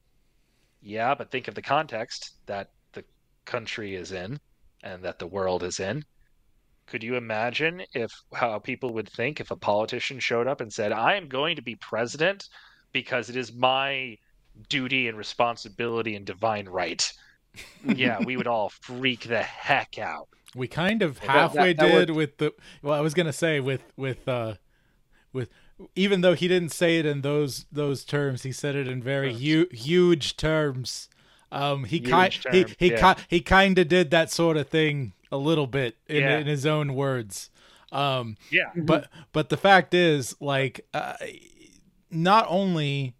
yeah, 0.82 1.14
but 1.14 1.30
think 1.30 1.48
of 1.48 1.54
the 1.54 1.62
context 1.62 2.34
that 2.46 2.70
the 2.92 3.04
country 3.44 3.94
is 3.94 4.12
in 4.12 4.40
and 4.82 5.02
that 5.04 5.18
the 5.18 5.26
world 5.26 5.62
is 5.62 5.80
in. 5.80 6.04
Could 6.86 7.02
you 7.02 7.16
imagine 7.16 7.82
if 7.94 8.10
how 8.32 8.58
people 8.58 8.92
would 8.94 9.08
think 9.08 9.40
if 9.40 9.50
a 9.50 9.56
politician 9.56 10.18
showed 10.18 10.48
up 10.48 10.60
and 10.60 10.72
said, 10.72 10.92
"I 10.92 11.14
am 11.14 11.28
going 11.28 11.56
to 11.56 11.62
be 11.62 11.76
president 11.76 12.48
because 12.92 13.30
it 13.30 13.36
is 13.36 13.52
my 13.52 14.18
duty 14.68 15.06
and 15.06 15.16
responsibility 15.16 16.16
and 16.16 16.26
divine 16.26 16.68
right." 16.68 17.12
Yeah, 17.84 18.18
we 18.24 18.36
would 18.36 18.46
all 18.46 18.68
freak 18.70 19.20
the 19.22 19.42
heck 19.42 19.98
out. 19.98 20.28
We 20.54 20.66
kind 20.68 21.02
of 21.02 21.18
Well, 21.20 21.26
that- 21.26 21.32
halfway 21.32 21.72
that- 21.72 21.76
that 21.78 21.86
did 21.88 21.94
worked. 22.10 22.16
with 22.16 22.36
the 22.38 22.54
well, 22.82 22.94
I 22.94 23.00
was 23.00 23.14
gonna 23.14 23.32
say 23.32 23.60
with 23.60 23.82
with 23.96 24.26
uh 24.28 24.54
with 25.32 25.48
even 25.94 26.20
though 26.20 26.34
he 26.34 26.48
didn't 26.48 26.70
say 26.70 26.98
it 26.98 27.06
in 27.06 27.22
those 27.22 27.66
those 27.72 28.04
terms, 28.04 28.42
he 28.42 28.52
said 28.52 28.74
it 28.76 28.86
in 28.88 29.02
very 29.02 29.32
hu- 29.32 29.68
huge 29.72 30.36
terms. 30.36 31.08
Um, 31.52 31.84
he 31.84 32.00
kind 32.00 32.32
Huge 32.32 32.46
he 32.78 32.86
he 32.86 32.92
yeah. 32.92 33.14
ki- 33.14 33.22
he 33.28 33.40
kind 33.40 33.78
of 33.78 33.88
did 33.88 34.10
that 34.10 34.30
sort 34.30 34.56
of 34.56 34.68
thing 34.68 35.14
a 35.32 35.36
little 35.36 35.66
bit 35.66 35.96
in 36.08 36.22
Yeah. 36.22 36.38
in 36.38 36.46
his 36.46 36.66
own 36.66 36.94
words. 36.94 37.50
Um, 37.92 38.36
Yeah. 38.50 38.70
but 38.76 39.08
but 39.32 39.48
the 39.48 39.56
fact 39.56 39.94
is, 39.94 40.36
like, 40.40 40.86
uh, 40.94 41.14
not 42.10 42.46
only 42.48 43.14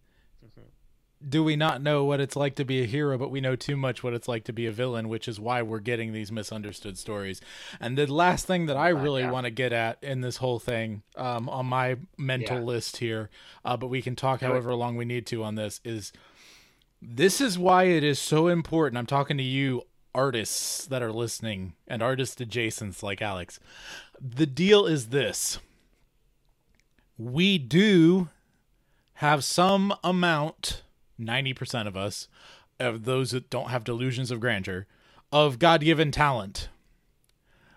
do 1.26 1.44
we 1.44 1.55
not 1.55 1.82
know 1.82 2.05
what 2.05 2.18
it's 2.20 2.34
like 2.36 2.55
to 2.56 2.64
be 2.64 2.82
a 2.82 2.86
hero, 2.86 3.18
but 3.18 3.30
we 3.30 3.40
know 3.40 3.55
too 3.55 3.76
much 3.76 4.02
what 4.02 4.14
it's 4.14 4.26
like 4.26 4.44
to 4.44 4.52
be 4.55 4.66
a 4.66 4.72
villain, 4.72 5.09
which 5.09 5.28
is 5.28 5.38
why 5.38 5.60
we're 5.60 5.78
getting 5.80 6.12
these 6.12 6.32
misunderstood 6.32 6.97
stories. 6.97 7.40
And 7.78 7.98
the 7.98 8.06
last 8.06 8.47
thing 8.47 8.66
that 8.66 8.76
I 8.76 8.88
really 8.88 9.26
want 9.26 9.44
to 9.44 9.51
get 9.51 9.72
at 9.72 10.02
in 10.02 10.22
this 10.22 10.38
whole 10.38 10.59
thing, 10.59 11.02
um, 11.16 11.48
on 11.48 11.66
my 11.66 11.97
mental 12.16 12.56
Yeah. 12.59 12.64
list 12.64 12.97
here, 12.98 13.28
uh, 13.64 13.76
but 13.76 13.88
we 13.88 14.01
can 14.01 14.16
talk 14.16 14.40
however 14.40 14.74
long 14.74 14.97
we 14.97 15.05
need 15.05 15.26
to 15.26 15.44
on 15.44 15.56
this, 15.56 15.80
is 15.84 16.12
this 17.02 17.40
is 17.40 17.59
why 17.59 17.84
it 17.84 18.02
is 18.05 18.18
so 18.18 18.48
important. 18.48 18.97
I'm 18.98 19.06
talking 19.06 19.36
to 19.36 19.42
you 19.42 19.82
artists 20.14 20.86
that 20.86 21.02
are 21.02 21.12
listening 21.12 21.74
and 21.86 22.02
artist 22.02 22.38
adjacents 22.40 23.02
like 23.02 23.20
Alex. 23.22 23.60
The 24.20 24.47
deal 24.47 24.86
is 24.86 25.09
this 25.09 25.59
we 27.18 27.59
do 27.59 28.28
have 29.14 29.44
some 29.44 29.94
amount, 30.02 30.82
90% 31.20 31.86
of 31.86 31.97
us, 31.97 32.28
of 32.78 33.05
those 33.05 33.30
that 33.30 33.51
don't 33.51 33.70
have 33.70 33.84
delusions 33.84 34.30
of 34.30 34.40
grandeur, 34.40 34.86
of 35.30 35.59
God 35.59 35.82
given 35.82 36.10
talent. 36.10 36.68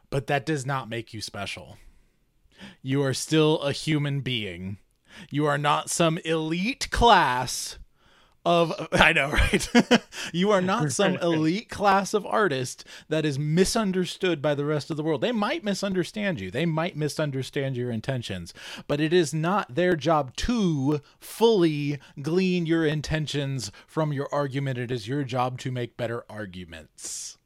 But 0.09 0.27
that 0.27 0.45
does 0.45 0.65
not 0.65 0.89
make 0.89 1.13
you 1.13 1.21
special. 1.21 1.77
You 2.81 3.03
are 3.03 3.13
still 3.13 3.59
a 3.61 3.71
human 3.71 4.21
being. 4.21 4.77
You 5.29 5.45
are 5.45 5.57
not 5.57 5.89
some 5.89 6.17
elite 6.19 6.89
class 6.91 7.77
of 8.45 8.87
I 8.91 9.13
know, 9.13 9.29
right? 9.29 9.69
you 10.33 10.51
are 10.51 10.61
not 10.61 10.91
some 10.91 11.17
elite 11.17 11.69
class 11.69 12.13
of 12.13 12.25
artist 12.25 12.85
that 13.09 13.25
is 13.25 13.39
misunderstood 13.39 14.41
by 14.41 14.55
the 14.55 14.65
rest 14.65 14.91
of 14.91 14.97
the 14.97 15.03
world. 15.03 15.21
They 15.21 15.31
might 15.31 15.63
misunderstand 15.63 16.39
you. 16.39 16.51
They 16.51 16.65
might 16.65 16.95
misunderstand 16.95 17.77
your 17.77 17.91
intentions, 17.91 18.53
but 18.87 18.99
it 18.99 19.13
is 19.13 19.33
not 19.33 19.75
their 19.75 19.95
job 19.95 20.35
to 20.37 21.01
fully 21.19 21.99
glean 22.21 22.65
your 22.65 22.85
intentions 22.85 23.71
from 23.87 24.13
your 24.13 24.33
argument. 24.33 24.77
It 24.77 24.91
is 24.91 25.07
your 25.07 25.23
job 25.23 25.59
to 25.59 25.71
make 25.71 25.97
better 25.97 26.25
arguments 26.29 27.37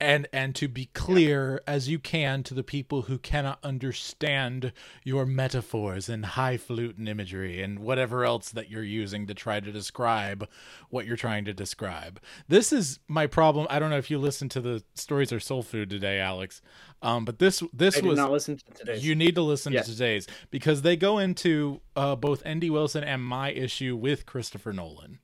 and 0.00 0.26
and 0.32 0.54
to 0.56 0.68
be 0.68 0.86
clear 0.94 1.60
as 1.66 1.88
you 1.88 1.98
can 1.98 2.42
to 2.44 2.54
the 2.54 2.62
people 2.62 3.02
who 3.02 3.18
cannot 3.18 3.58
understand 3.64 4.72
your 5.04 5.26
metaphors 5.26 6.08
and 6.08 6.24
highfalutin 6.24 7.08
imagery 7.08 7.62
and 7.62 7.78
whatever 7.78 8.24
else 8.24 8.50
that 8.50 8.70
you're 8.70 8.82
using 8.82 9.26
to 9.26 9.34
try 9.34 9.60
to 9.60 9.72
describe 9.72 10.48
what 10.90 11.06
you're 11.06 11.16
trying 11.16 11.44
to 11.44 11.52
describe. 11.52 12.20
This 12.48 12.72
is 12.72 12.98
my 13.08 13.26
problem. 13.26 13.66
I 13.70 13.78
don't 13.78 13.90
know 13.90 13.98
if 13.98 14.10
you 14.10 14.18
listened 14.18 14.50
to 14.52 14.60
the 14.60 14.82
stories 14.94 15.32
or 15.32 15.40
soul 15.40 15.62
food 15.62 15.90
today, 15.90 16.18
Alex. 16.20 16.60
Um, 17.02 17.24
but 17.24 17.38
this 17.38 17.62
this 17.72 17.96
I 17.98 18.06
was 18.06 18.16
not 18.16 18.32
listen 18.32 18.56
to 18.56 18.64
today's. 18.74 19.06
You 19.06 19.14
need 19.14 19.34
to 19.36 19.42
listen 19.42 19.72
Yes. 19.72 19.86
to 19.86 19.92
today's 19.92 20.26
because 20.50 20.82
they 20.82 20.96
go 20.96 21.18
into 21.18 21.80
uh, 21.94 22.16
both 22.16 22.42
N.D. 22.44 22.70
Wilson 22.70 23.04
and 23.04 23.22
my 23.22 23.50
issue 23.50 23.94
with 23.96 24.26
Christopher 24.26 24.72
Nolan 24.72 25.18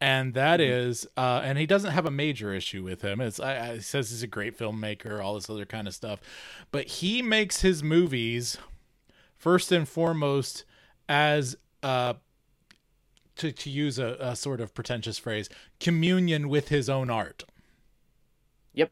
and 0.00 0.34
that 0.34 0.60
Mm-hmm. 0.60 0.88
is, 0.88 1.06
uh, 1.16 1.40
and 1.44 1.58
he 1.58 1.66
doesn't 1.66 1.90
have 1.92 2.06
a 2.06 2.10
major 2.10 2.52
issue 2.54 2.82
with 2.84 3.02
him. 3.02 3.20
It's 3.20 3.40
I, 3.40 3.70
I, 3.70 3.74
he 3.76 3.80
says 3.80 4.10
he's 4.10 4.22
a 4.22 4.26
great 4.28 4.56
filmmaker, 4.56 5.22
all 5.22 5.34
this 5.34 5.50
other 5.50 5.66
kind 5.66 5.86
of 5.88 5.94
stuff, 5.94 6.20
but 6.70 6.86
he 6.86 7.22
makes 7.22 7.62
his 7.62 7.82
movies 7.82 8.56
first 9.36 9.72
and 9.72 9.88
foremost 9.88 10.64
as 11.08 11.56
uh, 11.82 12.14
to 13.36 13.52
to 13.52 13.70
use 13.70 13.98
a, 13.98 14.16
a 14.20 14.36
sort 14.36 14.60
of 14.60 14.74
pretentious 14.74 15.18
phrase, 15.18 15.48
communion 15.80 16.48
with 16.48 16.68
his 16.68 16.88
own 16.88 17.10
art. 17.10 17.44
Yep. 18.74 18.90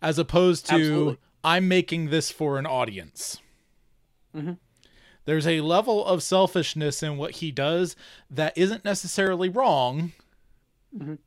As 0.00 0.18
opposed 0.18 0.66
to 0.66 0.74
Absolutely. 0.74 1.18
I'm 1.44 1.68
making 1.68 2.10
this 2.10 2.30
for 2.30 2.58
an 2.58 2.66
audience. 2.66 3.38
Mm-hmm. 4.36 4.52
There's 5.28 5.46
a 5.46 5.60
level 5.60 6.06
of 6.06 6.22
selfishness 6.22 7.02
in 7.02 7.18
what 7.18 7.32
he 7.32 7.50
does 7.50 7.94
that 8.30 8.56
isn't 8.56 8.82
necessarily 8.82 9.50
wrong, 9.50 10.12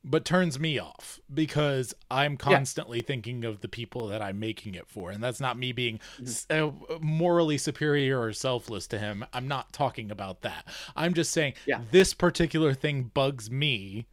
but 0.03 0.25
turns 0.25 0.59
me 0.59 0.79
off 0.79 1.19
because 1.31 1.93
I'm 2.09 2.35
constantly 2.35 3.01
thinking 3.01 3.45
of 3.45 3.61
the 3.61 3.67
people 3.67 4.07
that 4.07 4.19
I'm 4.19 4.39
making 4.39 4.73
it 4.73 4.87
for. 4.87 5.11
And 5.11 5.23
that's 5.23 5.39
not 5.39 5.55
me 5.55 5.71
being 5.71 5.99
s- 6.19 6.47
uh, 6.49 6.71
morally 6.99 7.59
superior 7.59 8.19
or 8.19 8.33
selfless 8.33 8.87
to 8.87 8.97
him. 8.97 9.23
I'm 9.33 9.47
not 9.47 9.71
talking 9.71 10.09
about 10.09 10.41
that. 10.41 10.65
I'm 10.95 11.13
just 11.13 11.31
saying 11.31 11.53
this 11.91 12.15
particular 12.15 12.73
thing 12.73 13.11
bugs 13.13 13.51
me 13.51 14.07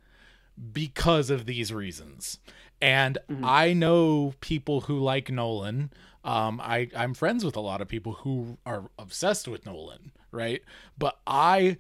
because 0.71 1.31
of 1.31 1.47
these 1.47 1.73
reasons. 1.73 2.39
And 2.81 3.19
I 3.43 3.73
know 3.73 4.35
people 4.41 4.83
who 4.83 4.99
like 5.01 5.31
Nolan. 5.31 5.93
Um, 6.25 6.61
I 6.61 6.89
I'm 6.95 7.15
friends 7.15 7.45
with 7.45 7.57
a 7.57 7.61
lot 7.61 7.81
of 7.81 7.89
people 7.89 8.13
who 8.13 8.59
are 8.67 8.91
obsessed 8.99 9.49
with 9.49 9.67
Nolan, 9.67 10.13
right? 10.31 10.63
But 10.97 11.19
I 11.27 11.77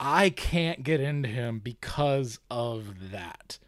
I 0.00 0.30
can't 0.30 0.82
get 0.82 1.00
into 1.00 1.28
him 1.28 1.60
because 1.60 2.38
of 2.50 3.10
that. 3.12 3.58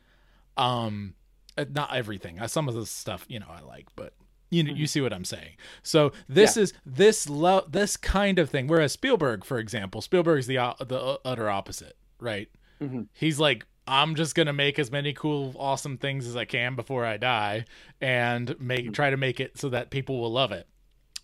Um, 0.57 1.15
uh, 1.57 1.65
not 1.71 1.95
everything. 1.95 2.39
Uh, 2.41 2.49
Some 2.49 2.69
of 2.69 2.75
the 2.75 2.87
stuff, 2.87 3.25
you 3.29 3.39
know, 3.39 3.47
I 3.49 3.61
like, 3.61 3.87
but 3.97 4.13
you 4.51 4.63
know, 4.65 4.73
you 4.73 4.87
see 4.87 5.01
what 5.03 5.13
I'm 5.13 5.25
saying. 5.27 5.57
So 5.83 6.13
this 6.29 6.57
Yeah. 6.57 6.63
is 6.65 6.73
this 6.87 7.29
lo- 7.29 7.67
this 7.69 7.97
kind 7.97 8.39
of 8.39 8.49
thing. 8.51 8.67
Whereas 8.67 8.93
Spielberg, 8.93 9.45
for 9.45 9.59
example, 9.59 10.01
Spielberg's 10.01 10.47
the 10.47 10.57
the 10.87 10.99
uh, 11.01 11.17
utter 11.25 11.49
opposite, 11.51 11.97
right? 12.19 12.49
Mhm. 12.81 13.09
He's 13.13 13.39
like, 13.39 13.67
I'm 13.89 14.15
just 14.15 14.35
gonna 14.35 14.53
make 14.53 14.79
as 14.79 14.91
many 14.93 15.13
cool, 15.15 15.55
awesome 15.59 15.97
things 15.97 16.27
as 16.27 16.37
I 16.37 16.45
can 16.45 16.77
before 16.77 17.05
I 17.05 17.17
die, 17.17 17.65
and 18.01 18.55
make 18.61 18.93
try 18.93 19.11
to 19.11 19.17
make 19.17 19.41
it 19.41 19.57
so 19.59 19.71
that 19.71 19.91
people 19.91 20.21
will 20.21 20.31
love 20.31 20.53
it, 20.53 20.67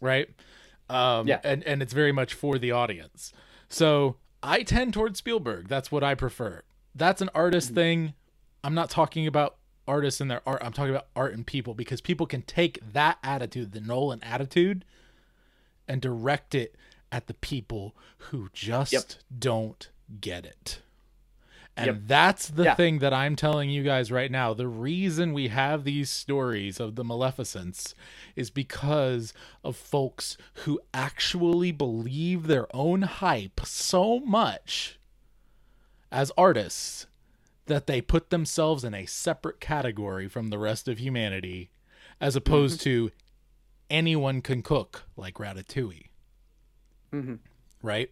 right? 0.00 0.28
Um, 0.88 1.28
Yeah. 1.28 1.40
and 1.44 1.62
and 1.64 1.82
it's 1.82 1.92
very 1.92 2.10
much 2.12 2.32
for 2.34 2.58
the 2.58 2.72
audience. 2.72 3.32
So 3.68 4.16
I 4.42 4.62
tend 4.62 4.94
towards 4.94 5.18
Spielberg. 5.18 5.68
That's 5.68 5.92
what 5.92 6.02
I 6.02 6.14
prefer. 6.14 6.62
That's 6.94 7.20
an 7.20 7.30
artist 7.34 7.68
Mm-hmm. 7.68 7.74
thing. 7.74 8.14
I'm 8.62 8.74
not 8.74 8.88
talking 8.88 9.26
about 9.26 9.56
artists 9.86 10.20
and 10.20 10.30
their 10.30 10.40
art. 10.46 10.62
I'm 10.64 10.72
talking 10.72 10.94
about 10.94 11.08
art 11.14 11.34
and 11.34 11.46
people 11.46 11.74
because 11.74 12.00
people 12.00 12.26
can 12.26 12.40
take 12.42 12.78
that 12.92 13.18
attitude, 13.22 13.72
the 13.72 13.80
Nolan 13.80 14.22
attitude, 14.24 14.84
and 15.86 16.00
direct 16.00 16.54
it 16.54 16.74
at 17.12 17.26
the 17.26 17.34
people 17.34 17.94
who 18.30 18.48
just 18.54 19.18
don't 19.38 19.90
get 20.20 20.46
it. 20.46 20.80
And 21.76 21.86
Yep. 21.86 21.96
that's 22.06 22.48
the 22.48 22.64
Yeah. 22.64 22.74
thing 22.76 23.00
that 23.00 23.12
I'm 23.12 23.34
telling 23.34 23.68
you 23.68 23.82
guys 23.82 24.12
right 24.12 24.30
now. 24.30 24.54
The 24.54 24.68
reason 24.68 25.32
we 25.32 25.48
have 25.48 25.82
these 25.82 26.08
stories 26.08 26.78
of 26.78 26.94
the 26.94 27.02
Maleficents 27.04 27.94
is 28.36 28.48
because 28.50 29.34
of 29.64 29.76
folks 29.76 30.36
who 30.64 30.80
actually 30.92 31.72
believe 31.72 32.46
their 32.46 32.68
own 32.74 33.02
hype 33.02 33.60
so 33.64 34.20
much 34.20 35.00
as 36.12 36.30
artists 36.38 37.06
that 37.66 37.88
they 37.88 38.00
put 38.00 38.30
themselves 38.30 38.84
in 38.84 38.94
a 38.94 39.06
separate 39.06 39.58
category 39.58 40.28
from 40.28 40.50
the 40.50 40.58
rest 40.58 40.86
of 40.86 40.98
humanity 41.00 41.70
as 42.20 42.36
opposed 42.36 42.80
to 42.82 43.10
anyone 43.90 44.40
can 44.40 44.62
cook 44.62 45.04
like 45.16 45.34
Ratatouille, 45.36 46.06
Mhm. 47.12 47.40
right? 47.82 48.10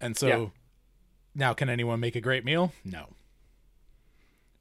And 0.00 0.14
so 0.16 0.26
Yeah. 0.26 0.48
Now 1.34 1.54
can 1.54 1.68
anyone 1.68 2.00
make 2.00 2.16
a 2.16 2.20
great 2.20 2.44
meal? 2.44 2.72
No. 2.84 3.08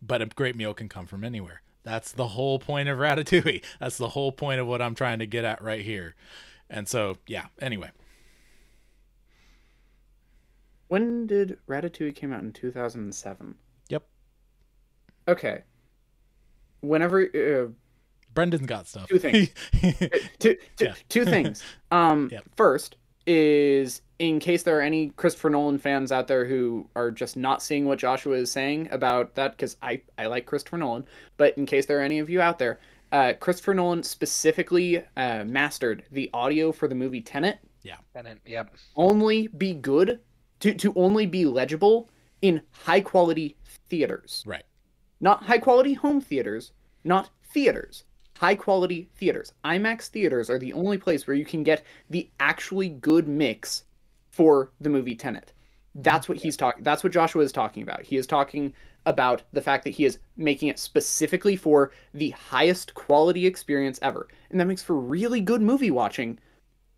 But 0.02 0.22
a 0.22 0.26
great 0.26 0.56
meal 0.56 0.73
can 0.73 0.89
come 0.89 1.06
from 1.06 1.23
anywhere. 1.23 1.61
That's 1.84 2.11
the 2.11 2.27
whole 2.30 2.60
point 2.60 2.89
of 2.89 2.98
Ratatouille. 2.98 3.64
That's 3.80 3.98
the 3.98 4.10
whole 4.10 4.31
point 4.31 4.60
of 4.60 4.68
what 4.68 4.81
I'm 4.81 4.95
trying 4.95 5.19
to 5.19 5.26
get 5.26 5.45
at 5.45 5.61
right 5.61 5.81
here. 5.81 6.15
And 6.69 6.88
so, 6.88 7.18
yeah, 7.27 7.45
anyway. 7.60 7.89
When 10.88 11.26
did 11.26 11.57
Ratatouille 11.68 12.15
came 12.15 12.34
out 12.34 12.41
in 12.43 12.52
2007? 12.53 13.56
Yep. 13.89 14.03
Okay. 15.27 15.64
Whenever 16.81 17.22
uh, 17.23 17.72
Brendan's 18.34 18.65
got 18.65 18.88
stuff. 18.88 19.07
two 19.07 19.19
things. 19.19 19.49
Two, 20.39 20.56
two, 20.77 20.85
Yeah. 20.85 20.93
two 21.10 21.26
things. 21.26 21.64
Um, 21.91 22.31
first 22.56 22.95
is 23.27 24.02
in 24.22 24.39
case 24.39 24.61
there 24.61 24.77
are 24.77 24.81
any 24.81 25.10
Christopher 25.10 25.49
Nolan 25.49 25.80
fans 25.80 26.11
out 26.11 26.27
there 26.27 26.45
who 26.45 26.88
are 26.95 27.10
just 27.10 27.35
not 27.35 27.64
seeing 27.64 27.85
what 27.85 27.98
Joshua 27.98 28.35
is 28.35 28.52
saying 28.52 28.88
about 28.91 29.34
that, 29.34 29.53
because 29.53 29.77
I 29.81 30.02
I 30.18 30.27
like 30.27 30.45
Christopher 30.45 30.77
Nolan, 30.77 31.06
but 31.38 31.57
in 31.57 31.65
case 31.65 31.88
there 31.88 31.98
are 31.99 32.03
any 32.03 32.19
of 32.19 32.30
you 32.30 32.39
out 32.39 32.60
there, 32.60 32.80
uh, 33.11 33.34
Christopher 33.39 33.73
Nolan 33.73 34.03
specifically 34.03 35.03
uh, 35.18 35.43
mastered 35.43 36.03
the 36.11 36.30
audio 36.34 36.72
for 36.72 36.88
the 36.88 36.93
movie 36.93 37.22
Tenet 37.22 37.60
Yeah. 37.84 37.98
And 38.14 38.27
then, 38.27 38.39
yep. 38.45 38.76
only 38.95 39.48
be 39.48 39.73
good 39.73 40.19
to 40.60 40.73
to 40.73 40.93
only 40.95 41.26
be 41.26 41.45
legible 41.45 42.10
in 42.43 42.61
high 42.72 43.02
quality 43.02 43.57
theaters. 43.89 44.43
Right. 44.45 44.64
Not 45.19 45.43
high 45.43 45.57
quality 45.57 45.93
home 45.93 46.22
theaters, 46.22 46.73
not 47.03 47.30
theaters. 47.43 48.03
High 48.38 48.56
quality 48.56 49.10
theaters. 49.15 49.53
IMAX 49.64 50.07
theaters 50.07 50.49
are 50.49 50.57
the 50.57 50.73
only 50.73 50.98
place 50.98 51.27
where 51.27 51.35
you 51.35 51.45
can 51.45 51.64
get 51.64 51.84
the 52.10 52.30
actually 52.39 52.89
good 52.89 53.27
mix 53.27 53.84
for 54.31 54.71
the 54.81 54.89
movie 54.89 55.15
Tenet. 55.15 55.53
That's 55.95 56.29
what 56.29 56.37
he's 56.37 56.55
talking 56.57 56.83
that's 56.83 57.03
what 57.03 57.13
Joshua 57.13 57.43
is 57.43 57.51
talking 57.51 57.83
about. 57.83 58.01
He 58.01 58.17
is 58.17 58.25
talking 58.25 58.73
about 59.05 59.43
the 59.51 59.61
fact 59.61 59.83
that 59.83 59.91
he 59.91 60.05
is 60.05 60.19
making 60.37 60.69
it 60.69 60.79
specifically 60.79 61.55
for 61.55 61.91
the 62.13 62.29
highest 62.31 62.93
quality 62.93 63.45
experience 63.45 63.99
ever. 64.01 64.27
And 64.49 64.59
that 64.59 64.67
makes 64.67 64.83
for 64.83 64.95
really 64.95 65.41
good 65.41 65.61
movie 65.61 65.91
watching 65.91 66.39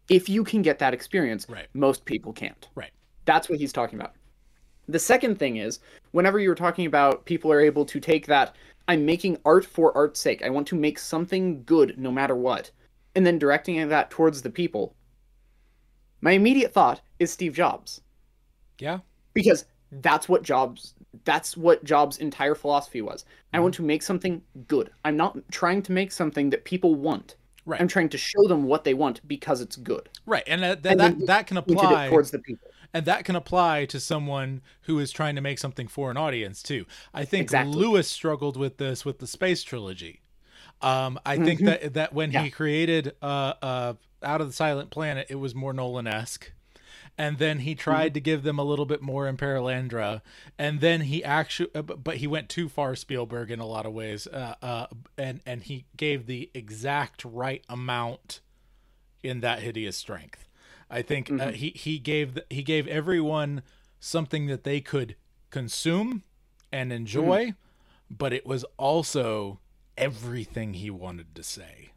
if 0.09 0.27
you 0.27 0.43
can 0.43 0.61
get 0.61 0.79
that 0.79 0.93
experience. 0.93 1.47
Right. 1.49 1.67
Most 1.73 2.05
people 2.05 2.33
can't. 2.33 2.67
Right. 2.75 2.91
That's 3.25 3.49
what 3.49 3.59
he's 3.59 3.73
talking 3.73 3.99
about. 3.99 4.13
The 4.89 4.99
second 4.99 5.39
thing 5.39 5.57
is, 5.57 5.79
whenever 6.11 6.39
you 6.39 6.49
were 6.49 6.55
talking 6.55 6.85
about 6.85 7.25
people 7.25 7.51
are 7.51 7.61
able 7.61 7.85
to 7.85 7.99
take 8.01 8.27
that, 8.27 8.55
I'm 8.87 9.05
making 9.05 9.37
art 9.45 9.65
for 9.65 9.95
art's 9.95 10.19
sake. 10.19 10.43
I 10.43 10.49
want 10.49 10.67
to 10.67 10.75
make 10.75 10.99
something 10.99 11.63
good 11.63 11.97
no 11.97 12.11
matter 12.11 12.35
what, 12.35 12.69
and 13.15 13.25
then 13.25 13.39
directing 13.39 13.87
that 13.87 14.09
towards 14.09 14.41
the 14.41 14.49
people. 14.49 14.93
My 16.23 16.31
immediate 16.31 16.73
thought 16.73 17.01
is 17.19 17.31
Steve 17.33 17.53
Jobs. 17.53 17.99
Yeah. 18.79 18.99
Because 19.33 19.65
that's 19.91 20.29
what 20.29 20.41
Jobs 20.41 20.95
that's 21.25 21.55
what 21.55 21.83
Jobs' 21.83 22.17
entire 22.17 22.55
philosophy 22.55 23.01
was. 23.01 23.25
I 23.53 23.59
want 23.59 23.75
to 23.75 23.83
make 23.83 24.01
something 24.01 24.41
good. 24.67 24.89
I'm 25.05 25.15
not 25.15 25.37
trying 25.51 25.81
to 25.83 25.91
make 25.91 26.11
something 26.11 26.49
that 26.49 26.63
people 26.65 26.95
want. 26.95 27.35
Right. 27.65 27.79
I'm 27.79 27.87
trying 27.87 28.09
to 28.09 28.17
show 28.17 28.47
them 28.47 28.63
what 28.63 28.83
they 28.83 28.93
want 28.93 29.25
because 29.27 29.61
it's 29.61 29.75
good. 29.75 30.09
Right, 30.25 30.43
and 30.47 30.63
that 30.63 30.83
that, 30.83 30.91
And 30.93 30.99
that, 31.21 31.27
that 31.27 31.47
can 31.47 31.57
apply 31.57 32.09
towards 32.09 32.31
the 32.31 32.39
people. 32.39 32.67
and 32.93 33.05
that 33.05 33.25
can 33.25 33.35
apply 33.35 33.85
to 33.85 33.99
someone 33.99 34.61
who 34.81 34.99
is 34.99 35.11
trying 35.11 35.35
to 35.35 35.41
make 35.41 35.59
something 35.59 35.87
for 35.87 36.09
an 36.09 36.17
audience 36.17 36.63
too. 36.63 36.85
I 37.13 37.25
think 37.25 37.43
Exactly. 37.43 37.75
Lewis 37.75 38.07
struggled 38.09 38.57
with 38.57 38.77
this 38.77 39.05
with 39.05 39.19
the 39.19 39.27
space 39.27 39.61
trilogy. 39.63 40.21
Um, 40.81 41.19
I 41.25 41.37
think 41.37 41.59
Mhm. 41.61 41.65
that 41.65 41.93
that 41.93 42.13
when 42.13 42.31
Yeah. 42.31 42.43
he 42.43 42.49
created 42.49 43.15
uh, 43.21 43.53
uh, 43.61 43.93
Out 44.23 44.41
of 44.41 44.47
the 44.47 44.53
Silent 44.53 44.89
Planet, 44.89 45.27
it 45.29 45.35
was 45.35 45.53
more 45.55 45.73
Nolan 45.73 46.07
esque. 46.07 46.51
And 47.17 47.37
then 47.37 47.59
he 47.59 47.75
tried 47.75 48.07
Mm-hmm. 48.07 48.13
to 48.15 48.19
give 48.21 48.43
them 48.43 48.57
a 48.57 48.63
little 48.63 48.85
bit 48.87 49.01
more 49.01 49.27
in 49.27 49.37
Perelandra, 49.37 50.21
and 50.57 50.79
then 50.81 51.01
he 51.01 51.23
actually, 51.23 51.69
uh, 51.75 51.81
but 51.83 52.17
he 52.17 52.25
went 52.27 52.49
too 52.49 52.67
far 52.67 52.95
Spielberg 52.95 53.51
in 53.51 53.59
a 53.59 53.67
lot 53.67 53.85
of 53.85 53.93
ways, 53.93 54.25
uh, 54.25 54.55
uh, 54.63 54.87
and 55.17 55.41
and 55.45 55.61
he 55.63 55.85
gave 55.95 56.25
the 56.25 56.49
exact 56.55 57.23
right 57.23 57.63
amount 57.69 58.41
in 59.21 59.41
that 59.41 59.59
hideous 59.61 59.95
strength. 59.95 60.49
I 60.89 61.03
think 61.03 61.29
uh, 61.29 61.33
Mhm. 61.49 61.53
he 61.53 61.69
he 61.75 61.99
gave 61.99 62.33
the, 62.33 62.45
he 62.49 62.63
gave 62.63 62.87
everyone 62.87 63.61
something 63.99 64.47
that 64.47 64.63
they 64.63 64.81
could 64.81 65.15
consume 65.51 66.23
and 66.71 66.91
enjoy, 66.91 67.53
but 68.09 68.33
it 68.33 68.45
was 68.47 68.65
also 68.77 69.59
everything 69.97 70.73
he 70.73 70.89
wanted 70.89 71.35
to 71.35 71.43
say. 71.43 71.91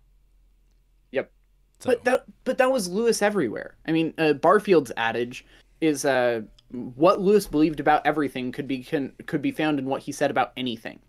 Yep. 1.84 1.84
But 1.84 2.04
that 2.04 2.24
but 2.44 2.58
that 2.58 2.72
was 2.72 2.88
Lewis 2.88 3.20
everywhere. 3.22 3.76
I 3.86 3.92
mean, 3.92 4.14
uh, 4.18 4.32
Barfield's 4.34 4.92
adage 4.96 5.44
is 5.80 6.04
uh, 6.04 6.42
what 6.70 7.20
Lewis 7.20 7.46
believed 7.46 7.80
about 7.80 8.06
everything 8.06 8.50
could 8.52 8.66
be 8.66 8.82
can, 8.82 9.12
could 9.26 9.42
be 9.42 9.52
found 9.52 9.78
in 9.78 9.86
what 9.86 10.02
he 10.02 10.12
said 10.12 10.30
about 10.30 10.52
anything. 10.56 11.00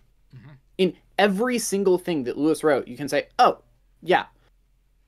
In 0.77 0.93
every 1.17 1.57
single 1.57 1.97
thing 1.97 2.23
that 2.25 2.37
Lewis 2.37 2.63
wrote, 2.63 2.87
you 2.87 2.95
can 2.97 3.07
say, 3.09 3.27
"Oh, 3.39 3.59
yeah, 4.03 4.25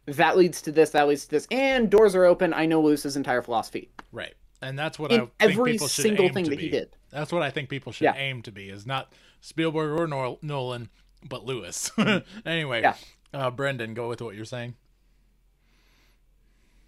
that 0.08 0.36
leads 0.38 0.62
to 0.64 0.72
this, 0.72 0.90
that 0.92 1.08
leads 1.08 1.26
to 1.26 1.30
this," 1.32 1.48
and 1.52 1.90
doors 1.92 2.16
are 2.16 2.26
open. 2.26 2.54
I 2.54 2.66
know 2.66 2.82
Lewis's 2.82 3.16
entire 3.16 3.42
philosophy. 3.44 3.90
Right. 4.12 4.34
And 4.62 4.78
that's 4.78 4.98
what 4.98 5.12
In 5.12 5.22
I 5.22 5.24
think 5.26 5.32
every 5.40 5.72
people 5.74 5.88
should 5.88 6.02
single 6.04 6.26
aim 6.26 6.34
thing 6.34 6.44
to 6.46 6.50
that 6.50 6.60
he 6.60 6.66
be. 6.68 6.72
did. 6.72 6.90
That's 7.12 7.32
what 7.32 7.44
I 7.44 7.50
think 7.52 7.70
people 7.70 7.92
should 7.94 8.06
Yeah. 8.06 8.16
aim 8.18 8.42
to 8.42 8.52
be 8.52 8.70
is 8.70 8.86
not 8.88 9.14
Spielberg 9.42 9.98
or 10.00 10.38
Nolan, 10.42 10.90
but 11.28 11.46
Lewis. 11.46 11.92
anyway, 12.46 12.82
Yeah. 12.82 12.96
uh, 13.34 13.52
Brendan, 13.52 13.94
go 13.94 14.10
with 14.10 14.22
what 14.22 14.36
you're 14.36 14.44
saying. 14.46 14.74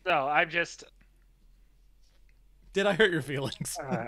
No, 0.05 0.27
I'm 0.27 0.49
just. 0.49 0.83
Did 2.73 2.87
I 2.87 2.93
hurt 2.93 3.11
your 3.11 3.21
feelings? 3.21 3.77
Uh, 3.77 4.05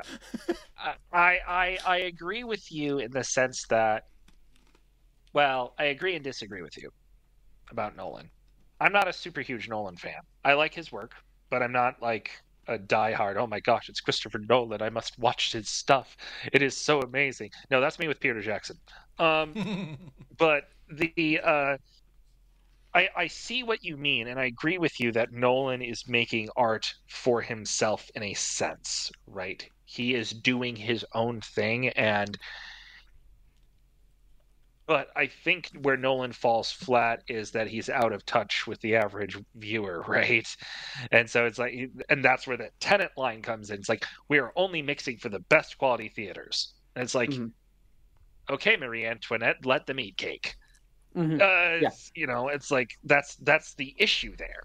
I, 1.13 1.39
I 1.47 1.77
I 1.85 1.97
agree 1.97 2.43
with 2.43 2.71
you 2.71 2.99
in 2.99 3.11
the 3.11 3.23
sense 3.23 3.65
that, 3.69 4.05
well, 5.33 5.73
I 5.77 5.85
agree 5.85 6.15
and 6.15 6.23
disagree 6.23 6.61
with 6.61 6.77
you 6.77 6.89
about 7.71 7.95
Nolan. 7.95 8.29
I'm 8.79 8.93
not 8.93 9.07
a 9.07 9.13
super 9.13 9.41
huge 9.41 9.67
Nolan 9.69 9.97
fan. 9.97 10.21
I 10.45 10.53
like 10.53 10.73
his 10.73 10.91
work, 10.91 11.13
but 11.49 11.61
I'm 11.61 11.71
not 11.71 12.01
like 12.01 12.31
a 12.67 12.77
diehard. 12.77 13.35
Oh 13.35 13.47
my 13.47 13.59
gosh, 13.59 13.89
it's 13.89 13.99
Christopher 13.99 14.39
Nolan! 14.39 14.81
I 14.81 14.89
must 14.89 15.19
watch 15.19 15.51
his 15.51 15.69
stuff. 15.69 16.15
It 16.51 16.61
is 16.61 16.75
so 16.75 17.01
amazing. 17.01 17.51
No, 17.69 17.81
that's 17.81 17.99
me 17.99 18.07
with 18.07 18.19
Peter 18.19 18.41
Jackson. 18.41 18.77
Um, 19.19 19.97
but 20.37 20.69
the 20.89 21.39
uh, 21.43 21.77
I, 22.95 23.09
I 23.15 23.27
see 23.27 23.63
what 23.63 23.83
you 23.83 23.97
mean, 23.97 24.27
and 24.27 24.39
I 24.39 24.45
agree 24.45 24.77
with 24.77 24.99
you 24.99 25.11
that 25.13 25.31
Nolan 25.31 25.81
is 25.81 26.07
making 26.07 26.49
art 26.55 26.93
for 27.07 27.41
himself 27.41 28.09
in 28.13 28.21
a 28.21 28.33
sense, 28.35 29.11
right? 29.25 29.67
He 29.85 30.13
is 30.13 30.29
doing 30.29 30.75
his 30.75 31.05
own 31.13 31.41
thing, 31.41 31.89
and 31.89 32.37
but 34.85 35.07
I 35.15 35.27
think 35.27 35.71
where 35.81 35.97
Nolan 35.97 36.33
falls 36.33 36.71
flat 36.71 37.23
is 37.27 37.51
that 37.51 37.67
he's 37.67 37.89
out 37.89 38.11
of 38.11 38.25
touch 38.25 38.67
with 38.67 38.81
the 38.81 38.97
average 38.97 39.37
viewer, 39.55 40.01
right? 40.07 40.47
And 41.11 41.27
so 41.27 41.45
it's 41.45 41.57
like, 41.57 41.89
and 42.09 42.23
that's 42.23 42.45
where 42.45 42.57
the 42.57 42.69
Tenet 42.79 43.11
line 43.17 43.41
comes 43.41 43.71
in. 43.71 43.79
It's 43.79 43.89
like 43.89 44.05
we 44.27 44.39
are 44.39 44.51
only 44.55 44.81
mixing 44.83 45.17
for 45.17 45.29
the 45.29 45.39
best 45.39 45.79
quality 45.79 46.09
theaters, 46.09 46.73
and 46.95 47.03
it's 47.03 47.15
like, 47.15 47.31
mm-hmm. 47.31 47.47
okay, 48.53 48.77
Marie 48.77 49.05
Antoinette, 49.07 49.65
let 49.65 49.87
them 49.87 49.99
eat 49.99 50.17
cake 50.17 50.57
Mhm. 51.15 51.41
uh, 51.41 51.80
Yeah. 51.81 51.90
you 52.15 52.27
know 52.27 52.48
it's 52.49 52.72
like 52.72 52.90
that's 53.03 53.35
that's 53.38 53.76
the 53.76 53.95
issue 53.98 54.35
there 54.38 54.64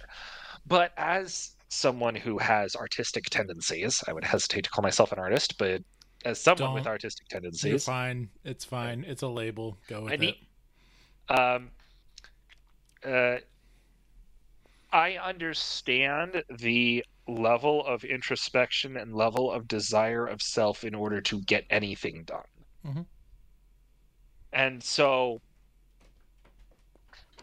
but 0.66 0.92
as 0.96 1.56
someone 1.68 2.14
who 2.14 2.38
has 2.38 2.74
artistic 2.74 3.24
tendencies 3.26 4.02
i 4.08 4.12
would 4.12 4.24
hesitate 4.24 4.64
to 4.64 4.70
call 4.70 4.82
myself 4.82 5.12
an 5.12 5.18
artist 5.18 5.58
but 5.58 5.82
as 6.24 6.40
someone 6.40 6.72
with 6.74 6.84
Don't. 6.84 6.92
artistic 6.92 7.26
You're 7.30 7.40
tendencies 7.40 7.84
fine. 7.84 8.28
It's 8.44 8.64
fine. 8.64 9.04
It's 9.06 9.22
a 9.22 9.28
label. 9.28 9.78
Go 9.86 10.02
with 10.04 10.12
I 10.20 10.24
it. 10.24 10.36
um, 11.28 11.70
uh, 13.04 13.36
I 14.90 15.16
understand 15.18 16.42
the 16.58 17.04
level 17.28 17.86
of 17.86 18.02
introspection 18.04 18.96
and 18.96 19.14
level 19.14 19.52
of 19.52 19.68
desire 19.68 20.26
of 20.26 20.40
self 20.42 20.82
in 20.82 20.94
order 20.94 21.20
to 21.20 21.40
get 21.42 21.66
anything 21.70 22.24
done. 22.24 22.50
Mhm. 22.84 23.06
And 24.52 24.82
so, 24.82 25.40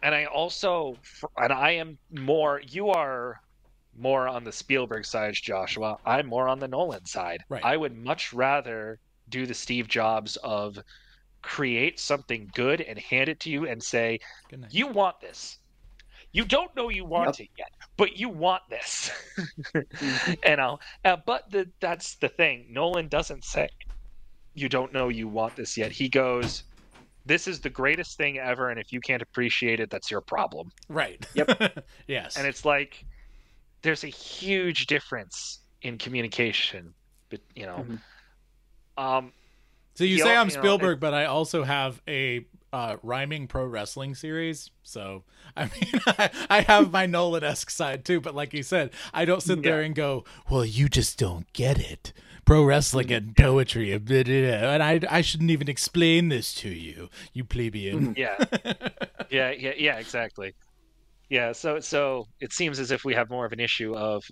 and 0.06 0.14
I 0.14 0.26
also, 0.26 0.98
and 1.36 1.52
I 1.52 1.72
am 1.72 1.98
more, 2.12 2.62
you 2.64 2.90
are 2.90 3.42
more 3.98 4.28
on 4.28 4.44
the 4.44 4.52
Spielberg 4.52 5.04
side, 5.04 5.34
Joshua. 5.34 5.98
I'm 6.06 6.28
more 6.28 6.48
on 6.48 6.60
the 6.60 6.68
Nolan 6.68 7.08
side. 7.08 7.44
Right. 7.50 7.66
I 7.66 7.76
would 7.76 7.98
much 7.98 8.32
rather 8.32 9.00
do 9.30 9.48
the 9.48 9.56
Steve 9.56 9.88
Jobs 9.88 10.36
of 10.38 10.78
create 11.42 12.00
something 12.00 12.52
good 12.54 12.82
and 12.82 13.00
hand 13.00 13.30
it 13.30 13.40
to 13.42 13.50
you 13.50 13.66
and 13.66 13.82
say, 13.82 14.20
you 14.70 14.86
want 14.86 15.22
this. 15.22 15.58
You 16.32 16.46
don't 16.46 16.76
know 16.76 16.90
you 16.90 17.04
want 17.04 17.40
it 17.40 17.50
yet, 17.58 17.72
but 17.98 18.16
you 18.16 18.30
want 18.30 18.62
this. 18.70 19.10
you 19.74 20.56
know, 20.56 20.78
uh, 21.04 21.18
but 21.26 21.50
the, 21.50 21.68
that's 21.80 22.14
the 22.18 22.30
thing. 22.30 22.68
Nolan 22.70 23.08
doesn't 23.08 23.44
say, 23.44 23.70
you 24.54 24.70
don't 24.70 24.94
know 24.94 25.10
you 25.10 25.28
want 25.28 25.56
this 25.56 25.76
yet. 25.76 25.92
He 25.92 26.10
goes, 26.10 26.62
this 27.26 27.48
is 27.48 27.60
the 27.60 27.70
greatest 27.70 28.18
thing 28.18 28.38
ever, 28.38 28.70
and 28.70 28.80
if 28.80 28.94
you 28.94 29.00
can't 29.02 29.22
appreciate 29.22 29.80
it, 29.80 29.90
that's 29.90 30.12
your 30.12 30.22
problem. 30.22 30.72
Right. 30.90 31.26
Yep. 31.34 31.86
yes. 32.08 32.38
And 32.38 32.48
it's 32.48 32.66
like 32.66 33.06
there's 33.82 34.04
a 34.04 34.08
huge 34.08 34.88
difference 34.88 35.60
in 35.82 35.98
communication, 35.98 36.94
but 37.30 37.40
you 37.56 37.66
know, 37.66 37.86
um. 38.98 39.32
So 39.96 40.04
you 40.04 40.16
he 40.16 40.22
say 40.22 40.36
al- 40.36 40.42
I'm 40.42 40.50
you 40.50 40.56
know, 40.56 40.62
Spielberg, 40.62 41.00
but 41.00 41.14
I 41.14 41.26
also 41.26 41.64
have 41.64 42.02
a 42.08 42.46
uh, 42.74 42.98
rhyming 43.04 43.48
pro 43.48 43.66
wrestling 43.66 44.16
series. 44.16 44.70
So 44.84 45.24
I 45.56 45.66
mean, 45.66 45.92
I, 46.08 46.30
I 46.50 46.62
have 46.62 46.92
my 46.92 47.06
Nolan 47.06 47.44
esque 47.44 47.70
side 47.70 48.04
too. 48.04 48.20
But 48.20 48.36
like 48.36 48.54
you 48.54 48.64
said, 48.64 48.92
I 49.14 49.24
don't 49.24 49.42
sit 49.42 49.64
there 49.64 49.82
and 49.82 49.96
go, 49.96 50.26
"Well, 50.50 50.66
you 50.66 50.90
just 50.90 51.18
don't 51.18 51.52
get 51.54 51.80
it." 51.80 52.12
Pro 52.46 52.64
wrestling 52.64 53.12
and 53.12 53.36
poetry, 53.36 53.92
and 53.92 54.84
I 54.84 55.00
I 55.10 55.22
shouldn't 55.22 55.50
even 55.50 55.68
explain 55.68 56.30
this 56.30 56.54
to 56.56 56.70
you, 56.70 57.10
you 57.34 57.44
plebeian. 57.44 58.14
yeah. 58.18 58.38
Yeah 59.32 59.52
yeah 59.52 59.74
yeah 59.76 59.98
exactly. 59.98 60.54
Yeah 61.30 61.52
so 61.52 61.80
so 61.80 62.28
it 62.40 62.54
seems 62.54 62.80
as 62.80 62.92
if 62.92 63.04
we 63.04 63.16
have 63.16 63.30
more 63.32 63.46
of 63.46 63.52
an 63.52 63.60
issue 63.60 63.96
of 63.96 64.24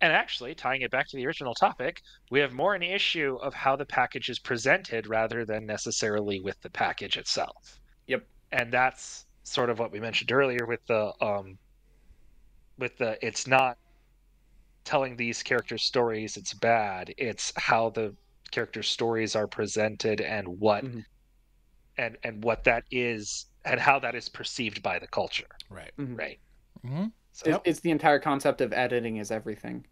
and 0.00 0.12
actually 0.12 0.54
tying 0.54 0.82
it 0.82 0.90
back 0.90 1.08
to 1.08 1.16
the 1.16 1.26
original 1.26 1.54
topic 1.54 2.00
we 2.30 2.38
have 2.40 2.52
more 2.52 2.74
an 2.74 2.82
issue 2.82 3.36
of 3.42 3.52
how 3.52 3.74
the 3.76 3.84
package 3.84 4.28
is 4.30 4.38
presented 4.38 5.06
rather 5.08 5.44
than 5.44 5.66
necessarily 5.66 6.40
with 6.40 6.58
the 6.62 6.70
package 6.70 7.16
itself. 7.16 7.80
Yep. 8.06 8.24
And 8.52 8.72
that's 8.72 9.26
sort 9.42 9.68
of 9.70 9.78
what 9.80 9.90
we 9.90 9.98
mentioned 10.00 10.30
earlier 10.30 10.64
with 10.66 10.86
the 10.86 11.12
um 11.20 11.58
with 12.78 12.96
the 12.98 13.18
it's 13.26 13.46
not 13.48 13.76
telling 14.84 15.16
these 15.16 15.42
characters 15.42 15.82
stories 15.82 16.36
it's 16.36 16.54
bad. 16.54 17.12
It's 17.18 17.52
how 17.56 17.90
the 17.90 18.14
character 18.50 18.82
stories 18.82 19.36
are 19.36 19.46
presented 19.46 20.20
and 20.20 20.46
what 20.60 20.84
and 21.96 22.16
and 22.22 22.42
what 22.42 22.64
that 22.64 22.84
is 22.90 23.46
and 23.64 23.78
how 23.78 23.98
that 23.98 24.14
is 24.14 24.28
perceived 24.28 24.82
by 24.82 24.98
the 24.98 25.06
culture. 25.06 25.46
Right. 25.68 25.92
Right. 25.98 26.40
Mm-hmm. 26.84 27.06
It's, 27.44 27.58
it's 27.64 27.80
the 27.80 27.90
entire 27.90 28.18
concept 28.18 28.60
of 28.60 28.72
editing 28.72 29.16
is 29.16 29.30
everything. 29.30 29.86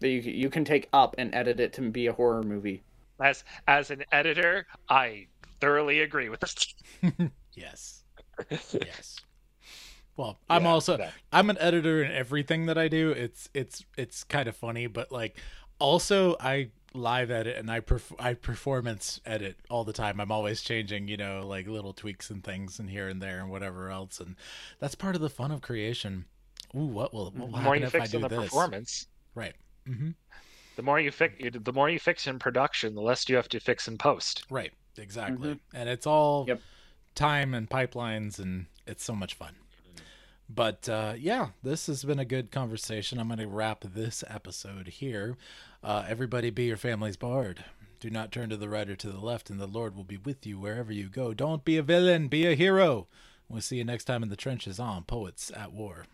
That 0.00 0.08
you 0.08 0.20
you 0.20 0.50
can 0.50 0.64
take 0.64 0.88
up 0.92 1.14
and 1.18 1.34
edit 1.34 1.60
it 1.60 1.72
to 1.74 1.90
be 1.90 2.06
a 2.06 2.12
horror 2.12 2.42
movie. 2.42 2.84
as 3.20 3.44
as 3.68 3.90
an 3.90 4.04
editor 4.12 4.66
i 4.88 5.26
thoroughly 5.60 6.00
agree 6.00 6.28
with 6.28 6.40
this. 6.40 6.74
Yes. 7.54 8.02
Yes 8.72 9.20
well 10.16 10.38
i'm 10.48 10.66
also 10.66 10.98
i'm 11.32 11.50
an 11.50 11.58
editor 11.60 12.02
in 12.02 12.10
everything 12.12 12.66
that 12.66 12.78
i 12.78 12.88
do. 12.88 13.10
It's 13.10 13.48
it's 13.54 13.84
it's 13.96 14.24
kind 14.24 14.48
of 14.48 14.56
funny 14.56 14.86
but 14.86 15.10
like 15.12 15.36
also 15.78 16.36
i 16.40 16.70
live 16.96 17.28
edit 17.30 17.56
and 17.56 17.68
i 17.70 17.80
perf- 17.80 18.14
i 18.20 18.34
performance 18.34 19.20
edit 19.26 19.56
all 19.68 19.82
the 19.84 19.92
time. 19.92 20.20
I'm 20.20 20.30
always 20.30 20.60
changing 20.62 21.08
you 21.08 21.16
know 21.16 21.44
like 21.46 21.66
little 21.66 21.92
tweaks 21.92 22.30
and 22.30 22.42
things 22.44 22.78
and 22.78 22.88
here 22.88 23.08
and 23.08 23.20
there 23.20 23.40
and 23.40 23.50
whatever 23.50 23.90
else 23.90 24.20
and 24.20 24.36
that's 24.78 24.94
part 24.94 25.16
of 25.16 25.20
the 25.20 25.28
fun 25.30 25.50
of 25.50 25.60
creation. 25.60 26.26
Ooh 26.76 26.86
what 26.86 27.12
will 27.12 27.26
what 27.32 27.34
will 27.36 27.46
the 27.48 27.62
more 27.62 27.74
happen 27.74 27.80
you 27.80 27.86
if 27.88 27.94
i 27.94 27.98
fix 27.98 28.10
do 28.12 28.16
in 28.18 28.22
the 28.22 28.28
this? 28.28 28.38
performance. 28.44 29.06
Right. 29.34 29.54
Mm-hmm. 29.88 30.10
the 30.76 30.82
more 30.82 31.00
you 31.00 31.10
fix 31.10 31.34
the 31.60 31.72
more 31.72 31.90
you 31.90 31.98
fix 31.98 32.26
in 32.28 32.38
production 32.38 32.94
the 32.94 33.00
less 33.02 33.28
you 33.28 33.34
have 33.36 33.48
to 33.48 33.58
fix 33.60 33.88
in 33.88 33.98
post. 33.98 34.44
Right. 34.48 34.72
Exactly. 34.96 35.54
Mhm. 35.54 35.58
and 35.74 35.88
it's 35.88 36.06
all 36.06 36.46
time 37.16 37.52
and 37.54 37.68
pipelines 37.68 38.38
and 38.38 38.66
it's 38.86 39.02
so 39.02 39.14
much 39.14 39.34
fun 39.34 39.56
but 40.54 40.88
uh, 40.88 41.14
yeah, 41.18 41.48
this 41.62 41.86
has 41.86 42.04
been 42.04 42.18
a 42.18 42.24
good 42.24 42.50
conversation. 42.50 43.18
I'm 43.18 43.28
going 43.28 43.38
to 43.38 43.48
wrap 43.48 43.84
this 43.84 44.22
episode 44.28 44.88
here. 44.88 45.36
Uh, 45.82 46.04
everybody 46.08 46.50
be 46.50 46.64
your 46.64 46.76
family's 46.76 47.16
bard. 47.16 47.64
Do 48.00 48.10
not 48.10 48.32
turn 48.32 48.50
to 48.50 48.56
the 48.56 48.68
right 48.68 48.88
or 48.88 48.96
to 48.96 49.10
the 49.10 49.20
left, 49.20 49.50
and 49.50 49.58
the 49.58 49.66
Lord 49.66 49.96
will 49.96 50.04
be 50.04 50.18
with 50.18 50.46
you 50.46 50.58
wherever 50.58 50.92
you 50.92 51.08
go. 51.08 51.32
Don't 51.32 51.64
be 51.64 51.76
a 51.76 51.82
villain, 51.82 52.28
be 52.28 52.46
a 52.46 52.54
hero. 52.54 53.06
We'll 53.48 53.62
see 53.62 53.76
you 53.76 53.84
next 53.84 54.04
time 54.04 54.22
in 54.22 54.28
the 54.28 54.36
trenches 54.36 54.78
on 54.78 55.04
Poets 55.04 55.50
at 55.54 55.72
War. 55.72 56.06